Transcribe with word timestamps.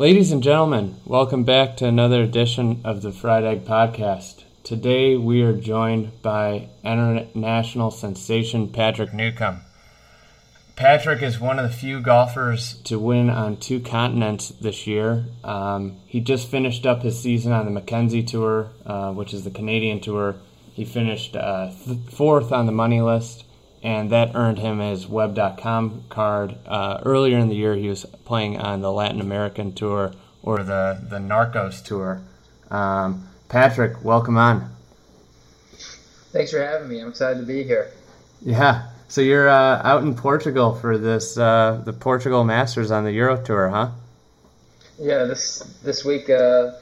Ladies 0.00 0.32
and 0.32 0.42
gentlemen, 0.42 0.96
welcome 1.04 1.44
back 1.44 1.76
to 1.76 1.86
another 1.86 2.22
edition 2.22 2.80
of 2.84 3.02
the 3.02 3.12
Fried 3.12 3.44
Egg 3.44 3.66
Podcast. 3.66 4.44
Today 4.64 5.14
we 5.18 5.42
are 5.42 5.52
joined 5.52 6.22
by 6.22 6.70
international 6.82 7.90
sensation 7.90 8.68
Patrick 8.68 9.12
Newcomb. 9.12 9.60
Patrick 10.74 11.20
is 11.20 11.38
one 11.38 11.58
of 11.58 11.70
the 11.70 11.76
few 11.76 12.00
golfers 12.00 12.80
to 12.84 12.98
win 12.98 13.28
on 13.28 13.58
two 13.58 13.78
continents 13.78 14.48
this 14.48 14.86
year. 14.86 15.26
Um, 15.44 15.98
he 16.06 16.20
just 16.20 16.48
finished 16.50 16.86
up 16.86 17.02
his 17.02 17.20
season 17.20 17.52
on 17.52 17.66
the 17.66 17.70
Mackenzie 17.70 18.22
Tour, 18.22 18.70
uh, 18.86 19.12
which 19.12 19.34
is 19.34 19.44
the 19.44 19.50
Canadian 19.50 20.00
Tour. 20.00 20.36
He 20.72 20.86
finished 20.86 21.36
uh, 21.36 21.72
th- 21.84 21.98
fourth 22.08 22.52
on 22.52 22.64
the 22.64 22.72
money 22.72 23.02
list 23.02 23.44
and 23.82 24.10
that 24.10 24.32
earned 24.34 24.58
him 24.58 24.78
his 24.78 25.06
web.com 25.06 26.04
card. 26.08 26.56
Uh, 26.66 27.00
earlier 27.04 27.38
in 27.38 27.48
the 27.48 27.54
year, 27.54 27.74
he 27.74 27.88
was 27.88 28.04
playing 28.24 28.58
on 28.58 28.80
the 28.80 28.92
Latin 28.92 29.20
American 29.20 29.72
tour 29.72 30.12
or 30.42 30.62
the, 30.62 31.00
the 31.08 31.18
Narcos 31.18 31.84
tour. 31.84 32.22
Um, 32.70 33.28
Patrick, 33.48 34.04
welcome 34.04 34.36
on. 34.36 34.70
Thanks 36.32 36.52
for 36.52 36.62
having 36.62 36.88
me. 36.88 37.00
I'm 37.00 37.08
excited 37.08 37.40
to 37.40 37.46
be 37.46 37.64
here. 37.64 37.90
Yeah. 38.42 38.88
So 39.08 39.20
you're 39.20 39.48
uh, 39.48 39.82
out 39.82 40.04
in 40.04 40.14
Portugal 40.14 40.76
for 40.76 40.96
this 40.96 41.36
uh, 41.36 41.82
the 41.84 41.92
Portugal 41.92 42.44
Masters 42.44 42.92
on 42.92 43.02
the 43.02 43.10
Euro 43.10 43.42
Tour, 43.42 43.68
huh? 43.68 43.90
Yeah, 45.00 45.24
this 45.24 45.58
this 45.82 46.04
week 46.04 46.30
uh, 46.30 46.72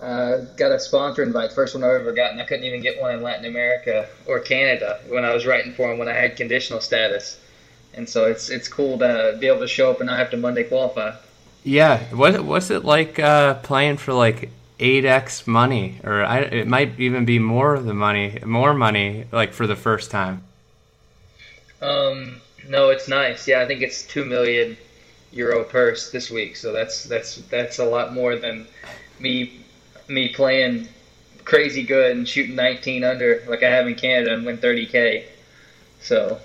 uh, 0.00 0.38
got 0.56 0.72
a 0.72 0.78
sponsor 0.78 1.22
invite, 1.22 1.52
first 1.52 1.74
one 1.74 1.82
I've 1.82 2.00
ever 2.00 2.12
gotten. 2.12 2.38
I 2.38 2.44
couldn't 2.44 2.64
even 2.64 2.82
get 2.82 3.00
one 3.00 3.14
in 3.14 3.22
Latin 3.22 3.46
America 3.46 4.08
or 4.26 4.40
Canada 4.40 5.00
when 5.08 5.24
I 5.24 5.32
was 5.32 5.46
writing 5.46 5.72
for 5.72 5.88
them 5.88 5.98
when 5.98 6.08
I 6.08 6.12
had 6.12 6.36
conditional 6.36 6.80
status. 6.80 7.40
And 7.94 8.08
so 8.08 8.26
it's 8.26 8.50
it's 8.50 8.68
cool 8.68 8.98
to 8.98 9.36
be 9.40 9.46
able 9.46 9.60
to 9.60 9.68
show 9.68 9.90
up 9.90 10.00
and 10.00 10.08
not 10.08 10.18
have 10.18 10.30
to 10.30 10.36
Monday 10.36 10.64
qualify. 10.64 11.16
Yeah, 11.64 11.98
what 12.14 12.44
what's 12.44 12.70
it 12.70 12.84
like 12.84 13.18
uh, 13.18 13.54
playing 13.54 13.96
for 13.96 14.12
like 14.12 14.50
eight 14.78 15.06
x 15.06 15.46
money, 15.46 15.98
or 16.04 16.22
I, 16.22 16.40
it 16.40 16.66
might 16.66 17.00
even 17.00 17.24
be 17.24 17.38
more 17.38 17.78
the 17.78 17.94
money, 17.94 18.38
more 18.44 18.74
money, 18.74 19.24
like 19.32 19.54
for 19.54 19.66
the 19.66 19.76
first 19.76 20.10
time. 20.10 20.42
Um, 21.80 22.42
no, 22.68 22.90
it's 22.90 23.08
nice. 23.08 23.48
Yeah, 23.48 23.62
I 23.62 23.66
think 23.66 23.80
it's 23.80 24.02
two 24.06 24.26
million 24.26 24.76
euro 25.32 25.64
purse 25.64 26.10
this 26.10 26.30
week, 26.30 26.56
so 26.56 26.72
that's 26.72 27.04
that's 27.04 27.36
that's 27.48 27.78
a 27.78 27.84
lot 27.84 28.12
more 28.12 28.36
than 28.36 28.66
me 29.18 29.64
me 30.08 30.28
playing 30.28 30.88
crazy 31.44 31.82
good 31.82 32.16
and 32.16 32.28
shooting 32.28 32.56
19 32.56 33.04
under 33.04 33.42
like 33.48 33.62
I 33.62 33.70
have 33.70 33.86
in 33.86 33.94
Canada 33.94 34.34
and 34.34 34.44
win 34.44 34.58
30k. 34.58 35.24
So 36.00 36.40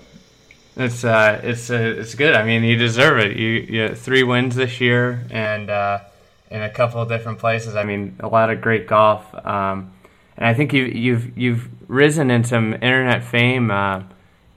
it's 0.76 1.04
uh, 1.04 1.40
it's 1.42 1.70
uh, 1.70 1.94
it's 1.98 2.14
good. 2.14 2.34
I 2.34 2.44
mean, 2.44 2.64
you 2.64 2.76
deserve 2.76 3.18
it. 3.18 3.36
You 3.36 3.48
you 3.48 3.94
three 3.94 4.22
wins 4.22 4.56
this 4.56 4.80
year 4.80 5.26
and 5.30 5.68
uh, 5.68 6.00
in 6.50 6.62
a 6.62 6.70
couple 6.70 7.00
of 7.00 7.08
different 7.08 7.38
places. 7.38 7.74
I 7.76 7.84
mean, 7.84 8.16
a 8.20 8.28
lot 8.28 8.50
of 8.50 8.60
great 8.60 8.86
golf. 8.86 9.34
Um, 9.44 9.92
and 10.36 10.46
I 10.46 10.54
think 10.54 10.72
you 10.72 10.84
you've 10.84 11.36
you've 11.36 11.68
risen 11.88 12.30
in 12.30 12.44
some 12.44 12.74
internet 12.74 13.22
fame. 13.22 13.70
Uh, 13.70 14.04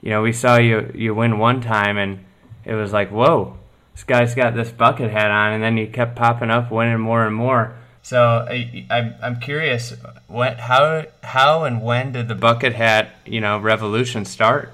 you 0.02 0.12
know, 0.12 0.22
we 0.22 0.32
saw 0.32 0.58
you 0.58 0.92
you 0.96 1.14
win 1.14 1.38
one 1.38 1.62
time 1.62 1.98
and 1.98 2.20
it 2.64 2.74
was 2.74 2.94
like, 2.94 3.12
whoa, 3.12 3.58
this 3.94 4.04
guy's 4.04 4.36
got 4.36 4.56
this 4.56 4.72
bucket 4.72 5.12
hat 5.12 5.30
on, 5.30 5.54
and 5.54 5.64
then 5.64 5.78
you 5.78 5.88
kept 5.88 6.16
popping 6.16 6.50
up, 6.50 6.72
winning 6.72 7.00
more 7.00 7.26
and 7.26 7.36
more. 7.36 7.76
So 8.06 8.46
I, 8.48 8.86
I 8.92 9.14
I'm 9.24 9.40
curious, 9.40 9.92
what 10.28 10.60
how 10.60 11.06
how 11.24 11.64
and 11.64 11.82
when 11.82 12.12
did 12.12 12.28
the 12.28 12.36
bucket 12.36 12.74
hat 12.74 13.16
you 13.26 13.42
know 13.42 13.58
revolution 13.58 14.26
start? 14.26 14.72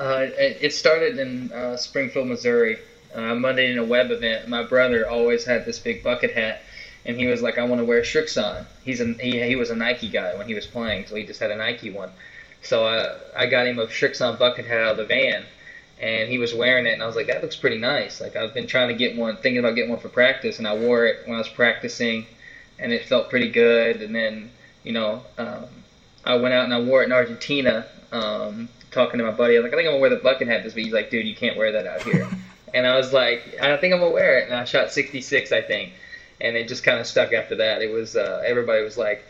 Uh, 0.00 0.28
it 0.38 0.72
started 0.72 1.18
in 1.18 1.52
uh, 1.52 1.76
Springfield, 1.76 2.28
Missouri. 2.28 2.78
Uh, 3.14 3.34
Monday 3.34 3.70
in 3.70 3.76
a 3.76 3.84
web 3.84 4.10
event. 4.10 4.48
My 4.48 4.62
brother 4.62 5.06
always 5.06 5.44
had 5.44 5.66
this 5.66 5.78
big 5.78 6.02
bucket 6.02 6.32
hat, 6.32 6.62
and 7.04 7.18
he 7.18 7.26
was 7.26 7.42
like, 7.42 7.58
"I 7.58 7.64
want 7.64 7.82
to 7.82 7.84
wear 7.84 8.00
Srixon." 8.00 8.64
He's 8.82 9.02
a 9.02 9.12
he, 9.20 9.42
he 9.42 9.56
was 9.56 9.68
a 9.68 9.76
Nike 9.76 10.08
guy 10.08 10.34
when 10.38 10.46
he 10.46 10.54
was 10.54 10.66
playing, 10.66 11.04
so 11.08 11.16
he 11.16 11.26
just 11.26 11.40
had 11.40 11.50
a 11.50 11.56
Nike 11.56 11.90
one. 11.90 12.08
So 12.62 12.86
I 12.86 13.42
I 13.42 13.44
got 13.44 13.66
him 13.66 13.78
a 13.78 13.88
Srixon 13.88 14.38
bucket 14.38 14.64
hat 14.64 14.80
out 14.80 14.92
of 14.92 14.96
the 14.96 15.04
van, 15.04 15.44
and 15.98 16.28
he 16.28 16.38
was 16.38 16.52
wearing 16.54 16.86
it, 16.86 16.92
and 16.92 17.02
I 17.02 17.06
was 17.06 17.16
like, 17.16 17.28
that 17.28 17.42
looks 17.42 17.56
pretty 17.56 17.78
nice. 17.78 18.20
Like 18.20 18.36
I've 18.36 18.52
been 18.52 18.66
trying 18.66 18.88
to 18.88 18.94
get 18.94 19.16
one, 19.16 19.36
thinking 19.36 19.58
about 19.58 19.74
getting 19.74 19.90
one 19.90 19.98
for 19.98 20.08
practice, 20.08 20.58
and 20.58 20.66
I 20.66 20.76
wore 20.76 21.06
it 21.06 21.22
when 21.24 21.34
I 21.34 21.38
was 21.38 21.48
practicing, 21.48 22.26
and 22.78 22.92
it 22.92 23.04
felt 23.04 23.30
pretty 23.30 23.48
good. 23.48 24.02
And 24.02 24.14
then, 24.14 24.50
you 24.82 24.92
know, 24.92 25.22
um, 25.38 25.64
I 26.24 26.34
went 26.36 26.52
out 26.52 26.64
and 26.64 26.74
I 26.74 26.80
wore 26.80 27.02
it 27.02 27.06
in 27.06 27.12
Argentina, 27.12 27.86
um, 28.12 28.68
talking 28.90 29.18
to 29.18 29.24
my 29.24 29.30
buddy. 29.30 29.56
I 29.56 29.60
was 29.60 29.64
like, 29.64 29.72
I 29.72 29.76
think 29.76 29.86
I'm 29.86 29.92
gonna 29.94 30.00
wear 30.00 30.10
the 30.10 30.16
bucket 30.16 30.48
hat 30.48 30.64
this 30.64 30.74
week. 30.74 30.84
He's 30.84 30.94
like, 30.94 31.08
dude, 31.08 31.26
you 31.26 31.34
can't 31.34 31.56
wear 31.56 31.72
that 31.72 31.86
out 31.86 32.02
here. 32.02 32.28
and 32.74 32.86
I 32.86 32.96
was 32.96 33.12
like, 33.12 33.56
I 33.60 33.68
don't 33.68 33.80
think 33.80 33.94
I'm 33.94 34.00
gonna 34.00 34.12
wear 34.12 34.38
it, 34.38 34.44
and 34.44 34.54
I 34.54 34.64
shot 34.64 34.92
66, 34.92 35.50
I 35.52 35.62
think, 35.62 35.92
and 36.42 36.56
it 36.56 36.68
just 36.68 36.84
kind 36.84 37.00
of 37.00 37.06
stuck 37.06 37.32
after 37.32 37.56
that. 37.56 37.80
It 37.80 37.90
was 37.90 38.16
uh, 38.16 38.42
everybody 38.44 38.82
was 38.82 38.96
like. 38.96 39.24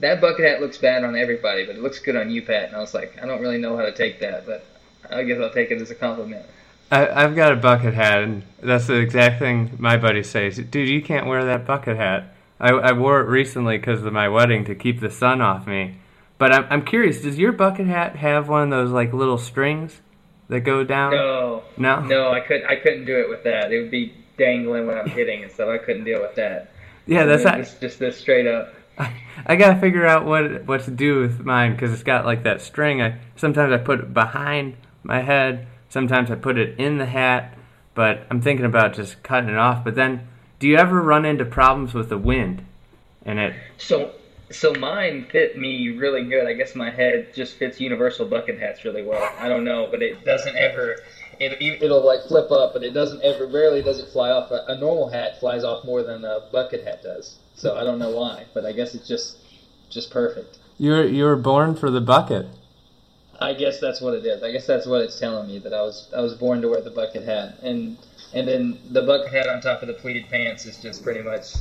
That 0.00 0.22
bucket 0.22 0.46
hat 0.46 0.58
looks 0.58 0.78
bad 0.78 1.04
on 1.04 1.14
everybody, 1.16 1.66
but 1.66 1.76
it 1.76 1.82
looks 1.82 1.98
good 1.98 2.16
on 2.16 2.30
you, 2.30 2.40
Pat. 2.40 2.68
And 2.68 2.74
I 2.74 2.78
was 2.78 2.94
like, 2.94 3.22
I 3.22 3.26
don't 3.26 3.42
really 3.42 3.58
know 3.58 3.76
how 3.76 3.84
to 3.84 3.92
take 3.92 4.20
that, 4.20 4.46
but 4.46 4.64
I 5.12 5.24
guess 5.24 5.38
I'll 5.40 5.52
take 5.52 5.70
it 5.70 5.80
as 5.80 5.90
a 5.90 5.94
compliment. 5.94 6.44
I, 6.90 7.22
have 7.22 7.34
got 7.34 7.52
a 7.52 7.56
bucket 7.56 7.94
hat, 7.94 8.22
and 8.22 8.42
that's 8.62 8.86
the 8.86 8.96
exact 8.96 9.38
thing 9.38 9.70
my 9.78 9.96
buddy 9.96 10.22
says. 10.22 10.58
Dude, 10.58 10.88
you 10.88 11.00
can't 11.00 11.26
wear 11.26 11.44
that 11.46 11.66
bucket 11.66 11.96
hat. 11.96 12.34
I, 12.60 12.70
I 12.70 12.92
wore 12.92 13.20
it 13.20 13.28
recently 13.28 13.78
because 13.78 14.04
of 14.04 14.12
my 14.12 14.28
wedding 14.28 14.64
to 14.66 14.74
keep 14.74 15.00
the 15.00 15.10
sun 15.10 15.40
off 15.40 15.66
me. 15.66 15.96
But 16.36 16.52
I'm, 16.52 16.66
I'm 16.70 16.84
curious, 16.84 17.22
does 17.22 17.38
your 17.38 17.52
bucket 17.52 17.86
hat 17.86 18.16
have 18.16 18.48
one 18.48 18.64
of 18.64 18.70
those 18.70 18.90
like 18.90 19.12
little 19.12 19.38
strings 19.38 20.00
that 20.48 20.60
go 20.60 20.84
down? 20.84 21.12
No, 21.12 21.62
no, 21.76 22.00
no. 22.00 22.30
I 22.30 22.40
could 22.40 22.64
I 22.64 22.76
couldn't 22.76 23.06
do 23.06 23.18
it 23.18 23.28
with 23.28 23.44
that. 23.44 23.72
It 23.72 23.80
would 23.80 23.90
be 23.90 24.12
dangling 24.36 24.86
when 24.86 24.98
I'm 24.98 25.08
hitting 25.08 25.42
and 25.42 25.52
stuff. 25.52 25.68
I 25.68 25.78
couldn't 25.78 26.04
deal 26.04 26.20
with 26.20 26.34
that. 26.34 26.72
Yeah, 27.06 27.24
that's 27.24 27.44
not, 27.44 27.58
just 27.58 27.80
just 27.80 27.98
this 27.98 28.18
straight 28.18 28.46
up. 28.46 28.74
I, 28.98 29.14
I 29.46 29.56
gotta 29.56 29.80
figure 29.80 30.06
out 30.06 30.26
what 30.26 30.64
what 30.66 30.82
to 30.84 30.90
do 30.90 31.20
with 31.20 31.40
mine 31.40 31.72
because 31.72 31.92
it's 31.92 32.02
got 32.02 32.26
like 32.26 32.42
that 32.42 32.60
string. 32.60 33.00
I 33.00 33.18
sometimes 33.36 33.72
I 33.72 33.78
put 33.78 34.00
it 34.00 34.12
behind 34.12 34.76
my 35.02 35.22
head. 35.22 35.66
Sometimes 35.88 36.30
I 36.30 36.36
put 36.36 36.58
it 36.58 36.78
in 36.78 36.98
the 36.98 37.06
hat, 37.06 37.54
but 37.94 38.26
I'm 38.30 38.40
thinking 38.40 38.64
about 38.64 38.94
just 38.94 39.22
cutting 39.22 39.50
it 39.50 39.56
off. 39.56 39.84
But 39.84 39.94
then, 39.94 40.28
do 40.58 40.66
you 40.66 40.76
ever 40.76 41.02
run 41.02 41.24
into 41.24 41.44
problems 41.44 41.94
with 41.94 42.08
the 42.08 42.18
wind? 42.18 42.64
And 43.24 43.38
it 43.38 43.54
so 43.78 44.12
so 44.52 44.72
mine 44.74 45.26
fit 45.30 45.58
me 45.58 45.90
really 45.96 46.24
good. 46.24 46.46
I 46.46 46.52
guess 46.52 46.74
my 46.74 46.90
head 46.90 47.34
just 47.34 47.56
fits 47.56 47.80
universal 47.80 48.26
bucket 48.26 48.58
hats 48.60 48.84
really 48.84 49.02
well. 49.02 49.30
I 49.38 49.48
don't 49.48 49.64
know, 49.64 49.88
but 49.90 50.02
it 50.02 50.24
doesn't 50.24 50.56
ever. 50.56 50.96
It, 51.40 51.82
it'll 51.82 52.04
like 52.04 52.20
flip 52.28 52.50
up, 52.50 52.72
but 52.72 52.84
it 52.84 52.92
doesn't 52.92 53.22
ever. 53.22 53.46
Rarely 53.46 53.82
does 53.82 53.98
it 53.98 54.08
fly 54.10 54.30
off. 54.30 54.50
A, 54.50 54.64
a 54.68 54.78
normal 54.78 55.08
hat 55.08 55.40
flies 55.40 55.64
off 55.64 55.84
more 55.84 56.02
than 56.02 56.24
a 56.24 56.40
bucket 56.52 56.84
hat 56.84 57.02
does. 57.02 57.38
So 57.54 57.76
I 57.76 57.84
don't 57.84 57.98
know 57.98 58.10
why, 58.10 58.46
but 58.54 58.64
I 58.64 58.72
guess 58.72 58.94
it's 58.94 59.08
just 59.08 59.38
just 59.90 60.10
perfect. 60.10 60.58
You're 60.78 61.04
you 61.06 61.24
were 61.24 61.36
born 61.36 61.74
for 61.74 61.90
the 61.90 62.00
bucket. 62.00 62.46
I 63.42 63.54
guess 63.54 63.80
that's 63.80 64.00
what 64.00 64.14
it 64.14 64.24
is. 64.24 64.42
I 64.42 64.50
guess 64.52 64.66
that's 64.66 64.86
what 64.86 65.00
it's 65.02 65.18
telling 65.18 65.48
me 65.48 65.58
that 65.60 65.72
I 65.72 65.82
was 65.82 66.08
I 66.16 66.20
was 66.20 66.34
born 66.34 66.62
to 66.62 66.68
wear 66.68 66.80
the 66.80 66.90
bucket 66.90 67.24
hat, 67.24 67.58
and 67.62 67.98
and 68.34 68.48
then 68.48 68.78
the 68.90 69.02
bucket 69.02 69.32
hat 69.32 69.48
on 69.48 69.60
top 69.60 69.82
of 69.82 69.88
the 69.88 69.94
pleated 69.94 70.28
pants 70.30 70.66
is 70.66 70.80
just 70.80 71.02
pretty 71.02 71.22
much 71.22 71.54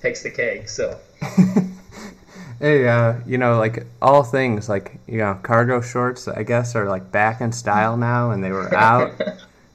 takes 0.00 0.22
the 0.22 0.30
cake. 0.30 0.68
So. 0.68 0.98
hey, 2.60 2.88
uh, 2.88 3.14
you 3.26 3.38
know, 3.38 3.58
like 3.58 3.86
all 4.00 4.22
things, 4.22 4.68
like 4.68 4.98
you 5.06 5.18
know, 5.18 5.38
cargo 5.42 5.80
shorts, 5.80 6.28
I 6.28 6.42
guess, 6.42 6.74
are 6.74 6.88
like 6.88 7.10
back 7.12 7.40
in 7.40 7.52
style 7.52 7.96
now, 7.96 8.30
and 8.30 8.42
they 8.42 8.50
were 8.50 8.74
out. 8.74 9.12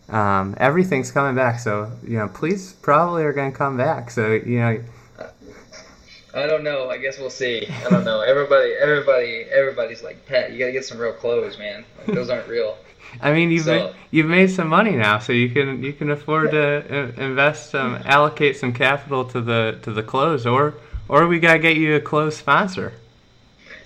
um, 0.09 0.55
everything's 0.59 1.11
coming 1.11 1.35
back, 1.35 1.59
so 1.59 1.91
you 2.03 2.17
know, 2.17 2.27
please 2.27 2.73
probably 2.73 3.23
are 3.23 3.33
going 3.33 3.51
to 3.51 3.57
come 3.57 3.77
back. 3.77 4.11
So 4.11 4.33
you 4.33 4.59
know 4.59 4.83
I 6.37 6.45
don't 6.45 6.63
know. 6.63 6.89
I 6.89 6.97
guess 6.99 7.17
we'll 7.17 7.31
see. 7.31 7.67
I 7.67 7.89
don't 7.89 8.05
know. 8.05 8.21
Everybody, 8.21 8.73
everybody, 8.73 9.45
everybody's 9.51 10.03
like, 10.03 10.23
Pat, 10.27 10.51
you 10.51 10.59
gotta 10.59 10.71
get 10.71 10.85
some 10.85 10.99
real 10.99 11.13
clothes, 11.13 11.57
man. 11.57 11.83
Like, 11.97 12.15
those 12.15 12.29
aren't 12.29 12.47
real. 12.47 12.77
I 13.21 13.33
mean, 13.33 13.49
you've 13.49 13.65
so, 13.65 13.87
made, 13.87 13.95
you've 14.11 14.27
made 14.27 14.51
some 14.51 14.67
money 14.67 14.91
now, 14.91 15.17
so 15.17 15.33
you 15.33 15.49
can 15.49 15.81
you 15.81 15.93
can 15.93 16.11
afford 16.11 16.51
to 16.51 16.61
uh, 16.61 17.21
invest 17.21 17.71
some, 17.71 17.95
allocate 18.05 18.55
some 18.57 18.71
capital 18.71 19.25
to 19.25 19.41
the 19.41 19.79
to 19.81 19.91
the 19.91 20.03
clothes, 20.03 20.45
or 20.45 20.75
or 21.09 21.27
we 21.27 21.39
gotta 21.39 21.59
get 21.59 21.77
you 21.77 21.95
a 21.95 21.99
clothes 21.99 22.37
sponsor. 22.37 22.93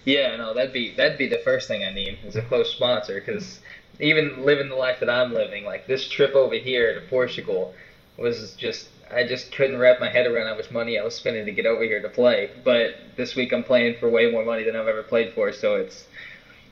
Yeah, 0.03 0.35
no, 0.35 0.53
that'd 0.53 0.73
be 0.73 0.93
that'd 0.95 1.17
be 1.17 1.27
the 1.27 1.37
first 1.37 1.67
thing 1.67 1.85
I 1.85 1.93
need 1.93 2.17
is 2.25 2.35
a 2.35 2.41
close 2.41 2.71
sponsor 2.71 3.19
because 3.19 3.61
even 3.99 4.43
living 4.43 4.67
the 4.67 4.75
life 4.75 4.99
that 4.99 5.09
I'm 5.09 5.33
living, 5.33 5.63
like 5.63 5.87
this 5.87 6.09
trip 6.09 6.35
over 6.35 6.55
here 6.55 6.99
to 6.99 7.01
Portugal 7.07 7.73
was 8.17 8.55
just 8.55 8.89
I 9.13 9.27
just 9.27 9.51
couldn't 9.51 9.77
wrap 9.77 9.99
my 9.99 10.09
head 10.09 10.25
around 10.25 10.47
how 10.47 10.55
much 10.55 10.71
money 10.71 10.97
I 10.97 11.03
was 11.03 11.15
spending 11.15 11.45
to 11.45 11.51
get 11.51 11.65
over 11.65 11.83
here 11.83 12.01
to 12.01 12.09
play. 12.09 12.49
But 12.63 12.95
this 13.15 13.35
week 13.35 13.51
I'm 13.51 13.63
playing 13.63 13.97
for 13.99 14.09
way 14.09 14.31
more 14.31 14.45
money 14.45 14.63
than 14.63 14.75
I've 14.75 14.87
ever 14.87 15.03
played 15.03 15.33
for, 15.33 15.51
so 15.51 15.75
it's 15.75 16.05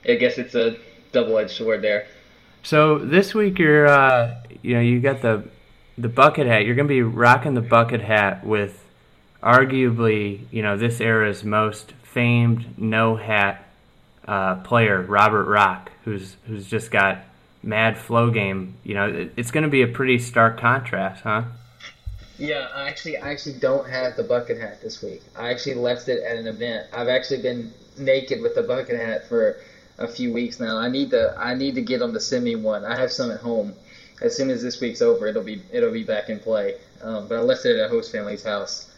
I 0.08 0.16
guess 0.16 0.38
it's 0.38 0.56
a 0.56 0.78
double-edged 1.12 1.52
sword 1.52 1.82
there. 1.82 2.08
So 2.64 3.00
this 3.00 3.34
week 3.34 3.60
you're 3.60 3.88
uh, 3.88 4.36
you 4.62 4.76
know 4.76 4.82
you 4.82 5.00
got 5.00 5.22
the 5.22 5.44
the 5.98 6.10
bucket 6.10 6.48
hat. 6.48 6.66
You're 6.66 6.76
gonna 6.76 6.88
be 6.88 7.02
rocking 7.02 7.54
the 7.54 7.62
bucket 7.62 8.02
hat 8.02 8.46
with 8.46 8.86
arguably 9.42 10.42
you 10.52 10.62
know 10.62 10.78
this 10.78 11.00
era's 11.00 11.44
most 11.44 11.94
famed 12.04 12.78
no 12.78 13.16
hat 13.16 13.66
uh, 14.28 14.56
player 14.58 15.02
Robert 15.02 15.46
Rock, 15.46 15.92
who's 16.06 16.36
who's 16.46 16.68
just 16.68 16.92
got 16.92 17.20
mad 17.64 17.98
flow 17.98 18.30
game. 18.30 18.76
You 18.84 18.94
know 18.94 19.10
it, 19.10 19.34
it's 19.38 19.52
gonna 19.52 19.70
be 19.70 19.82
a 19.82 19.88
pretty 19.88 20.20
stark 20.20 20.60
contrast, 20.60 21.24
huh? 21.24 21.44
Yeah, 22.40 22.70
I 22.74 22.88
actually 22.88 23.18
I 23.18 23.32
actually 23.32 23.60
don't 23.60 23.88
have 23.90 24.16
the 24.16 24.24
bucket 24.24 24.60
hat 24.60 24.82
this 24.82 25.04
week. 25.04 25.22
I 25.36 25.50
actually 25.50 25.76
left 25.76 26.08
it 26.08 26.24
at 26.24 26.38
an 26.38 26.48
event. 26.48 26.88
I've 26.94 27.10
actually 27.10 27.42
been 27.42 27.74
naked 27.98 28.42
with 28.42 28.56
the 28.56 28.64
bucket 28.64 28.98
hat 28.98 29.28
for 29.28 29.58
a 29.98 30.08
few 30.08 30.32
weeks 30.32 30.60
now. 30.60 30.78
I 30.78 30.88
need 30.88 31.12
to 31.12 31.36
I 31.38 31.54
need 31.54 31.76
to 31.76 31.82
get 31.82 32.00
them 32.00 32.14
to 32.14 32.20
send 32.20 32.46
me 32.46 32.56
one. 32.56 32.86
I 32.86 32.98
have 32.98 33.12
some 33.12 33.30
at 33.30 33.42
home. 33.42 33.76
As 34.22 34.36
soon 34.36 34.50
as 34.50 34.62
this 34.62 34.80
week's 34.80 35.02
over, 35.02 35.28
it'll 35.28 35.44
be 35.44 35.62
it'll 35.72 35.92
be 35.92 36.04
back 36.04 36.30
in 36.30 36.40
play. 36.40 36.76
Um, 37.02 37.28
but 37.28 37.38
I 37.38 37.42
left 37.42 37.66
it 37.66 37.78
at 37.78 37.86
a 37.86 37.90
host 37.90 38.12
family's 38.12 38.44
house 38.44 38.90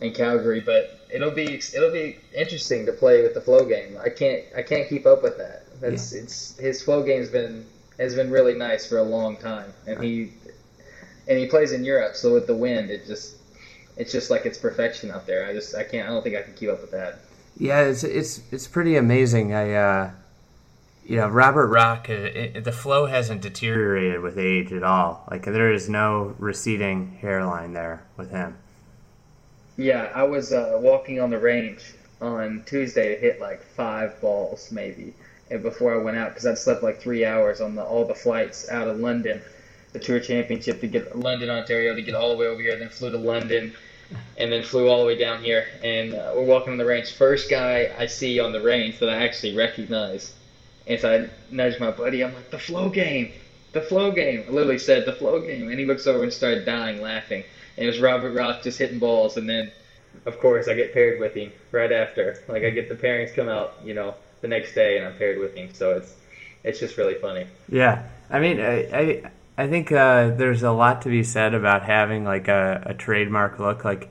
in 0.00 0.12
Calgary. 0.12 0.60
But 0.60 0.98
it'll 1.08 1.30
be 1.30 1.60
it'll 1.74 1.92
be 1.92 2.18
interesting 2.34 2.86
to 2.86 2.92
play 2.92 3.22
with 3.22 3.34
the 3.34 3.40
flow 3.40 3.64
game. 3.64 3.96
I 4.02 4.08
can't 4.08 4.42
I 4.56 4.62
can't 4.62 4.88
keep 4.88 5.06
up 5.06 5.22
with 5.22 5.38
that. 5.38 5.62
That's 5.80 6.12
yeah. 6.12 6.22
it's 6.22 6.56
his 6.58 6.82
flow 6.82 7.04
game's 7.04 7.28
been 7.28 7.64
has 7.98 8.14
been 8.14 8.30
really 8.30 8.54
nice 8.54 8.86
for 8.86 8.98
a 8.98 9.02
long 9.02 9.36
time, 9.36 9.72
and 9.86 10.02
he 10.02 10.32
and 11.28 11.38
he 11.38 11.46
plays 11.46 11.72
in 11.72 11.84
Europe, 11.84 12.14
so 12.16 12.32
with 12.32 12.46
the 12.46 12.56
wind, 12.56 12.90
it 12.90 13.06
just 13.06 13.36
it's 13.96 14.12
just 14.12 14.30
like 14.30 14.46
it's 14.46 14.58
perfection 14.58 15.10
out 15.10 15.26
there. 15.26 15.46
I 15.46 15.52
just 15.52 15.74
I 15.74 15.82
can't 15.82 16.08
I 16.08 16.12
don't 16.12 16.22
think 16.22 16.36
I 16.36 16.42
can 16.42 16.54
keep 16.54 16.70
up 16.70 16.80
with 16.80 16.90
that. 16.92 17.18
Yeah, 17.58 17.82
it's 17.82 18.04
it's 18.04 18.40
it's 18.52 18.66
pretty 18.66 18.96
amazing. 18.96 19.54
I 19.54 19.72
uh, 19.72 20.10
you 21.04 21.16
know 21.16 21.28
Robert 21.28 21.68
Rock, 21.68 22.08
it, 22.08 22.56
it, 22.56 22.64
the 22.64 22.72
flow 22.72 23.06
hasn't 23.06 23.40
deteriorated 23.40 24.20
with 24.20 24.38
age 24.38 24.72
at 24.72 24.82
all. 24.82 25.26
Like 25.30 25.44
there 25.44 25.72
is 25.72 25.88
no 25.88 26.34
receding 26.38 27.18
hairline 27.20 27.72
there 27.72 28.02
with 28.16 28.30
him. 28.30 28.56
Yeah, 29.76 30.10
I 30.14 30.22
was 30.24 30.52
uh, 30.52 30.78
walking 30.80 31.20
on 31.20 31.30
the 31.30 31.38
range 31.38 31.94
on 32.20 32.62
Tuesday 32.66 33.14
to 33.14 33.20
hit 33.20 33.40
like 33.40 33.62
five 33.62 34.20
balls 34.20 34.70
maybe, 34.70 35.14
and 35.50 35.62
before 35.62 35.94
I 35.94 36.02
went 36.02 36.16
out 36.18 36.30
because 36.30 36.46
I'd 36.46 36.58
slept 36.58 36.82
like 36.82 37.00
three 37.00 37.24
hours 37.24 37.60
on 37.60 37.74
the, 37.74 37.82
all 37.82 38.06
the 38.06 38.14
flights 38.14 38.68
out 38.68 38.88
of 38.88 38.98
London 39.00 39.42
the 39.98 40.04
Tour 40.04 40.20
Championship 40.20 40.80
to 40.80 40.86
get 40.86 41.18
London, 41.18 41.48
Ontario, 41.50 41.94
to 41.94 42.02
get 42.02 42.14
all 42.14 42.30
the 42.30 42.36
way 42.36 42.46
over 42.46 42.60
here. 42.60 42.76
Then 42.76 42.88
flew 42.88 43.10
to 43.10 43.18
London, 43.18 43.72
and 44.36 44.52
then 44.52 44.62
flew 44.62 44.88
all 44.88 45.00
the 45.00 45.06
way 45.06 45.18
down 45.18 45.42
here. 45.42 45.66
And 45.82 46.14
uh, 46.14 46.32
we're 46.36 46.44
walking 46.44 46.72
on 46.72 46.78
the 46.78 46.84
range. 46.84 47.12
First 47.12 47.48
guy 47.50 47.94
I 47.98 48.06
see 48.06 48.38
on 48.38 48.52
the 48.52 48.60
range 48.60 48.98
that 48.98 49.08
I 49.08 49.24
actually 49.24 49.56
recognize. 49.56 50.34
And 50.86 51.00
so 51.00 51.12
I 51.12 51.54
nudged 51.54 51.80
my 51.80 51.90
buddy. 51.90 52.22
I'm 52.22 52.34
like, 52.34 52.50
the 52.50 52.58
flow 52.58 52.88
game, 52.88 53.32
the 53.72 53.80
flow 53.80 54.12
game. 54.12 54.44
I 54.46 54.50
literally 54.50 54.78
said 54.78 55.04
the 55.04 55.12
flow 55.12 55.40
game, 55.40 55.68
and 55.68 55.78
he 55.78 55.86
looks 55.86 56.06
over 56.06 56.22
and 56.22 56.32
started 56.32 56.64
dying 56.64 57.00
laughing. 57.00 57.42
And 57.76 57.84
it 57.84 57.88
was 57.88 57.98
Robert 57.98 58.32
Rock 58.32 58.62
just 58.62 58.78
hitting 58.78 58.98
balls, 58.98 59.36
and 59.36 59.48
then, 59.48 59.70
of 60.24 60.38
course, 60.38 60.68
I 60.68 60.74
get 60.74 60.94
paired 60.94 61.20
with 61.20 61.34
him 61.34 61.52
right 61.72 61.92
after. 61.92 62.42
Like 62.48 62.62
I 62.62 62.70
get 62.70 62.88
the 62.88 62.94
pairings 62.94 63.34
come 63.34 63.48
out, 63.48 63.74
you 63.84 63.94
know, 63.94 64.14
the 64.40 64.48
next 64.48 64.74
day, 64.74 64.96
and 64.96 65.06
I'm 65.06 65.16
paired 65.16 65.38
with 65.38 65.54
him. 65.54 65.74
So 65.74 65.96
it's 65.96 66.14
it's 66.64 66.80
just 66.80 66.96
really 66.96 67.14
funny. 67.14 67.46
Yeah, 67.68 68.04
I 68.30 68.40
mean, 68.40 68.60
I, 68.60 68.74
I 68.96 69.30
I 69.58 69.68
think 69.68 69.90
uh, 69.90 70.30
there's 70.30 70.62
a 70.62 70.70
lot 70.70 71.02
to 71.02 71.08
be 71.08 71.22
said 71.22 71.54
about 71.54 71.82
having 71.82 72.24
like 72.24 72.48
a, 72.48 72.82
a 72.86 72.94
trademark 72.94 73.58
look. 73.58 73.84
Like, 73.84 74.10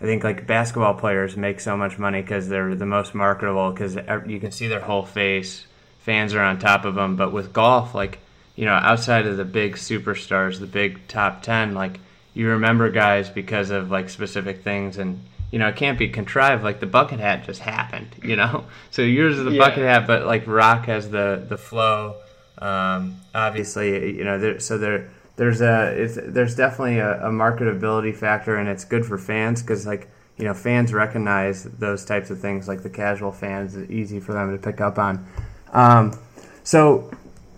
I 0.00 0.04
think 0.04 0.22
like 0.22 0.46
basketball 0.46 0.94
players 0.94 1.36
make 1.36 1.60
so 1.60 1.76
much 1.76 1.98
money 1.98 2.20
because 2.20 2.48
they're 2.48 2.74
the 2.74 2.86
most 2.86 3.14
marketable 3.14 3.70
because 3.70 3.96
you 4.26 4.38
can 4.38 4.52
see 4.52 4.68
their 4.68 4.80
whole 4.80 5.04
face. 5.04 5.66
Fans 6.00 6.34
are 6.34 6.42
on 6.42 6.58
top 6.58 6.84
of 6.84 6.94
them. 6.94 7.16
But 7.16 7.32
with 7.32 7.52
golf, 7.52 7.94
like 7.94 8.18
you 8.54 8.66
know, 8.66 8.74
outside 8.74 9.26
of 9.26 9.38
the 9.38 9.44
big 9.44 9.76
superstars, 9.76 10.60
the 10.60 10.66
big 10.66 11.06
top 11.08 11.42
ten, 11.42 11.74
like 11.74 11.98
you 12.34 12.48
remember 12.48 12.90
guys 12.90 13.30
because 13.30 13.70
of 13.70 13.90
like 13.90 14.10
specific 14.10 14.62
things 14.62 14.98
and 14.98 15.22
you 15.50 15.58
know, 15.58 15.68
it 15.68 15.76
can't 15.76 15.98
be 15.98 16.08
contrived. 16.08 16.64
Like 16.64 16.80
the 16.80 16.86
bucket 16.86 17.20
hat 17.20 17.44
just 17.44 17.60
happened, 17.60 18.08
you 18.22 18.36
know. 18.36 18.64
So 18.90 19.00
yours 19.00 19.38
is 19.38 19.44
the 19.44 19.52
yeah. 19.52 19.58
bucket 19.58 19.84
hat, 19.84 20.06
but 20.06 20.26
like 20.26 20.46
Rock 20.46 20.84
has 20.84 21.08
the 21.08 21.42
the 21.48 21.56
flow 21.56 22.16
um, 22.62 23.16
obviously, 23.34 24.16
you 24.16 24.22
know, 24.22 24.38
there, 24.38 24.60
so 24.60 24.78
there 24.78 25.10
there's 25.34 25.60
a 25.60 26.08
there's 26.28 26.54
definitely 26.54 26.98
a, 27.00 27.26
a, 27.26 27.30
marketability 27.30 28.14
factor, 28.14 28.56
and 28.56 28.68
it's 28.68 28.84
good 28.84 29.04
for 29.04 29.18
fans 29.18 29.62
because 29.62 29.84
like 29.84 30.08
you 30.36 30.44
know 30.44 30.54
fans 30.54 30.92
recognize 30.92 31.64
those 31.64 32.04
types 32.04 32.30
of 32.30 32.38
things. 32.38 32.68
Like 32.68 32.84
the 32.84 32.90
casual 32.90 33.32
fans, 33.32 33.74
it's 33.74 33.90
easy 33.90 34.20
for 34.20 34.32
them 34.32 34.56
to 34.56 34.62
pick 34.62 34.80
up 34.80 34.96
on. 34.96 35.26
Um, 35.72 36.16
so, 36.62 37.10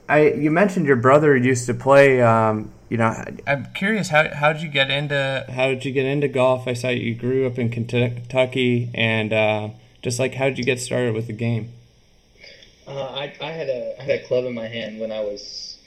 I 0.09 0.31
you 0.31 0.51
mentioned 0.51 0.87
your 0.87 0.97
brother 0.97 1.37
used 1.37 1.67
to 1.67 1.75
play. 1.75 2.23
Um, 2.23 2.73
you 2.89 2.97
know, 2.97 3.15
I'm 3.47 3.67
curious 3.75 4.09
how 4.09 4.33
how 4.35 4.55
did 4.55 4.63
you 4.63 4.71
get 4.71 4.91
into 4.91 5.45
how 5.51 5.67
did 5.67 5.85
you 5.85 5.93
get 5.93 6.07
into 6.07 6.29
golf? 6.29 6.67
I 6.67 6.73
saw 6.73 6.89
you 6.89 7.15
grew 7.15 7.47
up 7.47 7.59
in 7.59 7.69
Kentucky, 7.69 8.91
and 8.95 9.35
uh, 9.35 9.69
just 10.01 10.19
like 10.19 10.33
how 10.35 10.47
did 10.47 10.57
you 10.57 10.65
get 10.65 10.81
started 10.81 11.13
with 11.13 11.27
the 11.27 11.35
game? 11.35 11.73
Uh, 12.87 12.93
I, 13.03 13.33
I 13.41 13.53
had 13.53 13.69
a 13.69 13.95
I 13.99 14.03
had 14.03 14.21
a 14.21 14.23
club 14.25 14.45
in 14.45 14.55
my 14.55 14.69
hand 14.69 14.99
when 14.99 15.11
I 15.11 15.21
was. 15.21 15.79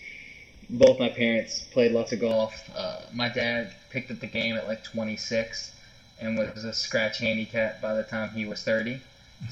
Both 0.69 0.99
my 0.99 1.09
parents 1.09 1.61
played 1.71 1.93
lots 1.93 2.11
of 2.11 2.19
golf. 2.19 2.69
Uh, 2.75 2.97
my 3.13 3.29
dad 3.29 3.71
picked 3.89 4.11
up 4.11 4.19
the 4.19 4.27
game 4.27 4.55
at 4.57 4.67
like 4.67 4.83
26, 4.83 5.71
and 6.19 6.37
was 6.37 6.65
a 6.65 6.73
scratch 6.73 7.19
handicap 7.19 7.79
by 7.79 7.93
the 7.93 8.03
time 8.03 8.29
he 8.29 8.45
was 8.45 8.63
30. 8.63 8.99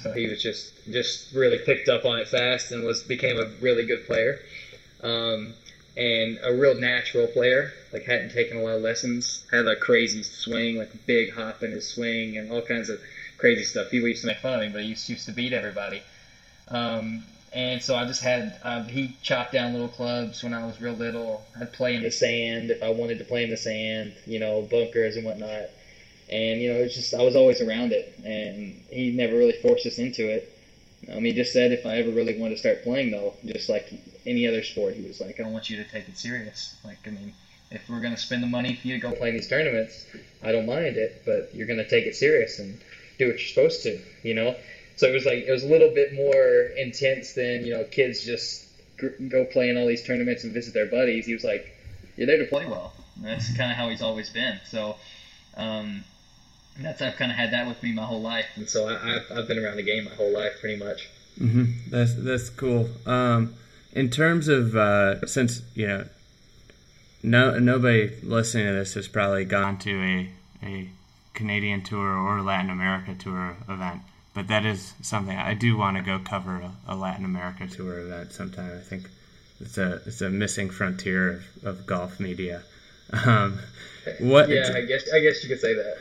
So 0.02 0.12
he 0.12 0.28
was 0.28 0.42
just 0.42 0.74
just 0.90 1.32
really 1.34 1.60
picked 1.60 1.88
up 1.88 2.06
on 2.06 2.18
it 2.18 2.28
fast 2.28 2.72
and 2.72 2.84
was 2.84 3.04
became 3.04 3.38
a 3.38 3.46
really 3.62 3.86
good 3.86 4.04
player, 4.06 4.40
um, 5.04 5.54
and 5.96 6.40
a 6.44 6.52
real 6.52 6.76
natural 6.76 7.28
player. 7.28 7.72
Like 7.94 8.04
hadn't 8.04 8.32
taken 8.32 8.58
a 8.58 8.62
lot 8.62 8.76
of 8.76 8.82
lessons. 8.82 9.44
Had 9.52 9.68
a 9.68 9.76
crazy 9.76 10.24
swing, 10.24 10.78
like 10.78 10.90
big 11.06 11.32
hop 11.32 11.62
in 11.62 11.72
his 11.72 11.86
swing, 11.86 12.38
and 12.38 12.52
all 12.52 12.64
kinds 12.64 12.90
of 12.90 13.00
crazy 13.38 13.64
stuff. 13.64 13.92
People 13.92 14.08
used 14.10 14.22
to 14.22 14.28
make 14.28 14.40
fun 14.40 14.56
of 14.56 14.62
him, 14.64 14.74
but 14.74 14.82
he 14.82 14.90
used, 14.90 15.08
used 15.08 15.28
to 15.28 15.32
beat 15.32 15.54
everybody. 15.54 16.02
Um, 16.70 17.24
and 17.56 17.82
so 17.82 17.96
I 17.96 18.04
just 18.06 18.22
had 18.22 18.54
uh, 18.62 18.84
he 18.84 19.14
chopped 19.22 19.54
down 19.54 19.72
little 19.72 19.88
clubs 19.88 20.44
when 20.44 20.54
I 20.54 20.66
was 20.66 20.82
real 20.82 20.94
little. 20.94 21.42
I'd 21.60 21.72
play 21.72 21.96
in 21.96 22.04
the 22.04 22.12
sand 22.12 22.70
if 22.70 22.84
I 22.84 22.90
wanted 22.90 23.18
to 23.20 23.24
play 23.24 23.44
in 23.44 23.50
the 23.50 23.58
sand, 23.58 24.14
you 24.28 24.40
know, 24.40 24.62
bunkers 24.62 25.16
and 25.16 25.26
whatnot. 25.26 25.70
And 26.30 26.62
you 26.62 26.74
know, 26.74 26.80
it's 26.80 26.94
just 26.94 27.14
I 27.14 27.22
was 27.24 27.36
always 27.36 27.62
around 27.62 27.94
it, 27.94 28.12
and 28.26 28.76
he 28.90 29.10
never 29.12 29.38
really 29.38 29.54
forced 29.54 29.86
us 29.86 29.98
into 29.98 30.28
it. 30.28 30.46
Um, 31.10 31.24
he 31.24 31.32
just 31.32 31.54
said 31.54 31.72
if 31.72 31.86
I 31.86 31.98
ever 31.98 32.10
really 32.12 32.36
wanted 32.36 32.56
to 32.56 32.60
start 32.60 32.84
playing, 32.84 33.12
though, 33.12 33.34
just 33.46 33.70
like 33.70 33.88
any 34.26 34.48
other 34.48 34.62
sport, 34.62 34.96
he 34.96 35.08
was 35.08 35.22
like, 35.22 35.40
I 35.40 35.44
don't 35.44 35.54
want 35.54 35.70
you 35.70 35.78
to 35.78 35.90
take 35.90 36.10
it 36.10 36.18
serious. 36.18 36.76
Like, 36.84 36.98
I 37.08 37.12
mean, 37.12 37.32
if 37.72 37.88
we're 37.88 38.02
gonna 38.02 38.18
spend 38.18 38.44
the 38.44 38.48
money 38.48 38.74
for 38.74 38.88
you 38.88 38.96
to 38.96 39.00
go 39.00 39.14
play 39.14 39.32
these 39.32 39.48
tournaments, 39.48 40.06
I 40.44 40.52
don't 40.52 40.66
mind 40.66 40.98
it, 40.98 41.16
but 41.26 41.48
you're 41.54 41.68
gonna 41.68 41.86
take 41.86 42.06
it 42.06 42.16
serious 42.16 42.60
and 42.60 42.80
do 43.18 43.28
what 43.28 43.38
you're 43.38 43.48
supposed 43.48 43.84
to, 43.84 43.98
you 44.24 44.34
know. 44.34 44.56
So 44.96 45.08
it 45.08 45.14
was 45.14 45.26
like 45.26 45.46
it 45.46 45.52
was 45.52 45.64
a 45.64 45.68
little 45.68 45.94
bit 45.94 46.14
more 46.14 46.70
intense 46.78 47.34
than 47.34 47.66
you 47.66 47.74
know 47.74 47.84
kids 47.86 48.24
just 48.24 48.66
go 49.30 49.46
play 49.46 49.70
in 49.70 49.78
all 49.78 49.88
these 49.88 50.06
tournaments 50.06 50.44
and 50.44 50.54
visit 50.54 50.74
their 50.74 50.86
buddies. 50.86 51.26
He 51.26 51.34
was 51.34 51.44
like, 51.44 51.76
"You're 52.16 52.28
there 52.28 52.38
to 52.38 52.46
play 52.46 52.66
well." 52.66 52.94
And 53.16 53.26
that's 53.26 53.56
kind 53.56 53.72
of 53.72 53.78
how 53.78 53.90
he's 53.90 54.02
always 54.02 54.30
been. 54.30 54.60
So 54.66 54.96
um, 55.58 56.04
that's 56.80 57.02
I've 57.02 57.16
kind 57.16 57.32
of 57.32 57.38
had 57.38 57.52
that 57.52 57.68
with 57.68 57.82
me 57.84 57.92
my 57.92 58.06
whole 58.06 58.22
life, 58.22 58.46
and 58.56 58.70
so 58.70 58.88
I, 58.88 58.94
have 58.94 59.24
I've 59.36 59.48
been 59.48 59.60
around 59.60 59.78
the 59.78 59.84
game 59.84 60.06
my 60.06 60.12
whole 60.12 60.34
life 60.34 60.54
pretty 60.60 60.78
much. 60.82 61.10
Mm-hmm. 61.40 61.90
That's 61.90 62.14
that's 62.16 62.50
cool. 62.50 62.90
Um, 63.06 63.56
in 63.94 64.10
terms 64.10 64.48
of 64.48 64.76
uh, 64.76 65.26
since 65.26 65.62
you 65.74 65.88
know 65.88 66.06
no 67.22 67.60
nobody 67.60 68.14
listening 68.24 68.68
to 68.68 68.74
this 68.74 68.94
has 68.94 69.08
probably 69.08 69.44
gone 69.44 69.78
to 69.80 70.02
a 70.02 70.30
a 70.66 70.90
Canadian 71.34 71.84
tour 71.84 72.16
or 72.16 72.42
Latin 72.42 72.70
America 72.70 73.14
tour 73.18 73.58
event 73.68 74.02
but 74.36 74.50
that 74.50 74.66
is 74.66 74.94
something 75.02 75.36
I 75.36 75.56
do 75.56 75.78
want 75.78 75.98
to 75.98 76.04
go 76.04 76.20
cover 76.20 76.58
a, 76.58 76.72
a, 76.90 76.96
Latin 76.96 77.24
America 77.26 77.68
tour 77.68 78.00
event 78.00 78.34
sometime. 78.34 78.78
I 78.78 78.82
think 78.82 79.10
it's 79.62 79.78
a 79.78 80.02
it's 80.06 80.22
a 80.22 80.30
missing 80.30 80.70
frontier 80.70 81.32
of, 81.32 81.64
of 81.64 81.86
golf 81.88 82.20
media. 82.20 82.62
Um, 83.26 83.60
what? 84.20 84.50
Yeah, 84.50 84.74
I 84.76 84.82
guess 84.82 85.12
I 85.12 85.20
guess 85.22 85.42
you 85.42 85.50
could 85.50 85.62
say 85.62 85.74
that. 85.74 85.98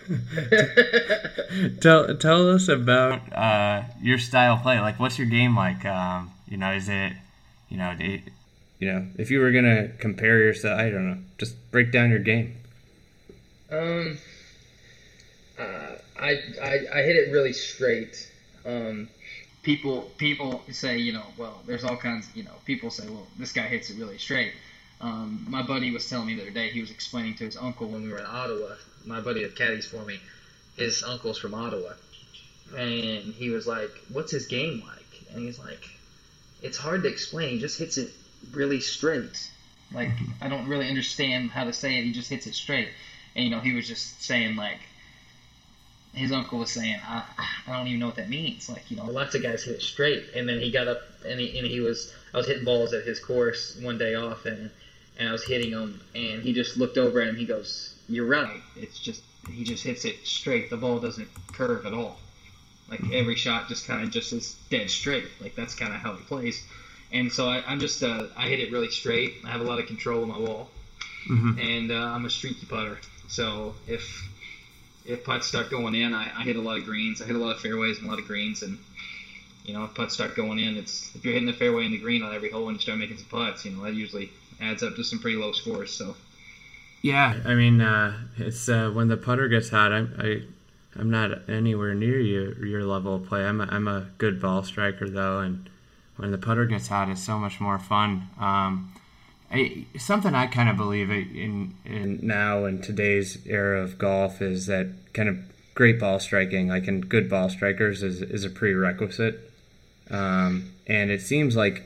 tell 1.81 2.17
tell 2.17 2.51
us 2.51 2.69
about 2.69 3.33
uh, 3.33 3.85
your 4.03 4.19
style 4.19 4.59
play. 4.59 4.81
Like, 4.81 4.99
what's 4.99 5.17
your 5.17 5.29
game 5.29 5.57
like? 5.57 5.85
Um, 5.85 6.33
you 6.49 6.57
know, 6.57 6.73
is 6.73 6.89
it 6.89 7.13
you 7.69 7.77
know 7.77 7.95
it, 7.99 8.23
you 8.81 8.93
know 8.93 9.07
if 9.17 9.31
you 9.31 9.39
were 9.39 9.53
gonna 9.53 9.89
compare 9.99 10.39
yourself, 10.39 10.79
I 10.79 10.91
don't 10.91 11.09
know, 11.09 11.19
just 11.39 11.55
break 11.71 11.93
down 11.93 12.11
your 12.11 12.19
game. 12.19 12.57
Um. 13.71 14.19
Uh, 15.57 15.94
I, 16.19 16.41
I, 16.63 16.81
I 16.93 17.03
hit 17.03 17.17
it 17.17 17.31
really 17.31 17.53
straight. 17.53 18.31
Um, 18.65 19.09
people 19.63 20.11
people 20.19 20.63
say 20.71 20.99
you 20.99 21.13
know 21.13 21.25
well 21.39 21.63
there's 21.67 21.85
all 21.85 21.97
kinds 21.97 22.29
you 22.35 22.43
know 22.45 22.53
people 22.67 22.91
say 22.91 23.09
well 23.09 23.27
this 23.39 23.53
guy 23.53 23.67
hits 23.67 23.91
it 23.91 23.99
really 23.99 24.19
straight. 24.19 24.53
Um, 25.01 25.45
my 25.49 25.63
buddy 25.63 25.91
was 25.91 26.09
telling 26.09 26.27
me 26.27 26.35
the 26.35 26.43
other 26.43 26.51
day 26.51 26.69
he 26.71 26.81
was 26.81 26.91
explaining 26.91 27.35
to 27.35 27.45
his 27.45 27.57
uncle 27.57 27.89
when 27.89 28.03
we 28.03 28.11
were 28.11 28.19
in 28.19 28.27
Ottawa. 28.27 28.75
My 29.05 29.21
buddy 29.21 29.43
had 29.43 29.55
caddies 29.55 29.87
for 29.87 30.05
me. 30.05 30.21
His 30.77 31.03
uncle's 31.03 31.39
from 31.39 31.55
Ottawa, 31.55 31.93
and 32.77 33.25
he 33.35 33.51
was 33.51 33.67
like, 33.67 33.91
"What's 34.09 34.31
his 34.31 34.47
game 34.47 34.83
like?" 34.87 35.23
And 35.31 35.41
he's 35.41 35.59
like, 35.59 35.89
"It's 36.63 36.79
hard 36.79 37.03
to 37.03 37.09
explain. 37.09 37.51
He 37.51 37.59
just 37.59 37.79
hits 37.79 37.99
it 37.99 38.11
really 38.53 38.81
straight. 38.81 39.51
Like 39.93 40.11
I 40.41 40.49
don't 40.49 40.67
really 40.69 40.89
understand 40.89 41.51
how 41.51 41.65
to 41.65 41.73
say 41.73 41.99
it. 41.99 42.05
He 42.05 42.13
just 42.13 42.31
hits 42.31 42.47
it 42.47 42.55
straight." 42.55 42.91
And 43.37 43.45
you 43.45 43.51
know, 43.51 43.61
he 43.61 43.73
was 43.73 43.87
just 43.87 44.23
saying 44.23 44.57
like 44.57 44.79
his 46.15 46.33
uncle 46.33 46.59
was 46.59 46.71
saying, 46.71 46.99
I, 47.07 47.25
I 47.67 47.77
don't 47.77 47.87
even 47.89 48.01
know 48.01 48.07
what 48.07 48.17
that 48.17 48.29
means. 48.29 48.69
Like, 48.69 48.91
you 48.91 48.97
know, 48.97 49.07
lots 49.07 49.35
of 49.35 49.43
guys 49.43 49.63
hit 49.65 49.77
it 49.77 49.83
straight. 49.83 50.25
And 50.35 50.49
then 50.49 50.61
he 50.61 50.71
got 50.71 50.89
up 50.89 50.99
and 51.27 51.41
he, 51.41 51.59
and 51.59 51.67
he 51.67 51.81
was, 51.81 52.13
I 52.33 52.37
was 52.37 52.47
hitting 52.47 52.65
balls 52.65 52.93
at 52.93 53.05
his 53.05 53.19
course 53.19 53.77
one 53.81 53.99
day 53.99 54.15
off 54.15 54.47
and, 54.47 54.71
and 55.19 55.29
I 55.29 55.33
was 55.33 55.45
hitting 55.45 55.73
them 55.73 56.01
and 56.15 56.43
he 56.43 56.53
just 56.53 56.77
looked 56.77 56.99
over 56.99 57.21
at 57.21 57.29
him. 57.29 57.37
He 57.37 57.45
goes, 57.45 57.95
You're 58.09 58.27
right. 58.27 58.61
It's 58.77 58.99
just, 58.99 59.23
he 59.51 59.65
just 59.65 59.83
hits 59.83 60.05
it 60.05 60.17
straight. 60.25 60.71
The 60.71 60.77
ball 60.77 60.99
doesn't 60.99 61.29
curve 61.53 61.87
at 61.87 61.93
all. 61.93 62.19
Like 62.89 63.01
every 63.13 63.37
shot 63.37 63.69
just 63.69 63.87
kind 63.87 64.03
of 64.03 64.11
just 64.11 64.33
is 64.33 64.57
dead 64.71 64.91
straight. 64.91 65.29
Like 65.41 65.55
that's 65.55 65.75
kind 65.75 65.93
of 65.93 66.01
how 66.01 66.15
he 66.15 66.23
plays. 66.25 66.65
And 67.13 67.33
so 67.33 67.49
I, 67.49 67.63
I'm 67.67 67.81
just, 67.81 68.03
uh, 68.03 68.27
I 68.37 68.49
hit 68.49 68.61
it 68.61 68.73
really 68.73 68.91
straight. 68.91 69.35
I 69.45 69.51
have 69.51 69.61
a 69.61 69.65
lot 69.65 69.79
of 69.79 69.87
control 69.87 70.23
of 70.23 70.29
my 70.29 70.39
ball. 70.39 70.69
Mm-hmm. 71.29 71.59
And 71.59 71.93
uh, 71.93 71.95
I'm 71.95 72.25
a 72.25 72.31
streaky 72.31 72.67
putter. 72.67 72.99
So 73.29 73.75
if 73.87 74.29
if 75.05 75.25
putts 75.25 75.47
start 75.47 75.71
going 75.71 75.95
in, 75.95 76.15
I, 76.15 76.31
I 76.37 76.43
hit 76.43 76.57
a 76.57 76.61
lot 76.61 76.79
of 76.79 76.85
greens. 76.85 77.21
I 77.21 77.27
hit 77.27 77.37
a 77.37 77.39
lot 77.39 77.57
of 77.57 77.61
fairways 77.61 77.99
and 77.99 78.07
a 78.07 78.11
lot 78.11 78.19
of 78.19 78.27
greens, 78.27 78.63
and 78.63 78.79
you 79.65 79.75
know, 79.75 79.85
if 79.85 79.95
putts 79.95 80.15
start 80.15 80.35
going 80.37 80.59
in, 80.59 80.77
it's 80.77 81.15
if 81.15 81.25
you're 81.25 81.35
hitting 81.35 81.47
the 81.47 81.55
fairway 81.55 81.85
and 81.85 81.95
the 81.95 81.99
green 81.99 82.23
on 82.23 82.35
every 82.35 82.51
hole 82.51 82.69
and 82.69 82.77
you 82.77 82.81
start 82.81 82.99
making 82.99 83.17
some 83.17 83.27
putts, 83.27 83.65
you 83.65 83.73
know, 83.73 83.83
that 83.85 83.95
usually 83.95 84.31
adds 84.61 84.83
up 84.83 84.95
to 84.97 85.05
some 85.05 85.19
pretty 85.19 85.37
low 85.37 85.53
scores. 85.53 85.91
So 85.91 86.15
Yeah, 87.03 87.41
I 87.45 87.55
mean, 87.55 87.81
uh, 87.81 88.19
it's 88.37 88.69
uh, 88.69 88.91
when 88.91 89.09
the 89.09 89.17
putter 89.17 89.49
gets 89.49 89.71
hot. 89.71 89.93
I'm 89.93 90.15
I, 90.19 90.43
I'm 90.97 91.11
not 91.11 91.49
anywhere 91.49 91.95
near 91.95 92.19
your 92.19 92.65
your 92.65 92.85
level 92.85 93.17
of 93.17 93.27
play. 93.27 93.45
I'm 93.45 93.61
a, 93.61 93.65
I'm 93.65 93.89
a 93.89 94.09
good 94.19 94.41
ball 94.41 94.63
striker 94.63 95.09
though, 95.09 95.41
and 95.41 95.69
when 96.17 96.31
the 96.31 96.39
putter 96.39 96.65
gets 96.67 96.89
hot, 96.89 97.09
it's 97.09 97.23
so 97.23 97.39
much 97.39 97.61
more 97.61 97.79
fun. 97.79 98.29
Um, 98.39 98.94
I, 99.51 99.87
something 99.99 100.35
I 100.35 100.47
kind 100.47 100.69
of 100.69 100.77
believe 100.77 101.11
in 101.11 101.75
in 101.85 102.21
now 102.23 102.65
in 102.65 102.81
today's 102.83 103.39
era 103.47 103.83
of 103.83 103.99
golf 103.99 104.43
is 104.43 104.67
that 104.67 104.89
kind 105.13 105.29
of 105.29 105.39
great 105.75 106.01
ball 106.01 106.19
striking, 106.19 106.69
like 106.69 106.89
in 106.89 107.01
good 107.03 107.29
ball 107.31 107.49
strikers, 107.49 108.03
is 108.03 108.23
is 108.23 108.45
a 108.45 108.51
prerequisite. 108.51 109.51
Um, 110.11 110.73
and 110.87 111.11
it 111.11 111.23
seems 111.23 111.57
like 111.57 111.85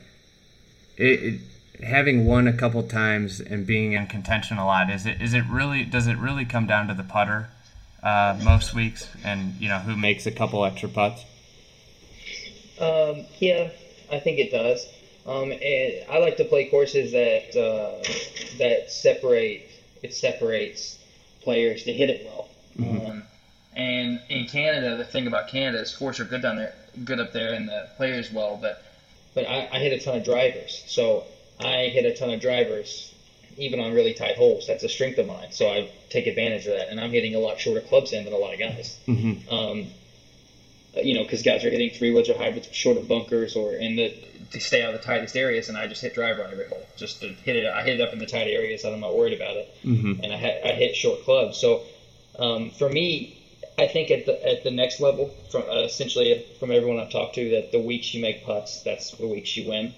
it, 0.97 1.23
it 1.23 1.41
having 1.83 2.25
won 2.25 2.47
a 2.47 2.53
couple 2.53 2.83
times 2.83 3.39
and 3.39 3.65
being 3.65 3.93
in 3.93 4.05
contention 4.07 4.57
a 4.57 4.65
lot 4.65 4.89
is 4.89 5.05
it 5.05 5.21
is 5.21 5.33
it 5.33 5.43
really 5.49 5.85
does 5.85 6.07
it 6.07 6.17
really 6.17 6.43
come 6.43 6.67
down 6.67 6.87
to 6.89 6.93
the 6.93 7.03
putter 7.03 7.49
uh, 8.03 8.37
most 8.43 8.73
weeks 8.73 9.07
and 9.23 9.55
you 9.61 9.69
know 9.69 9.79
who 9.79 9.95
makes 9.95 10.25
a 10.25 10.31
couple 10.31 10.65
extra 10.65 10.89
putts 10.89 11.23
Um, 12.79 13.25
yeah, 13.39 13.69
I 14.11 14.19
think 14.19 14.39
it 14.39 14.51
does. 14.51 14.85
Um, 15.29 15.51
and 15.51 15.93
I 16.09 16.17
like 16.17 16.37
to 16.37 16.45
play 16.45 16.65
courses 16.65 17.11
that 17.11 17.55
uh, 17.55 18.01
that 18.57 18.91
separate 18.91 19.69
it 20.01 20.13
separates 20.13 20.97
players 21.41 21.83
to 21.83 21.93
hit 21.93 22.09
it 22.09 22.25
well. 22.25 22.49
Um, 22.79 23.23
and 23.75 24.19
in 24.29 24.47
Canada, 24.47 24.95
the 24.97 25.03
thing 25.03 25.27
about 25.27 25.49
Canada 25.49 25.79
is 25.79 25.95
courses 25.95 26.25
are 26.25 26.29
good 26.29 26.41
down 26.41 26.55
there, 26.55 26.73
good 27.03 27.19
up 27.19 27.31
there, 27.31 27.53
and 27.53 27.67
the 27.67 27.87
players 27.95 28.31
well. 28.31 28.57
But 28.59 28.81
but 29.35 29.47
I, 29.47 29.69
I 29.71 29.79
hit 29.79 29.93
a 29.93 30.03
ton 30.03 30.17
of 30.17 30.23
drivers, 30.23 30.83
so 30.87 31.25
I 31.59 31.89
hit 31.89 32.05
a 32.05 32.15
ton 32.15 32.31
of 32.31 32.39
drivers, 32.39 33.13
even 33.57 33.79
on 33.79 33.93
really 33.93 34.13
tight 34.13 34.35
holes. 34.35 34.65
That's 34.65 34.83
a 34.83 34.89
strength 34.89 35.19
of 35.19 35.27
mine, 35.27 35.51
so 35.51 35.69
I 35.69 35.91
take 36.09 36.25
advantage 36.25 36.65
of 36.65 36.73
that. 36.73 36.89
And 36.89 36.99
I'm 36.99 37.11
hitting 37.11 37.35
a 37.35 37.39
lot 37.39 37.59
shorter 37.59 37.81
clubs 37.81 38.13
in 38.13 38.23
than 38.23 38.33
a 38.33 38.37
lot 38.37 38.53
of 38.53 38.59
guys. 38.59 38.97
mm-hmm. 39.07 39.53
Um, 39.53 39.87
you 40.95 41.13
know, 41.13 41.21
because 41.21 41.43
guys 41.43 41.63
are 41.63 41.69
hitting 41.69 41.91
three 41.91 42.11
woods 42.11 42.29
or 42.29 42.33
hybrids 42.33 42.67
short 42.71 42.97
of 42.97 43.07
bunkers 43.07 43.55
or 43.55 43.73
in 43.73 43.95
the 43.95 44.11
to 44.51 44.59
stay 44.59 44.83
out 44.83 44.93
of 44.93 45.01
the 45.01 45.05
tightest 45.05 45.35
areas, 45.35 45.69
and 45.69 45.77
I 45.77 45.87
just 45.87 46.01
hit 46.01 46.13
driver 46.13 46.43
on 46.43 46.51
every 46.51 46.67
hole, 46.67 46.85
just 46.95 47.21
to 47.21 47.29
hit 47.29 47.55
it. 47.55 47.65
I 47.65 47.83
hit 47.83 47.99
it 47.99 48.01
up 48.01 48.13
in 48.13 48.19
the 48.19 48.25
tight 48.25 48.47
areas, 48.47 48.83
and 48.83 48.93
I'm 48.93 48.99
not 48.99 49.15
worried 49.15 49.33
about 49.33 49.57
it. 49.57 49.73
Mm-hmm. 49.83 50.23
And 50.23 50.33
I, 50.33 50.37
ha- 50.37 50.59
I 50.63 50.73
hit 50.73 50.95
short 50.95 51.23
clubs. 51.23 51.57
So 51.57 51.83
um, 52.37 52.71
for 52.71 52.89
me, 52.89 53.33
I 53.77 53.87
think 53.87 54.11
at 54.11 54.25
the 54.25 54.45
at 54.45 54.63
the 54.63 54.71
next 54.71 54.99
level, 54.99 55.33
from 55.49 55.63
uh, 55.69 55.83
essentially 55.83 56.43
from 56.59 56.71
everyone 56.71 56.99
I've 56.99 57.09
talked 57.09 57.35
to, 57.35 57.49
that 57.51 57.71
the 57.71 57.79
weeks 57.79 58.13
you 58.13 58.21
make 58.21 58.43
putts, 58.43 58.81
that's 58.81 59.11
the 59.11 59.27
weeks 59.27 59.55
you 59.55 59.69
win. 59.69 59.93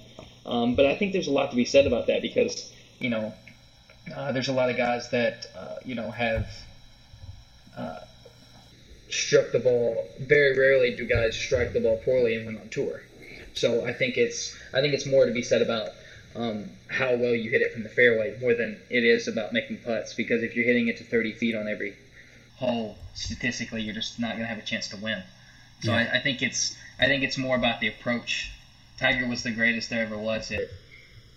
Um, 0.46 0.76
but 0.76 0.86
I 0.86 0.96
think 0.96 1.14
there's 1.14 1.28
a 1.28 1.32
lot 1.32 1.52
to 1.52 1.56
be 1.56 1.66
said 1.66 1.88
about 1.88 2.08
that 2.08 2.22
because 2.22 2.72
you 3.00 3.10
know 3.10 3.34
uh, 4.14 4.32
there's 4.32 4.50
a 4.50 4.54
lot 4.54 4.70
of 4.70 4.78
guys 4.78 5.10
that 5.10 5.46
uh, 5.56 5.76
you 5.84 5.96
know 5.96 6.12
have 6.12 6.48
uh, 7.76 8.00
struck 9.10 9.52
the 9.52 9.60
ball. 9.60 10.08
Very 10.20 10.58
rarely 10.58 10.92
do 10.96 11.06
guys 11.06 11.36
strike 11.36 11.74
the 11.74 11.80
ball 11.80 11.98
poorly 11.98 12.36
and 12.36 12.46
win 12.46 12.58
on 12.58 12.70
tour. 12.70 13.02
So 13.54 13.86
I 13.86 13.94
think 13.94 14.18
it's 14.18 14.56
I 14.74 14.82
think 14.82 14.94
it's 14.94 15.06
more 15.06 15.26
to 15.26 15.32
be 15.32 15.42
said 15.42 15.62
about 15.62 15.90
um, 16.36 16.70
how 16.88 17.16
well 17.16 17.36
you 17.36 17.50
hit 17.50 17.62
it 17.62 17.74
from 17.74 17.84
the 17.84 17.90
fairway 17.90 18.36
more 18.40 18.54
than 18.54 18.78
it 18.90 19.04
is 19.04 19.28
about 19.28 19.54
making 19.54 19.78
putts. 19.78 20.14
Because 20.14 20.44
if 20.44 20.56
you're 20.56 20.66
hitting 20.66 20.88
it 20.88 20.98
to 20.98 21.04
30 21.04 21.34
feet 21.34 21.56
on 21.56 21.68
every 21.68 21.96
hole, 22.56 22.98
statistically, 23.14 23.82
you're 23.82 23.94
just 23.94 24.20
not 24.20 24.32
going 24.32 24.42
to 24.42 24.48
have 24.48 24.58
a 24.58 24.62
chance 24.62 24.88
to 24.90 24.98
win. 24.98 25.24
So 25.82 25.92
Yeah. 25.92 25.98
I, 25.98 26.16
I 26.16 26.20
think 26.20 26.42
it's 26.42 26.76
I 27.00 27.08
think 27.08 27.24
it's 27.24 27.38
more 27.38 27.56
about 27.56 27.80
the 27.80 27.88
approach. 27.88 28.52
Tiger 28.98 29.26
was 29.26 29.44
the 29.44 29.52
greatest 29.52 29.90
there 29.90 30.02
ever 30.04 30.18
was 30.18 30.52
at 30.52 30.68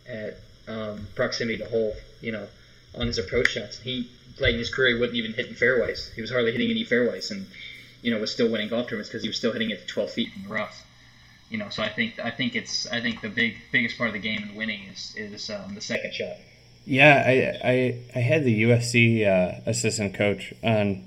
at 0.06 0.37
um, 0.68 1.06
proximity 1.14 1.59
to 1.59 1.66
hole. 1.66 1.97
You 2.21 2.33
know, 2.33 2.49
on 2.94 3.06
his 3.06 3.18
approach 3.18 3.50
shots, 3.50 3.78
he 3.78 4.06
late 4.38 4.54
in 4.54 4.59
his 4.59 4.71
career 4.71 4.94
he 4.94 5.00
wasn't 5.00 5.16
even 5.16 5.33
hitting 5.33 5.54
fairways. 5.54 6.11
He 6.14 6.21
was 6.21 6.30
hardly 6.30 6.52
hitting 6.52 6.71
any 6.71 6.85
fairways, 6.85 7.30
and 7.30 7.47
you 8.02 8.11
know 8.11 8.18
was 8.18 8.30
still 8.30 8.49
winning 8.49 8.68
golf 8.68 8.87
tournaments 8.87 9.09
because 9.09 9.23
he 9.23 9.28
was 9.28 9.37
still 9.37 9.52
hitting 9.52 9.71
it 9.71 9.80
to 9.80 9.87
12 9.87 10.11
feet 10.11 10.33
from 10.33 10.42
the 10.44 10.49
rough. 10.49 10.85
You 11.51 11.59
know, 11.59 11.69
so 11.69 11.83
I 11.83 11.89
think 11.89 12.19
I 12.19 12.31
think 12.31 12.57
it's 12.57 12.87
I 12.91 13.01
think 13.01 13.21
the 13.21 13.29
big 13.29 13.57
biggest 13.71 13.97
part 13.97 14.09
of 14.09 14.15
the 14.15 14.21
game 14.21 14.43
in 14.43 14.57
winning 14.57 14.85
is 14.93 15.15
is 15.17 15.51
um, 15.51 15.75
the 15.75 15.81
second 15.81 16.15
shot. 16.15 16.37
Yeah, 16.87 17.23
I, 17.27 17.69
I 17.69 17.99
I 18.15 18.19
had 18.19 18.45
the 18.45 18.63
USC 18.65 19.27
uh, 19.27 19.61
assistant 19.67 20.15
coach 20.15 20.53
on 20.63 21.07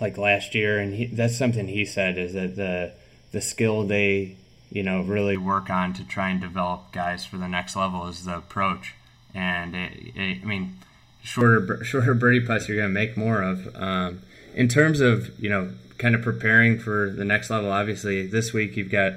like 0.00 0.18
last 0.18 0.54
year, 0.54 0.78
and 0.78 0.94
he, 0.94 1.06
that's 1.06 1.36
something 1.36 1.68
he 1.68 1.84
said 1.84 2.18
is 2.18 2.34
that 2.34 2.56
the 2.56 2.92
the 3.32 3.40
skill 3.40 3.84
they 3.84 4.36
you 4.70 4.82
know 4.82 5.02
really 5.02 5.36
work 5.36 5.70
on 5.70 5.92
to 5.94 6.04
try 6.04 6.28
and 6.28 6.40
develop 6.40 6.92
guys 6.92 7.24
for 7.24 7.36
the 7.36 7.48
next 7.48 7.76
level 7.76 8.06
is 8.08 8.24
the 8.24 8.36
approach, 8.36 8.94
and 9.34 9.74
it, 9.74 9.92
it, 10.14 10.42
I 10.42 10.44
mean 10.44 10.78
shorter 11.22 11.82
shorter 11.84 12.14
birdie 12.14 12.40
putts 12.40 12.68
you're 12.68 12.76
going 12.76 12.90
to 12.90 12.94
make 12.94 13.16
more 13.16 13.42
of. 13.42 13.74
Um, 13.74 14.22
in 14.54 14.68
terms 14.68 15.00
of 15.00 15.38
you 15.40 15.48
know 15.48 15.70
kind 15.98 16.14
of 16.14 16.22
preparing 16.22 16.78
for 16.78 17.10
the 17.10 17.24
next 17.24 17.50
level, 17.50 17.70
obviously 17.70 18.26
this 18.26 18.52
week 18.52 18.76
you've 18.76 18.90
got 18.90 19.14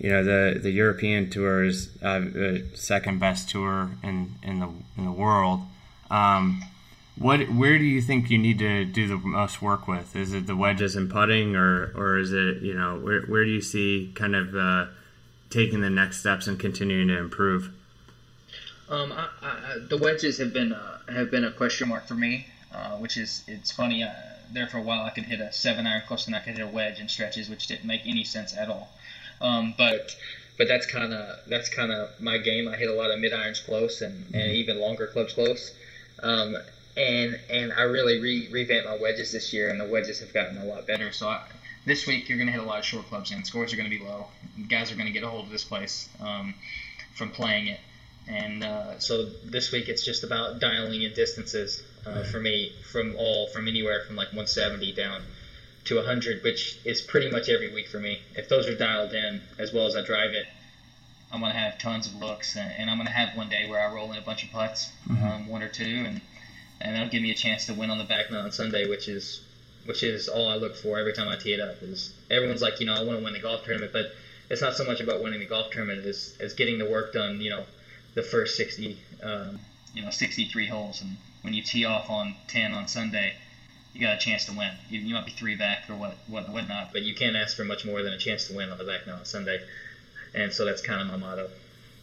you 0.00 0.10
know 0.10 0.24
the 0.24 0.58
the 0.58 0.70
European 0.70 1.28
tour 1.28 1.62
is 1.62 1.90
uh, 2.02 2.06
uh, 2.06 2.58
second 2.74 3.20
best 3.20 3.50
tour 3.50 3.90
in 4.02 4.34
in 4.42 4.60
the 4.60 4.70
in 4.96 5.04
the 5.04 5.12
world. 5.12 5.60
Um, 6.10 6.62
what 7.16 7.40
where 7.50 7.76
do 7.76 7.84
you 7.84 8.00
think 8.00 8.30
you 8.30 8.38
need 8.38 8.58
to 8.60 8.86
do 8.86 9.06
the 9.06 9.18
most 9.18 9.60
work 9.60 9.86
with? 9.86 10.16
Is 10.16 10.32
it 10.32 10.46
the 10.46 10.56
wedges 10.56 10.96
and 10.96 11.10
putting, 11.10 11.54
or 11.54 11.92
or 11.94 12.16
is 12.16 12.32
it 12.32 12.62
you 12.62 12.72
know 12.72 12.98
where 12.98 13.20
where 13.22 13.44
do 13.44 13.50
you 13.50 13.60
see 13.60 14.10
kind 14.14 14.34
of 14.34 14.56
uh, 14.56 14.86
taking 15.50 15.82
the 15.82 15.90
next 15.90 16.20
steps 16.20 16.46
and 16.46 16.58
continuing 16.58 17.08
to 17.08 17.18
improve? 17.18 17.70
Um, 18.88 19.12
I, 19.12 19.28
I, 19.42 19.78
the 19.86 19.98
wedges 19.98 20.38
have 20.38 20.54
been 20.54 20.72
uh, 20.72 20.98
have 21.12 21.30
been 21.30 21.44
a 21.44 21.52
question 21.52 21.90
mark 21.90 22.06
for 22.06 22.14
me, 22.14 22.46
uh, 22.74 22.96
which 22.96 23.18
is 23.18 23.44
it's 23.46 23.70
funny. 23.70 24.02
Uh, 24.02 24.10
there 24.52 24.66
for 24.66 24.78
a 24.78 24.82
while, 24.82 25.04
I 25.04 25.10
could 25.10 25.24
hit 25.24 25.40
a 25.40 25.52
seven 25.52 25.86
iron 25.86 26.02
close, 26.08 26.26
and 26.26 26.34
I 26.34 26.40
could 26.40 26.54
hit 26.56 26.62
a 26.62 26.66
wedge 26.66 26.98
in 26.98 27.08
stretches, 27.08 27.48
which 27.48 27.66
didn't 27.66 27.84
make 27.84 28.00
any 28.04 28.24
sense 28.24 28.56
at 28.56 28.68
all. 28.68 28.90
Um, 29.40 29.74
but 29.76 30.14
but 30.58 30.68
that's 30.68 30.86
kind 30.86 31.12
of 31.12 31.38
that's 31.46 31.68
kind 31.68 31.90
of 31.90 32.10
my 32.20 32.38
game. 32.38 32.68
I 32.68 32.76
hit 32.76 32.88
a 32.88 32.92
lot 32.92 33.10
of 33.10 33.18
mid 33.18 33.32
irons 33.32 33.60
close, 33.60 34.02
and, 34.02 34.26
and 34.34 34.52
even 34.52 34.78
longer 34.78 35.06
clubs 35.06 35.32
close. 35.32 35.72
Um, 36.22 36.56
and 36.96 37.38
and 37.48 37.72
I 37.72 37.82
really 37.82 38.20
re- 38.20 38.48
revamped 38.50 38.86
my 38.86 38.96
wedges 38.96 39.32
this 39.32 39.52
year, 39.52 39.70
and 39.70 39.80
the 39.80 39.86
wedges 39.86 40.20
have 40.20 40.32
gotten 40.32 40.58
a 40.58 40.64
lot 40.64 40.86
better. 40.86 41.12
So 41.12 41.28
I, 41.28 41.42
this 41.86 42.06
week 42.06 42.28
you're 42.28 42.36
going 42.36 42.48
to 42.48 42.52
hit 42.52 42.60
a 42.60 42.64
lot 42.64 42.78
of 42.78 42.84
short 42.84 43.06
clubs 43.06 43.30
in. 43.30 43.44
Scores 43.44 43.72
are 43.72 43.76
going 43.76 43.90
to 43.90 43.96
be 43.96 44.02
low. 44.02 44.26
Guys 44.68 44.92
are 44.92 44.96
going 44.96 45.06
to 45.06 45.12
get 45.12 45.22
a 45.22 45.28
hold 45.28 45.46
of 45.46 45.50
this 45.50 45.64
place 45.64 46.08
um, 46.20 46.54
from 47.14 47.30
playing 47.30 47.68
it. 47.68 47.80
And 48.28 48.62
uh, 48.62 48.98
so 48.98 49.30
this 49.44 49.72
week 49.72 49.88
it's 49.88 50.04
just 50.04 50.22
about 50.22 50.60
dialing 50.60 51.02
in 51.02 51.12
distances 51.14 51.82
uh, 52.06 52.22
for 52.24 52.38
me 52.38 52.72
from 52.92 53.16
all 53.16 53.46
from 53.48 53.66
anywhere 53.66 54.02
from 54.06 54.16
like 54.16 54.28
170 54.28 54.92
down 54.92 55.22
to 55.90 55.96
100, 55.96 56.42
which 56.44 56.78
is 56.84 57.00
pretty 57.02 57.28
much 57.28 57.48
every 57.48 57.68
week 57.68 57.88
for 57.88 57.98
me. 57.98 58.20
If 58.36 58.48
those 58.48 58.68
are 58.68 58.74
dialed 58.74 59.12
in 59.12 59.42
as 59.58 59.72
well 59.72 59.86
as 59.86 59.96
I 59.96 60.02
drive 60.02 60.32
it, 60.34 60.46
I'm 61.32 61.40
gonna 61.40 61.52
have 61.52 61.78
tons 61.78 62.06
of 62.06 62.14
looks, 62.14 62.56
and, 62.56 62.88
I'm 62.88 62.96
gonna 62.96 63.10
have 63.10 63.36
one 63.36 63.48
day 63.48 63.66
where 63.66 63.80
I 63.80 63.92
roll 63.92 64.12
in 64.12 64.18
a 64.18 64.22
bunch 64.22 64.44
of 64.44 64.50
putts, 64.50 64.90
um, 65.10 65.48
one 65.48 65.62
or 65.62 65.68
two, 65.68 66.04
and 66.06 66.20
and 66.80 66.94
that'll 66.94 67.08
give 67.08 67.22
me 67.22 67.30
a 67.30 67.34
chance 67.34 67.66
to 67.66 67.74
win 67.74 67.90
on 67.90 67.98
the 67.98 68.04
back 68.04 68.30
nine 68.30 68.44
on 68.44 68.52
Sunday, 68.52 68.86
which 68.86 69.08
is 69.08 69.40
which 69.84 70.02
is 70.04 70.28
all 70.28 70.48
I 70.48 70.54
look 70.54 70.76
for 70.76 70.98
every 70.98 71.12
time 71.12 71.28
I 71.28 71.36
tee 71.36 71.52
it 71.52 71.60
up. 71.60 71.82
Is 71.82 72.10
everyone's 72.30 72.62
like, 72.62 72.78
you 72.78 72.86
know, 72.86 72.94
I 72.94 73.02
want 73.02 73.18
to 73.18 73.24
win 73.24 73.32
the 73.32 73.40
golf 73.40 73.64
tournament, 73.64 73.92
but 73.92 74.12
it's 74.48 74.62
not 74.62 74.74
so 74.74 74.84
much 74.84 75.00
about 75.00 75.20
winning 75.20 75.40
the 75.40 75.46
golf 75.46 75.70
tournament 75.70 76.06
as, 76.06 76.34
as 76.38 76.54
getting 76.54 76.78
the 76.78 76.86
work 76.86 77.12
done. 77.12 77.40
You 77.40 77.50
know, 77.50 77.66
the 78.14 78.22
first 78.22 78.56
60, 78.56 78.96
um, 79.22 79.58
you 79.94 80.02
know, 80.02 80.10
63 80.10 80.66
holes, 80.66 81.00
and 81.00 81.16
when 81.42 81.52
you 81.52 81.62
tee 81.62 81.84
off 81.84 82.08
on 82.10 82.36
10 82.46 82.74
on 82.74 82.86
Sunday, 82.86 83.34
you 83.92 84.00
got 84.00 84.16
a 84.16 84.18
chance 84.18 84.44
to 84.46 84.52
win. 84.52 84.70
You, 84.88 85.00
you 85.00 85.14
might 85.14 85.26
be 85.26 85.32
three 85.32 85.56
back 85.56 85.88
or 85.88 85.94
what, 85.94 86.16
what 86.26 86.48
whatnot, 86.48 86.92
but 86.92 87.02
you 87.02 87.14
can't 87.14 87.36
ask 87.36 87.56
for 87.56 87.64
much 87.64 87.84
more 87.84 88.02
than 88.02 88.12
a 88.12 88.18
chance 88.18 88.46
to 88.48 88.56
win 88.56 88.70
on 88.70 88.78
the 88.78 88.84
back 88.84 89.06
nine 89.06 89.18
on 89.18 89.24
Sunday. 89.24 89.60
And 90.34 90.52
so 90.52 90.64
that's 90.64 90.82
kind 90.82 91.00
of 91.00 91.08
my 91.08 91.16
motto. 91.16 91.50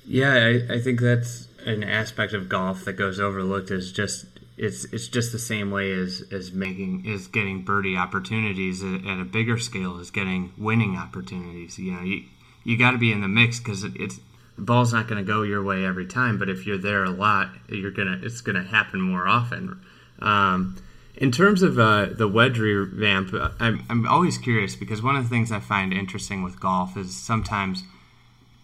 Yeah, 0.05 0.33
I, 0.33 0.75
I 0.75 0.79
think 0.79 0.99
that's 0.99 1.47
an 1.65 1.83
aspect 1.83 2.33
of 2.33 2.49
golf 2.49 2.85
that 2.85 2.93
goes 2.93 3.19
overlooked. 3.19 3.71
Is 3.71 3.91
just 3.91 4.25
it's 4.57 4.85
it's 4.85 5.07
just 5.07 5.31
the 5.31 5.39
same 5.39 5.71
way 5.71 5.91
as 5.91 6.23
as 6.31 6.51
making 6.51 7.05
is 7.05 7.27
getting 7.27 7.63
birdie 7.63 7.97
opportunities 7.97 8.83
at, 8.83 9.05
at 9.05 9.19
a 9.19 9.25
bigger 9.25 9.57
scale 9.57 9.99
is 9.99 10.11
getting 10.11 10.53
winning 10.57 10.97
opportunities. 10.97 11.77
You 11.77 11.91
know, 11.91 12.01
you 12.01 12.23
you 12.63 12.77
got 12.77 12.91
to 12.91 12.97
be 12.97 13.11
in 13.11 13.21
the 13.21 13.27
mix 13.27 13.59
because 13.59 13.83
it, 13.83 13.93
it's 13.95 14.19
the 14.57 14.63
ball's 14.63 14.91
not 14.91 15.07
going 15.07 15.23
to 15.23 15.27
go 15.27 15.43
your 15.43 15.63
way 15.63 15.85
every 15.85 16.07
time, 16.07 16.39
but 16.39 16.49
if 16.49 16.65
you're 16.65 16.79
there 16.79 17.03
a 17.03 17.11
lot, 17.11 17.49
you're 17.69 17.91
gonna 17.91 18.19
it's 18.23 18.41
gonna 18.41 18.63
happen 18.63 19.01
more 19.01 19.27
often. 19.27 19.79
Um, 20.19 20.77
in 21.17 21.31
terms 21.31 21.63
of 21.63 21.79
uh, 21.79 22.07
the 22.13 22.27
wedge 22.27 22.59
revamp, 22.59 23.33
I'm, 23.59 23.83
I'm 23.89 24.07
always 24.07 24.37
curious 24.37 24.75
because 24.75 25.01
one 25.01 25.15
of 25.15 25.23
the 25.23 25.29
things 25.29 25.51
I 25.51 25.59
find 25.59 25.91
interesting 25.91 26.43
with 26.43 26.59
golf 26.59 26.95
is 26.95 27.15
sometimes 27.15 27.83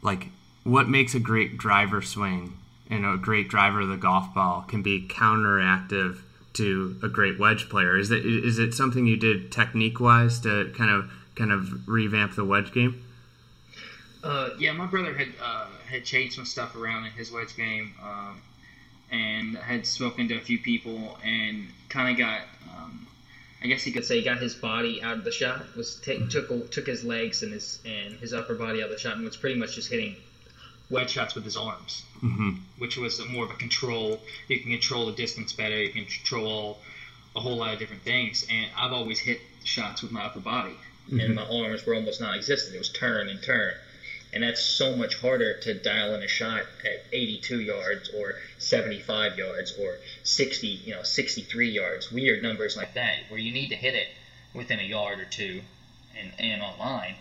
like 0.02 0.28
what 0.64 0.88
makes 0.88 1.16
a 1.16 1.20
great 1.20 1.58
driver 1.58 2.02
swing 2.02 2.58
and 2.90 3.06
a 3.06 3.18
great 3.18 3.50
driver 3.50 3.82
of 3.82 3.90
the 3.90 3.98
golf 3.98 4.34
ball 4.34 4.66
can 4.68 4.84
be 4.84 5.08
counteractive 5.08 6.22
to 6.54 7.00
a 7.02 7.08
great 7.08 7.40
wedge 7.40 7.70
player. 7.70 7.98
Is 7.98 8.12
it 8.12 8.26
is 8.26 8.60
it 8.60 8.74
something 8.74 9.08
you 9.08 9.18
did 9.18 9.52
technique 9.52 10.00
wise 10.00 10.40
to 10.42 10.72
kind 10.78 10.92
of 10.92 11.12
kind 11.36 11.52
of 11.52 11.88
revamp 11.88 12.36
the 12.36 12.46
wedge 12.46 12.72
game? 12.72 13.04
Uh, 14.24 14.50
yeah, 14.60 14.72
my 14.72 14.86
brother 14.86 15.14
had 15.14 15.30
uh, 15.42 15.66
had 15.90 16.06
changed 16.06 16.36
some 16.36 16.46
stuff 16.46 16.76
around 16.76 17.06
in 17.06 17.12
his 17.14 17.32
wedge 17.32 17.56
game, 17.58 17.94
um, 18.02 18.42
and 19.12 19.58
had 19.58 19.86
spoken 19.86 20.28
to 20.28 20.36
a 20.36 20.42
few 20.42 20.60
people, 20.60 21.18
and 21.24 21.68
kind 21.94 22.12
of 22.12 22.18
got, 22.18 22.42
um, 22.76 23.08
I 23.64 23.68
guess 23.68 23.86
you 23.86 23.94
could 23.94 24.04
say, 24.04 24.18
he 24.18 24.24
got 24.24 24.40
his 24.40 24.56
body 24.56 25.02
out 25.02 25.18
of 25.18 25.24
the 25.24 25.32
shot. 25.32 25.62
Was 25.78 25.96
take, 25.96 26.30
took 26.30 26.72
took 26.72 26.88
his 26.88 27.04
legs 27.06 27.44
and 27.44 27.54
his 27.54 27.80
and 27.86 28.16
his 28.16 28.34
upper 28.34 28.56
body 28.56 28.82
out 28.82 28.86
of 28.86 28.92
the 28.92 29.00
shot, 29.00 29.16
and 29.16 29.24
was 29.24 29.38
pretty 29.38 29.60
much 29.60 29.76
just 29.76 29.90
hitting 29.90 30.16
wedge 30.90 31.12
shots 31.12 31.36
with 31.36 31.46
his 31.46 31.56
arms, 31.56 32.04
mm-hmm. 32.22 32.52
which 32.80 32.98
was 32.98 33.26
more 33.28 33.46
of 33.46 33.52
a 33.52 33.56
control. 33.56 34.20
You 34.48 34.60
can 34.60 34.72
control 34.72 35.06
the 35.06 35.14
distance 35.14 35.54
better. 35.54 35.82
You 35.82 35.92
can 35.92 36.06
control 36.06 36.80
a 37.36 37.40
whole 37.40 37.58
lot 37.58 37.74
of 37.74 37.80
different 37.80 38.04
things. 38.04 38.46
And 38.50 38.70
I've 38.78 38.92
always 38.92 39.20
hit 39.20 39.40
shots 39.64 40.02
with 40.02 40.12
my 40.12 40.26
upper 40.26 40.40
body, 40.40 40.76
mm-hmm. 41.08 41.20
and 41.20 41.36
my 41.36 41.44
arms 41.44 41.86
were 41.86 41.96
almost 41.96 42.20
non-existent. 42.20 42.76
It 42.76 42.80
was 42.80 42.90
turn 42.90 43.30
and 43.30 43.42
turn 43.42 43.74
and 44.34 44.42
that's 44.42 44.62
so 44.62 44.96
much 44.96 45.16
harder 45.16 45.54
to 45.54 45.74
dial 45.76 46.14
in 46.16 46.24
a 46.24 46.28
shot 46.28 46.66
at 46.84 47.04
82 47.12 47.60
yards 47.60 48.10
or 48.10 48.36
75 48.58 49.38
yards 49.38 49.72
or 49.78 50.00
60 50.24 50.68
you 50.68 50.94
know 50.94 51.04
63 51.04 51.70
yards. 51.70 52.12
Weird 52.12 52.42
numbers 52.42 52.76
like 52.76 52.94
that 52.96 53.18
where 53.30 53.40
you 53.40 53.52
need 53.52 53.70
to 53.70 53.76
hit 53.76 53.94
it 53.94 54.08
within 54.54 54.80
a 54.80 54.84
yard 54.84 55.20
or 55.20 55.26
two 55.26 55.62
and, 56.18 56.32
and 56.40 56.62
on 56.62 56.78
line 56.80 57.16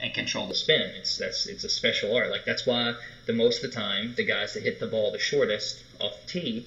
and 0.00 0.12
control 0.12 0.46
the 0.46 0.54
spin. 0.54 0.90
It's 0.96 1.16
that's 1.16 1.46
it's 1.46 1.64
a 1.64 1.68
special 1.68 2.14
art. 2.14 2.30
Like 2.30 2.44
that's 2.44 2.66
why 2.66 2.94
the 3.26 3.32
most 3.32 3.62
of 3.62 3.70
the 3.70 3.76
time 3.76 4.14
the 4.16 4.24
guys 4.24 4.54
that 4.54 4.64
hit 4.64 4.80
the 4.80 4.86
ball 4.88 5.12
the 5.12 5.18
shortest 5.18 5.82
off 6.00 6.18
tee 6.26 6.66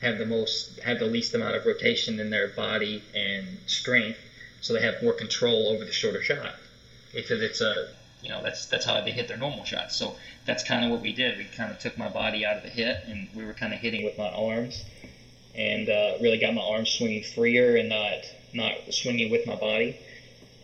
have 0.00 0.18
the 0.18 0.24
most 0.24 0.78
have 0.80 0.98
the 0.98 1.06
least 1.06 1.34
amount 1.34 1.54
of 1.56 1.66
rotation 1.66 2.18
in 2.18 2.30
their 2.30 2.48
body 2.48 3.02
and 3.14 3.58
strength 3.66 4.18
so 4.60 4.72
they 4.72 4.80
have 4.80 5.02
more 5.02 5.12
control 5.12 5.68
over 5.68 5.84
the 5.84 5.92
shorter 5.92 6.22
shot. 6.22 6.54
If 7.12 7.30
it's 7.30 7.60
a 7.60 7.88
you 8.24 8.30
know 8.30 8.42
that's 8.42 8.66
that's 8.66 8.86
how 8.86 9.00
they 9.02 9.10
hit 9.10 9.28
their 9.28 9.36
normal 9.36 9.64
shots. 9.64 9.96
So 9.96 10.16
that's 10.46 10.64
kind 10.64 10.84
of 10.84 10.90
what 10.90 11.02
we 11.02 11.12
did. 11.12 11.36
We 11.36 11.44
kind 11.44 11.70
of 11.70 11.78
took 11.78 11.98
my 11.98 12.08
body 12.08 12.44
out 12.44 12.56
of 12.56 12.62
the 12.62 12.70
hit, 12.70 13.04
and 13.06 13.28
we 13.34 13.44
were 13.44 13.52
kind 13.52 13.74
of 13.74 13.78
hitting 13.78 14.04
with 14.04 14.16
my 14.16 14.30
arms, 14.30 14.82
and 15.54 15.88
uh, 15.88 16.14
really 16.20 16.38
got 16.38 16.54
my 16.54 16.62
arms 16.62 16.90
swinging 16.90 17.22
freer 17.22 17.76
and 17.76 17.88
not 17.90 18.18
not 18.54 18.72
swinging 18.90 19.30
with 19.30 19.46
my 19.46 19.56
body. 19.56 19.98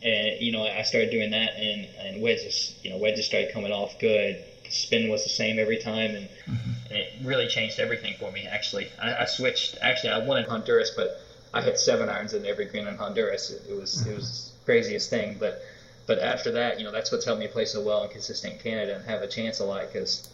And 0.03 0.41
you 0.41 0.53
know, 0.53 0.63
I 0.65 0.83
started 0.83 1.11
doing 1.11 1.31
that, 1.33 1.55
and 1.57 1.87
and 1.99 2.23
wedges, 2.23 2.75
you 2.83 2.91
know, 2.91 2.97
wedges 2.97 3.27
started 3.27 3.53
coming 3.53 3.73
off 3.73 3.99
good. 4.01 4.43
spin 4.71 5.11
was 5.11 5.23
the 5.25 5.31
same 5.31 5.59
every 5.59 5.79
time, 5.79 6.15
and, 6.15 6.29
mm-hmm. 6.47 6.71
and 6.89 6.97
it 6.97 7.13
really 7.23 7.47
changed 7.47 7.79
everything 7.79 8.15
for 8.19 8.33
me. 8.33 8.47
Actually, 8.47 8.89
I, 9.01 9.23
I, 9.23 9.25
switched. 9.27 9.77
Actually, 9.83 10.11
I 10.11 10.19
won 10.25 10.39
in 10.39 10.45
Honduras, 10.45 10.93
but 10.97 11.21
I 11.53 11.61
hit 11.61 11.79
seven 11.79 12.09
irons 12.09 12.33
in 12.33 12.47
every 12.47 12.65
green 12.65 12.87
in 12.87 12.97
Honduras. 12.97 13.51
It, 13.51 13.63
it 13.69 13.79
was 13.79 14.07
it 14.07 14.15
was 14.17 14.53
craziest 14.65 15.11
thing, 15.11 15.37
but 15.39 15.63
but 16.11 16.19
after 16.19 16.51
that, 16.51 16.81
you 16.81 16.85
know, 16.85 16.91
that's 16.91 17.13
what's 17.13 17.25
helped 17.25 17.39
me 17.39 17.47
play 17.47 17.65
so 17.65 17.81
well 17.81 18.03
and 18.03 18.11
consistent 18.11 18.55
in 18.55 18.59
Canada 18.59 18.97
and 18.97 19.05
have 19.05 19.23
a 19.23 19.29
chance 19.29 19.61
a 19.61 19.65
lot 19.65 19.83
because, 19.83 20.29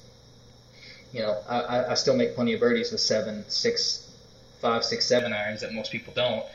you 1.13 1.21
know, 1.21 1.39
I, 1.47 1.91
I 1.91 1.95
still 1.97 2.17
make 2.17 2.35
plenty 2.35 2.55
of 2.55 2.61
birdies 2.61 2.93
with 2.93 3.03
seven, 3.03 3.45
six, 3.49 4.11
five, 4.63 4.85
six, 4.85 5.05
seven 5.05 5.35
irons 5.35 5.61
that 5.61 5.75
most 5.75 5.93
people 5.93 6.15
don't, 6.17 6.47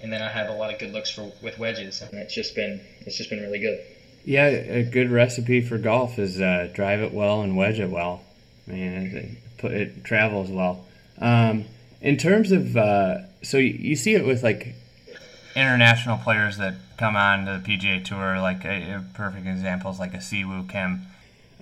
and 0.00 0.12
then 0.12 0.22
I 0.22 0.28
have 0.28 0.48
a 0.48 0.52
lot 0.52 0.72
of 0.72 0.78
good 0.78 0.92
looks 0.92 1.10
for 1.10 1.32
with 1.42 1.58
wedges, 1.58 2.02
and 2.02 2.14
it's 2.14 2.32
just 2.32 2.54
been 2.54 2.80
it's 3.00 3.16
just 3.16 3.30
been 3.30 3.40
really 3.40 3.58
good. 3.58 3.80
Yeah, 4.24 4.46
a 4.46 4.84
good 4.84 5.10
recipe 5.10 5.60
for 5.60 5.76
golf 5.76 6.20
is 6.20 6.40
uh, 6.40 6.70
drive 6.72 7.00
it 7.00 7.12
well 7.12 7.42
and 7.42 7.56
wedge 7.56 7.80
it 7.80 7.90
well. 7.90 8.22
I 8.68 8.70
mean, 8.70 8.92
it, 8.92 9.64
it, 9.64 9.72
it 9.72 10.04
travels 10.04 10.50
well. 10.52 10.86
Um, 11.18 11.64
in 12.00 12.16
terms 12.16 12.52
of, 12.52 12.76
uh, 12.76 13.22
so 13.42 13.56
you, 13.56 13.72
you 13.72 13.96
see 13.96 14.14
it 14.14 14.24
with 14.24 14.44
like 14.44 14.76
international 15.54 16.18
players 16.18 16.58
that 16.58 16.74
come 16.96 17.16
on 17.16 17.46
to 17.46 17.58
the 17.58 17.58
PGA 17.58 18.04
Tour, 18.04 18.40
like 18.40 18.64
a, 18.64 18.96
a 18.96 19.04
perfect 19.14 19.46
example 19.46 19.90
is 19.90 19.98
like 19.98 20.14
a 20.14 20.20
Si 20.20 20.44
Woo 20.44 20.64
Kim. 20.64 21.02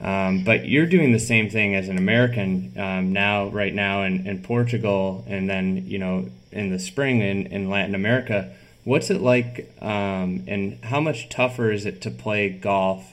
Um, 0.01 0.45
but 0.45 0.67
you're 0.67 0.87
doing 0.87 1.13
the 1.13 1.19
same 1.19 1.51
thing 1.51 1.75
as 1.75 1.89
an 1.89 1.99
American 1.99 2.73
um, 2.79 3.13
now, 3.13 3.49
right 3.49 3.75
now 3.75 4.03
in, 4.03 4.27
in 4.27 4.43
Portugal, 4.43 5.25
and 5.29 5.49
then 5.49 5.85
you 5.87 5.99
know 5.99 6.31
in 6.51 6.71
the 6.71 6.79
spring 6.79 7.21
in, 7.21 7.47
in 7.47 7.69
Latin 7.69 7.95
America. 7.95 8.53
What's 8.85 9.11
it 9.11 9.21
like, 9.21 9.71
um, 9.83 10.45
and 10.49 10.83
how 10.85 11.01
much 11.01 11.29
tougher 11.29 11.71
is 11.71 11.85
it 11.85 12.01
to 12.03 12.11
play 12.11 12.49
golf 12.49 13.13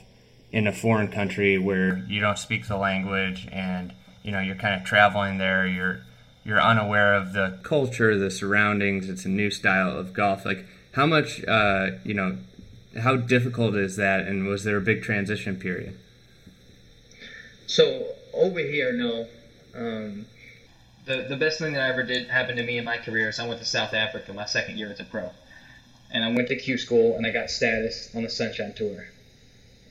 in 0.52 0.66
a 0.66 0.72
foreign 0.72 1.10
country 1.10 1.58
where 1.58 1.98
you 2.08 2.22
don't 2.22 2.40
speak 2.40 2.68
the 2.68 2.78
language 2.78 3.48
and 3.52 3.92
you 4.24 4.32
know 4.32 4.40
you're 4.40 4.56
kind 4.56 4.80
of 4.80 4.88
traveling 4.88 5.38
there, 5.38 5.68
you're 5.68 6.00
you're 6.48 6.62
unaware 6.62 7.14
of 7.14 7.34
the 7.34 7.60
culture, 7.62 8.18
the 8.18 8.32
surroundings. 8.32 9.10
It's 9.10 9.26
a 9.26 9.30
new 9.30 9.52
style 9.52 9.90
of 9.90 10.14
golf. 10.14 10.46
Like 10.46 10.66
how 10.94 11.06
much, 11.06 11.44
uh, 11.46 11.92
you 12.06 12.14
know, 12.14 12.38
how 12.98 13.18
difficult 13.18 13.76
is 13.76 13.98
that, 13.98 14.22
and 14.22 14.48
was 14.48 14.64
there 14.64 14.78
a 14.78 14.82
big 14.82 15.04
transition 15.04 15.58
period? 15.58 16.00
So 17.68 18.14
over 18.34 18.60
here, 18.60 18.94
no. 18.94 19.28
Um, 19.76 20.26
the 21.06 21.26
the 21.28 21.36
best 21.36 21.60
thing 21.60 21.74
that 21.74 21.92
ever 21.92 22.04
did 22.04 22.30
happen 22.30 22.56
to 22.56 22.64
me 22.64 22.78
in 22.78 22.86
my 22.86 22.98
career 22.98 23.28
is 23.28 23.40
I 23.40 23.48
went 23.48 23.60
to 23.60 23.66
South 23.66 23.94
Africa 23.94 24.32
my 24.32 24.46
second 24.46 24.78
year 24.78 24.90
as 24.90 25.02
a 25.02 25.04
pro, 25.04 25.30
and 26.12 26.24
I 26.24 26.32
went 26.32 26.48
to 26.48 26.56
Q 26.56 26.78
school 26.78 27.18
and 27.18 27.28
I 27.28 27.32
got 27.32 27.50
status 27.50 28.10
on 28.16 28.24
the 28.24 28.30
Sunshine 28.30 28.74
Tour, 28.74 29.06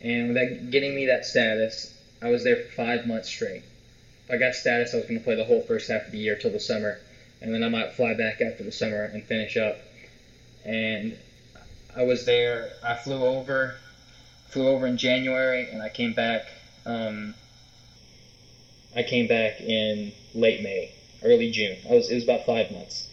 and 0.01 0.29
with 0.29 0.37
that 0.37 0.71
getting 0.71 0.95
me 0.95 1.07
that 1.07 1.27
status, 1.27 1.95
I 2.23 2.31
was 2.31 2.45
there 2.45 2.57
for 2.57 2.73
five 2.73 3.07
months 3.07 3.29
straight. 3.29 3.62
I 4.29 4.37
got 4.37 4.55
status, 4.55 4.93
I 4.93 4.97
was 4.97 5.07
going 5.07 5.19
to 5.19 5.25
play 5.25 5.37
the 5.37 5.45
whole 5.45 5.61
first 5.61 5.89
half 5.89 6.07
of 6.07 6.12
the 6.12 6.19
year 6.19 6.35
till 6.35 6.51
the 6.51 6.59
summer, 6.59 6.99
and 7.41 7.55
then 7.55 7.62
I 7.62 7.69
might 7.69 7.93
fly 7.93 8.15
back 8.15 8.41
after 8.41 8.65
the 8.65 8.73
summer 8.73 9.05
and 9.05 9.23
finish 9.23 9.57
up. 9.57 9.79
And 10.65 11.17
I 11.95 12.03
was 12.03 12.25
there. 12.25 12.71
I 12.83 12.95
flew 12.95 13.25
over, 13.25 13.77
flew 14.49 14.67
over 14.69 14.87
in 14.87 14.97
January, 14.97 15.69
and 15.71 15.81
I 15.81 15.89
came 15.89 16.12
back. 16.12 16.53
Um, 16.85 17.35
I 18.95 19.05
came 19.05 19.29
back 19.29 19.61
in 19.61 20.12
late 20.35 20.61
May, 20.61 20.91
early 21.23 21.51
June. 21.51 21.77
I 21.89 21.95
was 21.95 22.11
it 22.11 22.15
was 22.15 22.25
about 22.25 22.45
five 22.45 22.71
months, 22.73 23.07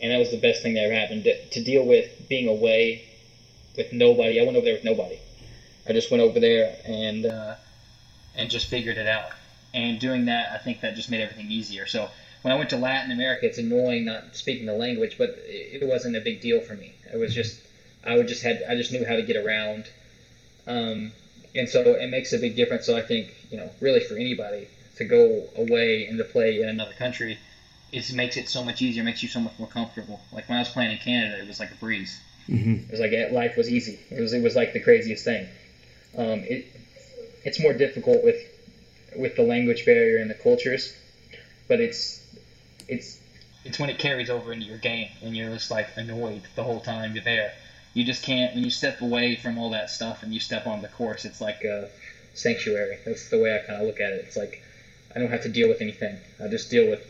and 0.00 0.12
that 0.12 0.18
was 0.18 0.30
the 0.30 0.36
best 0.36 0.62
thing 0.62 0.74
that 0.74 0.84
ever 0.84 0.94
happened. 0.94 1.24
To, 1.24 1.34
to 1.34 1.60
deal 1.60 1.84
with 1.84 2.08
being 2.28 2.46
away 2.46 3.02
with 3.76 3.92
nobody, 3.92 4.40
I 4.40 4.44
went 4.44 4.56
over 4.56 4.64
there 4.64 4.74
with 4.74 4.84
nobody. 4.84 5.18
I 5.88 5.92
just 5.92 6.12
went 6.12 6.22
over 6.22 6.38
there 6.38 6.76
and 6.84 7.26
uh, 7.26 7.54
and 8.36 8.48
just 8.50 8.66
figured 8.66 8.98
it 8.98 9.08
out 9.08 9.32
and 9.74 9.98
doing 9.98 10.26
that, 10.26 10.52
I 10.52 10.58
think 10.58 10.80
that 10.80 10.94
just 10.94 11.10
made 11.10 11.20
everything 11.20 11.50
easier. 11.50 11.84
So 11.86 12.08
when 12.42 12.52
I 12.52 12.56
went 12.56 12.70
to 12.70 12.76
Latin 12.76 13.10
America, 13.10 13.46
it's 13.46 13.58
annoying 13.58 14.04
not 14.04 14.36
speaking 14.36 14.66
the 14.66 14.74
language, 14.74 15.16
but 15.18 15.34
it 15.46 15.86
wasn't 15.86 16.16
a 16.16 16.20
big 16.20 16.40
deal 16.40 16.60
for 16.60 16.74
me. 16.74 16.94
It 17.12 17.18
was 17.18 17.34
just 17.34 17.60
I 18.04 18.16
would 18.16 18.28
just 18.28 18.42
had 18.42 18.62
I 18.68 18.76
just 18.76 18.92
knew 18.92 19.04
how 19.04 19.16
to 19.16 19.22
get 19.22 19.36
around, 19.36 19.88
um, 20.66 21.12
and 21.54 21.68
so 21.68 21.94
it 21.94 22.08
makes 22.08 22.32
a 22.32 22.38
big 22.38 22.54
difference. 22.54 22.86
So 22.86 22.96
I 22.96 23.02
think 23.02 23.34
you 23.50 23.56
know 23.56 23.70
really 23.80 24.00
for 24.00 24.14
anybody 24.14 24.68
to 24.96 25.04
go 25.04 25.44
away 25.56 26.06
and 26.06 26.18
to 26.18 26.24
play 26.24 26.60
in 26.62 26.68
another 26.68 26.92
country, 26.92 27.38
it 27.92 28.12
makes 28.12 28.36
it 28.36 28.48
so 28.48 28.62
much 28.62 28.80
easier, 28.80 29.02
makes 29.02 29.22
you 29.22 29.28
so 29.28 29.40
much 29.40 29.58
more 29.58 29.68
comfortable. 29.68 30.20
Like 30.32 30.48
when 30.48 30.56
I 30.56 30.60
was 30.60 30.68
playing 30.68 30.92
in 30.92 30.98
Canada, 30.98 31.42
it 31.42 31.48
was 31.48 31.58
like 31.58 31.72
a 31.72 31.76
breeze. 31.76 32.20
Mm-hmm. 32.48 32.74
It 32.74 32.90
was 32.90 33.00
like 33.00 33.32
life 33.32 33.56
was 33.56 33.70
easy. 33.70 33.98
It 34.10 34.20
was 34.20 34.32
it 34.32 34.42
was 34.42 34.54
like 34.54 34.72
the 34.72 34.80
craziest 34.80 35.24
thing. 35.24 35.48
Um, 36.16 36.44
it 36.44 36.66
it's 37.44 37.58
more 37.58 37.72
difficult 37.72 38.22
with 38.22 38.36
with 39.16 39.36
the 39.36 39.42
language 39.42 39.84
barrier 39.84 40.18
and 40.18 40.28
the 40.30 40.34
cultures, 40.34 40.92
but 41.68 41.80
it's 41.80 42.20
it's 42.88 43.18
it's 43.64 43.78
when 43.78 43.88
it 43.90 43.98
carries 43.98 44.28
over 44.28 44.52
into 44.52 44.66
your 44.66 44.76
game 44.76 45.08
and 45.22 45.34
you're 45.36 45.52
just 45.54 45.70
like 45.70 45.88
annoyed 45.96 46.42
the 46.54 46.62
whole 46.62 46.80
time 46.80 47.14
you're 47.14 47.22
there. 47.22 47.52
you 47.94 48.04
just 48.04 48.22
can't 48.22 48.54
when 48.54 48.62
you 48.64 48.70
step 48.70 49.00
away 49.00 49.36
from 49.36 49.56
all 49.56 49.70
that 49.70 49.88
stuff 49.88 50.22
and 50.22 50.34
you 50.34 50.40
step 50.40 50.66
on 50.66 50.82
the 50.82 50.88
course. 50.88 51.24
It's 51.24 51.40
like 51.40 51.64
a 51.64 51.88
sanctuary. 52.34 52.98
That's 53.04 53.28
the 53.28 53.38
way 53.38 53.54
I 53.54 53.58
kind 53.60 53.80
of 53.80 53.86
look 53.86 54.00
at 54.00 54.12
it. 54.12 54.22
It's 54.26 54.36
like 54.36 54.60
I 55.14 55.18
don't 55.20 55.30
have 55.30 55.42
to 55.42 55.48
deal 55.48 55.68
with 55.68 55.80
anything. 55.80 56.18
I 56.42 56.48
just 56.48 56.70
deal 56.70 56.86
with 56.88 57.00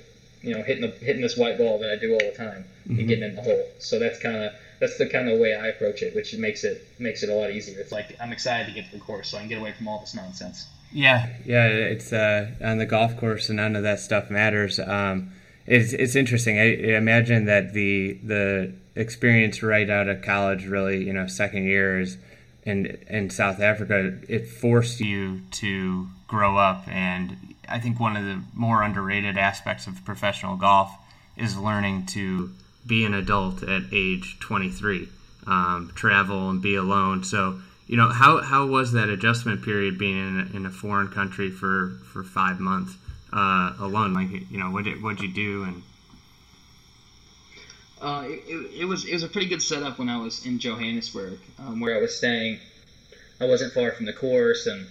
you 0.42 0.54
know 0.54 0.62
hitting 0.62 0.82
the 0.82 0.92
hitting 1.04 1.22
this 1.22 1.36
white 1.36 1.56
ball 1.58 1.78
that 1.78 1.90
I 1.90 1.96
do 1.96 2.12
all 2.12 2.18
the 2.20 2.36
time 2.36 2.64
Mhm. 2.88 2.98
and 2.98 3.08
getting 3.08 3.24
in 3.24 3.34
the 3.34 3.40
hole. 3.42 3.66
So 3.78 3.98
that's 3.98 4.18
kind 4.18 4.44
of 4.44 4.52
that's 4.78 4.98
the 4.98 5.06
kind 5.06 5.28
of 5.28 5.38
way 5.38 5.54
I 5.54 5.68
approach 5.68 6.02
it, 6.02 6.14
which 6.14 6.36
makes 6.36 6.64
it 6.64 6.80
makes 6.98 7.22
it 7.22 7.30
a 7.30 7.34
lot 7.34 7.50
easier. 7.50 7.80
It's 7.80 7.92
like 7.92 8.14
I'm 8.20 8.32
excited 8.32 8.66
to 8.66 8.72
get 8.72 8.84
to 8.86 8.92
the 8.92 8.98
course 8.98 9.28
so 9.30 9.38
I 9.38 9.40
can 9.40 9.48
get 9.48 9.58
away 9.58 9.72
from 9.72 9.88
all 9.88 9.98
this 9.98 10.14
nonsense. 10.14 10.66
Yeah, 10.94 11.28
yeah, 11.44 11.66
it's 11.66 12.12
uh, 12.12 12.52
on 12.62 12.78
the 12.78 12.86
golf 12.86 13.16
course, 13.16 13.48
and 13.48 13.56
none 13.56 13.74
of 13.74 13.82
that 13.82 13.98
stuff 13.98 14.30
matters. 14.30 14.78
Um, 14.78 15.32
it's 15.66 15.92
it's 15.92 16.14
interesting. 16.14 16.58
I, 16.58 16.70
I 16.70 16.96
imagine 16.96 17.46
that 17.46 17.72
the 17.72 18.12
the 18.22 18.72
experience 18.94 19.60
right 19.60 19.90
out 19.90 20.06
of 20.08 20.22
college, 20.22 20.66
really, 20.66 21.04
you 21.04 21.12
know, 21.12 21.26
second 21.26 21.64
year 21.64 21.98
is 21.98 22.16
in 22.62 22.86
in 23.08 23.28
South 23.30 23.60
Africa. 23.60 24.18
It 24.28 24.46
forced 24.46 25.00
you 25.00 25.40
to 25.52 26.06
grow 26.28 26.58
up, 26.58 26.86
and 26.86 27.56
I 27.68 27.80
think 27.80 27.98
one 27.98 28.16
of 28.16 28.24
the 28.24 28.40
more 28.54 28.84
underrated 28.84 29.36
aspects 29.36 29.88
of 29.88 30.04
professional 30.04 30.56
golf 30.56 30.92
is 31.36 31.58
learning 31.58 32.06
to 32.06 32.52
be 32.86 33.04
an 33.04 33.14
adult 33.14 33.64
at 33.64 33.82
age 33.92 34.38
23, 34.38 35.08
um, 35.48 35.90
travel 35.96 36.50
and 36.50 36.62
be 36.62 36.76
alone. 36.76 37.24
So 37.24 37.60
you 37.86 37.96
know 37.96 38.08
how 38.08 38.40
how 38.42 38.66
was 38.66 38.92
that 38.92 39.08
adjustment 39.08 39.62
period 39.62 39.98
being 39.98 40.16
in 40.16 40.40
a, 40.40 40.56
in 40.56 40.66
a 40.66 40.70
foreign 40.70 41.08
country 41.08 41.50
for 41.50 41.98
for 42.12 42.22
five 42.24 42.60
months 42.60 42.96
uh, 43.32 43.74
alone? 43.78 44.14
Like 44.14 44.30
you 44.50 44.58
know 44.58 44.70
what 44.70 44.84
did 44.84 45.02
what'd 45.02 45.20
you 45.20 45.32
do 45.32 45.64
and 45.64 45.82
Uh, 48.00 48.24
it, 48.26 48.42
it, 48.46 48.80
it 48.80 48.84
was 48.84 49.06
it 49.06 49.14
was 49.14 49.22
a 49.22 49.28
pretty 49.28 49.48
good 49.48 49.62
setup 49.62 49.98
when 49.98 50.10
I 50.10 50.18
was 50.18 50.44
in 50.44 50.58
Johannesburg, 50.58 51.38
um, 51.58 51.80
where 51.80 51.96
I 51.96 52.00
was 52.00 52.14
staying. 52.14 52.58
I 53.40 53.46
wasn't 53.46 53.72
far 53.72 53.92
from 53.92 54.04
the 54.06 54.12
course, 54.12 54.66
and 54.66 54.86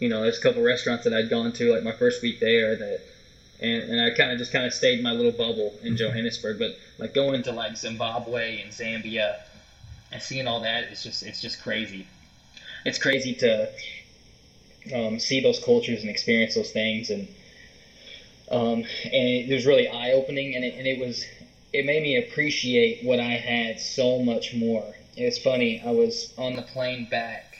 you 0.00 0.08
know, 0.10 0.20
there's 0.20 0.38
a 0.38 0.42
couple 0.42 0.62
restaurants 0.62 1.04
that 1.04 1.14
I'd 1.14 1.30
gone 1.30 1.52
to 1.52 1.72
like 1.72 1.82
my 1.82 1.92
first 1.92 2.20
week 2.22 2.38
there 2.38 2.76
that, 2.76 3.00
and, 3.60 3.82
and 3.90 4.00
I 4.00 4.10
kind 4.10 4.32
of 4.32 4.38
just 4.38 4.52
kind 4.52 4.66
of 4.66 4.72
stayed 4.74 4.98
in 4.98 5.02
my 5.02 5.12
little 5.12 5.32
bubble 5.32 5.72
in 5.82 5.96
Johannesburg. 5.96 6.58
But 6.58 6.76
like 6.98 7.14
going 7.14 7.42
to 7.44 7.52
like 7.52 7.76
Zimbabwe 7.76 8.60
and 8.62 8.70
Zambia, 8.70 9.36
and 10.12 10.22
seeing 10.22 10.46
all 10.46 10.60
that, 10.60 10.84
it's 10.84 11.02
just 11.02 11.22
it's 11.22 11.40
just 11.40 11.60
crazy. 11.60 12.06
It's 12.84 12.98
crazy 12.98 13.34
to 13.34 13.68
um, 14.94 15.18
see 15.18 15.40
those 15.40 15.58
cultures 15.58 16.02
and 16.02 16.10
experience 16.10 16.54
those 16.54 16.70
things, 16.70 17.10
and 17.10 17.28
um, 18.50 18.84
and 19.04 19.28
it 19.28 19.48
was 19.48 19.66
really 19.66 19.88
eye 19.88 20.12
opening, 20.12 20.54
and 20.54 20.64
it, 20.64 20.74
and 20.76 20.86
it 20.86 20.98
was 20.98 21.24
it 21.72 21.84
made 21.84 22.02
me 22.02 22.16
appreciate 22.16 23.02
what 23.02 23.20
I 23.20 23.36
had 23.36 23.78
so 23.78 24.18
much 24.18 24.52
more. 24.54 24.96
It's 25.16 25.38
funny. 25.38 25.80
I 25.84 25.90
was 25.90 26.32
on 26.36 26.54
the 26.54 26.62
plane 26.62 27.04
back, 27.04 27.58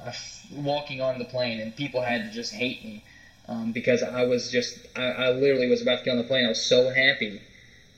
uh, 0.00 0.12
walking 0.52 1.00
on 1.00 1.18
the 1.18 1.24
plane, 1.24 1.60
and 1.60 1.74
people 1.74 2.00
had 2.00 2.24
to 2.24 2.30
just 2.30 2.52
hate 2.52 2.82
me 2.84 3.02
um, 3.48 3.72
because 3.72 4.02
I 4.02 4.22
was 4.22 4.50
just 4.50 4.78
I, 4.96 5.10
I 5.10 5.30
literally 5.30 5.68
was 5.68 5.82
about 5.82 5.98
to 5.98 6.04
get 6.04 6.12
on 6.12 6.16
the 6.16 6.24
plane. 6.24 6.44
I 6.44 6.48
was 6.48 6.60
so 6.60 6.88
happy. 6.88 7.42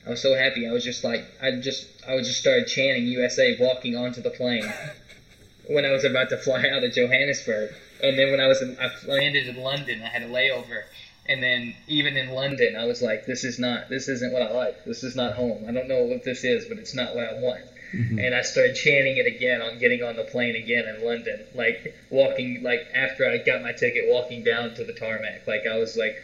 I 0.07 0.11
was 0.11 0.21
so 0.21 0.35
happy. 0.35 0.67
I 0.67 0.73
was 0.73 0.85
just 0.85 1.05
like 1.05 1.25
I 1.41 1.53
just 1.53 1.87
I 2.07 2.15
was 2.15 2.27
just 2.27 2.41
started 2.41 2.67
chanting 2.67 3.07
USA 3.07 3.57
walking 3.61 3.97
onto 3.97 4.21
the 4.21 4.31
plane 4.31 4.71
when 5.69 5.85
I 5.85 5.93
was 5.93 6.05
about 6.05 6.29
to 6.31 6.37
fly 6.37 6.65
out 6.69 6.83
of 6.85 6.93
Johannesburg. 6.93 7.75
And 8.03 8.19
then 8.19 8.31
when 8.31 8.41
I 8.41 8.49
was 8.49 8.61
in, 8.61 8.77
I 8.81 8.91
landed 9.07 9.47
in 9.47 9.63
London, 9.63 10.03
I 10.03 10.09
had 10.09 10.23
a 10.23 10.29
layover. 10.29 10.83
And 11.27 11.41
then 11.41 11.75
even 11.87 12.17
in 12.17 12.31
London, 12.31 12.75
I 12.75 12.85
was 12.85 13.01
like, 13.01 13.27
this 13.27 13.45
is 13.45 13.59
not, 13.59 13.89
this 13.89 14.09
isn't 14.09 14.33
what 14.33 14.43
I 14.43 14.51
like. 14.51 14.85
This 14.85 15.05
is 15.05 15.15
not 15.15 15.35
home. 15.35 15.65
I 15.69 15.73
don't 15.73 15.87
know 15.87 16.03
what 16.03 16.25
this 16.25 16.43
is, 16.43 16.65
but 16.65 16.79
it's 16.79 16.95
not 16.95 17.15
what 17.15 17.25
I 17.25 17.35
want. 17.35 17.63
Mm-hmm. 17.95 18.19
And 18.19 18.35
I 18.35 18.43
started 18.43 18.75
chanting 18.75 19.19
it 19.19 19.27
again 19.27 19.63
on 19.63 19.79
getting 19.79 20.03
on 20.03 20.17
the 20.17 20.25
plane 20.25 20.57
again 20.57 20.85
in 20.89 21.05
London, 21.05 21.45
like 21.55 21.95
walking, 22.11 22.63
like 22.63 22.81
after 22.93 23.29
I 23.29 23.39
got 23.39 23.63
my 23.63 23.73
ticket, 23.73 24.05
walking 24.09 24.43
down 24.43 24.75
to 24.75 24.85
the 24.85 24.95
tarmac. 24.95 25.47
Like 25.47 25.67
I 25.71 25.79
was 25.79 25.97
like, 25.97 26.17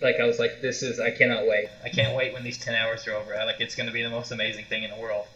like 0.00 0.20
I 0.20 0.26
was 0.26 0.38
like, 0.38 0.60
this 0.60 0.82
is, 0.82 0.98
I 0.98 1.10
cannot 1.10 1.46
wait. 1.46 1.70
I 1.82 1.88
can't 1.88 2.14
wait 2.14 2.32
when 2.32 2.42
these 2.42 2.58
10 2.58 2.74
hours 2.74 3.06
are 3.06 3.14
over. 3.14 3.34
I, 3.36 3.44
like 3.44 3.60
it's 3.60 3.74
going 3.74 3.86
to 3.86 3.92
be 3.92 4.02
the 4.02 4.10
most 4.10 4.30
amazing 4.30 4.66
thing 4.66 4.82
in 4.82 4.90
the 4.90 4.96
world. 4.96 5.26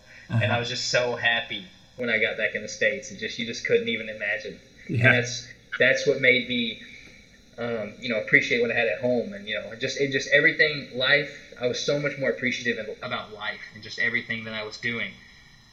And 0.40 0.50
I 0.52 0.58
was 0.58 0.68
just 0.68 0.88
so 0.90 1.14
happy 1.16 1.70
when 1.96 2.10
I 2.10 2.18
got 2.18 2.36
back 2.36 2.54
in 2.54 2.62
the 2.62 2.68
States. 2.68 3.10
It 3.10 3.18
just, 3.18 3.38
you 3.38 3.46
just 3.46 3.64
couldn't 3.64 3.88
even 3.88 4.08
imagine. 4.08 4.58
yeah 4.88 4.98
And 5.00 5.12
that's 5.12 5.46
that's 5.78 6.06
what 6.06 6.20
made 6.20 6.48
me, 6.48 6.80
um, 7.58 7.94
you 7.98 8.08
know, 8.08 8.18
appreciate 8.18 8.60
what 8.60 8.70
I 8.70 8.74
had 8.74 8.88
at 8.88 8.98
home, 8.98 9.32
and 9.32 9.46
you 9.46 9.54
know, 9.54 9.74
just 9.76 9.98
it 10.00 10.10
just 10.10 10.28
everything 10.32 10.88
life. 10.92 11.52
I 11.60 11.66
was 11.66 11.80
so 11.80 11.98
much 12.00 12.18
more 12.18 12.30
appreciative 12.30 12.78
about 13.02 13.32
life 13.32 13.70
and 13.74 13.82
just 13.82 13.98
everything 13.98 14.44
that 14.44 14.54
I 14.54 14.62
was 14.64 14.76
doing. 14.78 15.14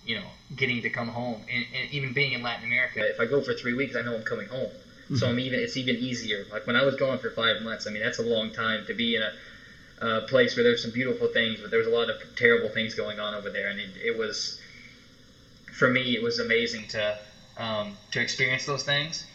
You 0.04 0.16
know, 0.16 0.32
getting 0.56 0.82
to 0.84 0.90
come 0.90 1.10
home, 1.10 1.46
and, 1.52 1.66
and 1.74 1.90
even 1.92 2.14
being 2.14 2.34
in 2.34 2.42
Latin 2.42 2.66
America. 2.66 3.08
If 3.08 3.20
I 3.20 3.26
go 3.26 3.42
for 3.42 3.54
three 3.54 3.74
weeks, 3.74 3.96
I 3.96 4.02
know 4.02 4.16
I'm 4.16 4.24
coming 4.24 4.48
home. 4.48 4.72
So 5.16 5.28
I'm 5.28 5.40
even 5.40 5.60
it's 5.60 5.78
even 5.78 5.98
easier. 5.98 6.46
Like 6.52 6.66
when 6.66 6.76
I 6.76 6.84
was 6.84 6.96
gone 6.96 7.18
for 7.18 7.30
five 7.30 7.62
months, 7.62 7.88
I 7.88 7.90
mean 7.90 8.02
that's 8.02 8.20
a 8.20 8.24
long 8.24 8.52
time 8.52 8.86
to 8.86 8.94
be 8.94 9.16
in 9.16 9.24
a, 9.24 9.32
place 10.22 10.56
where 10.56 10.64
there's 10.64 10.82
some 10.82 10.90
beautiful 10.90 11.28
things, 11.28 11.62
but 11.62 11.70
there 11.70 11.78
was 11.78 11.86
a 11.88 11.92
lot 11.92 12.10
of 12.10 12.18
terrible 12.36 12.70
things 12.70 12.96
going 12.96 13.20
on 13.20 13.36
over 13.36 13.52
there, 13.52 13.68
and 13.68 13.80
it, 13.80 13.90
it 14.04 14.18
was 14.18 14.60
for 15.72 15.88
me 15.88 16.16
it 16.16 16.24
was 16.24 16.40
amazing 16.40 16.88
to 16.88 17.18
um, 17.58 17.96
to 18.12 18.20
experience 18.20 18.66
those 18.66 18.84
things. 18.84 19.26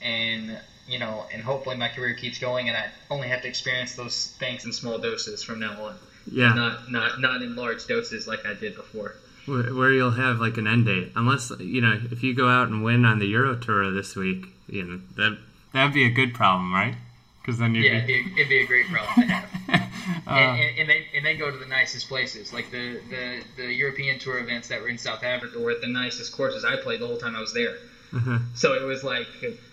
And 0.00 0.60
you 0.86 0.98
know 0.98 1.26
and 1.32 1.42
hopefully 1.42 1.76
my 1.76 1.88
career 1.88 2.12
keeps 2.12 2.38
going 2.38 2.68
and 2.68 2.76
i 2.76 2.90
only 3.10 3.28
have 3.28 3.40
to 3.40 3.48
experience 3.48 3.94
those 3.94 4.26
things 4.38 4.66
in 4.66 4.72
small 4.72 4.98
doses 4.98 5.42
from 5.42 5.58
now 5.58 5.80
on. 5.80 5.96
Yeah. 6.30 6.52
Not 6.52 6.90
not 6.90 7.20
not 7.20 7.42
in 7.42 7.56
large 7.56 7.86
doses 7.86 8.26
like 8.26 8.44
i 8.46 8.52
did 8.52 8.74
before 8.74 9.14
where, 9.46 9.74
where 9.74 9.92
you'll 9.92 10.12
have 10.12 10.40
like 10.40 10.56
an 10.56 10.66
end 10.66 10.86
date. 10.86 11.12
Unless 11.16 11.52
you 11.58 11.80
know 11.80 12.00
if 12.10 12.22
you 12.22 12.34
go 12.34 12.48
out 12.48 12.68
and 12.68 12.84
win 12.84 13.04
on 13.04 13.18
the 13.18 13.26
Euro 13.26 13.56
Tour 13.56 13.90
this 13.90 14.16
week 14.16 14.46
you 14.68 14.84
know 14.84 15.00
that 15.16 15.38
that'd 15.72 15.94
be 15.94 16.04
a 16.04 16.10
good 16.10 16.34
problem 16.34 16.72
right? 16.72 16.94
Because 17.40 17.58
then 17.58 17.74
you'd 17.74 17.84
yeah 17.84 17.96
it'd 17.96 18.06
be, 18.06 18.22
be, 18.22 18.32
it'd 18.32 18.48
be 18.48 18.58
a 18.58 18.66
great 18.66 18.86
problem 18.86 19.28
to 19.28 19.34
have. 19.34 19.50
Uh, 20.26 20.30
and, 20.30 20.60
and, 20.60 20.78
and 20.80 20.88
they 20.88 21.06
and 21.16 21.24
they 21.24 21.34
go 21.34 21.50
to 21.50 21.56
the 21.56 21.66
nicest 21.66 22.08
places. 22.08 22.52
Like 22.52 22.70
the, 22.70 23.00
the 23.08 23.42
the 23.56 23.72
european 23.72 24.18
tour 24.18 24.38
events 24.38 24.68
that 24.68 24.82
were 24.82 24.88
in 24.88 24.98
south 24.98 25.22
africa 25.22 25.58
were 25.58 25.70
at 25.70 25.80
the 25.80 25.86
nicest 25.86 26.32
courses 26.32 26.62
i 26.62 26.76
played 26.76 27.00
the 27.00 27.06
whole 27.06 27.16
time 27.16 27.34
i 27.34 27.40
was 27.40 27.54
there. 27.54 27.76
Uh-huh. 28.14 28.38
So 28.54 28.74
it 28.74 28.82
was 28.82 29.02
like, 29.02 29.26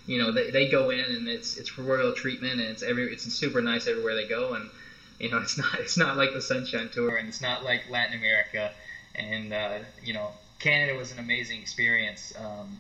you 0.08 0.20
know, 0.20 0.32
they, 0.32 0.50
they 0.50 0.68
go 0.70 0.90
in 0.90 1.00
and 1.00 1.28
it's 1.28 1.58
it's 1.58 1.78
royal 1.78 2.14
treatment 2.14 2.54
and 2.54 2.70
it's 2.70 2.82
every 2.82 3.12
it's 3.12 3.24
super 3.24 3.62
nice 3.62 3.88
everywhere 3.88 4.16
they 4.16 4.28
go 4.28 4.54
and 4.54 4.70
you 5.20 5.30
know 5.30 5.38
it's 5.40 5.58
not 5.58 5.80
it's 5.80 5.98
not 5.98 6.18
like 6.18 6.34
the 6.34 6.42
Sunshine 6.42 6.90
Tour 6.90 7.18
and 7.18 7.28
it's 7.28 7.42
not 7.42 7.64
like 7.64 7.90
Latin 7.90 8.18
America 8.18 8.72
and 9.16 9.54
uh, 9.54 9.80
you 10.04 10.14
know 10.14 10.32
Canada 10.60 10.96
was 10.96 11.12
an 11.12 11.20
amazing 11.20 11.62
experience. 11.62 12.34
Um, 12.38 12.80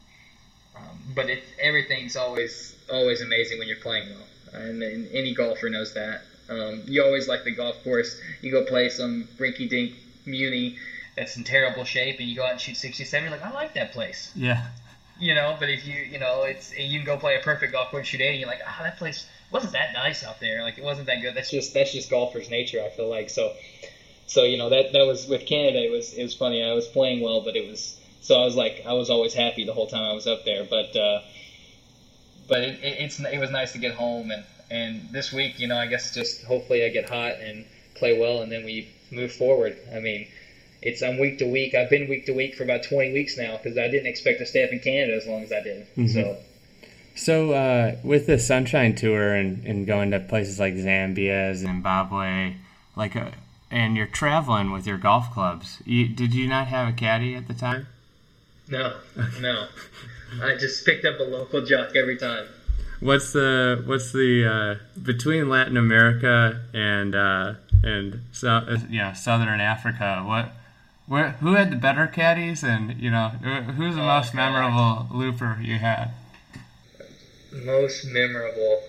um, 0.75 0.97
but 1.13 1.29
it, 1.29 1.43
everything's 1.59 2.15
always 2.15 2.75
always 2.89 3.21
amazing 3.21 3.59
when 3.59 3.67
you're 3.67 3.77
playing 3.77 4.09
well, 4.09 4.27
and, 4.53 4.81
and 4.81 5.07
any 5.11 5.33
golfer 5.33 5.69
knows 5.69 5.93
that. 5.93 6.21
Um, 6.49 6.83
you 6.85 7.03
always 7.03 7.27
like 7.27 7.43
the 7.43 7.51
golf 7.51 7.81
course. 7.83 8.19
You 8.41 8.51
go 8.51 8.61
play 8.61 8.89
some 8.89 9.27
rinky-dink 9.37 9.93
muni 10.25 10.75
that's 11.15 11.37
in 11.37 11.43
terrible 11.43 11.83
shape, 11.85 12.19
and 12.19 12.27
you 12.27 12.35
go 12.35 12.43
out 12.43 12.51
and 12.51 12.61
shoot 12.61 12.77
67. 12.77 13.23
You're 13.23 13.37
like, 13.37 13.45
I 13.45 13.51
like 13.51 13.73
that 13.73 13.91
place 13.91 14.31
yeah 14.35 14.65
you 15.21 15.33
know. 15.33 15.55
But 15.57 15.69
if 15.69 15.85
you, 15.85 16.01
you 16.01 16.19
know, 16.19 16.43
it's 16.43 16.75
you 16.77 16.97
can 16.97 17.05
go 17.05 17.17
play 17.17 17.35
a 17.35 17.39
perfect 17.39 17.71
golf 17.71 17.91
course, 17.91 18.07
shoot 18.07 18.19
80, 18.19 18.37
you're 18.39 18.47
like, 18.47 18.61
ah, 18.65 18.79
that 18.81 18.97
place 18.97 19.25
wasn't 19.51 19.73
that 19.73 19.93
nice 19.93 20.23
out 20.23 20.39
there. 20.41 20.63
Like 20.63 20.77
it 20.77 20.83
wasn't 20.83 21.07
that 21.07 21.21
good. 21.21 21.35
That's 21.35 21.49
just 21.49 21.73
that's 21.73 21.93
just 21.93 22.09
golfer's 22.09 22.49
nature. 22.49 22.81
I 22.83 22.89
feel 22.89 23.07
like 23.07 23.29
so. 23.29 23.53
So 24.31 24.43
you 24.43 24.57
know 24.57 24.69
that 24.69 24.93
that 24.93 25.05
was 25.05 25.27
with 25.27 25.45
Canada. 25.45 25.83
It 25.83 25.91
was 25.91 26.13
it 26.13 26.23
was 26.23 26.33
funny. 26.33 26.63
I 26.63 26.71
was 26.71 26.87
playing 26.87 27.19
well, 27.19 27.41
but 27.41 27.57
it 27.57 27.69
was 27.69 27.99
so 28.21 28.39
I 28.41 28.45
was 28.45 28.55
like 28.55 28.83
I 28.85 28.93
was 28.93 29.09
always 29.09 29.33
happy 29.33 29.65
the 29.65 29.73
whole 29.73 29.87
time 29.87 30.03
I 30.03 30.13
was 30.13 30.25
up 30.25 30.45
there. 30.45 30.63
But 30.63 30.95
uh, 30.95 31.21
but 32.47 32.61
it, 32.61 32.79
it, 32.81 32.95
it's 33.01 33.19
it 33.19 33.39
was 33.39 33.51
nice 33.51 33.73
to 33.73 33.77
get 33.77 33.93
home 33.93 34.31
and 34.31 34.45
and 34.69 35.09
this 35.11 35.33
week, 35.33 35.59
you 35.59 35.67
know, 35.67 35.75
I 35.75 35.87
guess 35.87 36.13
just 36.15 36.45
hopefully 36.45 36.85
I 36.85 36.89
get 36.89 37.09
hot 37.09 37.41
and 37.41 37.65
play 37.95 38.17
well, 38.17 38.41
and 38.41 38.49
then 38.49 38.63
we 38.63 38.87
move 39.11 39.33
forward. 39.33 39.75
I 39.93 39.99
mean 39.99 40.29
it's 40.81 41.01
I'm 41.01 41.19
week 41.19 41.39
to 41.39 41.51
week. 41.51 41.75
I've 41.75 41.89
been 41.89 42.07
week 42.07 42.25
to 42.27 42.33
week 42.33 42.55
for 42.55 42.63
about 42.63 42.83
20 42.83 43.11
weeks 43.11 43.37
now 43.37 43.57
because 43.57 43.77
I 43.77 43.89
didn't 43.89 44.07
expect 44.07 44.39
to 44.39 44.45
stay 44.45 44.63
up 44.63 44.71
in 44.71 44.79
Canada 44.79 45.17
as 45.17 45.27
long 45.27 45.43
as 45.43 45.51
I 45.51 45.61
did. 45.61 45.87
Mhm. 45.97 46.09
So 46.09 46.37
So 47.15 47.51
uh, 47.51 47.97
with 48.01 48.27
the 48.27 48.39
Sunshine 48.39 48.95
Tour 48.95 49.33
and, 49.35 49.65
and 49.65 49.85
going 49.85 50.11
to 50.11 50.21
places 50.21 50.57
like 50.57 50.75
Zambia, 50.75 51.53
Zimbabwe, 51.53 52.55
like, 52.95 53.17
uh, 53.17 53.31
and 53.71 53.95
you're 53.95 54.05
traveling 54.07 54.71
with 54.71 54.85
your 54.85 54.97
golf 54.97 55.31
clubs. 55.33 55.81
You, 55.85 56.07
did 56.07 56.33
you 56.33 56.47
not 56.47 56.67
have 56.67 56.89
a 56.89 56.91
caddy 56.93 57.35
at 57.35 57.47
the 57.47 57.53
time? 57.53 57.87
no, 58.69 58.95
no, 59.41 59.67
I 60.41 60.55
just 60.55 60.85
picked 60.85 61.03
up 61.05 61.19
a 61.19 61.23
local 61.23 61.65
jock 61.65 61.95
every 61.95 62.17
time. 62.17 62.47
What's 63.01 63.33
the 63.33 63.81
what's 63.85 64.11
the 64.13 64.45
uh, 64.45 64.99
between 65.01 65.49
Latin 65.49 65.75
America 65.75 66.61
and 66.73 67.15
uh, 67.15 67.53
and 67.83 68.21
so, 68.31 68.49
uh, 68.49 68.77
yeah 68.89 69.13
Southern 69.13 69.59
Africa? 69.59 70.23
What 70.25 70.51
where 71.07 71.31
who 71.41 71.53
had 71.55 71.71
the 71.71 71.75
better 71.75 72.07
caddies 72.07 72.63
and 72.63 72.97
you 73.01 73.09
know 73.11 73.29
who's 73.29 73.95
the 73.95 74.01
Oh, 74.01 74.05
most 74.05 74.33
God. 74.33 74.35
memorable 74.35 75.07
looper 75.17 75.57
you 75.61 75.79
had? 75.79 76.11
Most 77.51 78.05
memorable. 78.05 78.83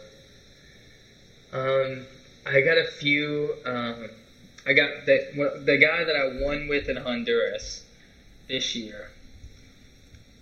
Um, 1.52 2.06
I 2.46 2.60
got 2.60 2.78
a 2.78 2.84
few. 2.84 3.54
Um, 3.64 4.10
I 4.66 4.72
got 4.74 5.06
the 5.06 5.60
the 5.64 5.76
guy 5.76 6.04
that 6.04 6.16
I 6.16 6.40
won 6.40 6.68
with 6.68 6.88
in 6.88 6.96
Honduras. 6.96 7.82
this 8.48 8.74
year, 8.74 9.10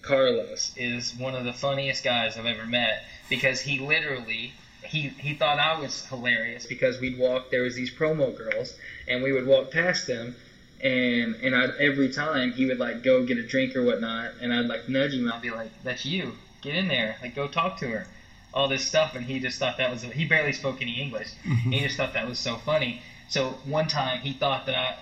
Carlos 0.02 0.72
is 0.76 1.14
one 1.14 1.35
of 1.35 1.44
the 1.44 1.52
funniest 1.52 2.04
guys 2.04 2.37
I've 2.37 2.46
ever 2.46 2.66
met 2.66 3.04
because 3.28 3.61
he 3.61 3.78
literally 3.78 4.52
he 4.85 5.09
he 5.18 5.35
thought 5.35 5.59
I 5.59 5.78
was 5.78 6.04
hilarious 6.06 6.66
because 6.66 7.00
we'd 7.00 7.18
walk 7.18 7.50
there 7.50 7.62
was 7.62 7.74
these 7.74 7.90
promo 7.90 8.37
girls 8.37 8.74
and 9.09 9.22
we 9.22 9.33
would 9.33 9.46
walk 9.46 9.70
past 9.70 10.06
them 10.06 10.35
and 10.83 11.37
and 11.42 11.54
I 11.54 11.68
every 11.78 12.11
time 12.11 12.52
he 12.52 12.66
would 12.66 12.78
like 12.78 13.02
go 13.02 13.22
get 13.24 13.38
a 13.38 13.42
drink 13.42 13.74
or 13.76 13.83
whatnot 13.83 14.33
and 14.40 14.52
I'd 14.52 14.66
like 14.66 14.88
nudge 14.88 15.14
him. 15.14 15.30
I'd 15.30 15.42
be 15.42 15.50
like 15.50 15.70
that's 15.83 16.04
you. 16.04 16.37
Get 16.61 16.74
in 16.74 16.88
there. 16.88 17.16
Like 17.22 17.35
go 17.35 17.48
talk 17.48 17.78
to 17.78 17.88
her. 17.88 18.06
All 18.52 18.68
this 18.68 18.85
stuff 18.85 19.14
and 19.14 19.24
he 19.24 19.38
just 19.38 19.59
thought 19.59 19.78
that 19.78 19.90
was 19.90 20.02
he 20.02 20.24
barely 20.26 20.52
spoke 20.52 20.83
any 20.83 21.00
English. 21.00 21.28
Mm-hmm. 21.46 21.70
He 21.70 21.80
just 21.80 21.96
thought 21.96 22.12
that 22.14 22.28
was 22.28 22.38
so 22.38 22.56
funny 22.56 23.00
so 23.31 23.59
one 23.64 23.88
time 23.88 24.21
he 24.21 24.35
thought 24.35 24.66
that 24.66 24.75
I 24.75 24.95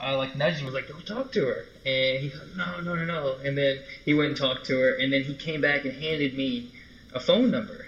I 0.00 0.14
like 0.14 0.34
nudged 0.34 0.58
him 0.58 0.64
was 0.64 0.74
like 0.74 0.88
go 0.88 0.98
talk 0.98 1.30
to 1.32 1.46
her 1.46 1.66
and 1.86 2.20
he 2.20 2.28
goes 2.28 2.48
no 2.56 2.80
no 2.80 2.96
no 2.96 3.04
no 3.04 3.36
and 3.44 3.56
then 3.56 3.80
he 4.04 4.12
went 4.12 4.28
and 4.28 4.36
talked 4.36 4.66
to 4.66 4.78
her 4.80 4.92
and 4.92 5.12
then 5.12 5.22
he 5.22 5.34
came 5.34 5.60
back 5.60 5.84
and 5.84 5.94
handed 5.94 6.34
me 6.34 6.64
a 7.12 7.20
phone 7.20 7.50
number 7.50 7.86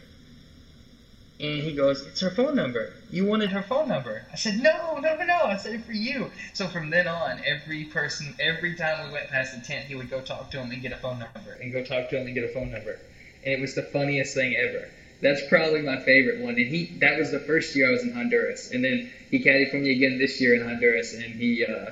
and 1.38 1.62
he 1.62 1.72
goes, 1.72 2.06
It's 2.06 2.20
her 2.20 2.30
phone 2.30 2.54
number. 2.54 2.92
You 3.10 3.24
wanted 3.26 3.50
her 3.50 3.62
phone 3.62 3.88
number. 3.88 4.24
I 4.32 4.36
said, 4.36 4.58
No, 4.58 4.96
no, 4.98 5.14
no, 5.14 5.24
no. 5.24 5.44
I 5.44 5.56
said 5.56 5.74
it 5.74 5.82
for 5.82 5.92
you. 5.92 6.30
So 6.52 6.68
from 6.68 6.90
then 6.90 7.06
on, 7.06 7.40
every 7.44 7.84
person, 7.84 8.34
every 8.38 8.74
time 8.74 9.04
we 9.04 9.12
went 9.12 9.28
past 9.28 9.52
the 9.52 9.60
tent, 9.60 9.86
he 9.86 9.94
would 9.94 10.08
go 10.08 10.20
talk 10.20 10.50
to 10.52 10.60
him 10.60 10.70
and 10.70 10.80
get 10.80 10.92
a 10.92 10.96
phone 10.96 11.18
number, 11.18 11.52
and 11.52 11.72
go 11.72 11.82
talk 11.82 12.08
to 12.10 12.16
him 12.16 12.26
and 12.26 12.34
get 12.34 12.44
a 12.44 12.48
phone 12.48 12.70
number. 12.70 12.98
And 13.44 13.52
it 13.52 13.60
was 13.60 13.74
the 13.74 13.82
funniest 13.82 14.34
thing 14.34 14.56
ever. 14.56 14.88
That's 15.20 15.46
probably 15.48 15.80
my 15.80 15.98
favorite 15.98 16.38
one. 16.38 16.58
And 16.58 16.66
he, 16.66 16.84
that 16.98 17.18
was 17.18 17.30
the 17.30 17.38
first 17.38 17.74
year 17.74 17.88
I 17.88 17.90
was 17.90 18.02
in 18.02 18.12
Honduras. 18.12 18.70
And 18.70 18.84
then 18.84 19.08
he 19.30 19.42
caddied 19.42 19.70
for 19.70 19.78
me 19.78 19.90
again 19.90 20.18
this 20.18 20.40
year 20.40 20.54
in 20.54 20.62
Honduras. 20.62 21.14
And 21.14 21.34
he, 21.34 21.64
uh, 21.64 21.90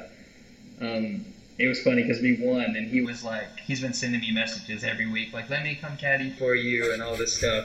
um, 0.80 1.24
it 1.58 1.68
was 1.68 1.80
funny 1.80 2.02
because 2.02 2.20
we 2.20 2.32
won. 2.32 2.76
And 2.76 2.88
he 2.88 3.00
was 3.00 3.24
like, 3.24 3.48
he's 3.60 3.80
been 3.80 3.94
sending 3.94 4.20
me 4.20 4.30
messages 4.30 4.84
every 4.84 5.06
week, 5.06 5.32
like, 5.32 5.48
let 5.48 5.62
me 5.62 5.74
come 5.74 5.96
caddy 5.96 6.30
for 6.30 6.54
you 6.54 6.92
and 6.92 7.00
all 7.00 7.16
this 7.16 7.32
stuff. 7.32 7.64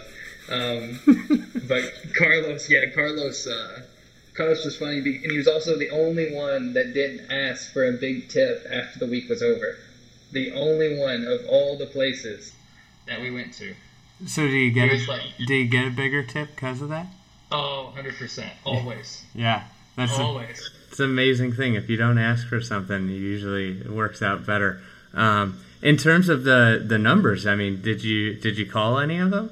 Um, 0.49 0.99
but 1.67 1.91
Carlos, 2.15 2.69
yeah, 2.69 2.85
Carlos, 2.93 3.45
uh, 3.47 3.81
Carlos 4.33 4.63
was 4.63 4.75
funny, 4.77 4.99
and 4.99 5.31
he 5.31 5.37
was 5.37 5.47
also 5.47 5.75
the 5.75 5.89
only 5.89 6.33
one 6.33 6.73
that 6.73 6.93
didn't 6.93 7.29
ask 7.29 7.71
for 7.73 7.85
a 7.85 7.91
big 7.91 8.27
tip 8.29 8.65
after 8.69 8.99
the 8.99 9.07
week 9.07 9.27
was 9.27 9.41
over. 9.41 9.75
The 10.31 10.51
only 10.51 10.97
one 10.97 11.25
of 11.25 11.45
all 11.45 11.75
the 11.75 11.87
places 11.87 12.53
that 13.07 13.19
we 13.19 13.31
went 13.31 13.51
to. 13.53 13.73
So 14.25 14.41
do 14.41 14.53
you 14.53 14.71
get 14.71 14.89
It 14.89 15.07
a, 15.07 15.45
do 15.45 15.55
you 15.55 15.67
get 15.67 15.87
a 15.87 15.91
bigger 15.91 16.23
tip 16.23 16.49
because 16.55 16.81
of 16.81 16.89
that? 16.89 17.07
Oh, 17.51 17.93
100%. 17.95 18.49
Always. 18.65 19.23
Yeah, 19.33 19.63
that's 19.95 20.17
a, 20.17 20.21
Always. 20.21 20.69
it's 20.89 20.99
an 20.99 21.05
amazing 21.05 21.53
thing. 21.53 21.75
If 21.75 21.89
you 21.89 21.97
don't 21.97 22.17
ask 22.17 22.47
for 22.47 22.61
something, 22.61 23.09
it 23.09 23.13
usually 23.13 23.81
works 23.87 24.21
out 24.21 24.45
better. 24.45 24.81
Um, 25.13 25.59
in 25.81 25.97
terms 25.97 26.29
of 26.29 26.43
the 26.43 26.83
the 26.85 26.97
numbers, 26.97 27.47
I 27.47 27.55
mean, 27.55 27.81
did 27.81 28.03
you 28.03 28.33
did 28.35 28.57
you 28.57 28.65
call 28.65 28.99
any 28.99 29.17
of 29.17 29.31
them? 29.31 29.51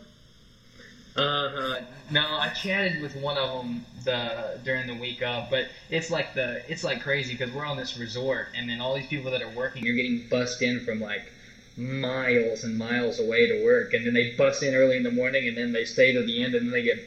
Uh, 1.16 1.80
no, 2.12 2.22
I 2.38 2.50
chatted 2.50 3.02
with 3.02 3.16
one 3.16 3.38
of 3.38 3.64
them 3.64 3.86
the 4.04 4.60
during 4.64 4.88
the 4.88 4.96
week 4.96 5.22
of, 5.24 5.50
but 5.50 5.68
it's 5.90 6.12
like 6.12 6.34
the 6.34 6.62
it's 6.72 6.84
like 6.84 7.02
crazy 7.02 7.34
because 7.34 7.54
we're 7.54 7.66
on 7.66 7.78
this 7.78 7.98
resort, 7.98 8.50
and 8.56 8.70
then 8.70 8.82
all 8.82 8.96
these 8.96 9.08
people 9.08 9.32
that 9.32 9.42
are 9.42 9.50
working 9.50 9.86
you're 9.86 9.96
getting 9.96 10.28
bussed 10.30 10.62
in 10.62 10.82
from 10.82 11.00
like 11.00 11.32
miles 11.78 12.64
and 12.64 12.78
miles 12.78 13.20
away 13.20 13.48
to 13.48 13.56
work, 13.64 13.94
and 13.94 14.06
then 14.06 14.14
they 14.14 14.32
bust 14.32 14.64
in 14.64 14.74
early 14.74 14.98
in 14.98 15.04
the 15.04 15.12
morning, 15.12 15.48
and 15.48 15.56
then 15.56 15.72
they 15.72 15.86
stay 15.86 16.12
to 16.12 16.24
the 16.24 16.44
end, 16.44 16.56
and 16.56 16.66
then 16.66 16.74
they 16.74 16.84
get 16.84 17.04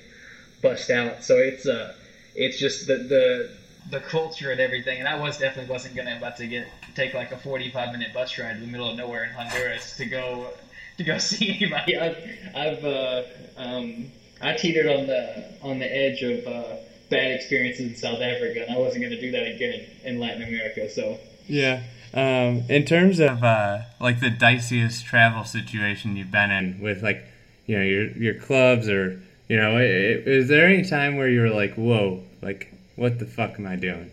bust 0.62 0.90
out. 0.90 1.22
So 1.24 1.38
it's 1.38 1.66
uh, 1.66 1.92
it's 2.35 2.59
just 2.59 2.87
the 2.87 2.96
the 2.96 3.50
the 3.90 4.00
culture 4.00 4.50
and 4.50 4.61
everything, 4.61 5.00
and 5.00 5.09
I 5.09 5.16
was 5.16 5.38
definitely 5.38 5.70
wasn't 5.70 5.96
gonna 5.96 6.16
about 6.16 6.37
to 6.37 6.46
get 6.46 6.68
take 6.94 7.14
like 7.14 7.33
a 7.33 7.37
forty 7.37 7.68
five 7.68 7.90
minute 7.92 8.12
bus 8.12 8.38
ride 8.38 8.54
to 8.54 8.61
the 8.61 8.66
middle 8.66 8.88
of 8.88 8.96
nowhere 8.96 9.24
in 9.24 9.30
Honduras 9.30 9.96
to 9.96 10.06
go 10.06 10.52
to 10.98 11.04
go 11.04 11.18
see 11.30 11.50
anybody. 11.61 11.96
I've, 11.96 12.16
I've 12.54 12.85
uh, 12.85 13.22
um, 13.56 14.12
I 14.40 14.52
teetered 14.52 14.87
on 14.87 15.06
the 15.06 15.44
on 15.61 15.78
the 15.78 15.92
edge 15.92 16.22
of 16.22 16.46
uh, 16.46 16.76
bad 17.09 17.33
experiences 17.33 17.87
in 17.87 17.96
South 17.96 18.20
Africa, 18.20 18.61
and 18.61 18.70
I 18.70 18.78
wasn't 18.78 19.02
to 19.02 19.18
do 19.18 19.33
that 19.33 19.46
again 19.46 19.72
in, 20.04 20.14
in 20.14 20.20
Latin 20.20 20.42
America. 20.42 20.88
So 20.88 21.18
Yeah. 21.48 21.80
Um, 22.12 22.64
in 22.68 22.85
terms 22.85 23.20
of 23.20 23.44
uh, 23.44 23.83
like 24.01 24.20
the 24.20 24.31
diciest 24.31 25.05
travel 25.05 25.44
situation 25.44 26.16
you've 26.16 26.31
been 26.33 26.51
in 26.51 26.81
with 26.81 27.03
like 27.03 27.25
you 27.66 27.79
know 27.79 27.85
your 27.85 28.09
your 28.16 28.35
clubs 28.35 28.88
or 28.88 29.20
you 29.49 29.57
know 29.57 29.77
i- 29.77 29.81
i- 29.83 30.23
is 30.27 30.49
there 30.49 30.66
any 30.66 30.85
time 30.85 31.16
where 31.16 31.29
you 31.29 31.40
were 31.40 31.51
like 31.51 31.75
whoa 31.75 32.23
like 32.42 32.73
what 32.96 33.18
the 33.20 33.27
fuck 33.27 33.59
am 33.59 33.66
I 33.66 33.77
doing? 33.77 34.11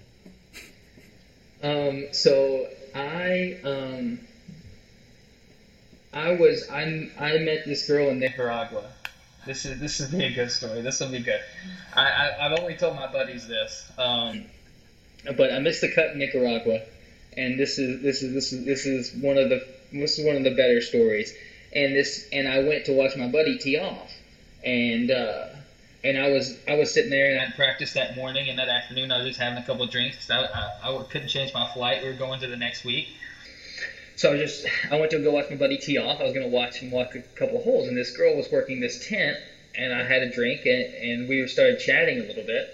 Um, 1.63 2.05
so 2.11 2.67
I 2.93 3.57
um, 3.63 4.19
I 6.13 6.35
was 6.35 6.69
I 6.71 7.09
I 7.19 7.37
met 7.39 7.65
this 7.65 7.87
girl 7.87 8.09
in 8.09 8.19
Nicaragua. 8.19 8.83
This 9.47 9.65
is 9.65 9.79
this 9.79 9.99
is 9.99 10.09
be 10.11 10.23
a 10.25 10.31
good 10.33 10.51
story. 10.51 10.81
This 10.81 10.99
will 10.99 11.09
be 11.09 11.19
good. 11.19 11.41
I, 11.95 12.03
I 12.03 12.45
I've 12.45 12.59
only 12.59 12.75
told 12.75 12.95
my 12.95 13.11
buddies 13.11 13.47
this. 13.47 13.89
Um, 13.97 14.45
but 15.35 15.51
I 15.51 15.59
missed 15.59 15.81
the 15.81 15.91
cut 15.91 16.11
in 16.11 16.19
Nicaragua, 16.19 16.81
and 17.37 17.57
this 17.59 17.77
is 17.77 18.01
this 18.01 18.21
is 18.21 18.33
this 18.33 18.51
is 18.51 18.65
this 18.65 18.85
is 18.85 19.13
one 19.13 19.37
of 19.37 19.47
the 19.49 19.61
this 19.93 20.17
is 20.19 20.25
one 20.25 20.35
of 20.35 20.43
the 20.43 20.51
better 20.51 20.81
stories. 20.81 21.33
And 21.73 21.95
this 21.95 22.25
and 22.31 22.47
I 22.47 22.59
went 22.59 22.85
to 22.85 22.93
watch 22.93 23.15
my 23.15 23.27
buddy 23.27 23.55
tee 23.55 23.77
off, 23.77 24.11
and 24.63 25.11
uh, 25.11 25.45
and 26.03 26.17
I 26.17 26.29
was 26.29 26.57
I 26.67 26.75
was 26.75 26.91
sitting 26.91 27.11
there 27.11 27.29
and 27.29 27.39
I 27.39 27.45
practiced 27.55 27.93
that 27.93 28.15
morning 28.15 28.49
and 28.49 28.57
that 28.57 28.69
afternoon 28.69 29.11
I 29.11 29.17
was 29.17 29.27
just 29.27 29.39
having 29.39 29.57
a 29.57 29.61
couple 29.61 29.83
of 29.83 29.89
drinks 29.89 30.17
'cause 30.17 30.29
I, 30.31 30.43
I, 30.87 30.99
I 30.99 31.03
couldn't 31.03 31.27
change 31.27 31.53
my 31.53 31.65
flight. 31.65 32.01
We 32.01 32.07
were 32.07 32.13
going 32.15 32.39
to 32.41 32.47
the 32.47 32.57
next 32.57 32.83
week. 32.83 33.07
So 34.15 34.31
I 34.33 34.37
just 34.37 34.65
I 34.89 34.95
went 34.95 35.11
to 35.11 35.19
go 35.19 35.31
watch 35.31 35.49
my 35.49 35.55
buddy 35.57 35.77
tee 35.77 35.97
off. 35.97 36.19
I 36.19 36.23
was 36.23 36.33
gonna 36.33 36.47
watch 36.47 36.79
him 36.79 36.89
walk 36.89 37.13
a 37.15 37.21
couple 37.35 37.57
of 37.57 37.63
holes, 37.63 37.87
and 37.87 37.95
this 37.95 38.11
girl 38.11 38.35
was 38.35 38.49
working 38.49 38.79
this 38.79 38.97
tent, 38.97 39.37
and 39.75 39.93
I 39.93 40.03
had 40.03 40.23
a 40.23 40.25
drink, 40.25 40.65
and, 40.65 40.85
and 40.93 41.27
we 41.27 41.45
started 41.47 41.77
chatting 41.77 42.19
a 42.19 42.23
little 42.23 42.43
bit, 42.43 42.67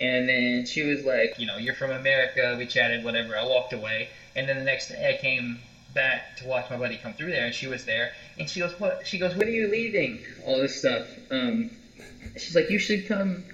and 0.00 0.28
then 0.28 0.64
she 0.64 0.82
was 0.82 1.04
like, 1.04 1.38
you 1.38 1.46
know, 1.46 1.56
you're 1.58 1.74
from 1.74 1.90
America. 1.90 2.54
We 2.58 2.66
chatted, 2.66 3.04
whatever. 3.04 3.36
I 3.36 3.44
walked 3.44 3.72
away, 3.72 4.08
and 4.34 4.48
then 4.48 4.56
the 4.56 4.64
next 4.64 4.88
day 4.88 5.14
I 5.14 5.20
came 5.20 5.58
back 5.94 6.36
to 6.36 6.46
watch 6.46 6.70
my 6.70 6.76
buddy 6.76 6.96
come 6.96 7.12
through 7.12 7.32
there, 7.32 7.44
and 7.44 7.54
she 7.54 7.66
was 7.66 7.84
there, 7.84 8.12
and 8.38 8.48
she 8.48 8.60
goes, 8.60 8.78
what? 8.80 9.06
She 9.06 9.18
goes, 9.18 9.34
when 9.34 9.46
are 9.48 9.50
you 9.50 9.68
leaving? 9.68 10.20
All 10.44 10.58
this 10.58 10.76
stuff. 10.76 11.06
Um, 11.30 11.70
she's 12.36 12.54
like, 12.54 12.70
you 12.70 12.78
should 12.78 13.06
come, 13.06 13.44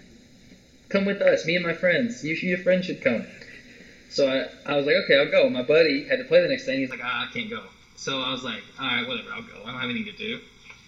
come 0.89 1.05
with 1.05 1.21
us. 1.21 1.45
Me 1.45 1.57
and 1.57 1.65
my 1.65 1.73
friends. 1.73 2.23
You, 2.23 2.37
should, 2.37 2.49
your 2.49 2.59
friends 2.59 2.87
should 2.87 3.01
come. 3.01 3.27
So 4.09 4.29
I, 4.29 4.47
I 4.65 4.77
was 4.77 4.87
like, 4.87 4.97
okay, 5.05 5.17
I'll 5.17 5.31
go. 5.31 5.49
My 5.49 5.63
buddy 5.63 6.05
had 6.05 6.19
to 6.19 6.25
play 6.25 6.41
the 6.41 6.49
next 6.49 6.65
day, 6.65 6.73
and 6.73 6.81
he's 6.81 6.91
like, 6.91 7.01
ah, 7.03 7.27
I 7.29 7.33
can't 7.33 7.51
go. 7.51 7.63
So 7.97 8.21
I 8.21 8.31
was 8.31 8.45
like, 8.45 8.63
all 8.79 8.87
right, 8.87 9.07
whatever, 9.07 9.33
I'll 9.33 9.43
go. 9.43 9.63
I 9.65 9.73
don't 9.73 9.81
have 9.81 9.91
anything 9.91 10.13
to 10.13 10.19
do. 10.19 10.41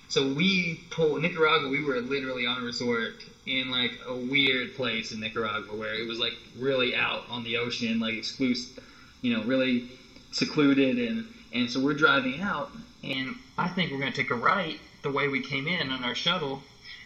So 0.09 0.33
we 0.33 0.81
pulled 0.91 1.21
Nicaragua. 1.21 1.69
We 1.69 1.83
were 1.83 2.01
literally 2.01 2.47
on 2.47 2.63
a 2.63 2.65
resort 2.65 3.25
in 3.49 3.71
like 3.71 3.93
a 4.07 4.15
weird 4.15 4.75
place 4.75 5.13
in 5.13 5.21
Nicaragua 5.21 5.75
where 5.75 5.95
it 5.95 6.07
was 6.07 6.19
like 6.19 6.35
really 6.57 6.95
out 6.95 7.25
on 7.29 7.45
the 7.45 7.57
ocean, 7.57 7.99
like 8.01 8.15
exclusive, 8.15 8.83
you 9.23 9.33
know, 9.33 9.43
really 9.45 9.85
secluded. 10.33 10.99
And 10.99 11.25
and 11.53 11.71
so 11.71 11.81
we're 11.81 11.95
driving 11.95 12.41
out, 12.41 12.71
and 13.03 13.35
I 13.57 13.69
think 13.69 13.91
we're 13.91 13.99
gonna 13.99 14.13
take 14.13 14.31
a 14.31 14.37
right 14.37 14.79
the 15.03 15.11
way 15.11 15.29
we 15.29 15.41
came 15.41 15.67
in 15.67 15.91
on 15.91 16.05
our 16.05 16.15
shuttle. 16.15 16.63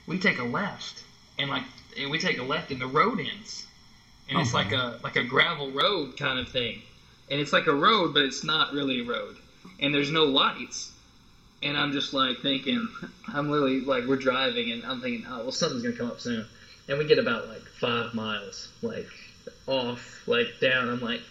We 0.06 0.18
take 0.18 0.38
a 0.38 0.44
left, 0.44 1.04
and 1.38 1.48
like 1.50 1.64
and 1.98 2.10
we 2.10 2.18
take 2.18 2.38
a 2.38 2.42
left, 2.42 2.70
and 2.70 2.80
the 2.80 2.86
road 2.86 3.20
ends 3.20 3.66
and 4.28 4.40
it's 4.40 4.54
like 4.54 4.72
a 4.72 4.98
like 5.02 5.16
a 5.16 5.24
gravel 5.24 5.70
road 5.70 6.16
kind 6.16 6.38
of 6.38 6.48
thing, 6.48 6.82
and 7.30 7.40
it's 7.40 7.52
like 7.52 7.66
a 7.66 7.74
road, 7.74 8.14
but 8.14 8.24
it's 8.24 8.44
not 8.44 8.72
really 8.72 9.00
a 9.00 9.04
road, 9.04 9.36
and 9.80 9.94
there's 9.94 10.10
no 10.10 10.24
lights, 10.24 10.91
and 11.62 11.76
I'm 11.76 11.92
just 11.92 12.12
like 12.12 12.40
thinking, 12.40 12.88
I'm 13.32 13.50
literally 13.50 13.80
like 13.80 14.06
we're 14.06 14.16
driving, 14.16 14.70
and 14.70 14.84
I'm 14.84 15.00
thinking, 15.00 15.24
oh 15.28 15.42
well, 15.42 15.52
something's 15.52 15.82
gonna 15.82 15.94
come 15.94 16.08
up 16.08 16.20
soon, 16.20 16.46
and 16.88 16.98
we 16.98 17.04
get 17.04 17.18
about 17.18 17.48
like 17.48 17.62
five 17.62 18.14
miles 18.14 18.68
like 18.82 19.08
off, 19.66 20.22
like 20.26 20.58
down. 20.60 20.88
I'm 20.88 21.00
like, 21.00 21.22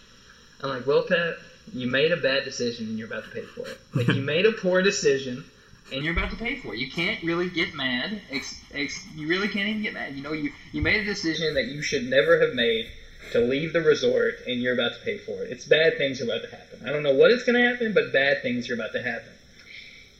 I'm 0.62 0.70
like, 0.70 0.86
well, 0.86 1.02
Pat, 1.02 1.36
you 1.72 1.86
made 1.86 2.12
a 2.12 2.16
bad 2.16 2.44
decision, 2.44 2.86
and 2.86 2.98
you're 2.98 3.06
about 3.06 3.24
to 3.24 3.30
pay 3.30 3.42
for 3.42 3.66
it. 3.66 3.78
Like 3.94 4.08
you 4.08 4.22
made 4.22 4.46
a 4.46 4.52
poor 4.52 4.82
decision. 4.82 5.44
And 5.92 6.04
you're 6.04 6.12
about 6.12 6.30
to 6.30 6.36
pay 6.36 6.54
for 6.54 6.72
it. 6.72 6.78
You 6.78 6.88
can't 6.88 7.22
really 7.22 7.50
get 7.50 7.74
mad. 7.74 8.22
Ex, 8.30 8.58
ex, 8.72 9.04
you 9.14 9.28
really 9.28 9.48
can't 9.48 9.68
even 9.68 9.82
get 9.82 9.92
mad. 9.92 10.14
You 10.14 10.22
know, 10.22 10.32
you, 10.32 10.50
you 10.70 10.80
made 10.80 11.00
a 11.00 11.04
decision 11.04 11.54
that 11.54 11.66
you 11.66 11.82
should 11.82 12.06
never 12.06 12.38
have 12.38 12.54
made 12.54 12.86
to 13.32 13.40
leave 13.40 13.72
the 13.72 13.82
resort, 13.82 14.38
and 14.46 14.62
you're 14.62 14.72
about 14.72 14.94
to 14.94 15.00
pay 15.00 15.18
for 15.18 15.42
it. 15.42 15.50
It's 15.50 15.66
bad 15.66 15.98
things 15.98 16.20
are 16.20 16.24
about 16.24 16.42
to 16.42 16.48
happen. 16.48 16.80
I 16.86 16.92
don't 16.92 17.02
know 17.02 17.12
what 17.12 17.30
is 17.30 17.42
going 17.42 17.60
to 17.60 17.68
happen, 17.68 17.92
but 17.92 18.12
bad 18.12 18.40
things 18.42 18.70
are 18.70 18.74
about 18.74 18.92
to 18.92 19.02
happen. 19.02 19.32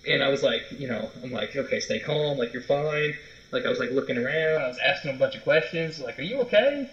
And 0.09 0.23
I 0.23 0.29
was 0.29 0.43
like, 0.43 0.71
you 0.71 0.89
know, 0.89 1.11
I'm 1.23 1.31
like, 1.31 1.55
okay, 1.55 1.79
stay 1.81 1.99
calm. 2.01 2.37
Like 2.37 2.53
you're 2.53 2.63
fine. 2.63 3.15
Like 3.53 3.67
I 3.67 3.69
was 3.69 3.79
like 3.79 3.91
looking 3.91 4.17
around. 4.19 4.63
I 4.63 4.69
was 4.69 4.79
asking 4.79 5.11
him 5.11 5.17
a 5.17 5.19
bunch 5.19 5.37
of 5.37 5.43
questions. 5.43 6.01
Like, 6.01 6.19
are 6.19 6.23
you 6.23 6.41
okay? 6.41 6.89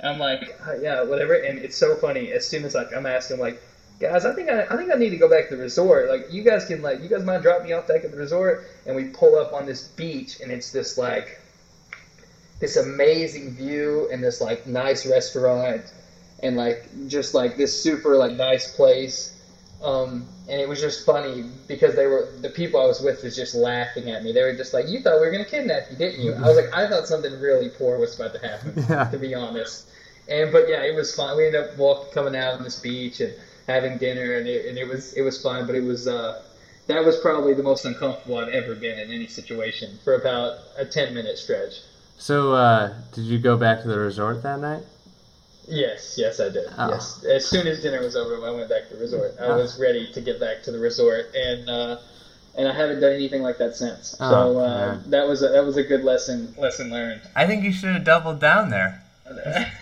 And 0.00 0.08
I'm 0.08 0.18
like, 0.18 0.54
"Uh, 0.66 0.72
yeah, 0.74 1.02
whatever. 1.02 1.34
And 1.34 1.58
it's 1.58 1.76
so 1.76 1.94
funny. 1.94 2.32
As 2.32 2.44
soon 2.44 2.64
as 2.64 2.74
like 2.74 2.92
I'm 2.94 3.06
asking, 3.06 3.38
like, 3.38 3.56
guys, 4.00 4.24
I 4.24 4.32
think 4.32 4.48
I, 4.50 4.66
I 4.68 4.76
think 4.76 4.90
I 4.90 4.96
need 4.96 5.10
to 5.10 5.16
go 5.16 5.28
back 5.28 5.48
to 5.48 5.56
the 5.56 5.62
resort. 5.62 6.08
Like, 6.08 6.30
you 6.30 6.42
guys 6.42 6.64
can 6.64 6.82
like, 6.82 7.00
you 7.00 7.08
guys 7.08 7.22
mind 7.24 7.42
drop 7.42 7.62
me 7.62 7.72
off 7.72 7.86
back 7.86 8.04
at 8.04 8.10
the 8.10 8.16
resort? 8.16 8.62
And 8.86 8.96
we 8.96 9.04
pull 9.04 9.36
up 9.36 9.52
on 9.52 9.66
this 9.66 9.88
beach, 9.88 10.40
and 10.40 10.50
it's 10.50 10.70
this 10.70 10.98
like, 10.98 11.38
this 12.58 12.76
amazing 12.76 13.52
view 13.52 14.08
and 14.10 14.22
this 14.22 14.40
like 14.40 14.66
nice 14.66 15.06
restaurant, 15.06 15.92
and 16.42 16.56
like 16.56 16.88
just 17.06 17.34
like 17.34 17.56
this 17.56 17.72
super 17.72 18.16
like 18.16 18.32
nice 18.32 18.66
place. 18.66 19.32
Um, 19.82 20.26
and 20.48 20.60
it 20.60 20.68
was 20.68 20.80
just 20.80 21.06
funny 21.06 21.44
because 21.66 21.94
they 21.94 22.06
were 22.06 22.26
the 22.42 22.50
people 22.50 22.80
I 22.80 22.86
was 22.86 23.00
with 23.00 23.22
was 23.22 23.34
just 23.34 23.54
laughing 23.54 24.10
at 24.10 24.22
me. 24.22 24.32
They 24.32 24.42
were 24.42 24.52
just 24.52 24.74
like, 24.74 24.88
"You 24.88 25.00
thought 25.00 25.20
we 25.20 25.26
were 25.26 25.32
gonna 25.32 25.44
kidnap 25.44 25.90
you, 25.90 25.96
didn't 25.96 26.20
you?" 26.20 26.34
I 26.34 26.48
was 26.48 26.56
like, 26.56 26.74
"I 26.74 26.86
thought 26.86 27.06
something 27.08 27.40
really 27.40 27.68
poor 27.70 27.96
was 27.98 28.14
about 28.14 28.34
to 28.34 28.40
happen." 28.40 28.74
Yeah. 28.90 29.04
To 29.04 29.16
be 29.18 29.34
honest, 29.34 29.86
and 30.28 30.52
but 30.52 30.68
yeah, 30.68 30.82
it 30.82 30.94
was 30.94 31.14
fun. 31.14 31.36
We 31.36 31.46
ended 31.46 31.64
up 31.64 31.76
walking, 31.78 32.10
coming 32.12 32.36
out 32.36 32.54
on 32.54 32.64
this 32.64 32.78
beach 32.78 33.20
and 33.20 33.32
having 33.66 33.96
dinner, 33.98 34.34
and 34.34 34.46
it, 34.46 34.66
and 34.66 34.76
it 34.76 34.86
was 34.86 35.14
it 35.14 35.22
was 35.22 35.40
fun. 35.40 35.66
But 35.66 35.76
it 35.76 35.84
was 35.84 36.06
uh, 36.06 36.42
that 36.86 37.04
was 37.04 37.16
probably 37.18 37.54
the 37.54 37.62
most 37.62 37.84
uncomfortable 37.84 38.36
I've 38.36 38.48
ever 38.48 38.74
been 38.74 38.98
in 38.98 39.10
any 39.10 39.28
situation 39.28 39.98
for 40.04 40.14
about 40.14 40.58
a 40.76 40.84
ten 40.84 41.14
minute 41.14 41.38
stretch. 41.38 41.80
So, 42.18 42.52
uh, 42.52 42.92
did 43.12 43.24
you 43.24 43.38
go 43.38 43.56
back 43.56 43.80
to 43.82 43.88
the 43.88 43.98
resort 43.98 44.42
that 44.42 44.60
night? 44.60 44.82
Yes, 45.70 46.16
yes, 46.18 46.40
I 46.40 46.48
did. 46.48 46.66
Oh. 46.76 46.88
Yes, 46.88 47.24
as 47.24 47.46
soon 47.46 47.66
as 47.68 47.80
dinner 47.80 48.00
was 48.00 48.16
over, 48.16 48.44
I 48.44 48.50
went 48.50 48.68
back 48.68 48.88
to 48.88 48.94
the 48.94 49.00
resort. 49.00 49.36
I 49.40 49.44
Oh. 49.46 49.56
was 49.56 49.78
ready 49.78 50.10
to 50.12 50.20
get 50.20 50.40
back 50.40 50.62
to 50.64 50.72
the 50.72 50.78
resort, 50.78 51.32
and 51.34 51.68
uh, 51.70 51.98
and 52.56 52.66
I 52.68 52.74
haven't 52.74 53.00
done 53.00 53.12
anything 53.12 53.42
like 53.42 53.58
that 53.58 53.76
since. 53.76 54.16
Oh, 54.18 54.30
so 54.30 54.58
uh, 54.58 54.66
man. 54.96 55.10
that 55.10 55.26
was 55.28 55.42
a, 55.42 55.48
that 55.50 55.64
was 55.64 55.76
a 55.76 55.84
good 55.84 56.02
lesson 56.02 56.52
lesson 56.58 56.90
learned. 56.90 57.20
I 57.36 57.46
think 57.46 57.62
you 57.62 57.72
should 57.72 57.94
have 57.94 58.04
doubled 58.04 58.40
down 58.40 58.70
there. 58.70 59.02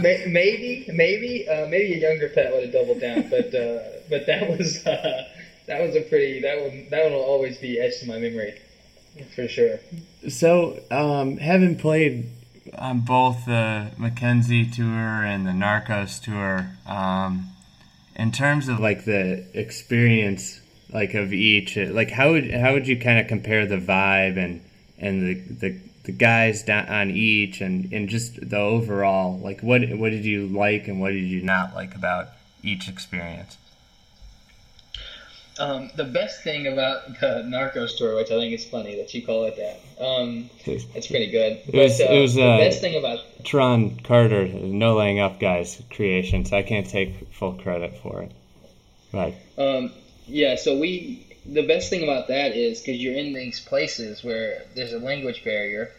Maybe, 0.00 0.86
maybe, 0.92 1.48
uh, 1.48 1.66
maybe 1.66 1.94
a 1.94 1.96
younger 1.98 2.28
pet 2.28 2.52
would 2.52 2.62
have 2.62 2.72
doubled 2.72 3.00
down, 3.00 3.28
but 3.30 3.52
uh, 3.54 3.80
but 4.08 4.26
that 4.26 4.48
was 4.48 4.86
uh, 4.86 5.24
that 5.66 5.80
was 5.82 5.96
a 5.96 6.02
pretty 6.02 6.40
that 6.42 6.60
one 6.60 6.86
that 6.90 7.02
one 7.04 7.12
will 7.12 7.20
always 7.20 7.58
be 7.58 7.80
etched 7.80 8.02
in 8.02 8.08
my 8.08 8.18
memory 8.18 8.60
for 9.34 9.48
sure. 9.48 9.80
So, 10.28 10.78
um, 10.90 11.38
having 11.38 11.74
played 11.76 12.28
on 12.76 13.00
both 13.00 13.46
the 13.46 13.90
Mackenzie 13.96 14.66
tour 14.66 15.24
and 15.24 15.46
the 15.46 15.52
Narcos 15.52 16.20
tour, 16.22 16.70
um, 16.86 17.48
in 18.16 18.32
terms 18.32 18.68
of 18.68 18.80
like 18.80 19.04
the 19.04 19.44
experience, 19.54 20.60
like 20.92 21.14
of 21.14 21.32
each, 21.32 21.76
like 21.76 22.10
how 22.10 22.32
would 22.32 22.52
how 22.52 22.72
would 22.72 22.86
you 22.86 22.98
kind 22.98 23.18
of 23.18 23.28
compare 23.28 23.66
the 23.66 23.76
vibe 23.76 24.36
and 24.36 24.60
and 24.98 25.22
the 25.22 25.34
the, 25.34 25.80
the 26.04 26.12
guys 26.12 26.68
on 26.68 27.10
each 27.10 27.60
and 27.60 27.92
and 27.92 28.08
just 28.08 28.48
the 28.48 28.58
overall, 28.58 29.38
like 29.38 29.60
what 29.60 29.88
what 29.94 30.10
did 30.10 30.24
you 30.24 30.46
like 30.46 30.88
and 30.88 31.00
what 31.00 31.10
did 31.10 31.24
you 31.24 31.42
not 31.42 31.74
like 31.74 31.94
about 31.94 32.28
each 32.62 32.88
experience? 32.88 33.56
Um, 35.58 35.90
the 35.96 36.04
best 36.04 36.42
thing 36.42 36.66
about 36.66 37.06
the 37.20 37.42
narcos 37.46 37.96
tour, 37.96 38.14
which 38.16 38.30
I 38.30 38.34
think 38.38 38.52
is 38.54 38.64
funny 38.64 38.96
that 38.96 39.12
you 39.14 39.22
call 39.22 39.44
it 39.44 39.56
that, 39.56 39.80
um, 40.02 40.48
it's 40.94 41.06
pretty 41.06 41.26
good. 41.30 41.58
It 41.66 41.74
was- 41.74 41.98
but, 41.98 42.10
uh, 42.10 42.12
it 42.14 42.20
was, 42.20 42.34
the 42.34 42.44
uh, 42.44 42.58
best 42.58 42.80
thing 42.80 42.96
about 42.96 43.18
Tron 43.44 43.98
Carter, 44.04 44.46
no 44.46 44.96
laying 44.96 45.18
up 45.20 45.38
guys 45.40 45.80
creation, 45.90 46.44
so 46.44 46.56
I 46.56 46.62
can't 46.62 46.88
take 46.88 47.14
full 47.32 47.52
credit 47.54 47.96
for 47.98 48.22
it. 48.22 48.30
Right. 49.12 49.34
Um, 49.56 49.92
yeah, 50.26 50.56
so 50.56 50.76
we 50.76 51.24
the 51.46 51.62
best 51.62 51.88
thing 51.88 52.02
about 52.02 52.28
that 52.28 52.52
is 52.54 52.80
because 52.80 53.00
you're 53.00 53.14
in 53.14 53.32
these 53.32 53.58
places 53.58 54.22
where 54.22 54.64
there's 54.74 54.92
a 54.92 54.98
language 54.98 55.42
barrier, 55.44 55.90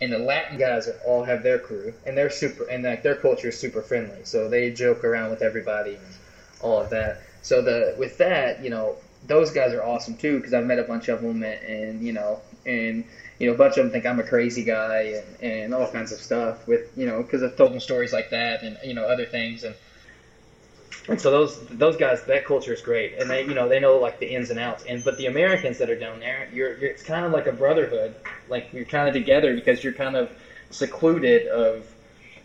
and 0.00 0.12
the 0.12 0.18
Latin 0.18 0.58
guys 0.58 0.86
are- 0.86 0.98
all 1.04 1.24
have 1.24 1.42
their 1.42 1.58
crew, 1.58 1.92
and 2.06 2.16
they're 2.16 2.30
super, 2.30 2.64
and 2.70 2.84
like 2.84 3.02
their 3.02 3.16
culture 3.16 3.48
is 3.48 3.58
super 3.58 3.82
friendly, 3.82 4.24
so 4.24 4.48
they 4.48 4.70
joke 4.70 5.02
around 5.04 5.30
with 5.30 5.42
everybody 5.42 5.90
and 5.96 6.14
all 6.60 6.80
of 6.80 6.90
that. 6.90 7.20
So 7.42 7.60
the 7.60 7.94
with 7.98 8.18
that, 8.18 8.62
you 8.62 8.70
know, 8.70 8.96
those 9.26 9.50
guys 9.50 9.72
are 9.72 9.82
awesome 9.82 10.16
too 10.16 10.38
because 10.38 10.54
I've 10.54 10.66
met 10.66 10.78
a 10.78 10.84
bunch 10.84 11.08
of 11.08 11.20
them, 11.20 11.42
and, 11.42 11.62
and 11.62 12.02
you 12.02 12.12
know, 12.12 12.40
and 12.64 13.04
you 13.38 13.46
know, 13.46 13.54
a 13.54 13.56
bunch 13.56 13.76
of 13.76 13.84
them 13.84 13.90
think 13.90 14.06
I'm 14.06 14.18
a 14.18 14.24
crazy 14.24 14.62
guy 14.62 15.22
and, 15.40 15.52
and 15.52 15.74
all 15.74 15.88
kinds 15.88 16.12
of 16.12 16.20
stuff 16.20 16.66
with 16.66 16.90
you 16.96 17.06
know 17.06 17.22
because 17.22 17.42
I've 17.42 17.56
told 17.56 17.72
them 17.72 17.80
stories 17.80 18.12
like 18.12 18.30
that 18.30 18.62
and 18.62 18.78
you 18.84 18.94
know 18.94 19.04
other 19.04 19.26
things 19.26 19.64
and 19.64 19.74
and 21.08 21.20
so 21.20 21.30
those 21.30 21.58
those 21.66 21.96
guys, 21.96 22.22
that 22.24 22.44
culture 22.44 22.72
is 22.72 22.80
great, 22.80 23.14
and 23.18 23.28
they 23.28 23.42
you 23.42 23.54
know 23.54 23.68
they 23.68 23.80
know 23.80 23.98
like 23.98 24.20
the 24.20 24.26
ins 24.26 24.50
and 24.50 24.58
outs. 24.58 24.84
And 24.84 25.02
but 25.02 25.16
the 25.16 25.26
Americans 25.26 25.78
that 25.78 25.90
are 25.90 25.96
down 25.96 26.20
there, 26.20 26.48
you're, 26.52 26.76
you're 26.78 26.90
it's 26.90 27.02
kind 27.02 27.26
of 27.26 27.32
like 27.32 27.46
a 27.46 27.52
brotherhood. 27.52 28.14
Like 28.48 28.72
you're 28.72 28.84
kind 28.84 29.08
of 29.08 29.14
together 29.14 29.54
because 29.54 29.82
you're 29.82 29.92
kind 29.92 30.16
of 30.16 30.30
secluded 30.70 31.46
of 31.48 31.92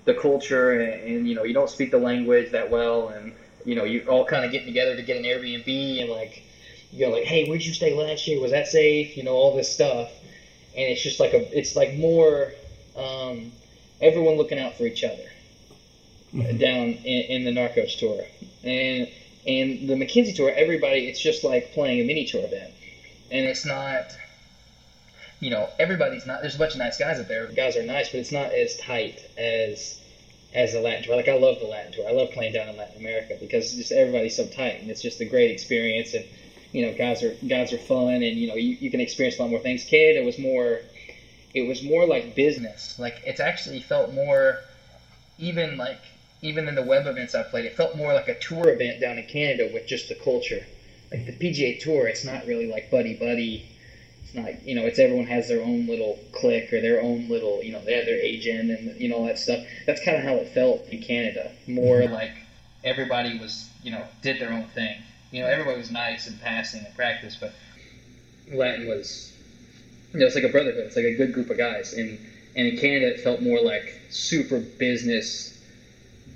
the 0.06 0.14
culture, 0.16 0.72
and, 0.72 1.04
and 1.04 1.28
you 1.28 1.36
know 1.36 1.44
you 1.44 1.54
don't 1.54 1.70
speak 1.70 1.92
the 1.92 2.00
language 2.00 2.50
that 2.52 2.70
well, 2.70 3.10
and 3.10 3.32
you 3.68 3.76
know 3.76 3.84
you're 3.84 4.10
all 4.10 4.24
kind 4.24 4.46
of 4.46 4.52
getting 4.52 4.66
together 4.66 4.96
to 4.96 5.02
get 5.02 5.18
an 5.18 5.24
Airbnb, 5.24 6.00
and 6.00 6.10
like 6.10 6.42
you 6.94 7.00
go 7.00 7.12
like, 7.12 7.26
hey, 7.26 7.44
where'd 7.44 7.66
you 7.66 7.74
stay 7.74 7.94
last 7.94 8.26
year? 8.26 8.40
Was 8.40 8.52
that 8.52 8.66
safe? 8.66 9.18
You 9.18 9.24
know 9.24 9.34
all 9.34 9.52
this 9.52 9.70
stuff, 9.70 10.10
and 10.76 10.90
it's 10.90 11.02
just 11.02 11.20
like 11.20 11.34
a 11.34 11.46
it's 11.52 11.76
like 11.76 11.94
more 11.94 12.54
um, 12.96 13.52
everyone 14.00 14.36
looking 14.36 14.58
out 14.58 14.76
for 14.76 14.86
each 14.86 15.04
other 15.04 15.26
down 16.58 16.98
in, 17.04 17.24
in 17.24 17.44
the 17.44 17.52
Narcos 17.52 17.98
tour, 17.98 18.24
and 18.64 19.10
and 19.46 19.88
the 19.88 19.98
Mackenzie 19.98 20.32
tour. 20.32 20.50
Everybody, 20.56 21.06
it's 21.06 21.20
just 21.20 21.44
like 21.44 21.70
playing 21.72 22.00
a 22.00 22.06
mini 22.06 22.24
tour 22.24 22.46
event, 22.46 22.72
and 23.30 23.46
it's 23.46 23.66
not. 23.66 24.18
You 25.42 25.52
know, 25.52 25.70
everybody's 25.78 26.26
not. 26.26 26.42
There's 26.42 26.56
a 26.56 26.58
bunch 26.58 26.74
of 26.74 26.80
nice 26.80 26.98
guys 26.98 27.20
up 27.20 27.28
there. 27.28 27.46
The 27.46 27.54
guys 27.54 27.76
are 27.76 27.84
nice, 27.84 28.10
but 28.10 28.22
it's 28.22 28.32
not 28.32 28.54
as 28.54 28.76
tight 28.78 29.24
as 29.38 30.00
as 30.54 30.74
the 30.74 30.80
Latin 30.82 31.04
tour. 31.04 31.16
Like 31.16 31.28
I 31.28 31.36
love 31.36 31.60
the 31.60 31.66
Latin 31.66 31.92
tour. 31.92 32.08
I 32.08 32.12
love 32.12 32.32
playing 32.32 32.54
down 32.54 32.70
in 32.70 32.78
Latin 32.78 33.00
America 33.00 33.38
because 33.40 33.74
just 33.74 33.92
everybody's 33.92 34.36
so 34.36 34.46
tight, 34.48 34.82
and 34.82 34.90
it's 34.90 35.02
just 35.02 35.20
a 35.22 35.26
great 35.26 35.52
experience. 35.52 36.14
And 36.14 36.26
you 36.72 36.86
know, 36.86 36.94
guys 36.94 37.24
are 37.24 37.36
guys 37.48 37.74
are 37.74 37.78
fun, 37.78 38.24
and 38.24 38.38
you 38.38 38.48
know, 38.48 38.56
you, 38.56 38.78
you 38.80 38.90
can 38.90 39.00
experience 39.00 39.38
a 39.38 39.42
lot 39.42 39.50
more 39.50 39.60
things. 39.60 39.84
Kid, 39.84 40.16
it 40.16 40.24
was 40.24 40.38
more. 40.38 40.82
It 41.54 41.64
was 41.64 41.82
more 41.84 42.06
like 42.06 42.36
business. 42.36 42.98
Like 43.00 43.22
it's 43.26 43.40
actually 43.40 43.80
felt 43.80 44.12
more, 44.12 44.60
even 45.38 45.78
like 45.78 46.00
even 46.42 46.68
in 46.68 46.76
the 46.76 46.84
web 46.84 47.08
events 47.08 47.34
I 47.36 47.44
played, 47.44 47.66
it 47.66 47.74
felt 47.74 47.96
more 47.96 48.14
like 48.14 48.28
a 48.28 48.36
tour 48.36 48.70
event 48.70 49.00
down 49.00 49.18
in 49.18 49.26
Canada 49.26 49.70
with 49.72 49.86
just 49.86 50.08
the 50.08 50.16
culture. 50.16 50.66
Like 51.12 51.26
the 51.26 51.32
PGA 51.32 51.80
Tour, 51.80 52.08
it's 52.08 52.26
not 52.26 52.46
really 52.46 52.68
like 52.68 52.90
buddy 52.90 53.14
buddy. 53.14 53.66
Not, 54.38 54.64
you 54.66 54.76
know, 54.76 54.86
it's 54.86 55.00
everyone 55.00 55.26
has 55.26 55.48
their 55.48 55.62
own 55.62 55.88
little 55.88 56.18
clique 56.32 56.72
or 56.72 56.80
their 56.80 57.02
own 57.02 57.28
little, 57.28 57.64
you 57.64 57.72
know, 57.72 57.82
they 57.84 57.94
have 57.94 58.06
their 58.06 58.20
agent 58.20 58.70
and 58.70 58.96
you 59.00 59.10
know 59.10 59.18
all 59.18 59.26
that 59.26 59.38
stuff. 59.40 59.62
That's 59.86 60.00
kind 60.00 60.16
of 60.16 60.24
how 60.24 60.36
it 60.38 60.48
felt 60.48 60.88
in 60.90 61.02
Canada. 61.02 61.52
More 61.66 62.06
like 62.08 62.34
everybody 62.84 63.38
was, 63.38 63.68
you 63.84 63.92
know, 63.92 64.08
did 64.22 64.40
their 64.40 64.54
own 64.54 64.68
thing. 64.68 64.98
You 65.32 65.42
know, 65.42 65.48
everybody 65.48 65.78
was 65.78 65.90
nice 65.92 66.28
and 66.28 66.40
passing 66.40 66.86
and 66.86 66.94
practice, 66.96 67.36
but 67.36 67.52
Latin 68.52 68.88
was, 68.88 69.32
you 70.14 70.20
know, 70.20 70.26
it's 70.28 70.36
like 70.36 70.44
a 70.44 70.50
brotherhood. 70.50 70.86
It's 70.86 70.96
like 70.96 71.06
a 71.06 71.12
good 71.16 71.34
group 71.34 71.50
of 71.50 71.58
guys. 71.58 71.94
And 71.94 72.20
and 72.56 72.68
in 72.68 72.76
Canada, 72.78 73.08
it 73.10 73.20
felt 73.20 73.42
more 73.42 73.60
like 73.60 74.00
super 74.10 74.60
business 74.60 75.52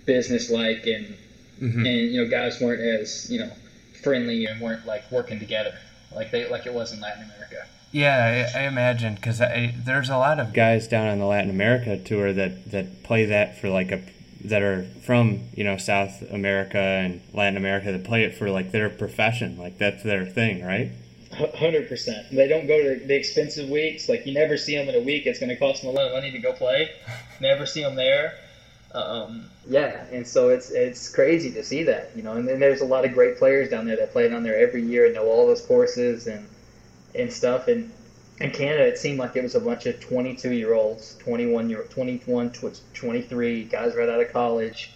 business 0.06 0.50
like 0.50 0.88
and 0.88 1.16
Mhm. 1.62 1.86
and 1.86 2.12
you 2.12 2.18
know 2.18 2.26
guys 2.26 2.60
weren't 2.60 2.82
as 2.82 3.30
you 3.30 3.38
know 3.38 3.52
friendly 3.94 4.46
and 4.46 4.60
weren't 4.60 4.84
like 4.84 5.04
working 5.12 5.38
together 5.38 5.74
like 6.12 6.32
they 6.32 6.44
like 6.46 6.66
it 6.66 6.74
was 6.74 6.92
in 6.92 7.00
Latin 7.00 7.22
America. 7.22 7.68
Yeah, 7.92 8.50
I, 8.56 8.62
I 8.62 8.68
imagine 8.68 9.16
because 9.16 9.40
there's 9.40 10.10
a 10.10 10.18
lot 10.18 10.40
of 10.40 10.54
guys 10.54 10.88
down 10.88 11.08
on 11.08 11.20
the 11.20 11.26
Latin 11.26 11.50
America 11.50 11.98
tour 11.98 12.32
that 12.32 12.72
that 12.72 13.04
play 13.04 13.26
that 13.26 13.60
for 13.60 13.70
like 13.70 13.92
a 13.92 14.02
that 14.46 14.62
are 14.62 14.84
from 15.06 15.42
you 15.56 15.64
know 15.64 15.78
South 15.78 16.22
America 16.32 16.78
and 16.78 17.22
Latin 17.34 17.58
America 17.58 17.92
that 17.92 18.04
play 18.04 18.24
it 18.24 18.36
for 18.36 18.50
like 18.50 18.72
their 18.72 18.90
profession, 18.90 19.58
like 19.58 19.78
that's 19.78 20.04
their 20.04 20.26
thing, 20.26 20.64
right? 20.64 20.92
Hundred 21.56 21.88
percent. 21.90 22.28
They 22.32 22.48
don't 22.48 22.68
go 22.68 22.82
to 22.82 23.06
the 23.06 23.16
expensive 23.16 23.70
weeks. 23.70 24.10
Like 24.10 24.26
you 24.26 24.34
never 24.34 24.58
see 24.58 24.76
them 24.76 24.90
in 24.90 24.96
a 24.96 25.04
week. 25.04 25.26
It's 25.26 25.40
going 25.40 25.50
to 25.50 25.56
cost 25.56 25.82
them 25.82 25.92
a 25.92 25.94
lot 25.94 26.08
of 26.08 26.14
money 26.14 26.32
to 26.32 26.40
go 26.40 26.52
play. 26.54 26.92
Never 27.40 27.66
see 27.66 27.82
them 27.82 27.96
there. 27.96 28.36
Um, 28.94 29.50
yeah, 29.68 30.06
and 30.12 30.28
so 30.28 30.50
it's 30.50 30.72
it's 30.72 31.10
crazy 31.10 31.52
to 31.54 31.64
see 31.64 31.84
that, 31.84 32.12
you 32.16 32.24
know. 32.24 32.34
And 32.34 32.48
then 32.48 32.60
there's 32.60 32.82
a 32.82 32.86
lot 32.86 33.06
of 33.06 33.14
great 33.14 33.38
players 33.38 33.70
down 33.70 33.86
there 33.86 33.96
that 33.96 34.12
play 34.12 34.28
down 34.28 34.44
there 34.44 34.58
every 34.58 34.84
year 34.84 35.06
and 35.06 35.16
know 35.16 35.26
all 35.26 35.48
those 35.48 35.66
courses 35.66 36.28
and 36.28 36.48
and 37.16 37.32
stuff. 37.32 37.68
And 37.68 37.92
in 38.40 38.52
Canada, 38.52 38.88
it 38.88 38.98
seemed 38.98 39.20
like 39.20 39.36
it 39.36 39.44
was 39.44 39.56
a 39.56 39.60
bunch 39.60 39.86
of 39.86 40.00
22 40.00 40.52
year 40.52 40.74
olds, 40.74 41.16
21 41.20 41.70
year, 41.70 41.84
21, 41.90 42.52
tw- 42.52 42.80
23 42.94 43.64
guys 43.66 43.96
right 43.96 44.10
out 44.10 44.22
of 44.22 44.32
college. 44.32 44.92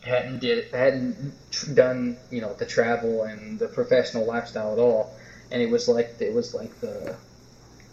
Hadn't 0.00 0.38
did 0.38 0.72
hadn't 0.72 1.34
done 1.74 2.16
you 2.30 2.40
know 2.40 2.54
the 2.54 2.64
travel 2.64 3.24
and 3.24 3.58
the 3.58 3.66
professional 3.66 4.24
lifestyle 4.24 4.72
at 4.72 4.78
all, 4.78 5.12
and 5.50 5.60
it 5.60 5.68
was 5.68 5.88
like 5.88 6.14
it 6.20 6.32
was 6.32 6.54
like 6.54 6.80
the. 6.80 7.16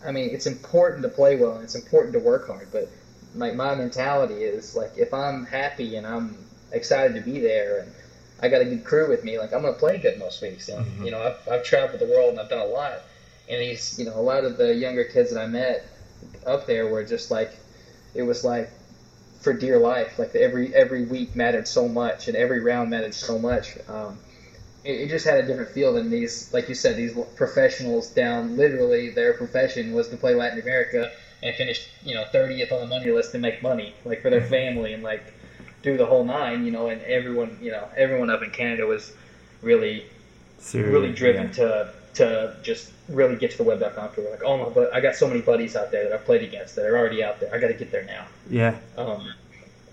I 0.05 0.11
mean, 0.11 0.29
it's 0.29 0.45
important 0.45 1.01
to 1.01 1.09
play 1.09 1.35
well 1.35 1.55
and 1.55 1.63
it's 1.63 1.73
important 1.73 2.13
to 2.13 2.19
work 2.19 2.45
hard, 2.45 2.67
but 2.71 2.87
like 3.35 3.55
my 3.55 3.73
mentality 3.75 4.43
is 4.43 4.75
like 4.75 4.97
if 4.97 5.13
I'm 5.13 5.45
happy 5.45 5.95
and 5.95 6.05
I'm 6.05 6.37
excited 6.71 7.15
to 7.15 7.21
be 7.21 7.39
there 7.39 7.79
and 7.79 7.91
I 8.39 8.49
got 8.49 8.61
a 8.61 8.65
good 8.65 8.83
crew 8.83 9.07
with 9.07 9.23
me, 9.23 9.37
like 9.39 9.53
I'm 9.53 9.61
gonna 9.61 9.73
play 9.73 9.97
good 9.97 10.17
most 10.17 10.41
weeks. 10.41 10.69
And 10.69 10.85
Mhm. 10.85 11.05
you 11.05 11.11
know, 11.11 11.21
I've, 11.21 11.49
I've 11.49 11.63
traveled 11.63 11.99
the 11.99 12.05
world 12.05 12.31
and 12.31 12.39
I've 12.39 12.49
done 12.49 12.59
a 12.59 12.65
lot. 12.65 13.01
And 13.47 13.61
these, 13.61 13.97
you 13.99 14.05
know, 14.05 14.17
a 14.17 14.21
lot 14.21 14.43
of 14.43 14.57
the 14.57 14.73
younger 14.73 15.03
kids 15.03 15.29
that 15.31 15.39
I 15.39 15.45
met 15.45 15.83
up 16.45 16.65
there 16.65 16.87
were 16.87 17.03
just 17.03 17.29
like, 17.31 17.51
it 18.13 18.23
was 18.23 18.43
like 18.43 18.69
for 19.39 19.53
dear 19.53 19.77
life. 19.77 20.17
Like 20.19 20.35
every 20.35 20.73
every 20.73 21.03
week 21.03 21.35
mattered 21.35 21.67
so 21.67 21.87
much 21.87 22.27
and 22.27 22.35
every 22.35 22.59
round 22.59 22.89
mattered 22.89 23.13
so 23.13 23.37
much. 23.37 23.77
Um, 23.87 24.19
it, 24.83 25.01
it 25.01 25.09
just 25.09 25.25
had 25.25 25.37
a 25.37 25.43
different 25.43 25.69
feel 25.69 25.93
than 25.93 26.09
these, 26.09 26.49
like 26.53 26.67
you 26.69 26.75
said, 26.75 26.95
these 26.95 27.13
professionals 27.35 28.07
down. 28.09 28.57
Literally, 28.57 29.09
their 29.09 29.33
profession 29.33 29.93
was 29.93 30.07
to 30.09 30.17
play 30.17 30.33
Latin 30.33 30.59
America 30.59 31.09
and 31.43 31.55
finish, 31.55 31.87
you 32.03 32.15
know, 32.15 32.23
30th 32.23 32.71
on 32.71 32.79
the 32.79 32.85
money 32.87 33.11
list 33.11 33.33
and 33.33 33.41
make 33.41 33.61
money, 33.61 33.93
like 34.03 34.21
for 34.21 34.29
their 34.29 34.41
family 34.41 34.93
and 34.93 35.03
like 35.03 35.21
do 35.85 35.95
the 35.97 36.05
whole 36.05 36.25
nine, 36.25 36.65
you 36.65 36.71
know. 36.71 36.87
And 36.89 37.01
everyone, 37.03 37.57
you 37.61 37.71
know, 37.71 37.87
everyone 37.95 38.29
up 38.29 38.41
in 38.43 38.51
Canada 38.51 38.85
was 38.85 39.13
really 39.61 40.05
Serious, 40.57 40.91
really 40.91 41.13
driven 41.13 41.47
yeah. 41.47 41.53
to 41.53 41.93
to 42.15 42.55
just 42.63 42.91
really 43.07 43.35
get 43.35 43.51
to 43.51 43.57
the 43.57 43.63
web.com 43.63 44.09
tour. 44.13 44.29
Like, 44.31 44.43
oh 44.43 44.57
my, 44.57 44.69
but 44.69 44.93
I 44.93 44.99
got 44.99 45.15
so 45.15 45.27
many 45.27 45.41
buddies 45.41 45.75
out 45.75 45.91
there 45.91 46.05
that 46.05 46.13
I've 46.13 46.25
played 46.25 46.43
against 46.43 46.75
that 46.75 46.85
are 46.85 46.97
already 46.97 47.23
out 47.23 47.39
there. 47.39 47.53
I 47.53 47.59
got 47.59 47.67
to 47.67 47.73
get 47.73 47.91
there 47.91 48.03
now. 48.05 48.25
Yeah, 48.49 48.77
Um, 48.97 49.33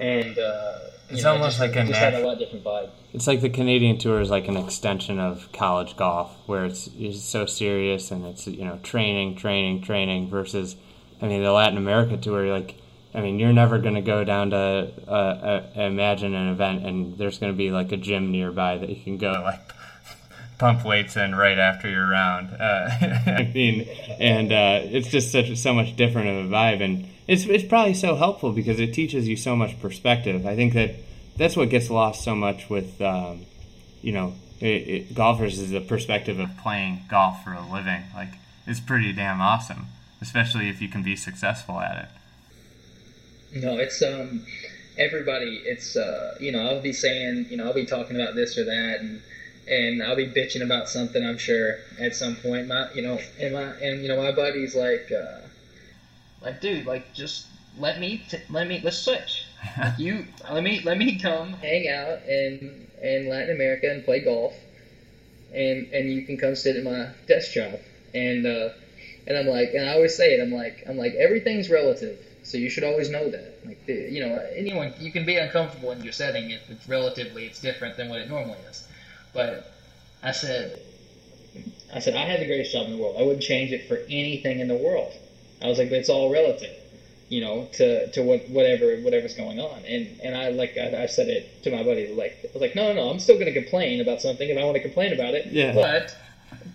and 0.01 0.39
uh, 0.39 0.79
you 1.11 1.17
It's 1.17 1.25
know, 1.25 1.33
almost 1.33 1.59
just, 1.59 1.61
like 1.61 1.77
a 1.77 1.83
it 1.83 1.87
just 1.89 2.01
had 2.01 2.15
a 2.15 2.21
lot 2.27 2.39
different 2.39 2.65
vibe. 2.65 2.91
it's 3.13 3.27
like 3.27 3.41
the 3.43 3.51
Canadian 3.51 3.99
tour 3.99 4.21
is 4.21 4.31
like 4.31 4.49
an 4.49 4.57
extension 4.57 5.19
of 5.19 5.51
college 5.53 5.97
golf, 5.97 6.35
where 6.47 6.65
it's, 6.65 6.89
it's 6.99 7.23
so 7.23 7.45
serious 7.47 8.11
and 8.11 8.25
it's 8.25 8.47
you 8.47 8.65
know 8.65 8.79
training, 8.83 9.37
training, 9.37 9.83
training. 9.83 10.31
Versus, 10.31 10.77
I 11.21 11.27
mean, 11.29 11.43
the 11.43 11.53
Latin 11.53 11.77
America 11.77 12.17
tour, 12.17 12.47
like, 12.47 12.77
I 13.15 13.21
mean, 13.21 13.39
you're 13.39 13.53
never 13.53 13.79
going 13.79 13.95
to 13.95 14.01
go 14.01 14.25
down 14.25 14.51
to 14.51 14.91
uh, 15.07 15.11
uh, 15.11 15.71
imagine 15.75 16.35
an 16.35 16.49
event 16.49 16.87
and 16.87 17.19
there's 17.19 17.39
going 17.39 17.53
to 17.53 17.57
be 17.57 17.71
like 17.71 17.93
a 17.93 17.97
gym 17.97 18.33
nearby 18.33 18.79
that 18.79 18.89
you 18.89 19.03
can 19.03 19.19
go 19.19 19.33
like 19.33 19.61
pump 20.59 20.85
weights 20.85 21.17
in 21.17 21.35
right 21.35 21.59
after 21.59 21.91
your 21.91 22.09
round. 22.09 22.51
Uh, 22.59 22.89
I 23.27 23.51
mean, 23.53 23.89
and 24.19 24.53
uh, 24.53 24.81
it's 24.85 25.09
just 25.09 25.31
such 25.31 25.55
so 25.57 25.75
much 25.75 25.97
different 25.97 26.29
of 26.29 26.47
a 26.47 26.49
vibe, 26.49 26.83
and 26.83 27.09
it's 27.27 27.45
it's 27.45 27.65
probably 27.65 27.95
so 27.95 28.17
helpful 28.17 28.53
because 28.53 28.81
it 28.81 28.95
teaches 28.95 29.29
you 29.29 29.37
so 29.37 29.57
much 29.57 29.79
perspective. 29.81 30.47
I 30.47 30.57
think 30.57 30.73
that 30.75 30.95
that's 31.37 31.57
what 31.57 31.69
gets 31.69 31.91
lost 31.91 32.23
so 32.23 32.35
much 32.35 32.71
with 32.71 33.01
um, 33.03 33.45
you 34.01 34.13
know 34.13 34.35
it, 34.61 34.67
it, 34.67 35.15
golfers 35.15 35.59
is 35.59 35.71
the 35.71 35.81
perspective 35.81 36.39
of 36.39 36.57
playing 36.59 37.03
golf 37.11 37.43
for 37.45 37.53
a 37.53 37.61
living. 37.61 38.05
Like 38.15 38.31
it's 38.67 38.81
pretty 38.81 39.13
damn 39.13 39.41
awesome, 39.41 39.87
especially 40.21 40.69
if 40.69 40.81
you 40.81 40.89
can 40.89 41.03
be 41.03 41.17
successful 41.17 41.81
at 41.81 42.05
it. 42.05 42.22
No, 43.53 43.79
it's 43.79 44.01
um 44.03 44.43
everybody. 44.97 45.63
It's 45.65 45.97
uh 45.97 46.35
you 46.41 46.53
know 46.53 46.61
I'll 46.63 46.81
be 46.81 46.93
saying 46.93 47.47
you 47.51 47.57
know 47.57 47.65
I'll 47.67 47.75
be 47.75 47.85
talking 47.85 48.17
about 48.17 48.35
this 48.35 48.57
or 48.59 48.65
that 48.65 49.01
and 49.01 49.21
and 49.69 50.03
I'll 50.03 50.17
be 50.17 50.27
bitching 50.29 50.63
about 50.63 50.89
something. 50.89 51.25
I'm 51.25 51.39
sure 51.39 51.79
at 51.99 52.15
some 52.15 52.37
point. 52.37 52.67
My 52.67 52.89
you 52.93 53.03
know 53.03 53.19
and 53.39 53.53
my 53.53 53.73
and 53.83 54.03
you 54.03 54.09
know 54.09 54.17
my 54.17 54.33
buddy's 54.33 54.75
like 54.75 55.13
uh 55.13 55.41
like 56.43 56.61
dude 56.61 56.87
like 56.87 57.13
just 57.13 57.47
let 57.79 57.99
me 57.99 58.21
t- 58.29 58.39
let 58.51 58.67
me 58.67 58.81
let's 58.83 58.99
switch. 58.99 59.47
Like 59.79 59.95
you 59.99 60.27
let 60.51 60.63
me 60.63 60.81
let 60.81 60.97
me 60.99 61.19
come 61.19 61.55
hang 61.55 61.89
out 61.89 62.25
in 62.27 62.87
in 63.03 63.29
Latin 63.29 63.51
America 63.51 63.91
and 63.91 64.05
play 64.05 64.21
golf, 64.21 64.55
and 65.55 65.87
and 65.93 66.11
you 66.11 66.23
can 66.23 66.37
come 66.39 66.55
sit 66.55 66.77
at 66.77 66.83
my 66.85 67.09
desk 67.27 67.53
job 67.53 67.81
and. 68.15 68.47
uh 68.47 68.71
and 69.27 69.37
I'm 69.39 69.47
like, 69.47 69.75
and 69.75 69.85
I 69.85 69.91
always 69.93 70.15
say 70.17 70.35
it. 70.35 70.41
I'm 70.41 70.53
like, 70.53 70.83
I'm 70.87 70.97
like, 70.99 71.15
everything's 71.15 71.71
relative, 71.71 72.19
so 72.43 72.59
you 72.59 72.69
should 72.69 72.85
always 72.85 73.09
know 73.11 73.29
that. 73.31 73.55
Like, 73.65 73.85
the- 73.87 74.11
you 74.11 74.21
know, 74.21 74.37
anyone 74.55 74.93
you 74.99 75.11
can 75.11 75.25
be 75.25 75.37
uncomfortable 75.37 75.93
in 75.93 76.03
your 76.03 76.13
setting 76.13 76.51
if 76.51 76.69
it's 76.71 76.89
relatively 76.89 77.47
it's 77.47 77.61
different 77.61 77.97
than 77.97 78.09
what 78.09 78.21
it 78.21 78.29
normally 78.29 78.59
is. 78.71 78.83
But 79.33 79.65
I 80.23 80.33
said, 80.33 80.79
I 81.93 81.99
said 82.01 82.15
I 82.15 82.25
had 82.27 82.41
the 82.41 82.47
greatest 82.47 82.73
job 82.73 82.87
in 82.87 82.93
the 82.93 82.99
world. 82.99 83.17
I 83.19 83.23
wouldn't 83.23 83.43
change 83.43 83.73
it 83.73 83.87
for 83.87 84.01
anything 84.09 84.61
in 84.61 84.69
the 84.69 84.77
world. 84.77 85.13
I 85.63 85.69
was 85.69 85.79
like, 85.79 85.91
it's 85.91 86.09
all 86.09 86.31
relative, 86.31 86.75
you 87.29 87.41
know, 87.41 87.69
to 87.73 88.09
to 88.09 88.23
what 88.23 88.49
whatever 88.49 88.97
whatever's 88.99 89.35
going 89.35 89.61
on. 89.61 89.85
And 89.87 90.19
and 90.23 90.37
I 90.37 90.51
like 90.51 90.77
I, 90.77 91.03
I 91.03 91.07
said 91.07 91.29
it 91.29 91.63
to 91.63 91.71
my 91.71 91.83
buddy. 91.83 92.09
Like 92.13 92.37
I 92.45 92.49
was 92.53 92.61
like, 92.61 92.75
no, 92.75 92.89
no, 92.93 92.95
no, 93.05 93.11
I'm 93.11 93.19
still 93.19 93.37
going 93.37 93.53
to 93.53 93.59
complain 93.61 94.01
about 94.01 94.21
something 94.21 94.49
if 94.49 94.57
I 94.59 94.65
want 94.65 94.77
to 94.77 94.83
complain 94.83 95.13
about 95.13 95.35
it. 95.35 95.47
Yeah. 95.47 95.73
But 95.73 96.17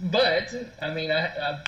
but 0.01 0.53
I 0.82 0.93
mean, 0.93 1.11
I. 1.11 1.26
I 1.28 1.59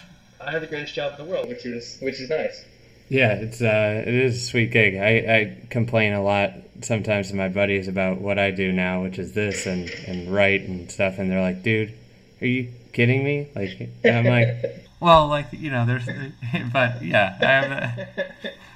I 0.42 0.52
have 0.52 0.62
the 0.62 0.68
greatest 0.68 0.94
job 0.96 1.20
in 1.20 1.26
the 1.26 1.30
world, 1.30 1.50
which 1.50 1.66
is 1.66 1.98
which 2.00 2.22
is 2.22 2.30
nice. 2.30 2.64
Yeah, 3.10 3.34
it's 3.34 3.62
uh, 3.62 4.04
it 4.06 4.14
is 4.14 4.38
a 4.38 4.46
sweet 4.46 4.72
gig. 4.72 4.96
I, 4.96 5.36
I 5.36 5.58
complain 5.70 6.14
a 6.14 6.22
lot 6.22 6.54
sometimes 6.82 7.30
to 7.30 7.36
my 7.36 7.50
buddies 7.50 7.88
about 7.88 8.22
what 8.22 8.38
I 8.38 8.52
do 8.52 8.72
now, 8.72 9.02
which 9.02 9.18
is 9.18 9.34
this 9.34 9.66
and 9.66 9.90
and 10.08 10.32
write 10.32 10.62
and 10.62 10.90
stuff, 10.92 11.18
and 11.18 11.30
they're 11.30 11.42
like, 11.42 11.64
"Dude, 11.64 11.94
are 12.40 12.46
you 12.46 12.72
kidding 12.94 13.24
me?" 13.24 13.48
Like, 13.56 13.90
I'm 14.06 14.26
like, 14.26 14.86
"Well, 15.00 15.28
like 15.28 15.48
you 15.52 15.72
know, 15.72 15.86
there's, 15.88 16.06
but 16.74 17.04
yeah, 17.04 17.36
I 17.42 17.46
have, 17.46 18.08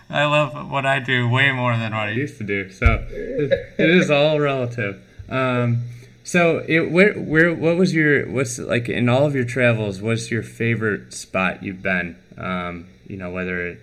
I 0.10 0.26
love 0.26 0.70
what 0.70 0.86
I 0.86 1.00
do 1.00 1.30
way 1.30 1.52
more 1.52 1.78
than 1.78 1.94
what 1.94 2.10
I 2.10 2.12
used 2.12 2.40
to 2.40 2.44
do, 2.44 2.72
so 2.72 3.06
it, 3.12 3.52
it 3.78 3.90
is 3.90 4.10
all 4.10 4.40
relative." 4.40 5.00
Um, 5.30 5.84
so 6.24 6.64
it 6.68 6.92
where 6.92 7.14
where 7.14 7.54
what 7.54 7.78
was 7.78 7.94
your 7.94 8.28
what's 8.32 8.58
like 8.58 8.90
in 8.90 9.10
all 9.10 9.28
of 9.28 9.36
your 9.36 9.46
travels? 9.46 10.02
What's 10.02 10.32
your 10.32 10.42
favorite 10.42 11.14
spot 11.14 11.62
you've 11.62 11.84
been? 11.84 12.16
Um, 12.36 12.88
you 13.06 13.18
know, 13.18 13.30
whether 13.30 13.68
it 13.68 13.80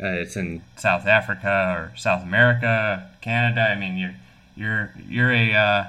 uh, 0.00 0.06
it's 0.06 0.36
in 0.36 0.62
South 0.76 1.06
Africa 1.06 1.74
or 1.76 1.96
South 1.96 2.22
America, 2.22 3.10
Canada. 3.20 3.62
I 3.62 3.74
mean, 3.74 3.96
you're 3.98 4.14
you're 4.56 4.92
you're 5.08 5.32
a 5.32 5.54
uh, 5.54 5.84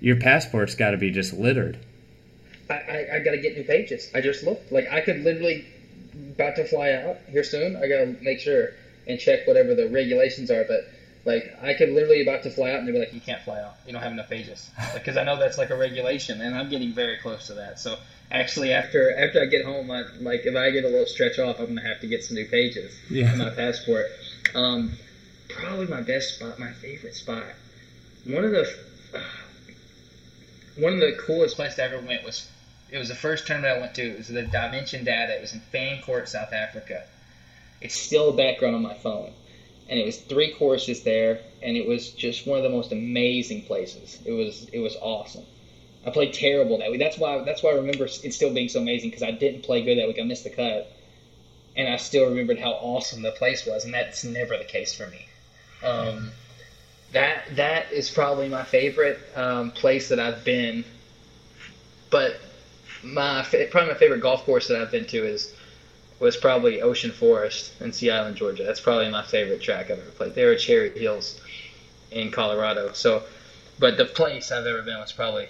your 0.00 0.16
passport's 0.16 0.74
got 0.74 0.90
to 0.90 0.96
be 0.96 1.10
just 1.10 1.32
littered. 1.32 1.78
I, 2.70 2.74
I, 2.74 3.16
I 3.16 3.18
gotta 3.20 3.38
get 3.38 3.56
new 3.56 3.64
pages. 3.64 4.10
I 4.14 4.20
just 4.20 4.44
looked. 4.44 4.70
Like 4.72 4.88
I 4.90 5.00
could 5.00 5.22
literally 5.22 5.66
about 6.34 6.56
to 6.56 6.64
fly 6.64 6.92
out 6.92 7.16
here 7.28 7.44
soon. 7.44 7.76
I 7.76 7.88
gotta 7.88 8.16
make 8.22 8.40
sure 8.40 8.70
and 9.06 9.18
check 9.18 9.46
whatever 9.46 9.74
the 9.74 9.88
regulations 9.88 10.50
are. 10.50 10.64
But 10.64 10.88
like 11.24 11.56
I 11.62 11.74
could 11.74 11.90
literally 11.90 12.22
about 12.22 12.42
to 12.44 12.50
fly 12.50 12.70
out 12.72 12.80
and 12.80 12.88
they'd 12.88 12.92
be 12.92 12.98
like, 12.98 13.12
you 13.12 13.20
can't 13.20 13.42
fly 13.42 13.60
out. 13.60 13.74
You 13.86 13.92
don't 13.92 14.02
have 14.02 14.12
enough 14.12 14.30
pages. 14.30 14.70
Because 14.94 15.16
I 15.16 15.24
know 15.24 15.38
that's 15.38 15.58
like 15.58 15.70
a 15.70 15.76
regulation, 15.76 16.40
and 16.40 16.54
I'm 16.54 16.68
getting 16.68 16.92
very 16.92 17.18
close 17.18 17.46
to 17.48 17.54
that. 17.54 17.78
So 17.78 17.96
actually, 18.30 18.72
after 18.72 19.12
after 19.16 19.40
I 19.40 19.46
get 19.46 19.64
home, 19.64 19.90
I, 19.90 20.04
like 20.20 20.46
if 20.46 20.54
I 20.54 20.70
get 20.70 20.84
a 20.84 20.88
little 20.88 21.06
stretch 21.06 21.38
off, 21.38 21.58
I'm 21.58 21.66
gonna 21.66 21.82
have 21.86 22.00
to 22.00 22.06
get 22.06 22.22
some 22.22 22.36
new 22.36 22.46
pages 22.46 22.98
Yeah. 23.10 23.32
in 23.32 23.38
my 23.38 23.50
passport. 23.50 24.06
Um, 24.54 24.92
probably 25.48 25.86
my 25.86 26.00
best 26.00 26.34
spot, 26.36 26.58
my 26.58 26.72
favorite 26.72 27.14
spot. 27.14 27.46
One 28.24 28.44
of 28.44 28.52
the 28.52 28.68
one 30.76 30.94
of 30.94 31.00
the 31.00 31.12
coolest 31.12 31.56
places 31.56 31.78
I 31.78 31.84
ever 31.84 31.98
went 31.98 32.24
was 32.24 32.46
it 32.90 32.98
was 32.98 33.08
the 33.08 33.14
first 33.14 33.46
tournament 33.46 33.76
I 33.76 33.80
went 33.80 33.94
to. 33.94 34.02
It 34.02 34.16
was 34.18 34.28
the 34.28 34.42
Dimension 34.42 35.04
Data. 35.04 35.34
It 35.34 35.40
was 35.40 35.52
in 35.52 35.60
Fancourt, 35.60 36.28
South 36.28 36.52
Africa. 36.52 37.04
It's 37.80 37.94
still 37.94 38.28
a 38.28 38.32
background 38.32 38.74
on 38.74 38.82
my 38.82 38.94
phone, 38.94 39.32
and 39.88 39.98
it 39.98 40.04
was 40.04 40.18
three 40.18 40.50
courses 40.50 41.00
there, 41.02 41.40
and 41.62 41.76
it 41.76 41.84
was 41.86 42.10
just 42.10 42.46
one 42.46 42.58
of 42.58 42.62
the 42.62 42.68
most 42.70 42.92
amazing 42.92 43.62
places. 43.62 44.18
It 44.24 44.32
was 44.32 44.68
it 44.72 44.78
was 44.78 44.96
awesome. 45.00 45.44
I 46.04 46.10
played 46.10 46.32
terrible 46.32 46.78
that 46.78 46.90
week. 46.90 46.98
That's 46.98 47.16
why 47.16 47.42
that's 47.44 47.62
why 47.62 47.70
I 47.70 47.74
remember 47.74 48.04
it 48.04 48.32
still 48.32 48.52
being 48.52 48.68
so 48.68 48.80
amazing 48.80 49.10
because 49.10 49.22
I 49.22 49.30
didn't 49.30 49.62
play 49.62 49.82
good 49.82 49.98
that 49.98 50.08
week. 50.08 50.18
I 50.18 50.24
missed 50.24 50.44
the 50.44 50.50
cut, 50.50 50.90
and 51.76 51.88
I 51.88 51.96
still 51.96 52.26
remembered 52.26 52.58
how 52.58 52.72
awesome 52.72 53.22
the 53.22 53.30
place 53.30 53.64
was, 53.64 53.84
and 53.84 53.94
that's 53.94 54.24
never 54.24 54.56
the 54.56 54.64
case 54.64 54.92
for 54.92 55.06
me. 55.06 55.26
Um, 55.82 56.32
that 57.12 57.44
that 57.56 57.92
is 57.92 58.10
probably 58.10 58.48
my 58.48 58.64
favorite 58.64 59.18
um, 59.36 59.70
place 59.70 60.08
that 60.08 60.18
I've 60.18 60.44
been. 60.44 60.84
But 62.10 62.36
my 63.02 63.46
probably 63.70 63.92
my 63.92 63.98
favorite 63.98 64.20
golf 64.20 64.44
course 64.44 64.66
that 64.68 64.80
I've 64.80 64.90
been 64.90 65.06
to 65.06 65.24
is 65.24 65.52
was 66.18 66.36
probably 66.36 66.82
Ocean 66.82 67.12
Forest 67.12 67.72
in 67.80 67.92
Sea 67.92 68.10
Island, 68.10 68.36
Georgia. 68.36 68.64
That's 68.64 68.80
probably 68.80 69.08
my 69.08 69.22
favorite 69.22 69.60
track 69.60 69.90
I've 69.90 69.98
ever 69.98 70.10
played. 70.10 70.34
There 70.34 70.50
are 70.50 70.56
Cherry 70.56 70.90
Hills 70.90 71.40
in 72.10 72.30
Colorado. 72.30 72.92
So, 72.92 73.22
but 73.78 73.96
the 73.96 74.04
place 74.04 74.52
I've 74.52 74.66
ever 74.66 74.82
been 74.82 74.98
was 74.98 75.12
probably 75.12 75.48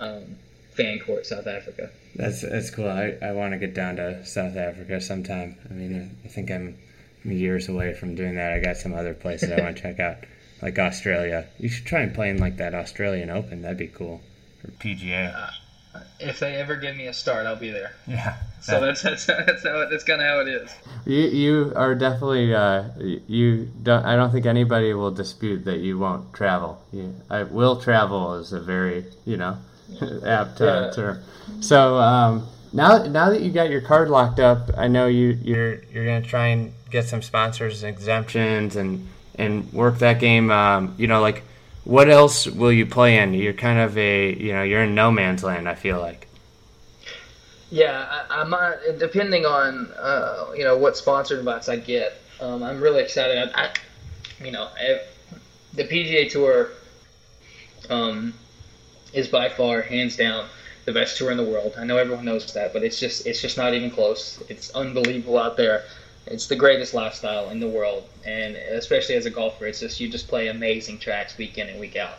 um, 0.00 0.36
Fancourt, 0.72 1.26
South 1.26 1.46
Africa. 1.46 1.90
That's 2.16 2.42
that's 2.42 2.70
cool. 2.70 2.88
I, 2.88 3.16
I 3.22 3.32
want 3.32 3.52
to 3.52 3.58
get 3.58 3.74
down 3.74 3.96
to 3.96 4.24
South 4.24 4.56
Africa 4.56 5.00
sometime. 5.00 5.56
I 5.68 5.74
mean, 5.74 6.16
I 6.24 6.28
think 6.28 6.50
I'm 6.50 6.76
years 7.24 7.68
away 7.68 7.94
from 7.94 8.14
doing 8.14 8.34
that. 8.36 8.52
I 8.52 8.60
got 8.60 8.76
some 8.76 8.94
other 8.94 9.14
places 9.14 9.50
I 9.52 9.60
want 9.60 9.76
to 9.76 9.82
check 9.94 10.00
out, 10.00 10.16
like 10.62 10.78
Australia. 10.78 11.46
You 11.58 11.68
should 11.68 11.86
try 11.86 12.00
and 12.00 12.14
play 12.14 12.30
in 12.30 12.38
like 12.38 12.56
that 12.56 12.74
Australian 12.74 13.30
Open. 13.30 13.62
That'd 13.62 13.78
be 13.78 13.88
cool. 13.88 14.20
Or 14.64 14.70
PGA. 14.72 15.52
If 16.20 16.38
they 16.38 16.54
ever 16.54 16.76
give 16.76 16.96
me 16.96 17.06
a 17.06 17.12
start, 17.12 17.46
I'll 17.46 17.56
be 17.56 17.70
there. 17.70 17.92
Yeah. 18.06 18.36
So 18.62 18.78
that's 18.78 19.02
that's 19.02 19.24
that's 19.24 19.62
how 19.62 19.88
that's 19.88 20.04
kind 20.04 20.20
of 20.20 20.26
how 20.26 20.40
it 20.40 20.48
is. 20.48 20.70
You 21.06 21.22
you 21.22 21.72
are 21.74 21.94
definitely 21.94 22.54
uh, 22.54 22.90
you 22.98 23.70
don't. 23.82 24.04
I 24.04 24.16
don't 24.16 24.30
think 24.30 24.44
anybody 24.44 24.92
will 24.92 25.10
dispute 25.10 25.64
that 25.64 25.78
you 25.78 25.98
won't 25.98 26.34
travel. 26.34 26.78
You, 26.92 27.14
I 27.30 27.44
will 27.44 27.80
travel 27.80 28.34
is 28.34 28.52
a 28.52 28.60
very 28.60 29.06
you 29.24 29.38
know 29.38 29.56
apt 30.26 30.60
uh, 30.60 30.64
Yeah. 30.64 30.90
term. 30.90 31.22
So 31.60 31.96
um, 31.98 32.46
now 32.72 33.02
now 33.04 33.30
that 33.30 33.42
you 33.42 33.50
got 33.50 33.70
your 33.70 33.80
card 33.80 34.08
locked 34.08 34.40
up, 34.40 34.70
I 34.76 34.88
know 34.88 35.06
you 35.06 35.38
you're 35.42 35.82
you're 35.92 36.04
gonna 36.04 36.22
try 36.22 36.48
and 36.48 36.72
get 36.90 37.06
some 37.06 37.22
sponsors 37.22 37.82
and 37.82 37.94
exemptions 37.94 38.76
and 38.76 39.08
and 39.36 39.72
work 39.72 39.98
that 39.98 40.20
game. 40.20 40.50
Um, 40.50 40.94
you 40.98 41.06
know, 41.06 41.20
like 41.20 41.42
what 41.84 42.08
else 42.08 42.46
will 42.46 42.72
you 42.72 42.86
play 42.86 43.18
in? 43.18 43.34
You're 43.34 43.52
kind 43.52 43.78
of 43.78 43.96
a 43.98 44.32
you 44.34 44.52
know 44.52 44.62
you're 44.62 44.82
in 44.82 44.94
no 44.94 45.10
man's 45.10 45.42
land. 45.42 45.68
I 45.68 45.74
feel 45.74 46.00
like. 46.00 46.26
Yeah, 47.72 48.24
I, 48.28 48.40
I 48.40 48.44
might 48.44 48.98
depending 48.98 49.46
on 49.46 49.92
uh, 49.98 50.52
you 50.56 50.64
know 50.64 50.76
what 50.76 50.96
sponsored 50.96 51.38
invites 51.38 51.68
I 51.68 51.76
get. 51.76 52.20
Um, 52.40 52.62
I'm 52.62 52.80
really 52.80 53.02
excited. 53.02 53.50
I, 53.54 53.64
I 53.64 53.70
you 54.44 54.50
know, 54.50 54.68
if, 54.78 55.02
the 55.74 55.84
PGA 55.84 56.30
Tour 56.30 56.70
um, 57.88 58.34
is 59.12 59.28
by 59.28 59.48
far, 59.48 59.82
hands 59.82 60.16
down, 60.16 60.46
the 60.84 60.92
best 60.92 61.16
tour 61.18 61.30
in 61.30 61.36
the 61.36 61.44
world. 61.44 61.74
I 61.78 61.84
know 61.84 61.96
everyone 61.98 62.24
knows 62.24 62.52
that, 62.54 62.72
but 62.72 62.82
it's 62.82 62.98
just 62.98 63.26
it's 63.26 63.40
just 63.40 63.56
not 63.56 63.74
even 63.74 63.90
close. 63.90 64.42
It's 64.48 64.70
unbelievable 64.70 65.38
out 65.38 65.56
there. 65.56 65.84
It's 66.26 66.46
the 66.46 66.56
greatest 66.56 66.94
lifestyle 66.94 67.50
in 67.50 67.60
the 67.60 67.68
world, 67.68 68.04
and 68.24 68.56
especially 68.56 69.16
as 69.16 69.26
a 69.26 69.30
golfer, 69.30 69.66
it's 69.66 69.80
just 69.80 70.00
you 70.00 70.08
just 70.08 70.28
play 70.28 70.48
amazing 70.48 70.98
tracks 70.98 71.36
week 71.38 71.58
in 71.58 71.68
and 71.68 71.80
week 71.80 71.96
out. 71.96 72.18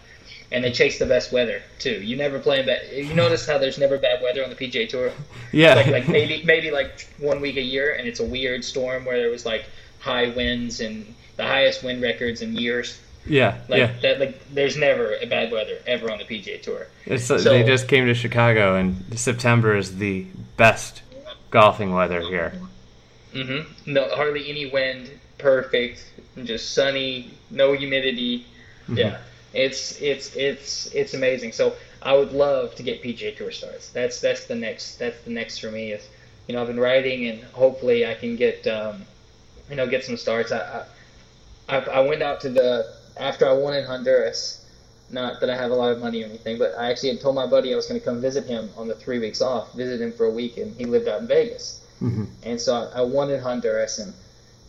and 0.51 0.63
they 0.63 0.71
chase 0.71 0.99
the 0.99 1.05
best 1.05 1.31
weather 1.31 1.61
too. 1.79 2.01
You 2.01 2.15
never 2.17 2.39
play 2.39 2.59
in 2.59 2.65
bad. 2.65 2.81
You 2.91 3.13
notice 3.13 3.45
how 3.47 3.57
there's 3.57 3.77
never 3.77 3.97
bad 3.97 4.21
weather 4.21 4.43
on 4.43 4.49
the 4.49 4.55
PGA 4.55 4.87
Tour. 4.89 5.11
Yeah. 5.51 5.75
Like 5.75 5.87
like 5.87 6.07
maybe 6.09 6.43
maybe 6.43 6.71
like 6.71 7.07
one 7.19 7.41
week 7.41 7.57
a 7.57 7.61
year, 7.61 7.93
and 7.93 8.07
it's 8.07 8.19
a 8.19 8.25
weird 8.25 8.63
storm 8.65 9.05
where 9.05 9.17
there 9.19 9.29
was 9.29 9.45
like 9.45 9.65
high 9.99 10.29
winds 10.29 10.79
and 10.81 11.15
the 11.37 11.43
highest 11.45 11.83
wind 11.83 12.01
records 12.01 12.41
in 12.41 12.55
years. 12.55 12.99
Yeah. 13.25 13.57
Like 13.67 13.77
yeah. 13.79 13.93
that 14.01 14.19
like 14.19 14.53
there's 14.53 14.77
never 14.77 15.15
a 15.15 15.25
bad 15.25 15.51
weather 15.51 15.77
ever 15.85 16.11
on 16.11 16.17
the 16.17 16.25
PGA 16.25 16.61
Tour. 16.61 16.87
It's, 17.05 17.25
so- 17.25 17.37
they 17.37 17.63
just 17.63 17.87
came 17.87 18.05
to 18.05 18.13
Chicago, 18.13 18.75
and 18.75 19.17
September 19.17 19.75
is 19.75 19.97
the 19.97 20.25
best 20.57 21.01
golfing 21.49 21.93
weather 21.93 22.21
here. 22.21 22.53
hmm 23.33 23.59
No, 23.85 24.09
hardly 24.09 24.49
any 24.49 24.69
wind. 24.69 25.09
Perfect. 25.37 26.05
Just 26.43 26.73
sunny. 26.73 27.31
No 27.49 27.73
humidity. 27.73 28.45
Yeah, 28.87 29.17
it's 29.53 29.99
it's 30.01 30.35
it's 30.35 30.87
it's 30.93 31.13
amazing. 31.13 31.51
So 31.51 31.75
I 32.01 32.13
would 32.13 32.31
love 32.31 32.75
to 32.75 32.83
get 32.83 33.01
PGA 33.03 33.35
Tour 33.35 33.51
starts. 33.51 33.89
That's 33.89 34.19
that's 34.19 34.45
the 34.45 34.55
next 34.55 34.95
that's 34.95 35.21
the 35.23 35.31
next 35.31 35.59
for 35.59 35.71
me. 35.71 35.91
Is 35.91 36.07
you 36.47 36.55
know 36.55 36.61
I've 36.61 36.67
been 36.67 36.79
writing 36.79 37.27
and 37.27 37.43
hopefully 37.53 38.05
I 38.05 38.15
can 38.15 38.35
get 38.35 38.65
um, 38.67 39.05
you 39.69 39.75
know 39.75 39.87
get 39.87 40.03
some 40.03 40.17
starts. 40.17 40.51
I 40.51 40.85
I 41.69 41.77
I 41.77 41.99
went 42.01 42.21
out 42.21 42.41
to 42.41 42.49
the 42.49 42.93
after 43.17 43.47
I 43.47 43.53
won 43.53 43.73
in 43.73 43.83
Honduras. 43.83 44.57
Not 45.09 45.41
that 45.41 45.49
I 45.49 45.55
have 45.57 45.71
a 45.71 45.75
lot 45.75 45.91
of 45.91 45.99
money 45.99 46.23
or 46.23 46.27
anything, 46.27 46.57
but 46.57 46.73
I 46.77 46.89
actually 46.89 47.09
had 47.09 47.19
told 47.19 47.35
my 47.35 47.45
buddy 47.45 47.73
I 47.73 47.75
was 47.75 47.85
going 47.85 47.99
to 47.99 48.05
come 48.05 48.21
visit 48.21 48.45
him 48.45 48.69
on 48.77 48.87
the 48.87 48.95
three 48.95 49.19
weeks 49.19 49.41
off, 49.41 49.73
visit 49.73 49.99
him 49.99 50.13
for 50.13 50.25
a 50.25 50.29
week, 50.31 50.55
and 50.55 50.73
he 50.77 50.85
lived 50.85 51.09
out 51.09 51.19
in 51.19 51.27
Vegas. 51.27 51.81
Mhm. 52.01 52.27
And 52.43 52.61
so 52.61 52.73
I, 52.73 52.99
I 52.99 53.01
won 53.01 53.29
in 53.29 53.39
Honduras, 53.41 53.99
and 53.99 54.13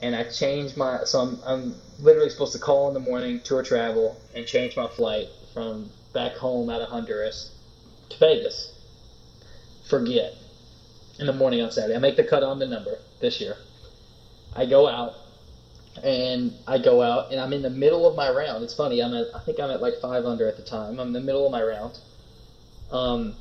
and 0.01 0.16
I 0.16 0.24
changed 0.24 0.76
my 0.76 1.05
so 1.05 1.20
I'm 1.20 1.38
I'm 1.47 1.74
literally 2.01 2.28
supposed 2.28 2.53
to 2.55 2.59
call 2.59 2.88
in 2.88 2.95
the 2.95 3.01
morning, 3.01 3.38
tour 3.45 3.62
travel, 3.62 4.16
and 4.34 4.45
change 4.45 4.76
my 4.76 4.88
flight 4.88 5.28
from 5.55 5.88
back 6.12 6.34
home 6.34 6.68
out 6.68 6.80
of 6.80 6.88
Honduras 6.88 7.51
to 8.11 8.18
Vegas. 8.18 8.72
Forget. 9.84 10.34
In 11.20 11.26
the 11.26 11.32
morning 11.32 11.61
on 11.62 11.70
Saturday, 11.70 11.95
I 11.95 11.99
make 11.99 12.16
the 12.16 12.24
cut 12.24 12.43
on 12.43 12.59
the 12.59 12.66
number 12.66 12.99
this 13.20 13.40
year. 13.40 13.57
I 14.57 14.64
go 14.66 14.88
out, 14.88 15.14
and 16.03 16.55
I 16.66 16.78
go 16.78 17.03
out, 17.03 17.30
and 17.30 17.40
I'm 17.40 17.53
in 17.53 17.62
the 17.62 17.70
middle 17.70 18.07
of 18.07 18.14
my 18.14 18.30
round. 18.30 18.62
It's 18.64 18.74
funny. 18.74 19.03
I'm 19.03 19.14
at 19.14 19.26
I 19.34 19.40
think 19.40 19.61
I'm 19.61 19.70
at 19.70 19.80
like 19.82 19.97
five 19.97 20.24
under 20.24 20.47
at 20.47 20.57
the 20.57 20.62
time. 20.62 20.99
I'm 20.99 21.09
in 21.09 21.12
the 21.12 21.20
middle 21.20 21.45
of 21.45 21.53
my 21.53 21.62
round. 21.62 21.99
Um, 22.90 23.34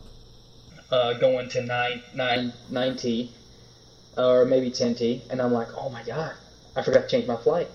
uh, 0.91 1.13
going 1.13 1.49
to 1.49 1.61
nine 1.61 2.01
nine 2.13 2.53
nine 2.69 2.95
T 2.95 3.29
or 4.17 4.45
maybe 4.45 4.69
10T, 4.69 5.21
and 5.29 5.41
I'm 5.41 5.53
like, 5.53 5.69
oh 5.75 5.89
my 5.89 6.03
god, 6.03 6.33
I 6.75 6.81
forgot 6.81 7.03
to 7.03 7.07
change 7.07 7.27
my 7.27 7.37
flight. 7.37 7.69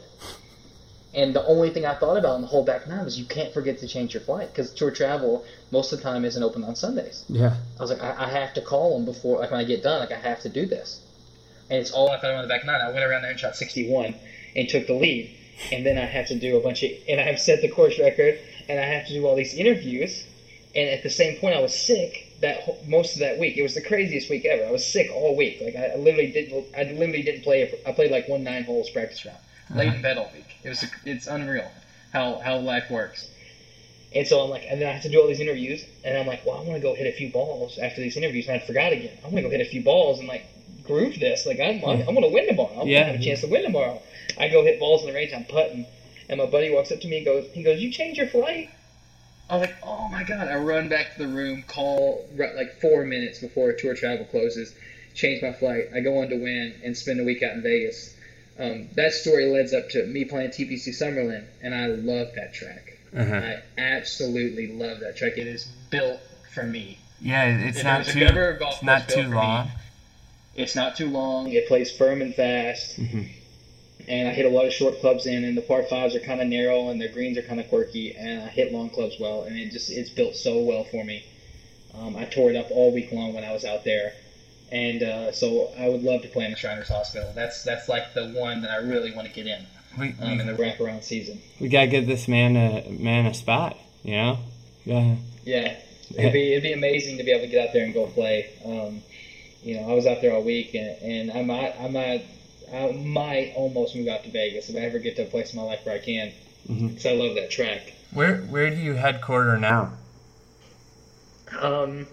And 1.14 1.34
the 1.34 1.44
only 1.46 1.70
thing 1.70 1.86
I 1.86 1.94
thought 1.94 2.18
about 2.18 2.34
in 2.36 2.42
the 2.42 2.46
whole 2.46 2.62
back 2.62 2.86
nine 2.86 3.04
was 3.04 3.18
you 3.18 3.24
can't 3.24 3.54
forget 3.54 3.78
to 3.78 3.88
change 3.88 4.12
your 4.12 4.20
flight 4.20 4.52
because 4.52 4.70
tour 4.70 4.90
travel 4.90 5.44
most 5.70 5.92
of 5.92 5.98
the 5.98 6.02
time 6.02 6.26
isn't 6.26 6.42
open 6.42 6.62
on 6.62 6.76
Sundays. 6.76 7.24
Yeah. 7.28 7.56
I 7.78 7.82
was 7.82 7.90
like, 7.90 8.02
I, 8.02 8.26
I 8.26 8.28
have 8.28 8.52
to 8.54 8.60
call 8.60 8.94
them 8.94 9.06
before, 9.06 9.38
like 9.38 9.50
when 9.50 9.60
I 9.60 9.64
get 9.64 9.82
done, 9.82 10.00
like 10.00 10.12
I 10.12 10.18
have 10.18 10.40
to 10.40 10.50
do 10.50 10.66
this. 10.66 11.00
And 11.70 11.80
it's 11.80 11.90
all 11.90 12.10
I 12.10 12.18
thought 12.18 12.34
on 12.34 12.42
the 12.42 12.48
back 12.48 12.66
nine. 12.66 12.82
I 12.82 12.90
went 12.90 13.04
around 13.04 13.22
there 13.22 13.30
and 13.30 13.40
shot 13.40 13.56
61 13.56 14.14
and 14.56 14.68
took 14.68 14.86
the 14.86 14.94
lead. 14.94 15.30
And 15.72 15.86
then 15.86 15.96
I 15.96 16.04
have 16.04 16.26
to 16.26 16.34
do 16.34 16.56
a 16.56 16.60
bunch 16.60 16.82
of, 16.82 16.90
and 17.08 17.20
I 17.20 17.24
have 17.24 17.38
set 17.38 17.60
the 17.60 17.68
course 17.68 17.98
record, 17.98 18.38
and 18.68 18.78
I 18.78 18.84
have 18.84 19.06
to 19.06 19.12
do 19.12 19.26
all 19.26 19.34
these 19.34 19.54
interviews. 19.54 20.24
And 20.74 20.90
at 20.90 21.02
the 21.02 21.10
same 21.10 21.36
point, 21.36 21.54
I 21.54 21.60
was 21.60 21.74
sick 21.74 22.26
that 22.40 22.86
most 22.86 23.14
of 23.14 23.20
that 23.20 23.38
week. 23.38 23.56
It 23.56 23.62
was 23.62 23.74
the 23.74 23.80
craziest 23.80 24.28
week 24.28 24.44
ever. 24.44 24.66
I 24.66 24.70
was 24.70 24.84
sick 24.84 25.10
all 25.14 25.34
week. 25.34 25.60
Like 25.60 25.74
I, 25.74 25.94
literally 25.94 26.26
didn't, 26.26 26.66
I 26.76 26.82
literally 26.82 27.22
didn't 27.22 27.42
play. 27.42 27.70
I 27.86 27.92
played 27.92 28.10
like 28.10 28.28
one 28.28 28.42
nine 28.44 28.64
holes 28.64 28.90
practice 28.90 29.24
round. 29.24 29.38
Uh-huh. 29.70 29.80
late 29.80 29.94
in 29.94 30.02
bed 30.02 30.16
all 30.16 30.30
week. 30.32 30.56
It 30.62 30.68
was, 30.68 30.84
it's 31.04 31.26
unreal 31.26 31.72
how 32.12 32.36
how 32.36 32.58
life 32.58 32.90
works. 32.90 33.28
And 34.14 34.26
so 34.26 34.40
I'm 34.40 34.50
like, 34.50 34.64
and 34.68 34.80
then 34.80 34.88
I 34.88 34.92
have 34.92 35.02
to 35.02 35.08
do 35.08 35.20
all 35.20 35.26
these 35.26 35.40
interviews, 35.40 35.84
and 36.04 36.16
I'm 36.16 36.26
like, 36.26 36.46
well, 36.46 36.56
I 36.56 36.60
want 36.60 36.74
to 36.74 36.80
go 36.80 36.94
hit 36.94 37.06
a 37.06 37.12
few 37.12 37.28
balls 37.28 37.76
after 37.76 38.00
these 38.00 38.16
interviews, 38.16 38.46
and 38.46 38.56
I 38.56 38.58
forgot 38.58 38.92
again. 38.92 39.12
I'm 39.24 39.30
gonna 39.30 39.42
go 39.42 39.50
hit 39.50 39.60
a 39.60 39.64
few 39.64 39.82
balls 39.82 40.20
and 40.20 40.28
like 40.28 40.46
groove 40.86 41.18
this. 41.18 41.46
Like 41.46 41.60
I'm, 41.60 41.84
I'm, 41.84 42.04
going 42.04 42.22
to 42.22 42.28
win 42.28 42.46
tomorrow. 42.46 42.80
I'm 42.80 42.88
Yeah. 42.88 43.00
gonna 43.00 43.12
have 43.12 43.20
a 43.20 43.24
chance 43.24 43.40
to 43.40 43.48
win 43.48 43.62
tomorrow. 43.62 44.00
I 44.38 44.48
go 44.48 44.62
hit 44.64 44.78
balls 44.78 45.02
in 45.02 45.08
the 45.08 45.14
range. 45.14 45.32
I'm 45.32 45.44
putting, 45.44 45.86
and 46.28 46.38
my 46.38 46.46
buddy 46.46 46.70
walks 46.70 46.92
up 46.92 47.00
to 47.00 47.08
me 47.08 47.18
and 47.18 47.26
goes, 47.26 47.48
he 47.52 47.62
goes, 47.62 47.80
you 47.80 47.90
change 47.90 48.18
your 48.18 48.28
flight? 48.28 48.70
I 49.48 49.54
was 49.56 49.68
like, 49.68 49.76
oh 49.82 50.08
my 50.08 50.24
god! 50.24 50.48
I 50.48 50.56
run 50.56 50.88
back 50.88 51.14
to 51.14 51.18
the 51.20 51.28
room, 51.28 51.62
call 51.68 52.26
like 52.36 52.80
four 52.80 53.04
minutes 53.04 53.38
before 53.38 53.72
tour 53.72 53.94
travel 53.94 54.26
closes, 54.26 54.74
change 55.14 55.40
my 55.40 55.52
flight. 55.52 55.84
I 55.94 56.00
go 56.00 56.18
on 56.18 56.28
to 56.30 56.36
win 56.36 56.74
and 56.84 56.96
spend 56.96 57.20
a 57.20 57.24
week 57.24 57.42
out 57.42 57.52
in 57.52 57.62
Vegas. 57.62 58.16
Um, 58.58 58.88
that 58.96 59.12
story 59.12 59.46
leads 59.46 59.72
up 59.72 59.88
to 59.90 60.04
me 60.06 60.24
playing 60.24 60.50
TPC 60.50 60.88
Summerlin, 60.88 61.44
and 61.62 61.74
I 61.74 61.86
love 61.86 62.28
that 62.34 62.54
track. 62.54 62.98
Uh-huh. 63.16 63.34
I 63.34 63.62
absolutely 63.78 64.68
love 64.68 65.00
that 65.00 65.16
track. 65.16 65.38
It 65.38 65.46
is 65.46 65.66
built 65.90 66.20
for 66.52 66.64
me. 66.64 66.98
Yeah, 67.20 67.44
it's 67.44 67.78
If 67.78 67.84
not 67.84 68.04
too. 68.06 68.56
golf 68.58 68.74
It's 68.74 68.82
not 68.82 69.08
too 69.08 69.22
for 69.22 69.28
me, 69.28 69.34
long. 69.36 69.70
It's 70.54 70.74
not 70.74 70.96
too 70.96 71.08
long. 71.08 71.52
It 71.52 71.68
plays 71.68 71.90
firm 71.90 72.20
and 72.20 72.34
fast. 72.34 72.98
Mhm. 72.98 73.28
And 74.08 74.28
I 74.28 74.32
hit 74.32 74.46
a 74.46 74.48
lot 74.48 74.66
of 74.66 74.72
short 74.72 75.00
clubs 75.00 75.26
in, 75.26 75.44
and 75.44 75.56
the 75.56 75.62
par 75.62 75.82
fives 75.82 76.14
are 76.14 76.20
kind 76.20 76.40
of 76.40 76.46
narrow, 76.46 76.90
and 76.90 77.00
the 77.00 77.08
greens 77.08 77.36
are 77.38 77.42
kind 77.42 77.58
of 77.58 77.68
quirky, 77.68 78.14
and 78.16 78.42
I 78.42 78.46
hit 78.48 78.72
long 78.72 78.88
clubs 78.90 79.16
well, 79.18 79.42
and 79.42 79.58
it 79.58 79.72
just 79.72 79.90
it's 79.90 80.10
built 80.10 80.36
so 80.36 80.60
well 80.60 80.84
for 80.84 81.02
me. 81.04 81.24
Um, 81.98 82.16
I 82.16 82.24
tore 82.24 82.50
it 82.50 82.56
up 82.56 82.70
all 82.70 82.92
week 82.92 83.10
long 83.10 83.32
when 83.34 83.42
I 83.42 83.52
was 83.52 83.64
out 83.64 83.84
there, 83.84 84.12
and 84.70 85.02
uh, 85.02 85.32
so 85.32 85.72
I 85.78 85.88
would 85.88 86.02
love 86.02 86.22
to 86.22 86.28
play 86.28 86.44
in 86.44 86.50
the 86.52 86.56
Shriners 86.56 86.88
Hospital. 86.88 87.32
That's 87.34 87.64
that's 87.64 87.88
like 87.88 88.14
the 88.14 88.28
one 88.28 88.62
that 88.62 88.70
I 88.70 88.76
really 88.76 89.12
want 89.12 89.26
to 89.28 89.34
get 89.34 89.46
in 89.46 89.66
We, 89.98 90.14
um, 90.20 90.40
in 90.40 90.46
the 90.46 90.52
wraparound 90.52 91.02
season. 91.02 91.40
we 91.60 91.68
gotta 91.68 91.86
give 91.88 92.06
this 92.06 92.28
man 92.28 92.56
a 92.56 92.88
man 92.90 93.26
a 93.26 93.34
spot. 93.34 93.76
You 94.04 94.14
know. 94.14 94.38
Yeah. 94.84 95.16
Yeah, 95.44 95.76
it'd 96.16 96.32
be 96.32 96.52
it'd 96.52 96.62
be 96.62 96.72
amazing 96.72 97.18
to 97.18 97.24
be 97.24 97.32
able 97.32 97.44
to 97.44 97.50
get 97.50 97.68
out 97.68 97.72
there 97.72 97.84
and 97.84 97.94
go 97.94 98.06
play. 98.06 98.50
Um, 98.64 99.02
you 99.62 99.74
know, 99.80 99.90
I 99.90 99.94
was 99.94 100.06
out 100.06 100.20
there 100.20 100.32
all 100.32 100.42
week, 100.42 100.74
and, 100.74 100.96
and 101.02 101.30
I 101.32 101.42
might 101.42 101.74
I 101.80 101.88
might 101.88 102.24
I 102.72 102.92
might 102.92 103.52
almost 103.54 103.94
move 103.94 104.08
out 104.08 104.24
to 104.24 104.30
Vegas 104.30 104.68
if 104.68 104.76
I 104.76 104.80
ever 104.80 104.98
get 104.98 105.16
to 105.16 105.22
a 105.22 105.26
place 105.26 105.52
in 105.52 105.58
my 105.58 105.64
life 105.64 105.80
where 105.84 105.94
I 105.94 105.98
can, 105.98 106.32
Mhm. 106.68 106.88
because 106.88 107.06
I 107.06 107.12
love 107.12 107.34
that 107.36 107.50
track. 107.50 107.92
Where 108.12 108.36
Where 108.36 108.70
do 108.70 108.76
you 108.76 108.94
headquarter 108.94 109.56
now? 109.58 109.92
Um, 111.58 112.06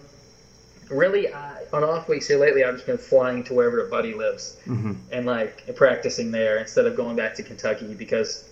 really, 0.88 1.32
I, 1.32 1.64
on 1.72 1.82
off 1.82 2.08
weeks 2.08 2.28
here 2.28 2.38
lately, 2.38 2.62
I've 2.64 2.74
just 2.74 2.86
been 2.86 2.98
flying 2.98 3.42
to 3.44 3.54
wherever 3.54 3.80
a 3.80 3.84
buddy 3.84 4.14
lives 4.14 4.54
Mm-hmm. 4.66 4.92
and 5.10 5.26
like 5.26 5.74
practicing 5.74 6.30
there 6.30 6.58
instead 6.58 6.86
of 6.86 6.94
going 6.94 7.16
back 7.16 7.34
to 7.36 7.42
Kentucky 7.42 7.94
because 7.94 8.44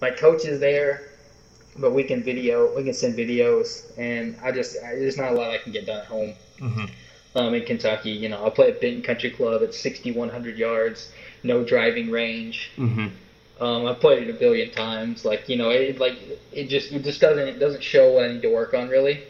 my 0.00 0.10
coach 0.10 0.44
is 0.44 0.58
there, 0.60 1.02
but 1.76 1.92
we 1.92 2.02
can 2.04 2.22
video, 2.22 2.74
we 2.74 2.82
can 2.82 2.92
send 2.92 3.16
videos, 3.16 3.82
and 3.96 4.36
I 4.42 4.50
just 4.50 4.76
I, 4.82 4.96
there's 4.96 5.16
not 5.16 5.30
a 5.32 5.34
lot 5.34 5.50
I 5.50 5.58
can 5.58 5.72
get 5.72 5.86
done 5.86 5.98
at 6.00 6.06
home. 6.06 6.34
Mhm. 6.58 6.90
Um, 7.34 7.54
in 7.54 7.64
Kentucky, 7.64 8.10
you 8.10 8.28
know, 8.28 8.44
I 8.44 8.50
play 8.50 8.68
at 8.68 8.80
Benton 8.80 9.02
Country 9.02 9.30
Club 9.30 9.62
at 9.62 9.72
6,100 9.74 10.58
yards, 10.58 11.10
no 11.42 11.64
driving 11.64 12.10
range. 12.10 12.70
Mm-hmm. 12.76 13.06
Um, 13.62 13.86
I've 13.86 14.00
played 14.00 14.28
it 14.28 14.30
a 14.30 14.38
billion 14.38 14.70
times. 14.70 15.24
Like 15.24 15.48
you 15.48 15.56
know, 15.56 15.70
it 15.70 15.98
like 15.98 16.18
it 16.52 16.68
just 16.68 16.92
it 16.92 17.04
just 17.04 17.20
doesn't 17.20 17.46
it 17.48 17.58
doesn't 17.58 17.82
show 17.82 18.12
what 18.12 18.24
I 18.24 18.32
need 18.32 18.42
to 18.42 18.52
work 18.52 18.74
on 18.74 18.88
really. 18.88 19.22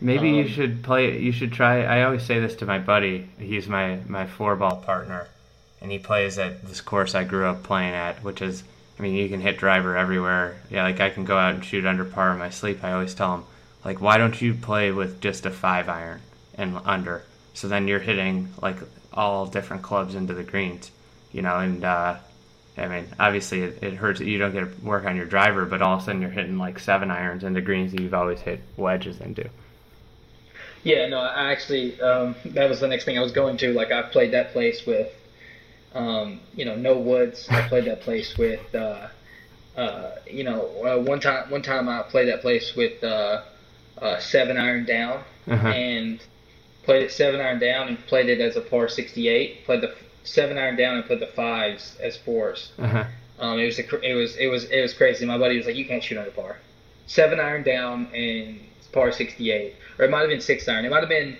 Maybe 0.00 0.30
you 0.30 0.42
Um, 0.42 0.48
should 0.48 0.82
play. 0.82 1.18
You 1.18 1.32
should 1.32 1.52
try. 1.52 1.82
I 1.84 2.02
always 2.04 2.22
say 2.24 2.40
this 2.40 2.56
to 2.56 2.66
my 2.66 2.78
buddy. 2.78 3.28
He's 3.38 3.68
my 3.68 3.98
my 4.08 4.26
four 4.26 4.56
ball 4.56 4.76
partner, 4.76 5.28
and 5.80 5.92
he 5.92 5.98
plays 5.98 6.38
at 6.38 6.66
this 6.66 6.80
course 6.80 7.14
I 7.14 7.24
grew 7.24 7.46
up 7.46 7.62
playing 7.62 7.94
at, 7.94 8.22
which 8.24 8.42
is. 8.42 8.64
I 8.98 9.02
mean, 9.02 9.14
you 9.14 9.28
can 9.28 9.40
hit 9.40 9.58
driver 9.58 9.96
everywhere. 9.96 10.56
Yeah, 10.70 10.84
like 10.84 11.00
I 11.00 11.10
can 11.10 11.24
go 11.24 11.36
out 11.36 11.54
and 11.54 11.64
shoot 11.64 11.84
under 11.84 12.04
par 12.04 12.30
in 12.32 12.38
my 12.38 12.50
sleep. 12.50 12.82
I 12.84 12.92
always 12.92 13.12
tell 13.12 13.34
him, 13.34 13.44
like, 13.84 14.00
why 14.00 14.18
don't 14.18 14.40
you 14.40 14.54
play 14.54 14.92
with 14.92 15.20
just 15.20 15.46
a 15.46 15.50
five 15.50 15.88
iron 15.88 16.20
and 16.56 16.78
under? 16.84 17.22
So 17.54 17.68
then 17.68 17.88
you're 17.88 18.00
hitting 18.00 18.48
like 18.60 18.76
all 19.12 19.46
different 19.46 19.82
clubs 19.82 20.14
into 20.14 20.34
the 20.34 20.42
greens, 20.42 20.90
you 21.32 21.40
know. 21.42 21.58
And 21.58 21.84
uh, 21.84 22.16
I 22.76 22.88
mean, 22.88 23.06
obviously 23.18 23.62
it, 23.62 23.82
it 23.82 23.94
hurts 23.94 24.18
that 24.18 24.26
you 24.26 24.38
don't 24.38 24.52
get 24.52 24.60
to 24.60 24.84
work 24.84 25.04
on 25.04 25.16
your 25.16 25.26
driver, 25.26 25.64
but 25.64 25.80
all 25.80 25.96
of 25.96 26.02
a 26.02 26.04
sudden 26.04 26.20
you're 26.20 26.30
hitting 26.30 26.58
like 26.58 26.78
seven 26.78 27.10
irons 27.10 27.44
into 27.44 27.60
greens 27.60 27.92
that 27.92 28.00
you've 28.00 28.14
always 28.14 28.40
hit 28.40 28.60
wedges 28.76 29.20
into. 29.20 29.48
Yeah, 30.82 31.06
no, 31.08 31.18
I 31.18 31.52
actually 31.52 31.98
um, 32.00 32.34
that 32.46 32.68
was 32.68 32.80
the 32.80 32.88
next 32.88 33.04
thing 33.04 33.16
I 33.16 33.22
was 33.22 33.32
going 33.32 33.56
to. 33.58 33.72
Like 33.72 33.90
I've 33.90 34.10
played 34.12 34.32
that 34.32 34.52
place 34.52 34.84
with, 34.84 35.10
um, 35.94 36.40
you 36.54 36.64
know, 36.64 36.76
no 36.76 36.98
woods. 36.98 37.46
I 37.48 37.66
played 37.68 37.86
that 37.86 38.02
place 38.02 38.36
with, 38.36 38.74
uh, 38.74 39.08
uh, 39.76 40.10
you 40.30 40.44
know, 40.44 40.66
uh, 40.84 41.00
one 41.02 41.20
time 41.20 41.48
one 41.50 41.62
time 41.62 41.88
I 41.88 42.02
played 42.02 42.28
that 42.28 42.42
place 42.42 42.74
with 42.76 43.02
uh, 43.02 43.42
uh, 43.98 44.18
seven 44.18 44.58
iron 44.58 44.84
down 44.84 45.22
Uh-huh. 45.46 45.68
and 45.68 46.20
played 46.84 47.02
it 47.02 47.10
seven 47.12 47.40
iron 47.40 47.58
down 47.58 47.88
and 47.88 48.06
played 48.06 48.28
it 48.28 48.40
as 48.40 48.56
a 48.56 48.60
par 48.60 48.88
68. 48.88 49.64
Played 49.64 49.80
the 49.82 49.94
seven 50.24 50.58
iron 50.58 50.76
down 50.76 50.96
and 50.96 51.04
played 51.04 51.20
the 51.20 51.26
fives 51.26 51.96
as 52.00 52.16
fours. 52.16 52.72
Uh-huh. 52.78 53.04
Um, 53.38 53.58
it 53.58 53.66
was 53.66 53.78
a, 53.78 54.00
it 54.00 54.14
was 54.14 54.36
it 54.36 54.46
was 54.46 54.64
it 54.64 54.80
was 54.80 54.94
crazy. 54.94 55.26
My 55.26 55.38
buddy 55.38 55.56
was 55.56 55.66
like, 55.66 55.76
"You 55.76 55.86
can't 55.86 56.02
shoot 56.02 56.18
under 56.18 56.30
par." 56.30 56.56
Seven 57.06 57.40
iron 57.40 57.62
down 57.64 58.06
and 58.14 58.60
par 58.92 59.10
68, 59.12 59.74
or 59.98 60.04
it 60.04 60.10
might 60.10 60.20
have 60.20 60.28
been 60.28 60.40
six 60.40 60.66
iron. 60.68 60.84
It 60.84 60.90
might 60.90 61.00
have 61.00 61.08
been 61.08 61.36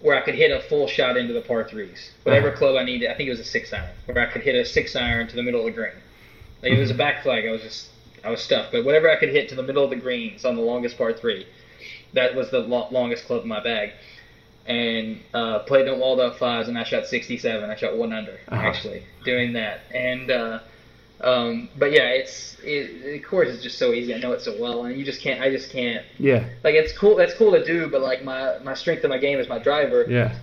where 0.00 0.16
I 0.16 0.20
could 0.20 0.34
hit 0.34 0.50
a 0.50 0.60
full 0.60 0.86
shot 0.86 1.16
into 1.16 1.32
the 1.32 1.40
par 1.42 1.64
threes. 1.64 2.10
Whatever 2.22 2.48
Uh-huh. 2.48 2.56
club 2.58 2.76
I 2.76 2.84
needed, 2.84 3.08
I 3.10 3.14
think 3.14 3.28
it 3.28 3.30
was 3.30 3.40
a 3.40 3.44
six 3.44 3.72
iron, 3.72 3.90
where 4.06 4.18
I 4.18 4.26
could 4.30 4.42
hit 4.42 4.54
a 4.54 4.64
six 4.64 4.96
iron 4.96 5.26
to 5.28 5.36
the 5.36 5.42
middle 5.42 5.60
of 5.60 5.66
the 5.66 5.72
green. 5.72 5.92
Like 6.62 6.72
it 6.72 6.78
was 6.78 6.90
a 6.90 6.94
back 6.94 7.22
flag. 7.22 7.46
I 7.46 7.50
was 7.50 7.62
just 7.62 7.88
I 8.24 8.30
was 8.30 8.40
stuffed, 8.40 8.72
But 8.72 8.84
whatever 8.84 9.08
I 9.10 9.16
could 9.16 9.28
hit 9.28 9.48
to 9.50 9.54
the 9.54 9.62
middle 9.62 9.84
of 9.84 9.90
the 9.90 9.96
greens 9.96 10.44
on 10.44 10.56
the 10.56 10.62
longest 10.62 10.96
par 10.98 11.12
three, 11.12 11.46
that 12.14 12.34
was 12.34 12.50
the 12.50 12.60
lo- 12.60 12.88
longest 12.90 13.26
club 13.26 13.42
in 13.42 13.48
my 13.48 13.60
bag. 13.62 13.92
And 14.66 15.20
uh, 15.32 15.60
played 15.60 15.86
in 15.86 15.98
Waldorf 15.98 16.38
fives, 16.38 16.68
and 16.68 16.76
I 16.76 16.82
shot 16.82 17.06
67. 17.06 17.70
I 17.70 17.76
shot 17.76 17.96
one 17.96 18.12
under 18.12 18.32
Uh-huh. 18.48 18.66
actually 18.66 19.04
doing 19.24 19.52
that. 19.52 19.80
And 19.94 20.30
uh, 20.30 20.58
um, 21.20 21.68
but 21.78 21.92
yeah, 21.92 22.08
it's 22.08 22.56
it, 22.62 23.04
the 23.04 23.18
course 23.20 23.48
is 23.48 23.62
just 23.62 23.78
so 23.78 23.92
easy. 23.92 24.12
I 24.14 24.18
know 24.18 24.32
it 24.32 24.42
so 24.42 24.54
well, 24.58 24.84
and 24.84 24.98
you 24.98 25.04
just 25.04 25.20
can't. 25.20 25.40
I 25.40 25.50
just 25.50 25.70
can't. 25.70 26.04
Yeah, 26.18 26.44
Like 26.64 26.74
it's 26.74 26.92
cool. 26.92 27.14
That's 27.16 27.34
cool 27.34 27.52
to 27.52 27.64
do, 27.64 27.88
but 27.88 28.00
like 28.00 28.22
my 28.22 28.58
my 28.62 28.74
strength 28.74 29.04
of 29.04 29.10
my 29.10 29.18
game 29.18 29.38
is 29.38 29.48
my 29.48 29.58
driver 29.58 30.04
yeah, 30.08 30.34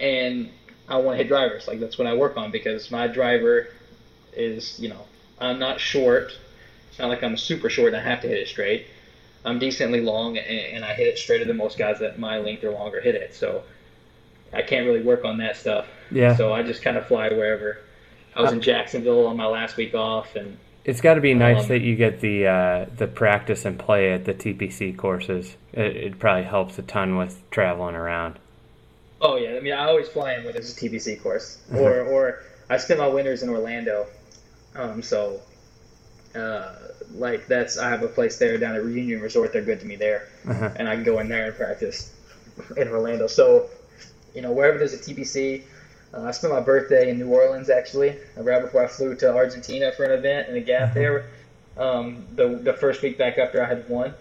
and 0.00 0.50
I 0.88 0.96
want 0.96 1.14
to 1.14 1.18
hit 1.18 1.28
drivers. 1.28 1.66
Like 1.66 1.80
that's 1.80 1.98
what 1.98 2.06
I 2.06 2.14
work 2.14 2.36
on 2.36 2.50
because 2.50 2.90
my 2.90 3.06
driver 3.06 3.66
is, 4.32 4.78
you 4.78 4.88
know, 4.88 5.04
I'm 5.38 5.58
not 5.58 5.80
short. 5.80 6.36
It's 6.90 6.98
not 6.98 7.08
like 7.08 7.22
I'm 7.22 7.36
super 7.36 7.68
short 7.68 7.92
and 7.92 7.96
I 7.96 8.08
have 8.08 8.20
to 8.22 8.28
hit 8.28 8.38
it 8.38 8.48
straight. 8.48 8.86
I'm 9.44 9.58
decently 9.58 10.00
long 10.00 10.38
and, 10.38 10.46
and 10.46 10.84
I 10.84 10.94
hit 10.94 11.06
it 11.08 11.18
straighter 11.18 11.44
than 11.44 11.56
most 11.56 11.76
guys 11.78 11.98
that 12.00 12.18
my 12.18 12.38
length 12.38 12.64
or 12.64 12.70
longer 12.70 13.00
hit 13.00 13.14
it. 13.14 13.34
So 13.34 13.62
I 14.52 14.62
can't 14.62 14.86
really 14.86 15.02
work 15.02 15.24
on 15.24 15.38
that 15.38 15.56
stuff. 15.56 15.86
yeah. 16.10 16.36
So 16.36 16.52
I 16.52 16.62
just 16.62 16.82
kind 16.82 16.96
of 16.96 17.06
fly 17.06 17.28
wherever. 17.28 17.78
I 18.36 18.42
was 18.42 18.52
in 18.52 18.60
Jacksonville 18.60 19.26
on 19.26 19.36
my 19.36 19.46
last 19.46 19.76
week 19.76 19.94
off, 19.94 20.34
and 20.34 20.56
It's 20.84 21.00
got 21.00 21.14
to 21.14 21.20
be 21.20 21.34
nice 21.34 21.62
Um, 21.62 21.68
that 21.68 21.80
you 21.82 21.94
get 21.94 22.20
the 22.20 22.46
uh, 22.48 22.86
the 22.96 23.06
practice 23.06 23.64
and 23.64 23.78
play 23.78 24.12
at 24.12 24.24
the 24.24 24.34
TPC 24.34 24.96
courses. 24.96 25.56
It, 25.72 25.96
it 25.96 26.18
probably 26.18 26.42
helps 26.44 26.76
a 26.78 26.82
ton 26.82 27.16
with 27.16 27.48
traveling 27.50 27.94
around. 27.94 28.38
oh 29.20 29.36
yeah, 29.36 29.56
I 29.56 29.60
mean 29.60 29.72
I 29.72 29.84
always 29.86 30.08
fly 30.08 30.34
in 30.34 30.44
when 30.44 30.52
there's 30.52 30.76
a 30.76 30.80
TPC 30.80 31.22
course, 31.22 31.58
or 31.72 32.00
or 32.00 32.40
I 32.68 32.76
spend 32.78 32.98
my 32.98 33.06
winters 33.06 33.42
in 33.44 33.48
Orlando. 33.50 34.06
Um, 34.74 35.00
so 35.02 35.40
uh, 36.34 36.74
like 37.14 37.46
that's 37.46 37.78
I 37.78 37.88
have 37.90 38.02
a 38.02 38.08
place 38.08 38.36
there 38.38 38.58
down 38.58 38.74
at 38.74 38.84
Reunion 38.84 39.20
Resort. 39.20 39.52
They're 39.52 39.62
good 39.62 39.80
to 39.80 39.86
me 39.86 39.96
there, 39.96 40.28
Uh-huh. 40.48 40.70
and 40.76 40.88
I 40.88 40.94
can 40.94 41.04
go 41.04 41.18
in 41.20 41.28
there 41.28 41.46
and 41.46 41.54
practice 41.54 42.10
in 42.76 42.88
Orlando. 42.88 43.26
So 43.26 43.68
you 44.34 44.42
know 44.42 44.52
wherever 44.52 44.78
there's 44.78 44.94
a 44.94 44.98
TPC. 44.98 45.62
Uh, 46.12 46.22
I 46.22 46.30
spent 46.30 46.52
my 46.52 46.60
birthday 46.60 47.10
in 47.10 47.18
New 47.18 47.28
Orleans 47.28 47.68
actually, 47.70 48.16
right 48.36 48.62
before 48.62 48.84
I 48.84 48.86
flew 48.86 49.16
to 49.16 49.34
Argentina 49.34 49.90
for 49.90 50.04
an 50.04 50.12
event 50.12 50.48
in 50.48 50.54
a 50.56 50.60
gap 50.60 50.94
there. 50.94 51.24
Um, 51.76 52.24
the 52.36 52.48
the 52.48 52.72
first 52.72 53.02
week 53.02 53.18
back 53.18 53.36
after 53.38 53.60
I 53.60 53.66
had 53.66 53.88
won, 53.88 54.14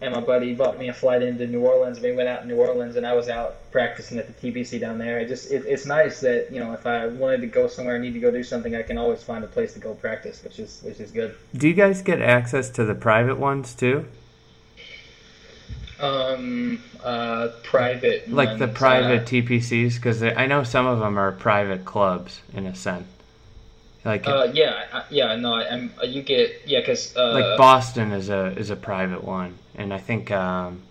and 0.00 0.12
my 0.12 0.20
buddy 0.20 0.54
bought 0.54 0.78
me 0.78 0.88
a 0.88 0.92
flight 0.92 1.22
into 1.22 1.46
New 1.46 1.60
Orleans. 1.60 2.00
We 2.00 2.12
went 2.12 2.28
out 2.28 2.42
in 2.42 2.48
New 2.48 2.56
Orleans, 2.56 2.96
and 2.96 3.06
I 3.06 3.14
was 3.14 3.28
out 3.28 3.70
practicing 3.72 4.18
at 4.18 4.26
the 4.26 4.52
TPC 4.52 4.78
down 4.78 4.98
there. 4.98 5.18
It 5.18 5.28
just 5.28 5.50
it, 5.50 5.64
it's 5.66 5.86
nice 5.86 6.20
that 6.20 6.52
you 6.52 6.60
know 6.60 6.72
if 6.72 6.86
I 6.86 7.06
wanted 7.06 7.40
to 7.40 7.46
go 7.46 7.66
somewhere, 7.66 7.96
I 7.96 7.98
need 7.98 8.12
to 8.12 8.20
go 8.20 8.30
do 8.30 8.42
something, 8.42 8.74
I 8.74 8.82
can 8.82 8.98
always 8.98 9.22
find 9.22 9.42
a 9.42 9.46
place 9.46 9.72
to 9.74 9.78
go 9.78 9.94
practice, 9.94 10.42
which 10.44 10.58
is 10.58 10.80
which 10.82 11.00
is 11.00 11.10
good. 11.10 11.34
Do 11.54 11.68
you 11.68 11.74
guys 11.74 12.02
get 12.02 12.20
access 12.20 12.68
to 12.70 12.84
the 12.84 12.94
private 12.94 13.38
ones 13.38 13.74
too? 13.74 14.06
Um, 15.98 16.82
uh, 17.02 17.48
private 17.62 18.30
Like 18.30 18.58
the 18.58 18.68
private 18.68 19.22
uh, 19.22 19.24
TPCs? 19.24 19.94
Because 19.94 20.22
I 20.22 20.46
know 20.46 20.62
some 20.62 20.86
of 20.86 20.98
them 20.98 21.18
are 21.18 21.32
private 21.32 21.86
clubs 21.86 22.42
in 22.52 22.66
a 22.66 22.74
sense. 22.74 23.06
Like 24.04 24.28
Uh, 24.28 24.48
yeah, 24.52 24.84
I, 24.92 25.02
yeah, 25.10 25.34
no, 25.36 25.54
I, 25.54 25.68
I'm. 25.68 25.92
You 26.04 26.22
get 26.22 26.62
yeah, 26.66 26.84
cause 26.84 27.16
uh, 27.16 27.32
like 27.32 27.58
Boston 27.58 28.12
is 28.12 28.28
a 28.28 28.56
is 28.56 28.70
a 28.70 28.76
private 28.76 29.24
one, 29.24 29.58
and 29.76 29.92
I 29.94 29.98
think 29.98 30.30
um, 30.30 30.82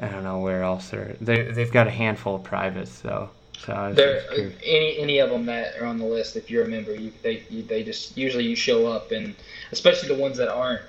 I 0.00 0.08
don't 0.08 0.24
know 0.24 0.40
where 0.40 0.62
else 0.62 0.90
they're 0.90 1.16
they 1.20 1.42
they've 1.42 1.72
got 1.72 1.86
a 1.86 1.90
handful 1.90 2.36
of 2.36 2.44
privates 2.44 3.00
though. 3.00 3.30
So 3.58 3.92
There, 3.94 4.22
any 4.64 4.98
any 4.98 5.18
of 5.18 5.30
them 5.30 5.46
that 5.46 5.80
are 5.80 5.86
on 5.86 5.98
the 5.98 6.04
list, 6.04 6.36
if 6.36 6.50
you're 6.50 6.64
a 6.64 6.68
member, 6.68 6.94
you 6.94 7.12
they 7.22 7.42
you, 7.48 7.62
they 7.62 7.82
just 7.82 8.16
usually 8.16 8.44
you 8.44 8.56
show 8.56 8.86
up, 8.86 9.12
and 9.12 9.34
especially 9.72 10.08
the 10.08 10.20
ones 10.20 10.36
that 10.36 10.48
aren't 10.48 10.82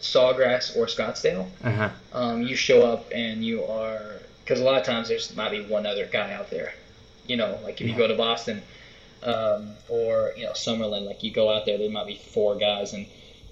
Sawgrass 0.00 0.76
or 0.76 0.86
Scottsdale, 0.86 1.48
uh-huh. 1.62 1.88
um, 2.12 2.42
you 2.42 2.56
show 2.56 2.82
up 2.82 3.06
and 3.14 3.44
you 3.44 3.64
are 3.64 4.02
because 4.44 4.60
a 4.60 4.64
lot 4.64 4.78
of 4.78 4.84
times 4.84 5.08
there's 5.08 5.34
might 5.34 5.50
be 5.50 5.64
one 5.64 5.86
other 5.86 6.04
guy 6.06 6.32
out 6.32 6.50
there, 6.50 6.74
you 7.26 7.36
know, 7.36 7.58
like 7.62 7.80
if 7.80 7.88
you 7.88 7.96
go 7.96 8.06
to 8.06 8.14
Boston 8.14 8.62
um, 9.22 9.70
or 9.88 10.32
you 10.36 10.44
know 10.44 10.52
Summerlin, 10.52 11.06
like 11.06 11.22
you 11.22 11.32
go 11.32 11.50
out 11.50 11.64
there, 11.64 11.78
there 11.78 11.90
might 11.90 12.06
be 12.06 12.16
four 12.16 12.56
guys, 12.56 12.92
and 12.92 13.06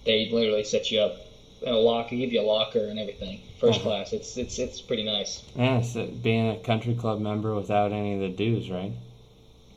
they 0.05 0.29
literally 0.31 0.65
set 0.65 0.91
you 0.91 1.01
up 1.01 1.17
in 1.63 1.73
a 1.73 1.77
locker, 1.79 2.17
give 2.17 2.33
you 2.33 2.41
a 2.41 2.43
locker 2.43 2.81
and 2.87 2.99
everything, 2.99 3.41
1st 3.61 3.69
Uh-huh. 3.71 3.79
class. 3.81 4.13
It's 4.13 4.37
it's 4.37 4.59
it's 4.59 4.81
pretty 4.81 5.05
nice. 5.05 5.43
Yeah, 5.57 5.79
it's 5.79 5.97
uh, 5.97 6.07
being 6.23 6.51
a 6.51 6.57
country 6.59 6.95
club 6.95 7.21
member 7.21 7.55
without 7.55 7.93
any 7.93 8.15
of 8.15 8.21
the 8.21 8.29
dues, 8.29 8.71
right? 8.71 8.93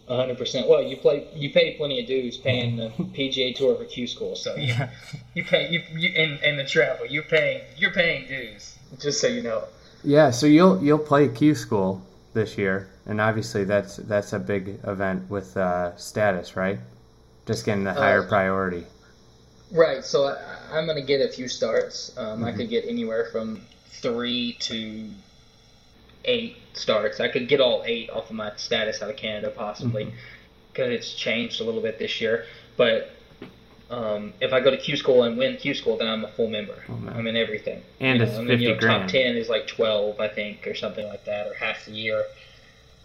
A 0.08 0.16
hundred 0.18 0.38
percent. 0.38 0.68
Well, 0.68 0.84
you 0.84 0.98
play, 0.98 1.28
you 1.36 1.50
pay 1.52 1.76
plenty 1.78 2.00
of 2.00 2.06
dues 2.08 2.38
paying 2.38 2.76
the 2.78 2.90
PGA 3.16 3.56
Tour 3.56 3.76
for 3.76 3.86
Q 3.86 4.06
School, 4.08 4.36
so 4.36 4.56
you, 4.58 4.74
you 5.34 5.44
pay 5.44 5.70
you, 5.72 5.82
you 5.98 6.10
and, 6.16 6.40
and 6.44 6.60
the 6.60 6.64
travel. 6.64 7.06
You're 7.08 7.24
paying 7.24 7.62
you're 7.78 7.92
paying 7.94 8.28
dues. 8.28 8.76
Just 9.00 9.20
so 9.20 9.28
you 9.28 9.42
know. 9.42 9.64
Yeah, 10.04 10.30
so 10.32 10.46
you'll 10.46 10.82
you'll 10.84 11.00
play 11.00 11.28
Q 11.28 11.56
School 11.56 12.02
this 12.34 12.58
year, 12.58 12.88
and 13.08 13.20
obviously 13.20 13.64
that's 13.64 13.96
that's 13.98 14.34
a 14.34 14.40
big 14.40 14.80
event 14.86 15.30
with 15.30 15.58
uh, 15.58 15.96
status, 15.98 16.56
right? 16.56 16.78
Just 17.48 17.66
getting 17.66 17.84
the 17.84 17.94
higher 17.94 18.24
Uh, 18.24 18.28
priority. 18.28 18.86
Right. 19.72 20.04
So 20.06 20.26
I, 20.26 20.38
I'm 20.72 20.86
gonna 20.86 21.02
get 21.02 21.22
a 21.22 21.30
few 21.32 21.48
starts. 21.48 22.16
Um, 22.18 22.44
I 22.44 22.50
Mm-hmm. 22.50 22.58
could 22.60 22.70
get 22.70 22.86
anywhere 22.88 23.26
from 23.32 23.62
three 24.02 24.54
to 24.62 25.10
eight 26.26 26.58
starts. 26.74 27.20
I 27.20 27.28
could 27.28 27.48
get 27.48 27.60
all 27.62 27.84
eight 27.86 28.10
off 28.10 28.30
of 28.30 28.36
my 28.36 28.52
status 28.58 29.02
out 29.02 29.10
of 29.10 29.16
Canada 29.18 29.50
possibly, 29.56 30.06
Mm-hmm. 30.06 30.16
because 30.72 30.90
it's 30.92 31.14
changed 31.14 31.62
a 31.62 31.64
little 31.64 31.82
bit 31.82 32.00
this 32.00 32.20
year. 32.22 32.46
But 32.78 33.12
um, 33.90 34.34
if 34.42 34.52
I 34.54 34.60
go 34.62 34.72
to 34.72 34.78
Q 34.78 34.98
School 34.98 35.24
and 35.24 35.38
win 35.38 35.58
Q 35.58 35.74
School, 35.74 35.98
then 35.98 36.08
I'm 36.08 36.24
a 36.26 36.28
full 36.30 36.48
member. 36.50 36.84
Oh. 36.90 37.00
I'm 37.14 37.28
in 37.28 37.36
everything. 37.36 37.82
And 38.00 38.18
You 38.20 38.24
it's 38.26 38.34
know, 38.34 38.40
I 38.40 38.42
mean, 38.42 38.48
50 38.50 38.64
you 38.64 38.70
know, 38.74 38.80
grand. 38.80 39.02
Top 39.04 39.10
ten 39.12 39.36
is 39.38 39.50
like 39.50 39.68
twelve, 39.68 40.20
I 40.20 40.28
think, 40.28 40.66
or 40.68 40.74
something 40.76 41.06
like 41.08 41.26
that, 41.26 41.48
or 41.48 41.54
half 41.54 41.86
the 41.86 41.92
year. 41.92 42.24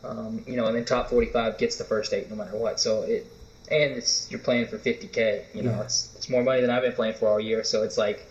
Um, 0.03 0.43
you 0.47 0.57
know, 0.57 0.67
and 0.67 0.75
then 0.77 0.85
top 0.87 1.11
forty-five 1.11 1.59
gets 1.59 1.77
the 1.77 1.85
first 1.85 2.13
eight 2.15 2.31
no 2.31 2.37
matter 2.37 2.57
what. 2.57 2.81
So 2.81 3.03
it, 3.03 3.27
and 3.71 3.93
it's 3.97 4.31
you're 4.31 4.41
playing 4.41 4.67
for 4.67 4.79
fifty 4.79 5.07
k. 5.07 5.45
You 5.55 5.63
know, 5.63 5.71
Yeah. 5.73 5.83
it's 5.83 6.13
it's 6.17 6.29
more 6.29 6.43
money 6.43 6.61
than 6.61 6.71
I've 6.71 6.83
been 6.83 6.93
playing 6.93 7.15
for 7.15 7.29
all 7.29 7.41
year. 7.41 7.65
So 7.65 7.83
it's 7.83 7.99
like 7.99 8.27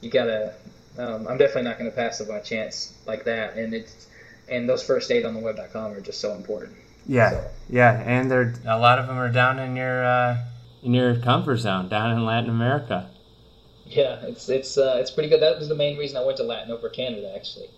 you 0.00 0.10
gotta. 0.10 0.54
Um, 0.98 1.28
I'm 1.28 1.38
definitely 1.38 1.62
not 1.62 1.78
going 1.78 1.88
to 1.88 1.94
pass 1.94 2.20
up 2.20 2.28
on 2.28 2.34
a 2.36 2.42
chance 2.42 2.92
like 3.06 3.24
that. 3.26 3.54
And 3.56 3.72
it's 3.72 4.08
and 4.48 4.68
those 4.68 4.82
first 4.82 5.12
eight 5.12 5.24
on 5.24 5.32
the 5.34 5.38
web.com 5.38 5.92
are 5.92 6.00
just 6.00 6.20
so 6.20 6.34
important. 6.34 6.76
Yeah, 7.06 7.30
So- 7.30 7.44
yeah, 7.70 8.02
and 8.04 8.28
they're 8.30 8.54
a 8.66 8.78
lot 8.78 8.98
of 8.98 9.06
them 9.06 9.16
are 9.16 9.30
down 9.30 9.58
in 9.60 9.76
your 9.76 10.04
uh, 10.04 10.38
in 10.82 10.94
your 10.94 11.14
comfort 11.20 11.58
zone, 11.58 11.88
down 11.88 12.10
in 12.16 12.24
Latin 12.24 12.50
America. 12.50 13.10
Yeah, 13.86 14.18
it's 14.22 14.48
it's 14.48 14.76
uh, 14.76 14.96
it's 15.00 15.10
pretty 15.12 15.28
good. 15.28 15.40
That 15.40 15.58
was 15.58 15.68
the 15.68 15.74
main 15.76 15.96
reason 15.96 16.16
I 16.16 16.24
went 16.24 16.36
to 16.38 16.42
Latin 16.42 16.72
over 16.72 16.88
Canada 16.88 17.32
actually. 17.34 17.68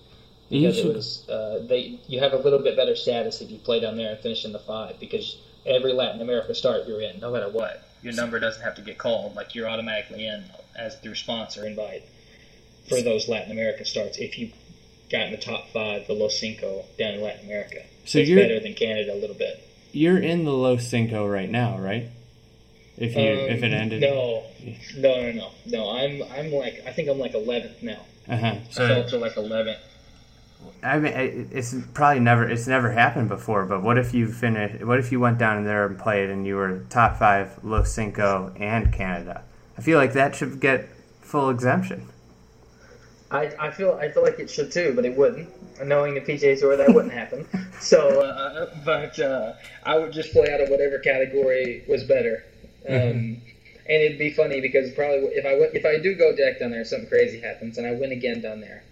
You 0.49 0.63
because 0.69 0.79
it 0.79 0.95
was 0.97 1.29
uh, 1.29 1.63
they 1.69 2.01
you 2.09 2.21
have 2.21 2.33
a 2.33 2.39
little 2.39 2.59
bit 2.59 2.75
better 2.75 2.97
status 2.97 3.41
if 3.43 3.51
you 3.51 3.59
play 3.59 3.81
down 3.81 3.97
there 3.97 4.11
and 4.13 4.19
finish 4.19 4.45
in 4.47 4.53
the 4.53 4.59
five 4.59 4.99
because 4.99 5.37
every 5.71 5.93
Latin 5.93 6.21
America 6.21 6.55
start 6.55 6.87
you're 6.87 7.01
in 7.01 7.21
no 7.21 7.31
matter 7.33 7.49
what. 7.49 7.83
Your 8.03 8.13
number 8.15 8.41
doesn't 8.41 8.63
have 8.63 8.77
to 8.77 8.83
get 8.83 8.99
called. 8.99 9.35
Like 9.37 9.55
you're 9.55 9.69
automatically 9.69 10.27
in 10.27 10.45
as 10.77 10.97
through 11.01 11.15
sponsor 11.17 11.67
invite 11.67 12.03
for 12.89 13.01
those 13.03 13.29
Latin 13.29 13.53
America 13.53 13.85
starts 13.85 14.19
if 14.19 14.39
you 14.39 14.51
got 15.11 15.23
in 15.27 15.33
the 15.33 15.39
top 15.39 15.69
five 15.73 16.07
the 16.07 16.13
Los 16.15 16.39
Cinco 16.39 16.85
down 16.99 17.15
in 17.15 17.23
Latin 17.23 17.45
America. 17.47 17.83
So 18.05 18.19
it's 18.19 18.29
you're- 18.29 18.41
better 18.43 18.61
than 18.61 18.75
Canada 18.75 19.13
a 19.13 19.19
little 19.21 19.37
bit. 19.37 19.63
You're 19.93 20.19
in 20.19 20.45
the 20.45 20.53
Los 20.53 20.87
Cinco 20.87 21.27
right 21.27 21.51
now, 21.51 21.77
right? 21.79 22.09
If 22.97 23.17
you 23.17 23.23
if 23.23 23.63
it 23.63 23.67
Um, 23.73 23.75
ended, 23.75 24.01
no. 24.03 24.45
No 24.97 25.21
no 25.21 25.33
no. 25.33 25.51
No 25.67 25.91
I'm 25.91 26.23
I'm 26.33 26.53
like 26.53 26.83
I 26.87 26.93
think 26.93 27.09
I'm 27.09 27.19
like 27.19 27.33
11th 27.33 27.83
now. 27.83 28.01
Uh-huh. 28.29 28.55
I 28.57 28.73
fell 28.73 29.09
to 29.09 29.17
like 29.19 29.35
11th 29.35 29.79
I 30.83 30.99
mean, 30.99 31.49
it's 31.53 31.75
probably 31.93 32.21
never 32.21 32.49
it's 32.49 32.67
never 32.67 32.91
happened 32.91 33.29
before. 33.29 33.67
But 33.67 33.83
what 33.83 33.99
if 33.99 34.15
you 34.15 34.29
finish? 34.29 34.81
What 34.83 34.99
if 34.99 35.13
you 35.13 35.21
went 35.21 35.39
down 35.39 35.65
there 35.65 35.87
and 35.87 35.99
played, 35.99 36.31
and 36.31 36.47
you 36.47 36.57
were 36.57 36.85
top 36.89 37.19
five 37.19 37.63
Los 37.63 37.93
Cinco 37.93 38.53
and 38.59 38.93
Canada? 38.93 39.43
I 39.77 39.83
feel 39.83 39.99
like 39.99 40.15
that 40.15 40.35
should 40.35 40.61
get 40.61 40.89
full 41.21 41.51
exemption. 41.51 42.09
I, 43.31 43.53
I 43.61 43.71
feel 43.71 43.93
I 44.01 44.11
feel 44.11 44.23
like 44.23 44.39
it 44.39 44.51
should 44.51 44.73
too, 44.73 44.93
but 44.97 45.05
it 45.05 45.17
wouldn't. 45.17 45.49
Knowing 45.87 46.15
the 46.15 46.21
PGA 46.21 46.59
Tour, 46.59 46.77
that 46.77 46.93
wouldn't 46.95 47.13
happen. 47.15 47.47
So, 47.81 48.21
uh, 48.21 48.75
but 48.85 49.19
uh, 49.19 49.55
I 49.85 49.97
would 49.99 50.13
just 50.13 50.33
play 50.33 50.53
out 50.53 50.61
of 50.61 50.69
whatever 50.69 50.99
category 50.99 51.83
was 51.89 52.05
better. 52.05 52.45
Um, 52.89 53.41
And 53.91 54.03
it'd 54.03 54.19
be 54.19 54.31
funny 54.31 54.61
because 54.61 54.93
probably 54.93 55.29
if 55.35 55.45
I 55.45 55.53
if 55.77 55.85
I 55.85 55.99
do 56.01 56.15
go 56.15 56.35
deck 56.37 56.61
down 56.61 56.71
there, 56.71 56.85
something 56.85 57.09
crazy 57.09 57.41
happens, 57.41 57.77
and 57.79 57.87
I 57.87 57.93
win 57.93 58.13
again 58.13 58.41
down 58.41 58.61
there. 58.61 58.83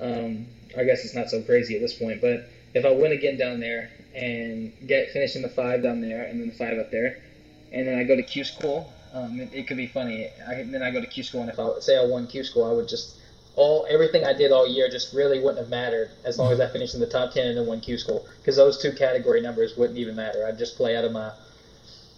Um, 0.00 0.46
I 0.76 0.84
guess 0.84 1.04
it's 1.04 1.14
not 1.14 1.30
so 1.30 1.42
crazy 1.42 1.74
at 1.74 1.80
this 1.80 1.94
point, 1.94 2.20
but 2.20 2.42
if 2.74 2.84
I 2.84 2.90
win 2.90 3.12
again 3.12 3.36
down 3.36 3.60
there 3.60 3.90
and 4.14 4.72
get 4.86 5.10
finish 5.10 5.36
in 5.36 5.42
the 5.42 5.48
five 5.48 5.82
down 5.82 6.00
there, 6.00 6.22
and 6.22 6.40
then 6.40 6.48
the 6.48 6.54
five 6.54 6.78
up 6.78 6.90
there, 6.90 7.16
and 7.72 7.86
then 7.86 7.98
I 7.98 8.04
go 8.04 8.16
to 8.16 8.22
Q 8.22 8.44
school, 8.44 8.86
um, 9.12 9.40
it, 9.40 9.50
it 9.52 9.66
could 9.66 9.76
be 9.76 9.86
funny. 9.86 10.28
I, 10.46 10.62
then 10.62 10.82
I 10.82 10.90
go 10.90 11.00
to 11.00 11.06
Q 11.06 11.22
school, 11.22 11.40
and 11.42 11.50
if 11.50 11.58
I 11.58 11.70
say 11.80 11.96
I 11.96 12.02
won 12.02 12.26
Q 12.26 12.42
school, 12.44 12.64
I 12.64 12.72
would 12.72 12.88
just 12.88 13.14
all 13.54 13.84
everything 13.88 14.24
I 14.24 14.32
did 14.32 14.50
all 14.50 14.66
year 14.66 14.88
just 14.88 15.12
really 15.12 15.38
wouldn't 15.38 15.58
have 15.58 15.68
mattered 15.68 16.10
as 16.24 16.38
long 16.38 16.52
as 16.52 16.60
I 16.60 16.66
finished 16.66 16.94
in 16.94 17.00
the 17.00 17.06
top 17.06 17.30
ten 17.32 17.46
and 17.46 17.56
then 17.56 17.66
won 17.66 17.80
Q 17.80 17.98
school 17.98 18.24
because 18.40 18.56
those 18.56 18.78
two 18.78 18.92
category 18.92 19.40
numbers 19.40 19.76
wouldn't 19.76 19.98
even 19.98 20.14
matter. 20.14 20.44
I'd 20.46 20.58
just 20.58 20.76
play 20.76 20.96
out 20.96 21.04
of 21.04 21.12
my 21.12 21.32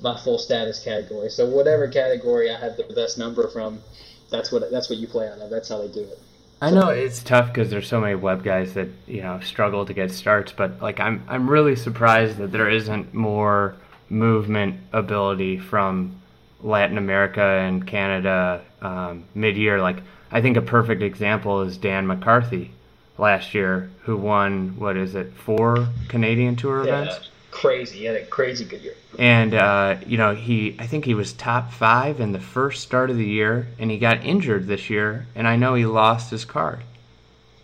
my 0.00 0.16
full 0.16 0.38
status 0.38 0.78
category. 0.78 1.30
So 1.30 1.46
whatever 1.46 1.88
category 1.88 2.50
I 2.50 2.58
had 2.58 2.76
the 2.76 2.84
best 2.84 3.18
number 3.18 3.48
from, 3.48 3.82
that's 4.30 4.52
what 4.52 4.70
that's 4.70 4.88
what 4.88 4.98
you 4.98 5.08
play 5.08 5.28
out 5.28 5.38
of. 5.40 5.50
That's 5.50 5.68
how 5.68 5.78
they 5.78 5.88
do 5.88 6.02
it. 6.02 6.18
I 6.60 6.70
know 6.70 6.88
it's 6.88 7.22
tough 7.22 7.48
because 7.48 7.70
there's 7.70 7.86
so 7.88 8.00
many 8.00 8.14
web 8.14 8.42
guys 8.42 8.74
that 8.74 8.88
you 9.06 9.22
know 9.22 9.40
struggle 9.40 9.84
to 9.86 9.92
get 9.92 10.10
starts, 10.10 10.52
but 10.52 10.80
like 10.80 11.00
I'm 11.00 11.22
I'm 11.28 11.48
really 11.48 11.76
surprised 11.76 12.38
that 12.38 12.52
there 12.52 12.70
isn't 12.70 13.12
more 13.12 13.76
movement 14.08 14.80
ability 14.92 15.58
from 15.58 16.20
Latin 16.62 16.98
America 16.98 17.42
and 17.42 17.86
Canada 17.86 18.62
um, 18.80 19.24
mid 19.34 19.56
year. 19.56 19.80
Like 19.80 19.98
I 20.30 20.40
think 20.40 20.56
a 20.56 20.62
perfect 20.62 21.02
example 21.02 21.62
is 21.62 21.76
Dan 21.76 22.06
McCarthy 22.06 22.70
last 23.18 23.54
year, 23.54 23.90
who 24.02 24.16
won 24.16 24.78
what 24.78 24.96
is 24.96 25.14
it 25.14 25.34
four 25.34 25.88
Canadian 26.08 26.56
Tour 26.56 26.82
events. 26.82 27.30
Crazy. 27.54 28.00
He 28.00 28.04
had 28.04 28.16
a 28.16 28.26
crazy 28.26 28.64
good 28.64 28.82
year. 28.82 28.94
And 29.16 29.54
uh, 29.54 29.96
you 30.06 30.18
know 30.18 30.34
he 30.34 30.74
I 30.80 30.88
think 30.88 31.04
he 31.04 31.14
was 31.14 31.32
top 31.32 31.72
five 31.72 32.20
in 32.20 32.32
the 32.32 32.40
first 32.40 32.82
start 32.82 33.10
of 33.10 33.16
the 33.16 33.24
year, 33.24 33.68
and 33.78 33.92
he 33.92 33.98
got 33.98 34.24
injured 34.24 34.66
this 34.66 34.90
year, 34.90 35.26
and 35.36 35.46
I 35.46 35.54
know 35.54 35.74
he 35.74 35.86
lost 35.86 36.30
his 36.30 36.44
card. 36.44 36.80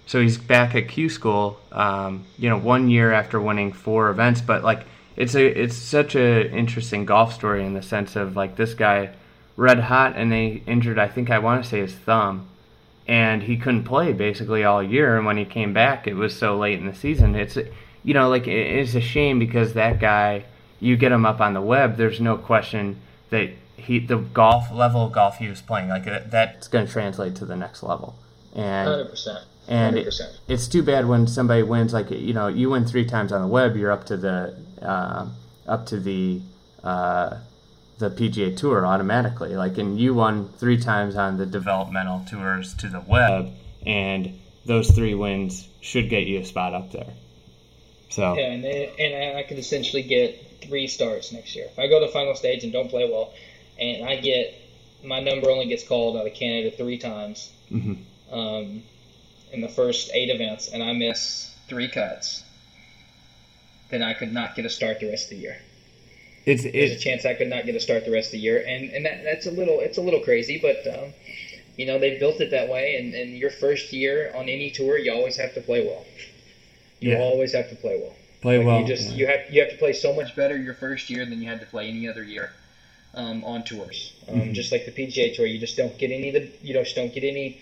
So 0.06 0.20
he's 0.20 0.38
back 0.38 0.76
at 0.76 0.88
Q 0.88 1.08
School, 1.08 1.58
um, 1.72 2.24
you 2.38 2.48
know, 2.48 2.56
one 2.56 2.88
year 2.88 3.12
after 3.12 3.40
winning 3.40 3.72
four 3.72 4.10
events. 4.10 4.40
But 4.40 4.62
like, 4.62 4.84
it's 5.16 5.34
a 5.34 5.44
it's 5.44 5.76
such 5.76 6.14
a 6.14 6.48
interesting 6.52 7.04
golf 7.04 7.34
story 7.34 7.64
in 7.64 7.74
the 7.74 7.82
sense 7.82 8.14
of 8.14 8.36
like 8.36 8.54
this 8.54 8.74
guy, 8.74 9.10
red 9.56 9.80
hot, 9.80 10.14
and 10.14 10.30
they 10.30 10.62
injured. 10.66 11.00
I 11.00 11.08
think 11.08 11.30
I 11.30 11.40
want 11.40 11.64
to 11.64 11.68
say 11.68 11.80
his 11.80 11.94
thumb, 11.94 12.48
and 13.10 13.42
he 13.42 13.56
couldn't 13.56 13.82
play 13.82 14.12
basically 14.12 14.62
all 14.62 14.80
year. 14.80 15.16
And 15.16 15.26
when 15.26 15.36
he 15.36 15.44
came 15.44 15.72
back, 15.72 16.06
it 16.06 16.14
was 16.14 16.34
so 16.34 16.56
late 16.56 16.78
in 16.78 16.86
the 16.86 16.94
season. 16.94 17.34
It's 17.34 17.58
you 18.04 18.14
know 18.14 18.30
like 18.30 18.46
it's 18.46 18.94
a 18.94 19.00
shame 19.00 19.40
because 19.40 19.74
that 19.74 19.98
guy 19.98 20.44
you 20.78 20.96
get 20.96 21.10
him 21.10 21.26
up 21.26 21.40
on 21.40 21.52
the 21.52 21.60
web, 21.60 21.96
there's 21.96 22.20
no 22.20 22.38
question 22.38 23.00
that 23.30 23.50
he 23.76 23.98
the 23.98 24.18
golf 24.18 24.70
level 24.72 25.06
of 25.06 25.12
golf 25.12 25.38
he 25.38 25.48
was 25.48 25.60
playing 25.60 25.88
like 25.88 26.04
that's 26.30 26.68
going 26.68 26.86
to 26.86 26.92
translate 26.92 27.34
to 27.34 27.44
the 27.44 27.56
next 27.56 27.82
level. 27.82 28.14
And 28.54 28.88
100%. 28.88 29.44
and 29.66 29.98
it, 29.98 30.14
it's 30.46 30.68
too 30.68 30.82
bad 30.84 31.08
when 31.08 31.26
somebody 31.26 31.64
wins 31.64 31.92
like 31.92 32.12
you 32.12 32.32
know 32.32 32.46
you 32.46 32.70
win 32.70 32.84
three 32.86 33.04
times 33.04 33.32
on 33.32 33.42
the 33.42 33.48
web, 33.48 33.76
you're 33.76 33.90
up 33.90 34.06
to 34.06 34.16
the 34.16 34.54
uh, 34.80 35.26
up 35.66 35.84
to 35.86 35.98
the 35.98 36.42
uh, 36.84 37.38
the 38.00 38.10
PGA 38.10 38.56
Tour 38.56 38.86
automatically. 38.86 39.56
Like 39.56 39.78
and 39.78 39.98
you 40.00 40.14
won 40.14 40.48
three 40.48 40.78
times 40.78 41.16
on 41.16 41.36
the 41.36 41.46
developmental 41.46 42.24
tours 42.28 42.74
to 42.74 42.88
the 42.88 43.00
web, 43.00 43.52
and 43.86 44.38
those 44.66 44.90
three 44.90 45.14
wins 45.14 45.68
should 45.80 46.10
get 46.10 46.26
you 46.26 46.40
a 46.40 46.44
spot 46.44 46.74
up 46.74 46.90
there. 46.90 47.12
So 48.08 48.34
yeah, 48.34 48.50
and, 48.50 48.64
and 48.64 49.38
I 49.38 49.44
could 49.44 49.58
essentially 49.58 50.02
get 50.02 50.62
three 50.62 50.88
starts 50.88 51.32
next 51.32 51.54
year. 51.54 51.66
If 51.66 51.78
I 51.78 51.86
go 51.86 52.00
to 52.00 52.06
the 52.06 52.12
final 52.12 52.34
stage 52.34 52.64
and 52.64 52.72
don't 52.72 52.88
play 52.88 53.08
well, 53.08 53.32
and 53.78 54.04
I 54.04 54.16
get 54.16 54.54
my 55.04 55.20
number 55.20 55.50
only 55.50 55.66
gets 55.66 55.86
called 55.86 56.16
out 56.16 56.26
of 56.26 56.34
Canada 56.34 56.70
three 56.76 56.98
times 56.98 57.50
mm-hmm. 57.70 58.34
um, 58.34 58.82
in 59.52 59.60
the 59.60 59.68
first 59.68 60.10
eight 60.12 60.30
events, 60.30 60.68
and 60.68 60.82
I 60.82 60.92
miss 60.92 61.54
three 61.68 61.88
cuts, 61.88 62.44
then 63.90 64.02
I 64.02 64.14
could 64.14 64.32
not 64.32 64.56
get 64.56 64.64
a 64.64 64.70
start 64.70 65.00
the 65.00 65.08
rest 65.08 65.24
of 65.24 65.30
the 65.30 65.42
year. 65.42 65.56
It's, 66.46 66.62
There's 66.62 66.92
a 66.92 66.96
chance 66.96 67.24
I 67.24 67.34
could 67.34 67.48
not 67.48 67.66
get 67.66 67.74
a 67.74 67.80
start 67.80 68.04
the 68.04 68.10
rest 68.10 68.28
of 68.28 68.32
the 68.32 68.38
year, 68.38 68.64
and 68.66 68.90
and 68.90 69.04
that, 69.04 69.22
that's 69.24 69.46
a 69.46 69.50
little 69.50 69.80
it's 69.80 69.98
a 69.98 70.00
little 70.00 70.20
crazy, 70.20 70.56
but 70.58 70.86
um, 70.86 71.12
you 71.76 71.84
know 71.86 71.98
they 71.98 72.18
built 72.18 72.40
it 72.40 72.50
that 72.50 72.68
way. 72.68 72.96
And, 72.96 73.14
and 73.14 73.36
your 73.36 73.50
first 73.50 73.92
year 73.92 74.30
on 74.34 74.48
any 74.48 74.70
tour, 74.70 74.96
you 74.96 75.12
always 75.12 75.36
have 75.36 75.52
to 75.54 75.60
play 75.60 75.84
well. 75.86 76.04
You 77.00 77.10
Yeah. 77.10 77.16
always 77.18 77.52
have 77.52 77.68
to 77.68 77.74
play 77.74 77.98
well. 77.98 78.14
play 78.40 78.56
Like, 78.58 78.66
well. 78.66 78.80
You 78.80 78.86
just 78.86 79.10
yeah. 79.10 79.16
you 79.16 79.26
have 79.26 79.40
you 79.50 79.60
have 79.60 79.70
to 79.70 79.76
play 79.76 79.92
so 79.92 80.12
much 80.12 80.34
better 80.34 80.56
your 80.56 80.74
first 80.74 81.10
year 81.10 81.24
than 81.26 81.40
you 81.42 81.48
had 81.48 81.60
to 81.60 81.66
play 81.66 81.88
any 81.88 82.08
other 82.08 82.22
year 82.22 82.50
um, 83.14 83.44
on 83.44 83.62
tours. 83.62 84.12
Um, 84.28 84.40
Mhm. 84.40 84.52
Just 84.54 84.72
like 84.72 84.84
the 84.86 84.90
PGA 84.92 85.34
Tour, 85.34 85.46
you 85.46 85.58
just 85.58 85.76
don't 85.76 85.96
get 85.98 86.10
any 86.10 86.28
of 86.28 86.34
the 86.34 86.48
you 86.62 86.72
just 86.72 86.94
don't 86.96 87.12
get 87.12 87.24
any. 87.24 87.58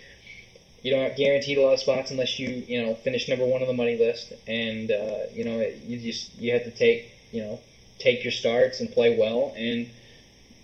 You 0.83 0.93
don't 0.93 1.03
have 1.03 1.17
guaranteed 1.17 1.59
a 1.59 1.61
lot 1.61 1.73
of 1.73 1.81
spots 1.81 2.13
unless 2.13 2.39
you 2.39 2.63
you 2.69 2.81
know 2.81 2.95
finish 2.95 3.29
number 3.29 3.45
one 3.45 3.61
on 3.61 3.67
the 3.67 3.73
money 3.75 3.97
list, 3.97 4.33
and 4.47 4.91
uh, 4.91 5.23
you 5.35 5.43
know 5.45 5.67
you 5.87 5.99
just 5.99 6.31
you 6.39 6.53
have 6.53 6.65
to 6.65 6.71
take 6.71 7.09
you 7.33 7.43
know 7.43 7.59
take 7.99 8.25
your 8.25 8.33
starts 8.33 8.81
and 8.81 8.91
play 8.91 9.17
well, 9.17 9.53
and 9.57 9.89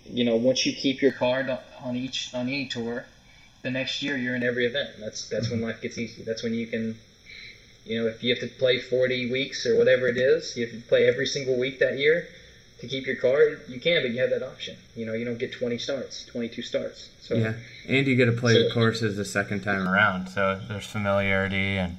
you 0.05 0.23
know 0.23 0.35
once 0.35 0.65
you 0.65 0.73
keep 0.73 1.01
your 1.01 1.11
card 1.11 1.49
on- 1.81 1.95
each 1.95 2.33
on 2.33 2.47
any 2.47 2.65
tour, 2.67 3.05
the 3.61 3.71
next 3.71 4.01
year 4.01 4.17
you're 4.17 4.35
in 4.35 4.43
every 4.43 4.65
event. 4.65 4.89
That's 4.99 5.29
that's 5.29 5.49
when 5.49 5.61
life 5.61 5.81
gets 5.81 5.97
easy. 5.97 6.23
That's 6.23 6.43
when 6.43 6.53
you 6.53 6.67
can 6.67 6.95
you 7.85 8.01
know, 8.01 8.07
if 8.07 8.23
you 8.23 8.33
have 8.33 8.39
to 8.41 8.47
play 8.47 8.79
40 8.79 9.31
weeks 9.31 9.65
or 9.65 9.75
whatever 9.77 10.07
it 10.07 10.17
is, 10.17 10.57
you 10.57 10.65
have 10.65 10.75
to 10.75 10.81
play 10.87 11.07
every 11.07 11.27
single 11.27 11.55
week 11.55 11.79
that 11.79 11.97
year 11.97 12.27
to 12.79 12.87
keep 12.87 13.05
your 13.05 13.15
card. 13.15 13.61
You 13.67 13.79
can, 13.79 14.01
but 14.01 14.11
you 14.11 14.19
have 14.21 14.31
that 14.31 14.43
option. 14.43 14.75
You 14.95 15.05
know, 15.05 15.13
you 15.13 15.23
don't 15.23 15.37
get 15.37 15.51
20 15.51 15.77
starts, 15.77 16.25
22 16.25 16.61
starts. 16.63 17.09
So 17.21 17.35
Yeah, 17.35 17.53
and 17.87 18.07
you 18.07 18.15
get 18.15 18.25
to 18.25 18.31
play 18.31 18.61
the 18.61 18.69
courses 18.71 19.17
the 19.17 19.25
second 19.25 19.61
time 19.61 19.87
around, 19.87 20.27
so 20.27 20.59
there's 20.67 20.85
familiarity 20.85 21.77
and 21.77 21.97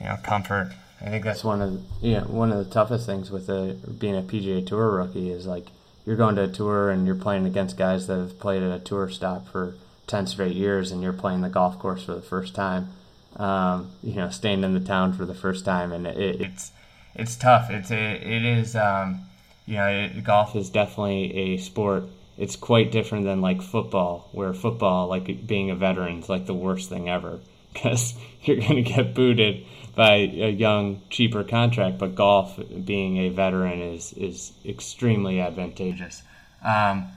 you 0.00 0.06
know 0.06 0.16
comfort. 0.22 0.72
I 1.00 1.08
think 1.08 1.24
that's 1.24 1.44
one 1.44 1.62
of 1.62 1.72
know, 2.12 2.24
one 2.24 2.52
of 2.52 2.58
the 2.58 2.70
toughest 2.72 3.06
things 3.06 3.30
with 3.30 3.48
a, 3.48 3.76
being 3.98 4.16
a 4.16 4.22
PGA 4.22 4.66
Tour 4.66 4.90
rookie 4.90 5.30
is 5.30 5.46
like 5.46 5.66
you're 6.04 6.16
going 6.16 6.36
to 6.36 6.44
a 6.44 6.48
tour 6.48 6.90
and 6.90 7.06
you're 7.06 7.14
playing 7.14 7.46
against 7.46 7.76
guys 7.76 8.06
that 8.06 8.18
have 8.18 8.38
played 8.38 8.62
at 8.62 8.70
a 8.70 8.82
tour 8.82 9.08
stop 9.08 9.48
for 9.48 9.74
ten 10.06 10.26
straight 10.26 10.56
years, 10.56 10.90
and 10.90 11.02
you're 11.02 11.12
playing 11.12 11.40
the 11.40 11.48
golf 11.48 11.78
course 11.78 12.04
for 12.04 12.14
the 12.14 12.22
first 12.22 12.54
time. 12.54 12.88
Um, 13.36 13.90
you 14.02 14.14
know, 14.14 14.28
staying 14.28 14.64
in 14.64 14.74
the 14.74 14.80
town 14.80 15.12
for 15.12 15.24
the 15.24 15.34
first 15.34 15.64
time, 15.64 15.92
and 15.92 16.06
it, 16.06 16.40
it's 16.40 16.72
it's 17.14 17.36
tough. 17.36 17.70
It's 17.70 17.90
a, 17.90 18.14
it 18.14 18.44
is 18.44 18.76
um, 18.76 19.20
you 19.66 19.76
know 19.76 19.88
it, 19.88 20.22
golf 20.24 20.54
is 20.56 20.68
definitely 20.68 21.34
a 21.34 21.56
sport 21.58 22.04
it's 22.40 22.56
quite 22.56 22.90
different 22.90 23.26
than 23.26 23.42
like 23.42 23.60
football, 23.60 24.30
where 24.32 24.54
football, 24.54 25.08
like 25.08 25.46
being 25.46 25.70
a 25.70 25.74
veteran, 25.74 26.20
is 26.20 26.28
like 26.30 26.46
the 26.46 26.54
worst 26.54 26.88
thing 26.88 27.06
ever 27.08 27.38
because 27.72 28.14
you're 28.42 28.56
going 28.56 28.76
to 28.76 28.82
get 28.82 29.14
booted 29.14 29.64
by 29.94 30.14
a 30.14 30.50
young, 30.50 31.02
cheaper 31.10 31.44
contract. 31.44 31.98
But 31.98 32.14
golf, 32.14 32.58
being 32.84 33.18
a 33.18 33.28
veteran, 33.30 33.80
is 33.80 34.12
is 34.14 34.52
extremely 34.64 35.40
advantageous. 35.40 36.22
Um, 36.62 37.08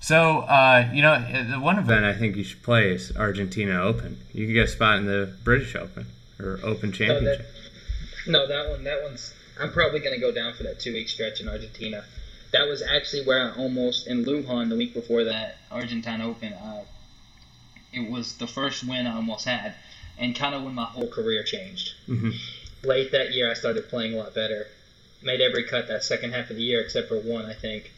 so 0.00 0.40
uh, 0.40 0.88
you 0.92 1.02
know, 1.02 1.18
the 1.50 1.60
one 1.60 1.78
event 1.78 2.04
I 2.04 2.14
think 2.14 2.36
you 2.36 2.44
should 2.44 2.62
play 2.62 2.92
is 2.92 3.14
Argentina 3.16 3.82
Open. 3.82 4.18
You 4.32 4.46
could 4.46 4.54
get 4.54 4.64
a 4.64 4.68
spot 4.68 4.98
in 4.98 5.06
the 5.06 5.32
British 5.44 5.76
Open 5.76 6.06
or 6.38 6.58
Open 6.62 6.92
Championship. 6.92 7.46
no, 8.26 8.46
that 8.46 8.70
one, 8.70 8.84
that 8.84 9.02
one's. 9.02 9.34
I'm 9.60 9.72
probably 9.72 10.00
going 10.00 10.14
to 10.14 10.20
go 10.20 10.32
down 10.32 10.54
for 10.54 10.62
that 10.62 10.80
two 10.80 10.94
week 10.94 11.08
stretch 11.08 11.40
in 11.40 11.48
Argentina. 11.48 12.04
That 12.52 12.66
was 12.66 12.82
actually 12.82 13.24
where 13.24 13.52
I 13.52 13.56
almost 13.56 14.06
in 14.06 14.24
Lujan 14.24 14.70
the 14.70 14.76
week 14.76 14.94
before 14.94 15.24
that 15.24 15.58
Argentine 15.70 16.22
Open. 16.22 16.54
Uh, 16.54 16.84
it 17.92 18.10
was 18.10 18.36
the 18.36 18.46
first 18.46 18.84
win 18.84 19.06
I 19.06 19.16
almost 19.16 19.44
had, 19.44 19.74
and 20.20 20.34
kind 20.36 20.54
of 20.54 20.62
when 20.62 20.74
my 20.74 20.84
whole 20.84 21.08
career 21.08 21.42
changed. 21.42 21.94
Mhm. 22.08 22.34
Late 22.84 23.10
that 23.12 23.32
year, 23.32 23.50
I 23.50 23.54
started 23.54 23.88
playing 23.88 24.14
a 24.14 24.16
lot 24.18 24.34
better. 24.34 24.68
Made 25.22 25.40
every 25.40 25.64
cut 25.64 25.88
that 25.88 26.04
second 26.04 26.30
half 26.32 26.50
of 26.50 26.56
the 26.56 26.62
year 26.62 26.80
except 26.80 27.08
for 27.08 27.16
one, 27.16 27.46
I 27.46 27.54
think, 27.54 27.90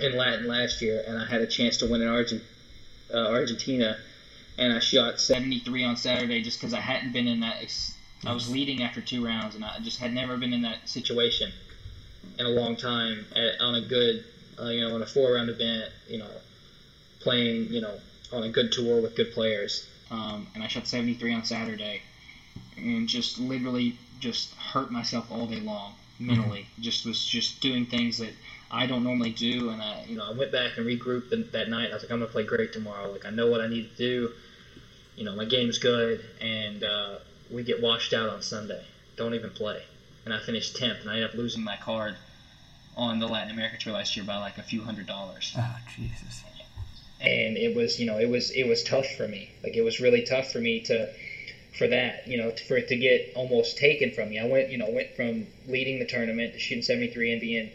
in 0.00 0.16
Latin 0.16 0.46
last 0.46 0.80
year, 0.80 1.02
and 1.06 1.18
I 1.18 1.24
had 1.24 1.40
a 1.40 1.46
chance 1.46 1.76
to 1.78 1.86
win 1.86 2.00
in 2.00 2.08
Argent, 2.08 2.42
uh, 3.12 3.18
Argentina, 3.18 3.98
and 4.56 4.72
I 4.72 4.78
shot 4.78 5.20
73 5.20 5.84
on 5.84 5.96
Saturday 5.96 6.40
just 6.40 6.58
because 6.58 6.72
I 6.72 6.80
hadn't 6.80 7.12
been 7.12 7.26
in 7.28 7.40
that. 7.40 7.58
Ex- 7.60 7.92
I 8.24 8.32
was 8.32 8.50
leading 8.50 8.82
after 8.82 9.00
two 9.00 9.24
rounds, 9.24 9.54
and 9.54 9.64
I 9.64 9.78
just 9.80 9.98
had 9.98 10.12
never 10.12 10.36
been 10.36 10.52
in 10.52 10.62
that 10.62 10.88
situation 10.88 11.52
in 12.38 12.46
a 12.46 12.50
long 12.50 12.76
time 12.76 13.26
at, 13.34 13.60
on 13.60 13.74
a 13.74 13.80
good, 13.80 14.22
uh, 14.60 14.68
you 14.68 14.80
know, 14.82 14.94
on 14.94 15.02
a 15.02 15.06
four-round 15.06 15.48
event, 15.48 15.90
you 16.08 16.18
know, 16.18 16.30
playing, 17.20 17.72
you 17.72 17.80
know, 17.80 17.98
on 18.32 18.42
a 18.44 18.48
good 18.48 18.70
tour 18.72 19.00
with 19.00 19.14
good 19.14 19.30
players. 19.32 19.84
Um, 20.10 20.48
and 20.54 20.62
I 20.62 20.66
shot 20.66 20.86
73 20.86 21.32
on 21.32 21.44
Saturday, 21.44 22.02
and 22.76 23.08
just 23.08 23.38
literally 23.38 23.94
just 24.18 24.52
hurt 24.54 24.90
myself 24.90 25.30
all 25.30 25.46
day 25.46 25.60
long 25.60 25.94
mentally. 26.20 26.66
Just 26.80 27.04
was 27.06 27.24
just 27.24 27.60
doing 27.60 27.86
things 27.86 28.18
that 28.18 28.32
I 28.70 28.86
don't 28.86 29.02
normally 29.02 29.30
do, 29.30 29.70
and 29.70 29.80
I, 29.80 30.04
you 30.06 30.16
know, 30.16 30.24
I 30.28 30.32
went 30.32 30.50
back 30.52 30.76
and 30.76 30.86
regrouped 30.86 31.28
the, 31.30 31.36
that 31.52 31.68
night. 31.68 31.90
I 31.90 31.94
was 31.94 32.02
like, 32.02 32.12
I'm 32.12 32.18
gonna 32.18 32.30
play 32.30 32.44
great 32.44 32.72
tomorrow. 32.72 33.10
Like 33.10 33.24
I 33.24 33.30
know 33.30 33.48
what 33.48 33.60
I 33.60 33.66
need 33.66 33.88
to 33.90 33.96
do. 33.96 34.32
You 35.16 35.24
know, 35.24 35.34
my 35.34 35.44
game's 35.44 35.78
good, 35.78 36.20
and 36.40 36.84
uh, 36.84 37.18
we 37.50 37.62
get 37.62 37.80
washed 37.80 38.12
out 38.12 38.28
on 38.28 38.42
Sunday. 38.42 38.82
Don't 39.16 39.34
even 39.34 39.50
play, 39.50 39.82
and 40.24 40.32
I 40.32 40.40
finished 40.40 40.76
10th, 40.76 41.00
and 41.02 41.10
I 41.10 41.14
ended 41.14 41.30
up 41.30 41.34
losing 41.34 41.62
my 41.62 41.76
card 41.76 42.16
on 42.96 43.18
the 43.18 43.26
Latin 43.26 43.50
America 43.50 43.76
tour 43.78 43.92
last 43.92 44.16
year 44.16 44.24
by 44.24 44.36
like 44.36 44.58
a 44.58 44.62
few 44.62 44.82
hundred 44.82 45.06
dollars 45.06 45.54
Oh 45.56 45.76
Jesus! 45.86 46.42
And 47.20 47.56
it 47.56 47.74
was 47.74 48.00
you 48.00 48.06
know 48.06 48.18
it 48.18 48.28
was 48.28 48.50
it 48.50 48.64
was 48.64 48.82
tough 48.82 49.06
for 49.16 49.26
me. 49.26 49.50
Like 49.62 49.76
it 49.76 49.82
was 49.82 50.00
really 50.00 50.22
tough 50.22 50.50
for 50.50 50.60
me 50.60 50.80
to 50.80 51.08
for 51.76 51.86
that 51.88 52.26
you 52.26 52.38
know 52.38 52.50
for 52.66 52.76
it 52.76 52.88
to 52.88 52.96
get 52.96 53.30
almost 53.34 53.76
taken 53.76 54.10
from 54.10 54.30
me. 54.30 54.38
I 54.38 54.44
went 54.44 54.70
you 54.70 54.78
know 54.78 54.88
went 54.88 55.14
from 55.14 55.46
leading 55.66 55.98
the 55.98 56.06
tournament 56.06 56.54
to 56.54 56.58
shooting 56.58 56.82
73 56.82 57.32
and 57.32 57.40
being 57.40 57.70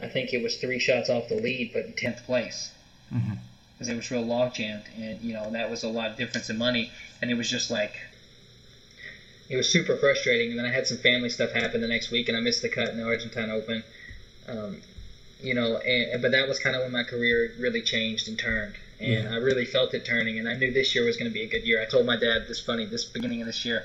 i 0.00 0.06
think 0.06 0.32
it 0.32 0.42
was 0.42 0.56
three 0.56 0.78
shots 0.78 1.08
off 1.08 1.28
the 1.28 1.34
lead 1.34 1.70
but 1.72 1.84
in 1.86 1.92
10th 1.92 2.22
place. 2.24 2.70
Because 3.74 3.88
it 3.88 3.96
was 3.96 4.10
real 4.10 4.24
log 4.24 4.54
jammed 4.54 4.82
and 4.98 5.20
you 5.20 5.32
know 5.32 5.50
that 5.52 5.70
was 5.70 5.84
a 5.84 5.88
lot 5.88 6.10
of 6.10 6.16
difference 6.16 6.50
in 6.50 6.58
money. 6.58 6.90
And 7.22 7.30
it 7.30 7.34
was 7.34 7.48
just 7.48 7.70
like 7.70 7.94
it 9.48 9.56
was 9.56 9.68
super 9.70 9.96
frustrating. 9.96 10.50
And 10.50 10.58
then 10.58 10.66
i 10.66 10.70
had 10.70 10.86
some 10.86 10.98
family 10.98 11.28
stuff 11.28 11.52
happen 11.52 11.80
the 11.80 11.88
next 11.88 12.10
week 12.10 12.28
and 12.28 12.36
i 12.36 12.40
missed 12.40 12.62
the 12.62 12.68
cut 12.68 12.90
in 12.90 12.96
the 12.96 13.04
argentine 13.04 13.50
open. 13.50 13.84
Um, 14.48 14.80
you 15.40 15.54
know, 15.54 15.76
and, 15.78 16.20
but 16.20 16.32
that 16.32 16.48
was 16.48 16.58
kind 16.58 16.74
of 16.76 16.82
when 16.82 16.92
my 16.92 17.04
career 17.04 17.52
really 17.58 17.82
changed 17.82 18.28
and 18.28 18.38
turned, 18.38 18.74
and 19.00 19.24
Yeah. 19.24 19.32
I 19.32 19.36
really 19.36 19.64
felt 19.64 19.94
it 19.94 20.04
turning, 20.04 20.38
and 20.38 20.48
I 20.48 20.54
knew 20.54 20.70
this 20.70 20.94
year 20.94 21.04
was 21.04 21.16
going 21.16 21.30
to 21.30 21.34
be 21.34 21.42
a 21.42 21.46
good 21.46 21.64
year. 21.64 21.80
I 21.80 21.84
told 21.86 22.06
my 22.06 22.16
dad 22.16 22.46
this 22.46 22.60
funny 22.60 22.86
this 22.86 23.04
beginning 23.04 23.40
of 23.40 23.46
this 23.46 23.64
year. 23.64 23.84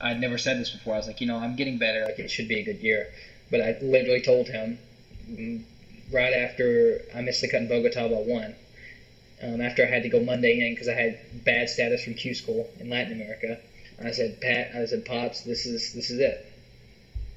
I'd 0.00 0.20
never 0.20 0.36
said 0.36 0.58
this 0.58 0.70
before. 0.70 0.94
I 0.94 0.96
was 0.96 1.06
like, 1.06 1.20
you 1.20 1.26
know, 1.26 1.36
I'm 1.36 1.54
getting 1.54 1.78
better. 1.78 2.04
Like 2.04 2.18
it 2.18 2.30
should 2.30 2.48
be 2.48 2.58
a 2.58 2.62
good 2.62 2.82
year, 2.82 3.08
but 3.50 3.60
I 3.60 3.76
literally 3.80 4.20
told 4.20 4.48
him 4.48 4.78
mm, 5.30 5.62
right 6.10 6.32
after 6.32 7.00
I 7.14 7.20
missed 7.20 7.40
the 7.40 7.48
cut 7.48 7.60
in 7.62 7.68
Bogota 7.68 8.08
by 8.08 8.16
one. 8.16 8.54
Um, 9.42 9.60
after 9.60 9.82
I 9.82 9.86
had 9.86 10.02
to 10.04 10.08
go 10.08 10.20
Monday 10.20 10.60
in 10.60 10.72
because 10.74 10.88
I 10.88 10.94
had 10.94 11.18
bad 11.44 11.68
status 11.68 12.04
from 12.04 12.14
Q 12.14 12.32
school 12.34 12.68
in 12.78 12.88
Latin 12.90 13.12
America, 13.12 13.58
I 14.00 14.10
said, 14.12 14.40
Pat, 14.40 14.70
I 14.74 14.84
said, 14.84 15.04
pops, 15.04 15.42
this 15.42 15.66
is 15.66 15.92
this 15.92 16.10
is 16.10 16.18
it. 16.18 16.44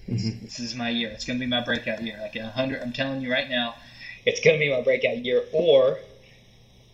Mhm. 0.10 0.42
This 0.42 0.60
is 0.60 0.76
my 0.76 0.90
year. 0.90 1.10
It's 1.10 1.26
gonna 1.26 1.40
be 1.40 1.46
my 1.48 1.62
breakout 1.62 2.02
year. 2.02 2.18
Like 2.20 2.36
a 2.36 2.50
hundred, 2.50 2.82
I'm 2.82 2.94
telling 2.94 3.22
you 3.22 3.32
right 3.32 3.50
now, 3.50 3.76
it's 4.26 4.40
gonna 4.40 4.58
be 4.58 4.70
my 4.70 4.82
breakout 4.82 5.18
year, 5.26 5.44
or 5.52 6.00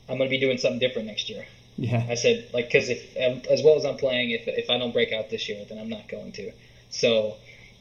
I'm 0.08 0.18
gonna 0.18 0.30
be 0.30 0.38
doing 0.38 0.58
something 0.58 0.80
different 0.80 1.08
next 1.08 1.30
year. 1.30 1.46
Yeah. 1.78 2.06
I 2.08 2.16
said, 2.16 2.46
like, 2.54 2.68
because 2.68 2.90
if 2.90 3.18
um, 3.20 3.42
as 3.50 3.64
well 3.64 3.76
as 3.76 3.86
I'm 3.86 3.98
playing, 3.98 4.32
if 4.32 4.48
if 4.48 4.70
I 4.70 4.78
don't 4.78 4.92
break 4.92 5.12
out 5.12 5.30
this 5.30 5.50
year, 5.50 5.66
then 5.66 5.78
I'm 5.78 5.90
not 5.90 6.08
going 6.08 6.32
to. 6.34 6.52
So, 6.90 7.38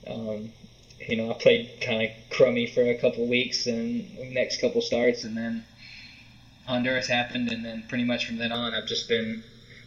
um, 0.06 0.50
you 1.06 1.16
know, 1.16 1.30
I 1.30 1.34
played 1.34 1.68
kind 1.80 2.02
of 2.02 2.10
crummy 2.30 2.66
for 2.66 2.82
a 2.88 2.94
couple 2.94 3.26
weeks 3.26 3.66
and 3.66 4.32
next 4.32 4.60
couple 4.60 4.80
starts, 4.80 5.24
and 5.24 5.36
then 5.36 5.64
Honduras 6.66 7.06
happened, 7.08 7.50
and 7.50 7.64
then 7.64 7.84
pretty 7.88 8.04
much 8.04 8.26
from 8.26 8.38
then 8.38 8.52
on, 8.52 8.74
I've 8.74 8.86
just 8.86 9.08
been 9.08 9.42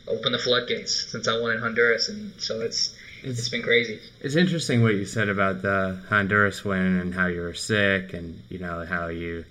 open 0.08 0.32
the 0.32 0.40
floodgates 0.40 1.12
since 1.12 1.28
I 1.28 1.38
won 1.38 1.52
in 1.52 1.60
Honduras, 1.60 2.10
and 2.10 2.34
so 2.42 2.62
it's 2.62 2.90
it's 3.24 3.40
It's 3.40 3.50
been 3.50 3.64
crazy. 3.64 4.00
it's 4.22 4.36
interesting 4.36 4.84
what 4.84 4.96
you 4.96 5.06
said 5.06 5.30
about 5.30 5.62
the 5.62 6.00
Honduras 6.10 6.64
win 6.64 7.00
and 7.00 7.14
how 7.14 7.28
you 7.28 7.42
were 7.42 7.54
sick 7.54 8.14
and 8.14 8.42
you 8.50 8.60
know 8.60 8.86
how 8.86 9.08
you 9.08 9.46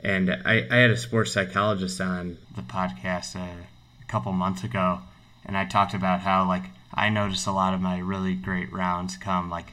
and 0.00 0.30
I, 0.30 0.66
I 0.70 0.76
had 0.76 0.90
a 0.90 0.96
sports 0.96 1.32
psychologist 1.32 2.00
on 2.00 2.36
the 2.56 2.62
podcast 2.62 3.36
a, 3.36 3.38
a 3.38 4.06
couple 4.08 4.32
months 4.32 4.64
ago 4.64 5.00
and 5.44 5.56
I 5.56 5.64
talked 5.64 5.94
about 5.94 6.20
how 6.20 6.46
like 6.46 6.64
I 6.94 7.08
noticed 7.08 7.46
a 7.46 7.52
lot 7.52 7.74
of 7.74 7.80
my 7.80 7.98
really 7.98 8.34
great 8.34 8.72
rounds 8.72 9.16
come 9.16 9.48
like 9.50 9.66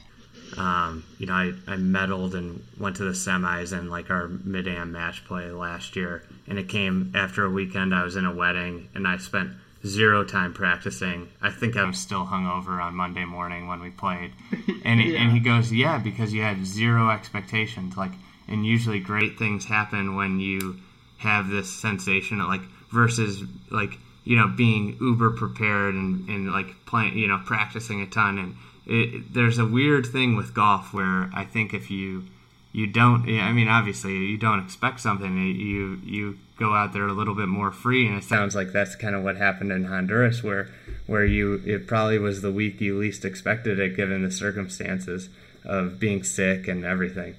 um, 0.56 1.04
you 1.18 1.26
know 1.26 1.34
I, 1.34 1.52
I 1.66 1.76
medaled 1.76 2.34
and 2.34 2.64
went 2.78 2.96
to 2.96 3.04
the 3.04 3.12
semis 3.12 3.76
and 3.76 3.90
like 3.90 4.10
our 4.10 4.28
mid 4.28 4.66
am 4.68 4.92
match 4.92 5.24
play 5.24 5.50
last 5.50 5.94
year 5.96 6.24
and 6.48 6.58
it 6.58 6.68
came 6.68 7.12
after 7.14 7.44
a 7.44 7.50
weekend 7.50 7.94
I 7.94 8.02
was 8.04 8.16
in 8.16 8.24
a 8.24 8.34
wedding 8.34 8.88
and 8.94 9.06
I 9.06 9.16
spent 9.18 9.50
zero 9.86 10.24
time 10.24 10.52
practicing. 10.52 11.28
I 11.40 11.50
think 11.50 11.76
I 11.76 11.84
was 11.84 11.98
still 11.98 12.26
hungover 12.26 12.82
on 12.82 12.94
Monday 12.94 13.24
morning 13.24 13.66
when 13.66 13.80
we 13.80 13.90
played. 13.90 14.32
And 14.82 14.98
he, 14.98 15.14
and 15.14 15.30
he 15.30 15.40
goes, 15.40 15.70
"Yeah, 15.70 15.98
because 15.98 16.32
you 16.32 16.40
had 16.40 16.64
zero 16.64 17.10
expectations. 17.10 17.98
Like, 17.98 18.12
and 18.48 18.64
usually 18.64 18.98
great 18.98 19.38
things 19.38 19.66
happen 19.66 20.16
when 20.16 20.40
you 20.40 20.78
have 21.18 21.48
this 21.48 21.70
sensation, 21.70 22.40
of, 22.40 22.48
like 22.48 22.62
versus 22.90 23.42
like 23.70 23.98
you 24.24 24.36
know 24.36 24.48
being 24.48 24.96
uber 24.98 25.30
prepared 25.30 25.94
and 25.94 26.26
and 26.30 26.50
like 26.50 26.86
playing, 26.86 27.18
you 27.18 27.28
know, 27.28 27.40
practicing 27.44 28.00
a 28.00 28.06
ton. 28.06 28.38
And 28.38 28.56
it, 28.86 29.34
there's 29.34 29.58
a 29.58 29.66
weird 29.66 30.06
thing 30.06 30.34
with 30.34 30.54
golf 30.54 30.94
where 30.94 31.30
I 31.34 31.44
think 31.44 31.74
if 31.74 31.90
you 31.90 32.24
you 32.72 32.86
don't 32.86 33.26
yeah, 33.26 33.42
i 33.42 33.52
mean 33.52 33.68
obviously 33.68 34.12
you 34.12 34.36
don't 34.36 34.60
expect 34.60 35.00
something 35.00 35.36
you 35.36 36.00
you 36.04 36.38
go 36.60 36.74
out 36.74 36.92
there 36.92 37.08
a 37.08 37.12
little 37.12 37.34
bit 37.34 37.48
more 37.48 37.72
free 37.72 38.06
and 38.06 38.18
it 38.18 38.22
sounds 38.22 38.54
like 38.54 38.70
that's 38.70 38.94
kind 38.94 39.16
of 39.16 39.24
what 39.24 39.36
happened 39.36 39.72
in 39.72 39.86
honduras 39.86 40.42
where 40.42 40.68
where 41.06 41.24
you 41.24 41.60
it 41.64 41.86
probably 41.86 42.18
was 42.18 42.42
the 42.42 42.52
week 42.52 42.80
you 42.80 42.96
least 42.98 43.24
expected 43.24 43.78
it 43.78 43.96
given 43.96 44.22
the 44.22 44.30
circumstances 44.30 45.30
of 45.64 45.98
being 45.98 46.22
sick 46.22 46.68
and 46.68 46.84
everything 46.84 47.34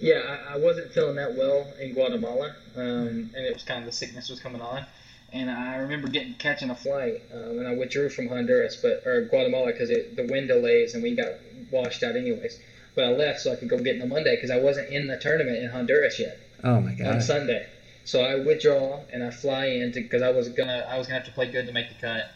Yeah, 0.00 0.38
I, 0.50 0.54
I 0.54 0.56
wasn't 0.58 0.90
feeling 0.90 1.14
that 1.14 1.36
well 1.36 1.64
in 1.80 1.94
Guatemala, 1.94 2.56
um, 2.76 3.30
and 3.36 3.46
it 3.46 3.54
was 3.54 3.62
kind 3.62 3.78
of 3.78 3.86
the 3.86 3.92
sickness 3.92 4.28
was 4.28 4.40
coming 4.40 4.60
on. 4.60 4.84
And 5.32 5.48
I 5.48 5.76
remember 5.76 6.08
getting 6.08 6.34
catching 6.34 6.70
a 6.70 6.74
flight, 6.74 7.22
um, 7.32 7.60
and 7.60 7.68
I 7.68 7.76
withdrew 7.76 8.08
from 8.08 8.26
Honduras, 8.26 8.74
but 8.74 9.06
or 9.06 9.22
Guatemala 9.26 9.66
because 9.66 9.90
the 9.90 10.26
wind 10.28 10.48
delays 10.48 10.94
and 10.94 11.04
we 11.04 11.14
got 11.14 11.34
washed 11.70 12.02
out 12.02 12.16
anyways. 12.16 12.58
But 12.96 13.04
I 13.04 13.12
left 13.12 13.42
so 13.42 13.52
I 13.52 13.54
could 13.54 13.68
go 13.68 13.78
get 13.78 13.94
in 13.94 14.00
the 14.00 14.06
Monday 14.06 14.34
because 14.34 14.50
I 14.50 14.58
wasn't 14.58 14.90
in 14.90 15.06
the 15.06 15.18
tournament 15.18 15.58
in 15.58 15.70
Honduras 15.70 16.18
yet 16.18 16.36
oh 16.64 16.80
my 16.80 16.94
god! 16.94 17.06
on 17.06 17.20
Sunday. 17.20 17.68
So 18.04 18.20
I 18.20 18.34
withdraw 18.36 19.00
and 19.12 19.22
I 19.22 19.30
fly 19.30 19.66
in 19.66 19.90
because 19.92 20.22
I 20.22 20.30
was 20.30 20.48
gonna 20.48 20.86
I 20.88 20.98
was 20.98 21.06
gonna 21.06 21.18
have 21.18 21.26
to 21.26 21.32
play 21.32 21.46
good 21.46 21.66
to 21.66 21.72
make 21.72 21.88
the 21.88 21.94
cut. 21.94 22.28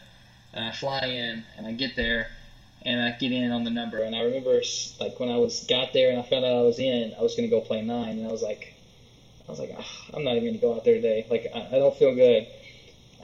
And 0.53 0.65
I 0.65 0.71
fly 0.71 0.99
in 0.99 1.43
and 1.57 1.67
I 1.67 1.71
get 1.73 1.95
there 1.95 2.29
and 2.83 3.01
I 3.01 3.11
get 3.11 3.31
in 3.31 3.51
on 3.51 3.63
the 3.63 3.69
number. 3.69 3.99
And 3.99 4.15
I 4.15 4.21
remember 4.21 4.61
like 4.99 5.19
when 5.19 5.29
I 5.29 5.37
was 5.37 5.65
got 5.65 5.93
there 5.93 6.09
and 6.09 6.17
I 6.17 6.21
found 6.21 6.45
out 6.45 6.55
I 6.55 6.61
was 6.61 6.79
in, 6.79 7.13
I 7.17 7.21
was 7.21 7.35
gonna 7.35 7.49
go 7.49 7.61
play 7.61 7.81
nine, 7.81 8.17
and 8.17 8.27
I 8.27 8.31
was 8.31 8.41
like, 8.41 8.73
I 9.47 9.51
was 9.51 9.59
like, 9.59 9.71
"Ah, 9.77 10.05
I'm 10.13 10.23
not 10.23 10.35
even 10.35 10.45
gonna 10.45 10.57
go 10.57 10.73
out 10.73 10.83
there 10.83 10.95
today. 10.95 11.25
Like 11.29 11.47
I, 11.53 11.67
I 11.73 11.79
don't 11.79 11.95
feel 11.95 12.13
good. 12.13 12.45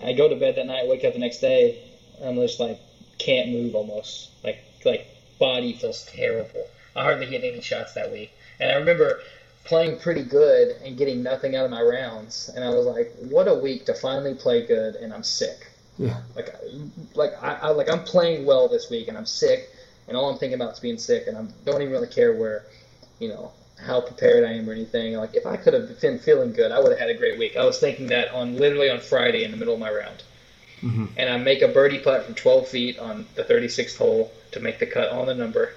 I 0.02 0.14
go 0.14 0.28
to 0.28 0.36
bed 0.36 0.56
that 0.56 0.66
night, 0.66 0.88
wake 0.88 1.04
up 1.06 1.14
the 1.14 1.20
next 1.20 1.40
day, 1.40 1.78
I'm 2.22 2.36
just 2.36 2.60
like 2.60 2.78
can't 3.18 3.50
move 3.50 3.76
almost. 3.76 4.30
Like 4.44 4.60
like 4.86 5.06
body 5.40 5.74
feels 5.74 6.06
terrible. 6.06 6.68
I 6.96 7.04
hardly 7.04 7.26
hit 7.26 7.44
any 7.44 7.62
shots 7.62 7.94
that 7.94 8.12
week. 8.12 8.32
And 8.60 8.72
I 8.72 8.76
remember 8.76 9.20
playing 9.66 9.98
pretty 9.98 10.24
good 10.24 10.76
and 10.84 10.98
getting 10.98 11.24
nothing 11.24 11.56
out 11.56 11.66
of 11.66 11.72
my 11.72 11.82
rounds. 11.82 12.50
And 12.54 12.64
I 12.64 12.70
was 12.70 12.86
like, 12.86 13.12
what 13.16 13.48
a 13.48 13.54
week 13.54 13.86
to 13.86 13.94
finally 13.94 14.34
play 14.34 14.62
good 14.62 14.96
and 14.96 15.14
I'm 15.14 15.24
sick. 15.24 15.68
yeah 15.98 16.18
Like, 16.36 16.54
like 17.16 17.34
I, 17.42 17.54
I 17.62 17.70
like 17.70 17.90
I'm 17.90 18.02
playing 18.04 18.46
well 18.46 18.68
this 18.68 18.90
week 18.90 19.08
and 19.08 19.18
I'm 19.18 19.26
sick, 19.26 19.70
and 20.08 20.18
all 20.18 20.30
I'm 20.30 20.38
thinking 20.38 20.56
about 20.56 20.74
is 20.74 20.80
being 20.80 20.98
sick, 20.98 21.28
and 21.28 21.38
I 21.38 21.46
don't 21.66 21.82
even 21.82 21.94
really 21.94 22.08
care 22.08 22.34
where, 22.34 22.64
you 23.20 23.30
know, 23.30 23.52
how 23.78 24.02
prepared 24.02 24.44
I 24.44 24.52
am 24.54 24.70
or 24.70 24.74
anything. 24.74 25.14
Like 25.14 25.36
if 25.36 25.46
I 25.46 25.56
could 25.56 25.74
have 25.74 26.00
been 26.02 26.18
feeling 26.18 26.52
good, 26.52 26.72
I 26.72 26.80
would 26.80 26.92
have 26.92 27.00
had 27.00 27.10
a 27.10 27.14
great 27.14 27.38
week. 27.38 27.56
I 27.56 27.64
was 27.66 27.80
thinking 27.80 28.08
that 28.08 28.30
on 28.32 28.58
literally 28.58 28.90
on 28.90 29.00
Friday 29.00 29.44
in 29.44 29.52
the 29.52 29.58
middle 29.58 29.74
of 29.74 29.80
my 29.80 29.92
round, 29.92 30.24
Mhm. 30.82 31.10
and 31.16 31.30
I 31.30 31.38
make 31.38 31.62
a 31.62 31.68
birdie 31.68 32.00
putt 32.00 32.24
from 32.26 32.36
12 32.36 32.68
feet 32.68 33.00
on 33.00 33.26
the 33.36 33.44
36th 33.44 33.96
hole 33.98 34.32
to 34.52 34.60
make 34.60 34.80
the 34.80 34.86
cut 34.86 35.10
on 35.10 35.26
the 35.26 35.34
number, 35.34 35.72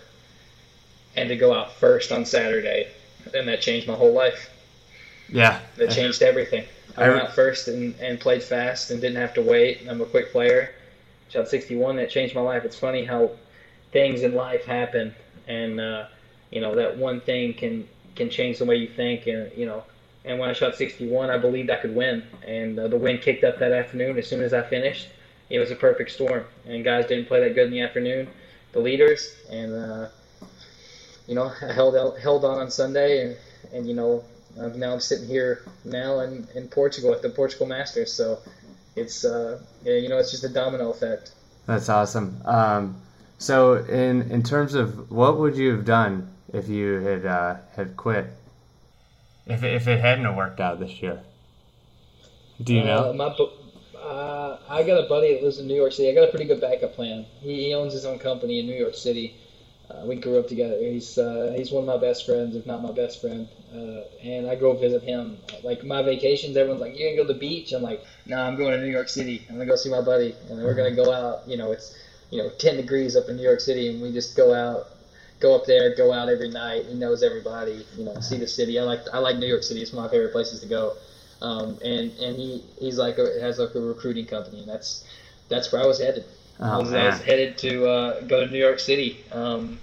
and 1.15 1.29
to 1.29 1.37
go 1.37 1.53
out 1.53 1.73
first 1.73 2.11
on 2.11 2.25
Saturday, 2.25 2.89
and 3.35 3.49
that 3.49 3.61
changed 3.61 3.87
my 3.87 3.95
whole 3.95 4.13
life. 4.13 4.51
yeah 5.29 5.55
That 5.77 5.91
changed 5.91 6.23
everything. 6.23 6.65
I 6.97 7.03
I 7.03 7.05
went 7.05 7.21
out 7.21 7.31
first 7.33 7.69
and, 7.69 7.95
and 8.01 8.21
played 8.21 8.43
fast 8.43 8.91
and 8.91 9.01
didn't 9.01 9.17
have 9.19 9.35
to 9.35 9.43
wait. 9.43 9.79
I'm 9.89 10.01
a 10.01 10.07
quick 10.07 10.31
player. 10.31 10.71
Shot 11.29 11.49
61. 11.49 11.97
That 11.97 12.09
changed 12.11 12.35
my 12.35 12.41
life. 12.41 12.65
It's 12.65 12.77
funny 12.77 13.05
how 13.05 13.33
things 13.93 14.23
in 14.23 14.33
life 14.35 14.65
happen, 14.65 15.15
and 15.47 15.81
uh, 15.81 16.05
you 16.51 16.61
know 16.61 16.75
that 16.75 16.95
one 16.97 17.21
thing 17.21 17.55
can 17.55 17.87
can 18.15 18.29
change 18.31 18.59
the 18.59 18.65
way 18.65 18.77
you 18.77 18.89
think. 18.89 19.27
And 19.27 19.51
you 19.55 19.67
know, 19.67 19.85
and 20.25 20.39
when 20.39 20.49
I 20.51 20.53
shot 20.53 20.75
61, 20.75 21.31
I 21.31 21.37
believed 21.37 21.71
I 21.71 21.77
could 21.77 21.95
win, 21.95 22.25
and 22.43 22.79
uh, 22.79 22.89
the 22.89 22.99
wind 22.99 23.21
kicked 23.21 23.45
up 23.45 23.59
that 23.59 23.73
afternoon. 23.73 24.19
As 24.19 24.27
soon 24.27 24.43
as 24.43 24.53
I 24.53 24.63
finished, 24.63 25.09
it 25.51 25.59
was 25.59 25.71
a 25.71 25.77
perfect 25.77 26.11
storm, 26.11 26.47
and 26.65 26.85
guys 26.85 27.07
didn't 27.07 27.27
play 27.27 27.41
that 27.41 27.55
good 27.55 27.65
in 27.65 27.71
the 27.71 27.81
afternoon. 27.81 28.29
The 28.73 28.81
leaders, 28.81 29.33
and 29.49 29.75
uh, 29.75 30.09
you 31.27 31.35
know, 31.35 31.53
I 31.63 31.73
held 31.73 31.97
out, 31.97 32.19
held 32.19 32.45
on 32.45 32.59
on 32.59 32.71
Sunday, 32.71 33.23
and 33.25 33.37
and 33.73 33.87
you 33.87 33.95
know, 33.95 34.25
now 34.57 34.93
I'm 34.93 35.01
sitting 35.01 35.27
here 35.27 35.63
now 35.85 36.21
in, 36.21 36.47
in 36.55 36.69
Portugal 36.69 37.13
at 37.13 37.23
the 37.23 37.31
Portugal 37.31 37.67
Masters. 37.67 38.13
So 38.13 38.41
it's 38.97 39.25
uh, 39.25 39.59
yeah, 39.85 39.95
you 39.95 40.09
know, 40.09 40.19
it's 40.19 40.31
just 40.31 40.45
a 40.45 40.49
domino 40.49 40.91
effect. 40.91 41.33
that's 41.67 41.89
awesome 41.89 42.41
um, 42.45 42.97
so 43.39 43.75
in 43.75 44.31
in 44.31 44.43
terms 44.43 44.75
of 44.75 45.11
what 45.11 45.39
would 45.39 45.57
you 45.57 45.71
have 45.73 45.85
done 45.85 46.29
if 46.53 46.69
you 46.69 47.01
had 47.01 47.27
uh, 47.27 47.57
had 47.75 47.97
quit 47.97 48.27
if 49.47 49.63
it, 49.63 49.75
if 49.75 49.87
it 49.89 50.01
hadn't 50.01 50.35
worked 50.37 50.61
out 50.61 50.79
this 50.79 51.03
year 51.03 51.21
do 52.63 52.75
you 52.75 52.83
Uh, 52.83 52.85
know 52.85 53.13
my 53.13 53.29
bu- 53.37 53.51
uh, 53.99 54.59
I 54.69 54.83
got 54.83 55.05
a 55.05 55.09
buddy 55.09 55.35
that 55.35 55.43
lives 55.43 55.59
in 55.59 55.67
New 55.67 55.75
York 55.75 55.93
City. 55.93 56.09
I 56.11 56.15
got 56.15 56.25
a 56.25 56.31
pretty 56.31 56.45
good 56.45 56.61
backup 56.61 56.95
plan. 56.95 57.27
He, 57.41 57.65
he 57.67 57.75
owns 57.75 57.93
his 57.93 58.05
own 58.05 58.19
company 58.19 58.61
in 58.61 58.67
New 58.67 58.75
York 58.77 58.95
City. 58.95 59.35
Uh, 59.89 60.05
we 60.05 60.17
grew 60.17 60.39
up 60.39 60.49
together. 60.49 60.77
He's 60.79 61.17
uh, 61.17 61.53
he's 61.57 61.71
one 61.71 61.83
of 61.83 61.87
my 61.87 61.97
best 61.97 62.27
friends, 62.27 62.57
if 62.57 62.67
not 62.67 62.83
my 62.83 62.91
best 62.91 63.21
friend. 63.21 63.47
Uh, 63.73 64.01
and 64.23 64.47
I 64.47 64.57
go 64.57 64.73
visit 64.73 65.03
him. 65.03 65.39
Like 65.63 65.85
my 65.85 66.03
vacations, 66.03 66.57
everyone's 66.57 66.81
like, 66.81 66.97
"You 66.97 67.05
gonna 67.07 67.17
go 67.17 67.23
to 67.27 67.33
the 67.33 67.39
beach?" 67.39 67.73
I'm 67.73 67.83
like, 67.83 68.03
"No, 68.27 68.37
I'm 68.37 68.57
going 68.57 68.73
to 68.73 68.79
New 68.79 68.91
York 68.91 69.09
City. 69.09 69.45
I'm 69.49 69.55
gonna 69.57 69.67
go 69.67 69.77
see 69.77 69.89
my 69.89 70.01
buddy, 70.01 70.35
and 70.49 70.63
we're 70.63 70.75
gonna 70.75 70.95
go 70.95 71.13
out. 71.13 71.43
You 71.47 71.57
know, 71.57 71.71
it's 71.71 71.95
you 72.31 72.43
know 72.43 72.49
10 72.59 72.77
degrees 72.77 73.15
up 73.15 73.29
in 73.29 73.37
New 73.37 73.43
York 73.43 73.61
City, 73.61 73.87
and 73.87 74.03
we 74.03 74.11
just 74.11 74.35
go 74.35 74.53
out, 74.53 74.89
go 75.39 75.55
up 75.55 75.67
there, 75.67 75.91
go 75.91 76.13
out 76.13 76.29
every 76.29 76.49
night. 76.49 76.87
He 76.87 76.95
knows 76.95 77.23
everybody. 77.23 77.87
You 77.97 78.05
know, 78.05 78.15
see 78.21 78.39
the 78.39 78.49
city. 78.49 78.81
I 78.81 78.83
like 78.83 79.03
I 79.13 79.19
like 79.19 79.37
New 79.37 79.47
York 79.47 79.63
City. 79.63 79.83
It's 79.83 79.93
one 79.93 80.05
of 80.05 80.11
my 80.11 80.15
favorite 80.15 80.33
places 80.33 80.61
to 80.61 80.67
go. 80.67 80.95
Um, 81.41 81.79
and 81.85 82.13
and 82.19 82.37
he 82.37 82.65
he's 82.81 82.99
like 82.99 83.19
a, 83.19 83.39
has 83.41 83.59
like 83.61 83.75
a 83.77 83.81
recruiting 83.81 84.27
company, 84.27 84.61
and 84.61 84.69
that's 84.69 85.05
that's 85.49 85.71
where 85.71 85.81
I 85.81 85.87
was 85.87 85.99
headed. 85.99 86.25
I, 86.61 86.75
oh 86.75 86.81
was, 86.81 86.93
I 86.93 87.07
was 87.07 87.21
headed 87.21 87.59
to 87.59 87.87
uh, 87.89 88.21
go 88.23 88.45
to 88.45 88.51
New 88.51 88.59
York 88.59 88.79
City. 88.79 89.19
Um, 89.33 89.79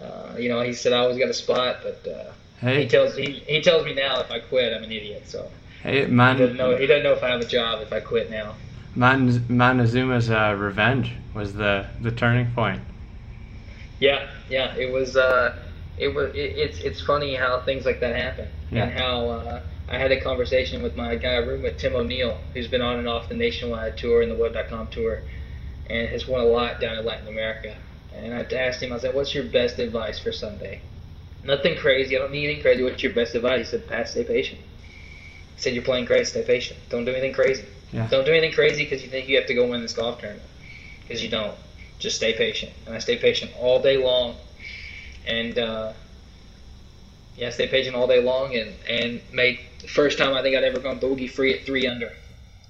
uh, 0.00 0.36
you 0.38 0.48
know, 0.48 0.60
he 0.62 0.72
said 0.72 0.92
I 0.92 0.98
always 0.98 1.18
got 1.18 1.28
a 1.28 1.34
spot, 1.34 1.78
but 1.82 2.06
uh, 2.10 2.32
he 2.60 2.86
tells 2.88 3.16
he, 3.16 3.42
he 3.46 3.60
tells 3.62 3.84
me 3.84 3.94
now 3.94 4.20
if 4.20 4.30
I 4.30 4.40
quit, 4.40 4.72
I'm 4.72 4.82
an 4.82 4.92
idiot. 4.92 5.28
So 5.28 5.50
hey 5.82 6.06
he 6.06 6.06
man 6.06 6.36
doesn't 6.38 6.56
know 6.56 6.76
he 6.76 6.86
doesn't 6.86 7.04
know 7.04 7.12
if 7.12 7.22
I 7.22 7.28
have 7.28 7.40
a 7.40 7.46
job 7.46 7.80
if 7.82 7.92
I 7.92 8.00
quit 8.00 8.30
now. 8.30 8.54
Mon- 8.94 9.44
Montezuma's 9.48 10.30
uh, 10.30 10.54
revenge 10.56 11.12
was 11.34 11.54
the, 11.54 11.86
the 12.00 12.12
turning 12.12 12.52
point. 12.52 12.80
Yeah, 13.98 14.26
yeah, 14.48 14.74
it 14.76 14.92
was. 14.92 15.16
Uh, 15.16 15.54
it 15.96 16.14
was. 16.14 16.34
It, 16.34 16.52
it's 16.56 16.78
it's 16.78 17.00
funny 17.00 17.34
how 17.34 17.60
things 17.60 17.84
like 17.84 18.00
that 18.00 18.14
happen. 18.16 18.48
and 18.72 18.90
how 18.92 19.28
uh, 19.28 19.60
I 19.88 19.98
had 19.98 20.10
a 20.12 20.20
conversation 20.20 20.82
with 20.82 20.96
my 20.96 21.14
guy 21.16 21.36
roommate 21.36 21.78
Tim 21.78 21.94
O'Neal, 21.94 22.38
who's 22.52 22.68
been 22.68 22.82
on 22.82 22.98
and 22.98 23.08
off 23.08 23.28
the 23.28 23.34
nationwide 23.36 23.96
tour 23.96 24.22
and 24.22 24.30
the 24.30 24.34
Web.com 24.34 24.88
tour, 24.88 25.22
and 25.88 26.08
has 26.08 26.26
won 26.26 26.40
a 26.40 26.44
lot 26.44 26.80
down 26.80 26.98
in 26.98 27.04
Latin 27.04 27.28
America. 27.28 27.74
And 28.14 28.32
I 28.32 28.42
asked 28.56 28.82
him, 28.82 28.92
I 28.92 28.98
said, 28.98 29.14
"What's 29.14 29.34
your 29.34 29.44
best 29.44 29.78
advice 29.78 30.18
for 30.18 30.32
Sunday?" 30.32 30.80
Nothing 31.42 31.76
crazy. 31.76 32.16
I 32.16 32.20
don't 32.20 32.32
need 32.32 32.44
anything 32.44 32.62
crazy. 32.62 32.82
What's 32.82 33.02
your 33.02 33.12
best 33.12 33.34
advice? 33.34 33.58
He 33.58 33.64
said, 33.64 33.88
"Pat, 33.88 34.08
stay 34.08 34.24
patient." 34.24 34.60
He 35.56 35.60
said, 35.60 35.74
"You're 35.74 35.82
playing 35.82 36.04
great. 36.04 36.26
Stay 36.26 36.42
patient. 36.42 36.78
Don't 36.88 37.04
do 37.04 37.10
anything 37.10 37.32
crazy. 37.32 37.64
Yeah. 37.92 38.06
Don't 38.08 38.24
do 38.24 38.32
anything 38.32 38.52
crazy 38.52 38.84
because 38.84 39.02
you 39.02 39.10
think 39.10 39.28
you 39.28 39.36
have 39.36 39.46
to 39.46 39.54
go 39.54 39.66
win 39.66 39.82
this 39.82 39.92
golf 39.92 40.20
tournament. 40.20 40.48
Because 41.02 41.22
you 41.22 41.28
don't. 41.28 41.56
Just 41.98 42.16
stay 42.16 42.32
patient." 42.32 42.72
And 42.86 42.94
I 42.94 42.98
stay 42.98 43.16
patient 43.16 43.52
all 43.58 43.80
day 43.80 43.96
long, 43.96 44.36
and. 45.26 45.58
Uh, 45.58 45.92
yeah, 47.36 47.50
stay 47.50 47.66
patient 47.66 47.96
all 47.96 48.06
day 48.06 48.22
long 48.22 48.54
and 48.54 48.72
and 48.88 49.20
made 49.32 49.58
the 49.80 49.88
first 49.88 50.18
time 50.18 50.34
I 50.34 50.42
think 50.42 50.56
I'd 50.56 50.64
ever 50.64 50.78
gone 50.78 50.98
bogey 50.98 51.26
free 51.26 51.52
at 51.54 51.64
three 51.64 51.86
under. 51.86 52.12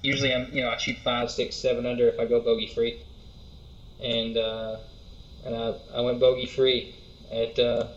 Usually 0.05 0.33
I'm 0.33 0.47
you 0.53 0.61
know 0.61 0.69
I 0.69 0.77
shoot 0.77 0.97
five, 1.03 1.31
six, 1.31 1.55
seven 1.55 1.85
under 1.85 2.07
if 2.07 2.19
I 2.19 2.25
go 2.25 2.39
bogey 2.39 2.67
free, 2.67 3.01
and 4.01 4.37
uh, 4.37 4.77
and 5.45 5.55
I, 5.55 5.73
I 5.95 6.01
went 6.01 6.19
bogey 6.19 6.45
free 6.45 6.95
at 7.31 7.57
uh, 7.57 7.87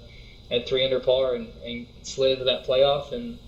at 0.50 0.68
three 0.68 0.84
under 0.84 1.00
par 1.00 1.34
and, 1.34 1.48
and 1.64 1.86
slid 2.02 2.32
into 2.32 2.44
that 2.44 2.66
playoff 2.66 3.12
and 3.12 3.38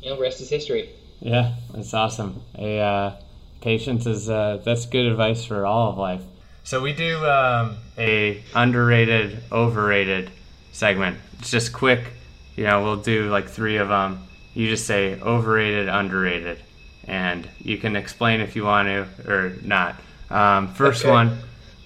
you 0.00 0.10
know 0.10 0.20
rest 0.20 0.40
is 0.40 0.48
history. 0.48 0.90
Yeah, 1.20 1.54
that's 1.72 1.94
awesome. 1.94 2.42
A 2.58 2.78
uh, 2.80 3.12
patience 3.60 4.06
is 4.06 4.28
uh, 4.28 4.60
that's 4.64 4.86
good 4.86 5.06
advice 5.06 5.44
for 5.44 5.66
all 5.66 5.90
of 5.90 5.98
life. 5.98 6.22
So 6.64 6.80
we 6.80 6.92
do 6.92 7.16
um, 7.26 7.76
a 7.98 8.42
underrated, 8.54 9.42
overrated 9.52 10.30
segment. 10.72 11.18
It's 11.38 11.50
just 11.50 11.72
quick. 11.72 12.12
You 12.56 12.64
know, 12.64 12.82
we'll 12.82 12.96
do 12.96 13.30
like 13.30 13.48
three 13.48 13.76
of 13.76 13.88
them. 13.88 14.24
You 14.54 14.68
just 14.68 14.86
say 14.86 15.20
overrated, 15.20 15.88
underrated, 15.88 16.62
and 17.06 17.48
you 17.58 17.78
can 17.78 17.96
explain 17.96 18.40
if 18.40 18.56
you 18.56 18.64
want 18.64 18.88
to 18.88 19.06
or 19.30 19.56
not. 19.62 19.96
Um, 20.30 20.68
first 20.74 21.04
Okay. 21.04 21.10
one 21.12 21.38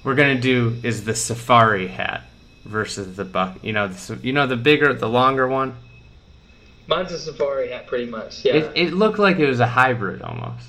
we're 0.05 0.15
gonna 0.15 0.41
do 0.41 0.77
is 0.83 1.05
the 1.05 1.15
safari 1.15 1.89
hat 1.89 2.23
versus 2.65 3.17
the 3.17 3.25
buck. 3.25 3.59
You 3.63 3.73
know, 3.73 3.89
the, 3.89 4.19
you 4.23 4.33
know 4.33 4.47
the 4.47 4.57
bigger, 4.57 4.93
the 4.95 5.09
longer 5.09 5.47
one. 5.49 5.77
Mine's 6.87 7.13
a 7.13 7.19
safari 7.19 7.69
hat 7.71 7.87
pretty 7.87 8.07
much. 8.11 8.45
Yeah, 8.45 8.55
It, 8.55 8.73
it 8.75 8.93
looked 8.95 9.19
like 9.19 9.39
it 9.39 9.47
was 9.47 9.61
a 9.61 9.67
hybrid 9.67 10.23
almost. 10.23 10.69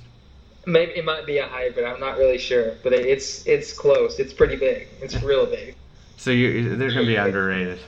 maybe 0.65 0.91
it 0.93 1.05
might 1.05 1.25
be 1.25 1.37
a 1.37 1.47
hybrid. 1.47 1.85
I'm 1.85 1.99
not 1.99 2.17
really 2.17 2.37
sure, 2.37 2.73
but 2.83 2.91
it, 2.93 3.05
it's 3.05 3.45
it's 3.47 3.71
close. 3.71 4.19
It's 4.19 4.33
pretty 4.33 4.55
big. 4.57 4.87
It's 5.01 5.21
real 5.23 5.45
big. 5.45 5.75
So 6.17 6.31
you 6.31 6.75
they're 6.75 6.89
gonna 6.89 7.05
be 7.05 7.15
underrated. 7.15 7.79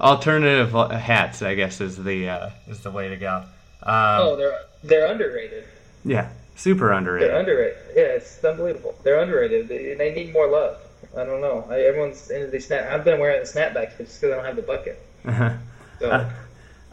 Alternative 0.00 0.74
uh, 0.74 0.88
hats, 0.96 1.42
I 1.42 1.54
guess, 1.54 1.80
is 1.82 2.02
the 2.02 2.28
uh, 2.30 2.50
is 2.68 2.80
the 2.80 2.90
way 2.90 3.08
to 3.10 3.16
go. 3.16 3.44
Um, 3.82 3.94
Oh, 3.94 4.36
they're 4.36 4.58
they're 4.82 5.06
underrated. 5.10 5.64
yeah, 6.04 6.28
super 6.56 6.92
underrated. 6.92 7.30
They're 7.30 7.38
underrated. 7.40 7.76
Yeah, 7.96 8.02
it's 8.16 8.44
unbelievable. 8.44 8.94
They're 9.02 9.20
underrated. 9.20 9.68
They, 9.68 9.94
they 9.94 10.14
need 10.14 10.32
more 10.32 10.48
love. 10.48 10.78
I 11.16 11.24
don't 11.24 11.40
know. 11.40 11.66
I, 11.70 11.80
everyone's 11.80 12.30
into 12.30 12.48
these 12.48 12.66
snap. 12.66 12.90
I've 12.92 13.04
been 13.04 13.18
wearing 13.18 13.42
the 13.42 13.48
snapbacks, 13.48 13.92
but 13.96 14.06
just 14.06 14.20
because 14.20 14.32
I 14.32 14.36
don't 14.36 14.44
have 14.44 14.56
the 14.56 14.62
bucket. 14.62 15.02
So 15.98 16.30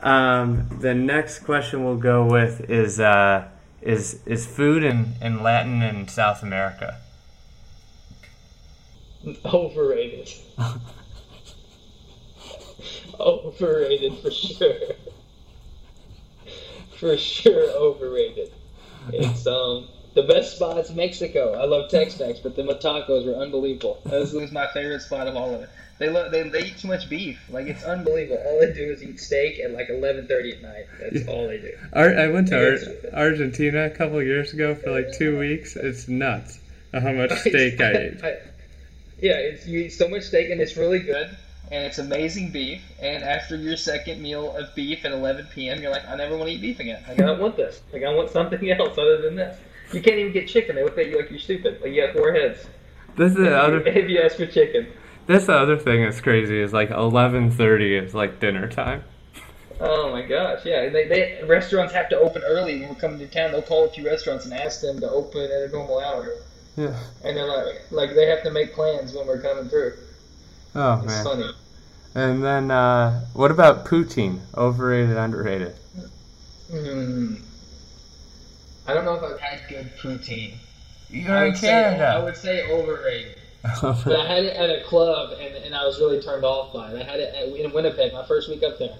um, 0.01 0.67
the 0.79 0.93
next 0.93 1.39
question 1.39 1.83
we'll 1.83 1.97
go 1.97 2.25
with 2.25 2.69
is 2.69 2.99
uh, 2.99 3.47
is 3.81 4.21
is 4.25 4.45
food 4.45 4.83
in, 4.83 5.13
in 5.21 5.43
Latin 5.43 5.81
and 5.81 6.09
South 6.09 6.41
America. 6.43 6.99
overrated. 9.45 10.29
overrated 13.19 14.17
for 14.19 14.31
sure. 14.31 14.73
For 16.97 17.17
sure, 17.17 17.69
overrated. 17.71 18.51
It's 19.13 19.45
um 19.57 19.87
the 20.13 20.23
best 20.23 20.55
spot's 20.55 20.89
Mexico. 20.89 21.53
I 21.53 21.65
love 21.65 21.91
Tex-Mex, 21.91 22.39
but 22.39 22.55
the 22.55 22.63
tacos 22.63 23.25
were 23.25 23.35
unbelievable. 23.35 23.99
This 24.05 24.33
was 24.33 24.51
my 24.51 24.65
favorite 24.73 25.01
spot 25.03 25.27
of 25.27 25.35
all 25.35 25.53
of 25.53 25.61
it. 25.61 25.69
They 25.99 26.09
love 26.09 26.31
they, 26.31 26.43
they 26.49 26.65
eat 26.65 26.77
too 26.77 26.87
much 26.87 27.07
beef. 27.09 27.39
Like 27.49 27.67
it's 27.67 27.83
unbelievable. 27.83 28.41
All 28.45 28.59
they 28.59 28.73
do 28.73 28.91
is 28.91 29.03
eat 29.03 29.19
steak 29.19 29.59
at 29.59 29.71
like 29.71 29.89
eleven 29.89 30.27
thirty 30.27 30.53
at 30.53 30.61
night. 30.61 30.85
That's 30.99 31.27
all 31.27 31.47
they 31.47 31.59
do. 31.59 31.71
Ar- 31.93 32.17
I 32.17 32.27
went 32.27 32.47
to 32.49 32.57
Ar- 33.13 33.25
Argentina 33.25 33.85
a 33.85 33.89
couple 33.89 34.21
years 34.21 34.53
ago 34.53 34.75
for 34.75 34.91
like 34.91 35.11
two 35.13 35.37
weeks. 35.37 35.75
It's 35.75 36.07
nuts 36.07 36.59
how 36.93 37.11
much 37.11 37.31
steak 37.39 37.79
I 37.79 37.91
ate. 37.91 38.21
yeah, 39.19 39.33
it's 39.33 39.67
you 39.67 39.79
eat 39.79 39.89
so 39.89 40.07
much 40.07 40.23
steak 40.23 40.49
and 40.49 40.61
it's 40.61 40.77
really 40.77 40.99
good 40.99 41.29
and 41.71 41.85
it's 41.85 41.97
amazing 41.97 42.51
beef. 42.51 42.81
And 43.01 43.23
after 43.23 43.55
your 43.55 43.77
second 43.77 44.21
meal 44.21 44.55
of 44.55 44.73
beef 44.75 45.05
at 45.05 45.11
11 45.11 45.47
p.m., 45.53 45.81
you're 45.81 45.91
like, 45.91 46.07
I 46.07 46.15
never 46.15 46.37
want 46.37 46.49
to 46.49 46.55
eat 46.55 46.61
beef 46.61 46.79
again. 46.79 47.03
Like, 47.07 47.19
I 47.19 47.25
don't 47.25 47.39
want 47.39 47.57
this. 47.57 47.81
Like 47.93 48.03
I 48.03 48.13
want 48.13 48.29
something 48.29 48.69
else 48.79 48.97
other 48.97 49.21
than 49.21 49.35
this. 49.35 49.57
You 49.93 50.01
can't 50.01 50.17
even 50.17 50.33
get 50.33 50.47
chicken. 50.47 50.75
They 50.75 50.83
look 50.83 50.97
at 50.97 51.07
you 51.07 51.17
like 51.17 51.29
you're 51.29 51.39
stupid. 51.39 51.79
Like 51.81 51.91
you 51.93 52.01
have 52.01 52.13
four 52.13 52.33
heads. 52.33 52.65
That's 53.15 53.35
the 53.35 53.57
other. 53.57 53.81
If 53.87 54.09
you 54.09 54.19
ask 54.21 54.35
for 54.35 54.45
chicken. 54.45 54.87
That's 55.27 55.45
the 55.45 55.53
other 55.57 55.77
thing 55.77 56.03
that's 56.03 56.21
crazy 56.21 56.59
is 56.59 56.71
like 56.71 56.89
eleven 56.89 57.51
thirty 57.51 57.95
is 57.95 58.13
like 58.13 58.39
dinner 58.39 58.67
time. 58.69 59.03
Oh 59.79 60.11
my 60.11 60.21
gosh, 60.23 60.65
yeah. 60.65 60.89
They, 60.89 61.07
they 61.07 61.43
restaurants 61.45 61.93
have 61.93 62.09
to 62.09 62.17
open 62.17 62.41
early 62.43 62.79
when 62.79 62.89
we're 62.89 62.95
coming 62.95 63.19
to 63.19 63.27
town. 63.27 63.51
They'll 63.51 63.61
call 63.61 63.85
a 63.85 63.89
few 63.89 64.05
restaurants 64.05 64.45
and 64.45 64.53
ask 64.53 64.81
them 64.81 64.99
to 65.01 65.09
open 65.09 65.41
at 65.43 65.61
a 65.63 65.69
normal 65.69 65.99
hour, 65.99 66.29
Yeah. 66.75 66.97
and 67.23 67.37
they're 67.37 67.45
like, 67.45 67.91
like 67.91 68.15
they 68.15 68.25
have 68.27 68.41
to 68.43 68.51
make 68.51 68.73
plans 68.73 69.13
when 69.13 69.27
we're 69.27 69.41
coming 69.41 69.69
through. 69.69 69.93
Oh 70.77 71.01
It's 71.03 71.07
man. 71.07 71.25
funny. 71.25 71.51
And 72.13 72.43
then 72.43 72.71
uh, 72.71 73.25
what 73.33 73.49
about 73.49 73.85
poutine? 73.85 74.41
Overrated, 74.55 75.17
underrated? 75.17 75.75
Hmm. 76.71 77.35
I 78.85 78.93
don't 78.93 79.03
know 79.03 79.15
if 79.15 79.23
I've 79.23 79.39
had 79.39 79.67
good 79.67 79.89
poutine. 79.97 80.53
You're 81.09 81.35
in 81.37 81.51
would, 81.51 81.57
say, 81.57 81.99
I 81.99 82.23
would 82.23 82.37
say 82.37 82.71
overrated. 82.71 83.35
But 83.81 84.19
I 84.19 84.27
had 84.27 84.43
it 84.43 84.55
at 84.55 84.69
a 84.69 84.83
club, 84.83 85.31
and, 85.39 85.55
and 85.55 85.75
I 85.75 85.83
was 85.85 85.99
really 85.99 86.21
turned 86.21 86.45
off 86.45 86.71
by 86.73 86.91
it. 86.91 87.01
I 87.01 87.03
had 87.03 87.19
it 87.19 87.35
at, 87.35 87.47
in 87.49 87.73
Winnipeg, 87.73 88.13
my 88.13 88.23
first 88.25 88.49
week 88.49 88.63
up 88.63 88.77
there, 88.77 88.95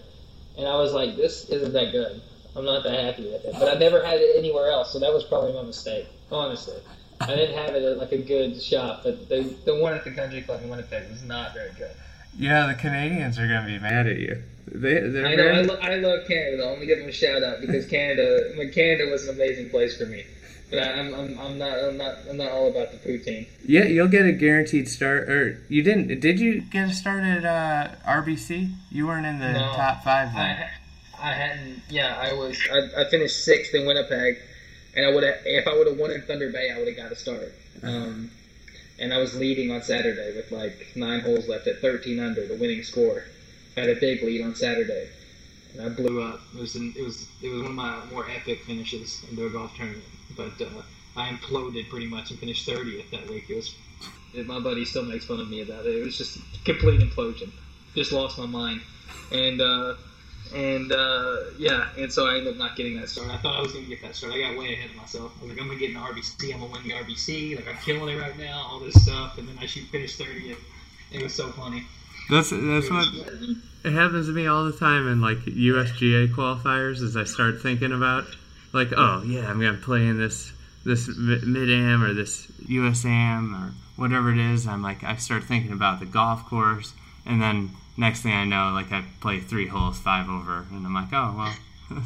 and 0.58 0.68
I 0.68 0.76
was 0.76 0.94
like, 0.94 1.16
"This 1.16 1.46
isn't 1.50 1.74
that 1.74 1.92
good. 1.92 2.22
I'm 2.56 2.66
not 2.66 2.84
that 2.84 3.00
happy 3.00 3.32
with 3.32 3.46
it." 3.46 3.56
But 3.58 3.74
I 3.74 3.80
never 3.80 4.04
had 4.04 4.20
it 4.20 4.36
anywhere 4.38 4.70
else, 4.72 4.92
so 4.92 5.00
that 5.00 5.14
was 5.14 5.24
probably 5.24 5.54
my 5.54 5.62
mistake. 5.62 6.08
Honestly, 6.32 6.76
I 7.22 7.36
didn't 7.36 7.58
have 7.58 7.76
it 7.76 7.84
at 7.84 7.98
like 7.98 8.12
a 8.12 8.18
good 8.18 8.62
shop, 8.62 9.02
but 9.04 9.28
the 9.30 9.42
the 9.66 9.76
one 9.76 9.94
at 9.94 10.04
the 10.04 10.12
country 10.12 10.42
club 10.42 10.62
in 10.64 10.70
Winnipeg 10.70 11.10
was 11.10 11.24
not 11.24 11.54
very 11.54 11.72
good. 11.78 11.92
yeah, 12.38 12.68
the 12.68 12.76
Canadians 12.76 13.40
are 13.40 13.48
gonna 13.48 13.66
be 13.68 13.80
mad 13.80 14.08
at 14.08 14.18
you. 14.18 14.42
They 14.68 15.00
they're 15.00 15.26
I 15.26 15.36
know. 15.36 15.48
I, 15.48 15.62
lo- 15.62 15.80
I 15.82 15.96
love 15.96 16.28
Canada. 16.28 16.58
though. 16.58 16.66
I 16.66 16.70
want 16.72 16.82
to 16.82 16.86
give 16.86 17.00
them 17.00 17.08
a 17.10 17.12
shout 17.12 17.42
out 17.44 17.62
because 17.62 17.86
Canada, 17.88 18.52
I 18.54 18.58
mean, 18.58 18.72
Canada 18.72 19.10
was 19.10 19.28
an 19.28 19.36
amazing 19.36 19.70
place 19.70 19.98
for 19.98 20.06
me. 20.06 20.26
But 20.70 20.80
I, 20.80 20.92
I'm, 21.00 21.14
I'm, 21.16 21.40
I'm 21.40 21.58
not, 21.58 21.80
I'm 21.80 21.96
not, 21.98 22.16
I'm 22.30 22.36
not 22.36 22.52
all 22.52 22.68
about 22.70 22.92
the 22.92 22.98
poutine. 22.98 23.48
yeah, 23.66 23.86
you'll 23.86 24.10
get 24.10 24.26
a 24.26 24.34
guaranteed 24.34 24.90
start. 24.90 25.30
Or 25.30 25.62
you 25.70 25.82
didn't? 25.82 26.20
Did 26.20 26.42
you 26.42 26.60
get 26.60 26.90
a 26.90 26.94
start 26.94 27.24
at 27.24 27.46
uh, 27.46 27.96
RBC? 28.06 28.74
You 28.92 29.08
weren't 29.08 29.26
in 29.26 29.40
the 29.40 29.54
No. 29.54 29.72
top 29.74 30.04
five 30.04 30.34
then. 30.34 30.42
I, 30.42 31.30
I 31.30 31.34
hadn't. 31.34 31.82
Yeah, 31.90 32.18
I 32.22 32.34
was. 32.34 32.60
I, 32.70 33.04
I 33.04 33.10
finished 33.10 33.46
sixth 33.46 33.74
in 33.74 33.88
Winnipeg, 33.88 34.40
and 34.98 35.06
I 35.06 35.10
would 35.10 35.24
have. 35.24 35.36
If 35.46 35.68
I 35.68 35.74
would 35.78 35.88
have 35.88 35.98
won 35.98 36.12
in 36.12 36.24
Thunder 36.24 36.50
Bay, 36.50 36.72
I 36.72 36.78
would 36.80 36.88
have 36.88 36.98
got 36.98 37.12
a 37.12 37.16
start. 37.16 37.54
Um, 37.84 38.32
and 39.00 39.14
I 39.14 39.20
was 39.20 39.36
leading 39.36 39.72
on 39.72 39.84
Saturday 39.84 40.36
with 40.36 40.52
like 40.52 40.74
nine 40.96 41.22
holes 41.22 41.48
left 41.48 41.68
at 41.68 41.78
13 41.78 42.20
under, 42.20 42.48
the 42.48 42.56
winning 42.56 42.82
score. 42.82 43.24
I 43.78 43.82
had 43.82 43.90
a 43.92 43.96
big 43.96 44.24
lead 44.24 44.42
on 44.42 44.56
Saturday, 44.56 45.08
and 45.74 45.84
I 45.84 45.90
blew 45.90 46.22
up. 46.24 46.40
It 46.56 46.60
was 46.60 46.76
an, 46.76 46.94
it 46.98 47.04
was 47.04 47.28
it 47.44 47.50
was 47.50 47.62
one 47.62 47.72
of 47.72 47.76
my 47.78 48.04
more 48.12 48.28
epic 48.28 48.60
finishes 48.62 49.24
into 49.30 49.46
a 49.46 49.50
golf 49.52 49.76
tournament. 49.78 50.04
But 50.36 50.60
uh, 50.60 50.82
I 51.16 51.30
imploded 51.30 51.88
pretty 51.90 52.08
much 52.08 52.32
and 52.32 52.40
finished 52.40 52.68
30th 52.68 53.10
that 53.12 53.30
week. 53.30 53.50
It 53.50 53.56
was. 53.56 53.76
My 54.46 54.60
buddy 54.60 54.84
still 54.86 55.04
makes 55.04 55.26
fun 55.26 55.40
of 55.40 55.50
me 55.50 55.62
about 55.62 55.86
it. 55.86 55.96
It 55.96 56.04
was 56.04 56.18
just 56.18 56.40
complete 56.66 57.00
implosion. 57.00 57.52
Just 57.94 58.12
lost 58.12 58.40
my 58.40 58.48
mind, 58.48 58.82
and. 59.32 59.62
uh 59.62 59.94
and 60.54 60.92
uh, 60.92 61.38
yeah, 61.58 61.90
and 61.98 62.12
so 62.12 62.28
I 62.28 62.38
ended 62.38 62.54
up 62.54 62.58
not 62.58 62.76
getting 62.76 63.00
that 63.00 63.10
start. 63.10 63.30
I 63.30 63.38
thought 63.38 63.58
I 63.58 63.62
was 63.62 63.72
going 63.72 63.86
to 63.86 63.90
get 63.90 64.02
that 64.02 64.16
start. 64.16 64.34
I 64.34 64.40
got 64.40 64.58
way 64.58 64.74
ahead 64.74 64.90
of 64.90 64.96
myself. 64.96 65.32
I 65.40 65.44
was 65.44 65.52
like, 65.52 65.62
I'm 65.62 65.68
going 65.68 65.80
to 65.80 65.88
get 65.88 65.96
an 65.96 66.02
RBC. 66.02 66.54
I'm 66.54 66.60
going 66.60 66.72
to 66.72 66.80
win 66.80 66.88
the 66.88 66.94
RBC. 66.94 67.56
Like, 67.56 67.68
I'm 67.68 67.78
killing 67.78 68.16
it 68.16 68.20
right 68.20 68.38
now, 68.38 68.68
all 68.70 68.80
this 68.80 69.02
stuff. 69.04 69.38
And 69.38 69.48
then 69.48 69.58
I 69.60 69.66
shoot 69.66 69.86
finish 69.86 70.18
30th. 70.18 70.58
It 71.12 71.24
was 71.24 71.34
so 71.34 71.50
funny. 71.52 71.86
That's 72.30 72.50
that's 72.50 72.90
what 72.90 73.08
it 73.86 73.94
happens 73.94 74.28
to 74.28 74.34
me 74.34 74.48
all 74.48 74.66
the 74.66 74.74
time 74.74 75.08
in 75.08 75.22
like 75.22 75.38
USGA 75.40 76.34
qualifiers. 76.34 77.02
As 77.02 77.16
I 77.16 77.24
start 77.24 77.62
thinking 77.62 77.94
about 77.94 78.26
like, 78.74 78.90
oh 78.96 79.24
yeah, 79.26 79.50
I'm 79.50 79.62
gonna 79.62 79.78
play 79.78 80.06
in 80.06 80.18
this 80.18 80.52
this 80.84 81.08
mid 81.08 81.70
am 81.70 82.04
or 82.04 82.14
this 82.14 82.48
USAM 82.66 83.54
or 83.54 83.74
whatever 83.96 84.32
it 84.32 84.40
is. 84.40 84.68
I'm 84.68 84.82
like, 84.82 85.04
I 85.04 85.16
start 85.16 85.46
thinking 85.46 85.72
about 85.72 86.02
the 86.02 86.06
golf 86.06 86.46
course, 86.46 86.94
and 87.26 87.42
then 87.42 87.72
next 87.98 88.22
thing 88.22 88.32
I 88.32 88.46
know, 88.46 88.72
like 88.74 88.92
I 88.92 89.04
play 89.20 89.40
three 89.40 89.68
holes, 89.68 89.98
five 89.98 90.30
over, 90.30 90.66
and 90.72 90.86
I'm 90.86 90.94
like, 90.94 91.12
oh 91.12 91.36
well, 91.38 91.54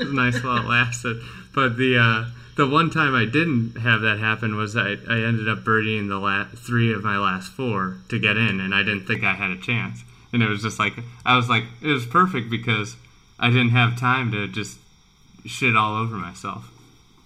it's 0.00 0.12
nice 0.12 0.42
while 0.42 0.58
it 0.58 0.68
lasted. 0.68 1.20
But 1.54 1.76
the 1.76 1.98
uh, 1.98 2.30
the 2.56 2.68
one 2.68 2.90
time 2.90 3.14
I 3.14 3.24
didn't 3.24 3.78
have 3.80 4.00
that 4.02 4.18
happen 4.18 4.56
was 4.56 4.76
I, 4.76 4.90
I 5.08 5.20
ended 5.20 5.48
up 5.48 5.64
birdieing 5.64 6.08
the 6.08 6.18
last 6.18 6.56
three 6.56 6.92
of 6.92 7.02
my 7.02 7.18
last 7.18 7.52
four 7.52 7.98
to 8.08 8.18
get 8.18 8.36
in, 8.36 8.60
and 8.60 8.74
I 8.74 8.82
didn't 8.82 9.06
think 9.06 9.24
I 9.24 9.34
had 9.34 9.50
a 9.50 9.58
chance. 9.58 10.02
And 10.32 10.42
it 10.42 10.48
was 10.48 10.62
just 10.62 10.78
like 10.78 10.94
I 11.24 11.36
was 11.36 11.48
like 11.48 11.64
it 11.82 11.88
was 11.88 12.06
perfect 12.06 12.50
because 12.50 12.96
I 13.38 13.48
didn't 13.48 13.70
have 13.70 13.98
time 13.98 14.32
to 14.32 14.48
just 14.48 14.78
shit 15.44 15.76
all 15.76 15.96
over 15.96 16.16
myself. 16.16 16.70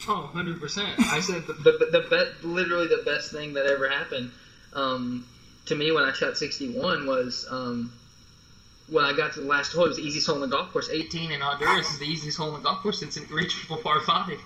Oh, 0.06 0.30
100%. 0.32 1.12
I 1.12 1.18
said 1.20 1.46
the, 1.46 1.54
the, 1.54 1.88
the 1.90 2.06
be- 2.08 2.48
literally 2.48 2.86
the 2.86 3.02
best 3.04 3.32
thing 3.32 3.54
that 3.54 3.66
ever 3.66 3.88
happened 3.88 4.30
um, 4.72 5.26
to 5.68 5.74
me 5.74 5.92
when 5.92 6.04
I 6.04 6.12
shot 6.12 6.36
61 6.36 7.06
was 7.06 7.46
um, 7.50 7.92
when 8.88 9.04
I 9.04 9.12
got 9.12 9.32
to 9.34 9.40
the 9.40 9.46
last 9.46 9.72
hole. 9.72 9.84
It 9.84 9.88
was 9.88 9.96
the 9.96 10.02
easiest 10.02 10.26
hole 10.26 10.36
in 10.36 10.42
the 10.42 10.48
golf 10.48 10.72
course. 10.72 10.88
18 10.90 11.30
in 11.30 11.40
Honduras 11.40 11.90
is 11.90 11.98
the 11.98 12.06
easiest 12.06 12.38
hole 12.38 12.48
in 12.48 12.62
the 12.62 12.68
golf 12.68 12.82
course. 12.82 12.98
Since 12.98 13.16
it's 13.16 13.30
an 13.30 13.36
reachable 13.36 13.76
par 13.82 14.00
5. 14.00 14.38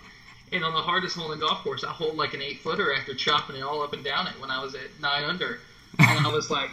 And 0.53 0.65
on 0.65 0.75
the 0.75 0.83
hardest 0.83 1.17
hole 1.17 1.33
in 1.33 1.39
the 1.39 1.47
golf 1.47 1.63
course, 1.63 1.83
I 1.83 1.91
hold 1.91 2.17
like 2.17 2.35
an 2.35 2.43
8 2.43 2.59
footer 2.59 2.95
after 2.95 3.15
chopping 3.15 3.57
it 3.57 3.63
all 3.63 3.83
up 3.83 3.95
and 3.95 4.05
down 4.05 4.27
it 4.27 4.39
when 4.39 4.51
I 4.51 4.63
was 4.63 4.75
at 4.75 5.01
9 5.01 5.25
under. 5.25 5.61
And 5.99 6.27
I 6.27 6.31
was 6.31 6.51
like, 6.51 6.71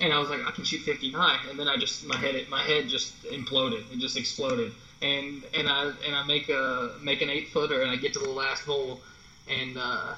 and 0.00 0.12
I 0.12 0.18
was 0.18 0.28
like, 0.28 0.40
I 0.46 0.50
can 0.50 0.64
shoot 0.64 0.82
59. 0.82 1.38
And 1.48 1.58
then 1.58 1.68
I 1.68 1.76
just, 1.76 2.04
my 2.04 2.16
head, 2.16 2.48
my 2.48 2.62
head 2.62 2.88
just 2.88 3.22
imploded. 3.24 3.90
It 3.92 3.98
just 3.98 4.16
exploded 4.16 4.72
and 5.02 5.44
and 5.54 5.68
I 5.68 5.92
and 6.06 6.16
I 6.16 6.24
make 6.24 6.48
a 6.48 6.92
make 7.02 7.20
an 7.20 7.28
eight 7.28 7.48
footer 7.48 7.82
and 7.82 7.90
I 7.90 7.96
get 7.96 8.12
to 8.14 8.20
the 8.20 8.30
last 8.30 8.62
hole 8.62 9.00
and 9.48 9.76
uh, 9.76 10.14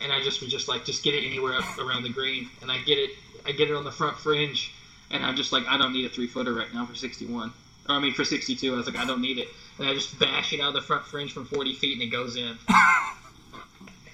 and 0.00 0.12
I 0.12 0.22
just 0.22 0.40
was 0.40 0.50
just 0.50 0.68
like 0.68 0.84
just 0.84 1.02
get 1.02 1.14
it 1.14 1.24
anywhere 1.24 1.60
around 1.78 2.02
the 2.02 2.08
green 2.08 2.48
and 2.62 2.70
I 2.70 2.78
get 2.78 2.98
it 2.98 3.10
I 3.46 3.52
get 3.52 3.70
it 3.70 3.74
on 3.74 3.84
the 3.84 3.92
front 3.92 4.16
fringe 4.18 4.72
and 5.10 5.24
I'm 5.24 5.36
just 5.36 5.52
like 5.52 5.66
I 5.66 5.76
don't 5.78 5.92
need 5.92 6.06
a 6.06 6.08
three 6.08 6.26
footer 6.26 6.52
right 6.54 6.72
now 6.72 6.86
for 6.86 6.94
61 6.94 7.52
or 7.88 7.94
I 7.94 7.98
mean 7.98 8.12
for 8.12 8.24
62 8.24 8.72
I 8.72 8.76
was 8.76 8.86
like 8.86 8.96
I 8.96 9.04
don't 9.04 9.20
need 9.20 9.38
it 9.38 9.48
and 9.78 9.88
I 9.88 9.94
just 9.94 10.18
bash 10.18 10.52
it 10.52 10.60
out 10.60 10.68
of 10.68 10.74
the 10.74 10.82
front 10.82 11.04
fringe 11.04 11.32
from 11.32 11.46
40 11.46 11.74
feet 11.74 11.94
and 11.94 12.02
it 12.02 12.12
goes 12.12 12.36
in. 12.36 12.56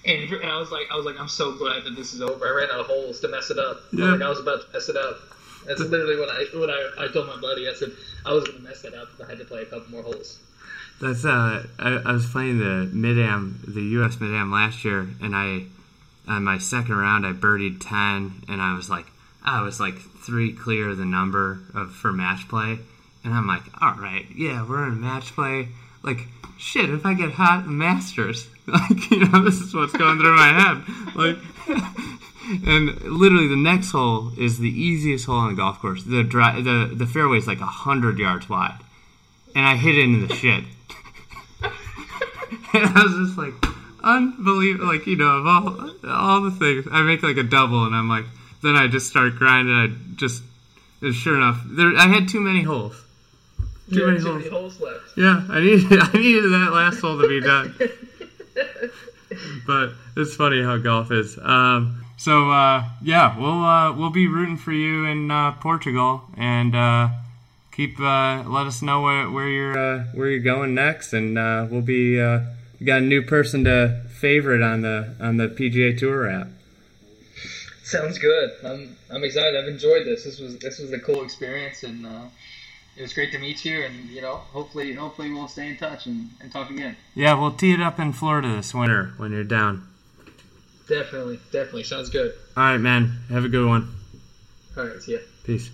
And, 0.07 0.33
and 0.33 0.51
I 0.51 0.59
was 0.59 0.71
like, 0.71 0.87
I 0.93 0.97
was 0.97 1.05
like, 1.05 1.19
I'm 1.19 1.29
so 1.29 1.53
glad 1.53 1.83
that 1.85 1.97
this 1.97 2.15
is 2.15 2.23
over. 2.23 2.47
I 2.47 2.51
ran 2.51 2.71
out 2.71 2.81
of 2.81 2.87
holes 2.87 3.19
to 3.21 3.29
mess 3.29 3.51
it 3.51 3.59
up. 3.59 3.81
Yeah. 3.93 4.13
Like 4.13 4.23
I 4.23 4.29
was 4.29 4.39
about 4.39 4.65
to 4.65 4.73
mess 4.73 4.89
it 4.89 4.97
up. 4.97 5.19
That's 5.67 5.81
literally 5.81 6.17
what 6.17 6.31
I 6.31 6.45
when 6.57 6.71
I, 6.71 6.91
I 7.01 7.09
told 7.09 7.27
my 7.27 7.41
buddy. 7.41 7.69
I 7.69 7.75
said 7.75 7.91
I 8.25 8.33
was 8.33 8.45
gonna 8.45 8.61
mess 8.61 8.83
that 8.83 8.95
up 8.95 9.09
if 9.19 9.27
I 9.27 9.29
had 9.29 9.39
to 9.39 9.45
play 9.45 9.63
a 9.63 9.67
couple 9.67 9.91
more 9.91 10.03
holes. 10.03 10.39
That's 11.01 11.25
uh, 11.25 11.67
I, 11.79 11.89
I 12.07 12.13
was 12.13 12.27
playing 12.27 12.59
the 12.59 12.89
mid 12.93 13.19
am, 13.19 13.61
the 13.67 13.83
U.S. 13.83 14.21
mid 14.21 14.33
am 14.33 14.53
last 14.53 14.85
year, 14.85 15.09
and 15.21 15.35
I, 15.35 15.65
on 16.27 16.45
my 16.45 16.59
second 16.59 16.97
round, 16.97 17.27
I 17.27 17.33
birdied 17.33 17.81
ten, 17.81 18.45
and 18.49 18.61
I 18.61 18.75
was 18.75 18.91
like, 18.91 19.07
I 19.45 19.63
was 19.63 19.79
like 19.79 19.97
three 19.99 20.53
clear 20.53 20.91
of 20.91 20.99
the 20.99 21.05
number 21.05 21.61
of 21.75 21.93
for 21.93 22.13
match 22.13 22.49
play, 22.49 22.79
and 23.25 23.35
I'm 23.35 23.47
like, 23.47 23.63
all 23.81 23.95
right, 23.95 24.27
yeah, 24.35 24.67
we're 24.67 24.89
in 24.89 25.01
match 25.01 25.35
play. 25.35 25.69
Like, 26.03 26.21
shit, 26.59 26.91
if 26.91 27.05
I 27.07 27.15
get 27.15 27.33
hot 27.33 27.67
Masters, 27.67 28.49
like, 28.67 29.11
you 29.11 29.29
know, 29.29 29.45
this 29.45 29.61
is 29.61 29.75
what's 29.75 29.93
going 29.93 30.19
through 30.19 30.37
my 30.37 30.49
head, 30.49 31.17
like. 31.17 31.37
And 32.65 33.03
literally, 33.03 33.49
the 33.49 33.57
next 33.57 33.91
hole 33.91 34.31
is 34.39 34.61
the 34.61 34.69
easiest 34.69 35.27
hole 35.27 35.35
on 35.35 35.49
the 35.49 35.57
golf 35.57 35.81
course. 35.81 36.05
The 36.05 36.23
dri- 36.23 36.63
the 36.63 36.93
the 36.95 37.07
fairway 37.07 37.39
is 37.39 37.49
like 37.49 37.59
hundred 37.59 38.21
yards 38.21 38.49
wide, 38.49 38.79
and 39.57 39.67
I 39.67 39.75
hit 39.75 39.99
it 39.99 40.05
into 40.05 40.29
the 40.29 40.35
shit. 40.35 40.63
and 41.63 41.71
I 42.73 43.03
was 43.03 43.27
just 43.27 43.37
like, 43.37 43.53
unbelievable. 44.03 44.87
Like 44.87 45.07
you 45.07 45.17
know, 45.17 45.39
of 45.39 45.47
all 45.47 45.91
all 46.09 46.41
the 46.43 46.51
things, 46.51 46.87
I 46.91 47.03
make 47.03 47.23
like 47.23 47.37
a 47.37 47.43
double, 47.43 47.85
and 47.85 47.95
I'm 47.95 48.09
like, 48.09 48.25
then 48.63 48.77
I 48.77 48.89
just 48.89 49.09
start 49.09 49.37
grinding. 49.37 49.75
I 49.75 49.89
just, 50.17 50.43
sure 51.13 51.37
enough, 51.37 51.61
there 51.67 51.97
I 51.97 52.07
had 52.09 52.29
too 52.29 52.41
many 52.41 52.63
holes. 52.63 53.03
Too 53.91 54.01
Yeah, 54.01 54.07
many 54.07 54.19
too 54.19 54.25
holes. 54.27 54.39
many 54.39 54.51
holes 54.51 54.81
left. 54.81 55.17
Yeah, 55.17 55.45
I 55.49 55.61
needed 55.61 55.87
I 56.01 56.13
needed 56.13 56.45
that 56.53 56.71
last 56.73 57.01
hole 57.01 57.21
to 57.21 57.29
be 57.29 57.41
done. 57.41 57.75
but 59.67 59.93
it's 60.17 60.35
funny 60.35 60.63
how 60.63 60.77
golf 60.79 61.11
is. 61.11 61.39
Um, 61.43 62.05
so 62.17 62.51
uh, 62.51 62.85
yeah, 63.03 63.39
we'll 63.39 63.65
uh, 63.65 63.93
we'll 63.93 64.11
be 64.11 64.27
rooting 64.27 64.57
for 64.57 64.73
you 64.73 65.05
in 65.05 65.31
uh, 65.31 65.53
Portugal, 65.53 66.23
and 66.37 66.75
uh, 66.75 67.09
keep 67.73 68.01
uh, 68.01 68.43
let 68.47 68.67
us 68.67 68.83
know 68.83 69.03
where, 69.03 69.31
where 69.31 69.49
you're 69.49 69.79
uh, 69.79 70.05
where 70.15 70.29
you're 70.31 70.41
going 70.41 70.75
next, 70.75 71.13
and 71.13 71.37
uh, 71.39 71.67
we'll 71.71 71.83
be 71.83 72.21
uh, 72.21 72.41
we 72.79 72.87
got 72.87 72.99
a 72.99 73.05
new 73.05 73.23
person 73.23 73.65
to 73.65 74.03
favorite 74.09 74.63
on 74.63 74.83
the 74.83 75.15
on 75.21 75.37
the 75.37 75.49
PGA 75.49 75.99
Tour 75.99 76.29
app. 76.29 76.49
Sounds 77.83 78.19
good. 78.19 78.51
I'm 78.65 78.97
I'm 79.11 79.23
excited. 79.25 79.57
I've 79.57 79.69
enjoyed 79.69 80.07
this. 80.07 80.25
This 80.25 80.41
was 80.41 80.59
this 80.59 80.79
was 80.79 80.93
a 80.93 80.99
cool 80.99 81.23
experience, 81.23 81.85
and 81.85 82.07
uh, 82.07 82.25
it 82.97 83.03
was 83.03 83.13
great 83.13 83.33
to 83.33 83.39
meet 83.39 83.65
you. 83.65 83.85
And 83.85 84.09
you 84.09 84.21
know, 84.21 84.37
hopefully 84.37 84.93
hopefully 84.95 85.33
we'll 85.33 85.49
stay 85.49 85.69
in 85.69 85.77
touch 85.77 86.07
and, 86.07 86.31
and 86.41 86.51
talk 86.51 86.71
again. 86.71 86.97
Yeah, 87.15 87.35
we'll 87.35 87.53
tee 87.53 87.73
it 87.73 87.81
up 87.81 88.01
in 88.01 88.13
Florida 88.13 88.49
this 88.49 88.75
winter 88.75 89.13
when 89.17 89.33
you're 89.33 89.45
down. 89.45 89.87
Definitely, 90.89 91.41
definitely 91.53 91.85
sounds 91.85 92.11
good. 92.11 92.35
All 92.57 92.65
right, 92.65 92.79
man. 92.79 93.13
Have 93.29 93.45
a 93.45 93.49
good 93.49 93.67
one. 93.67 93.95
All 94.77 94.85
right, 94.85 95.01
see 95.01 95.13
ya. 95.13 95.19
Peace. 95.45 95.71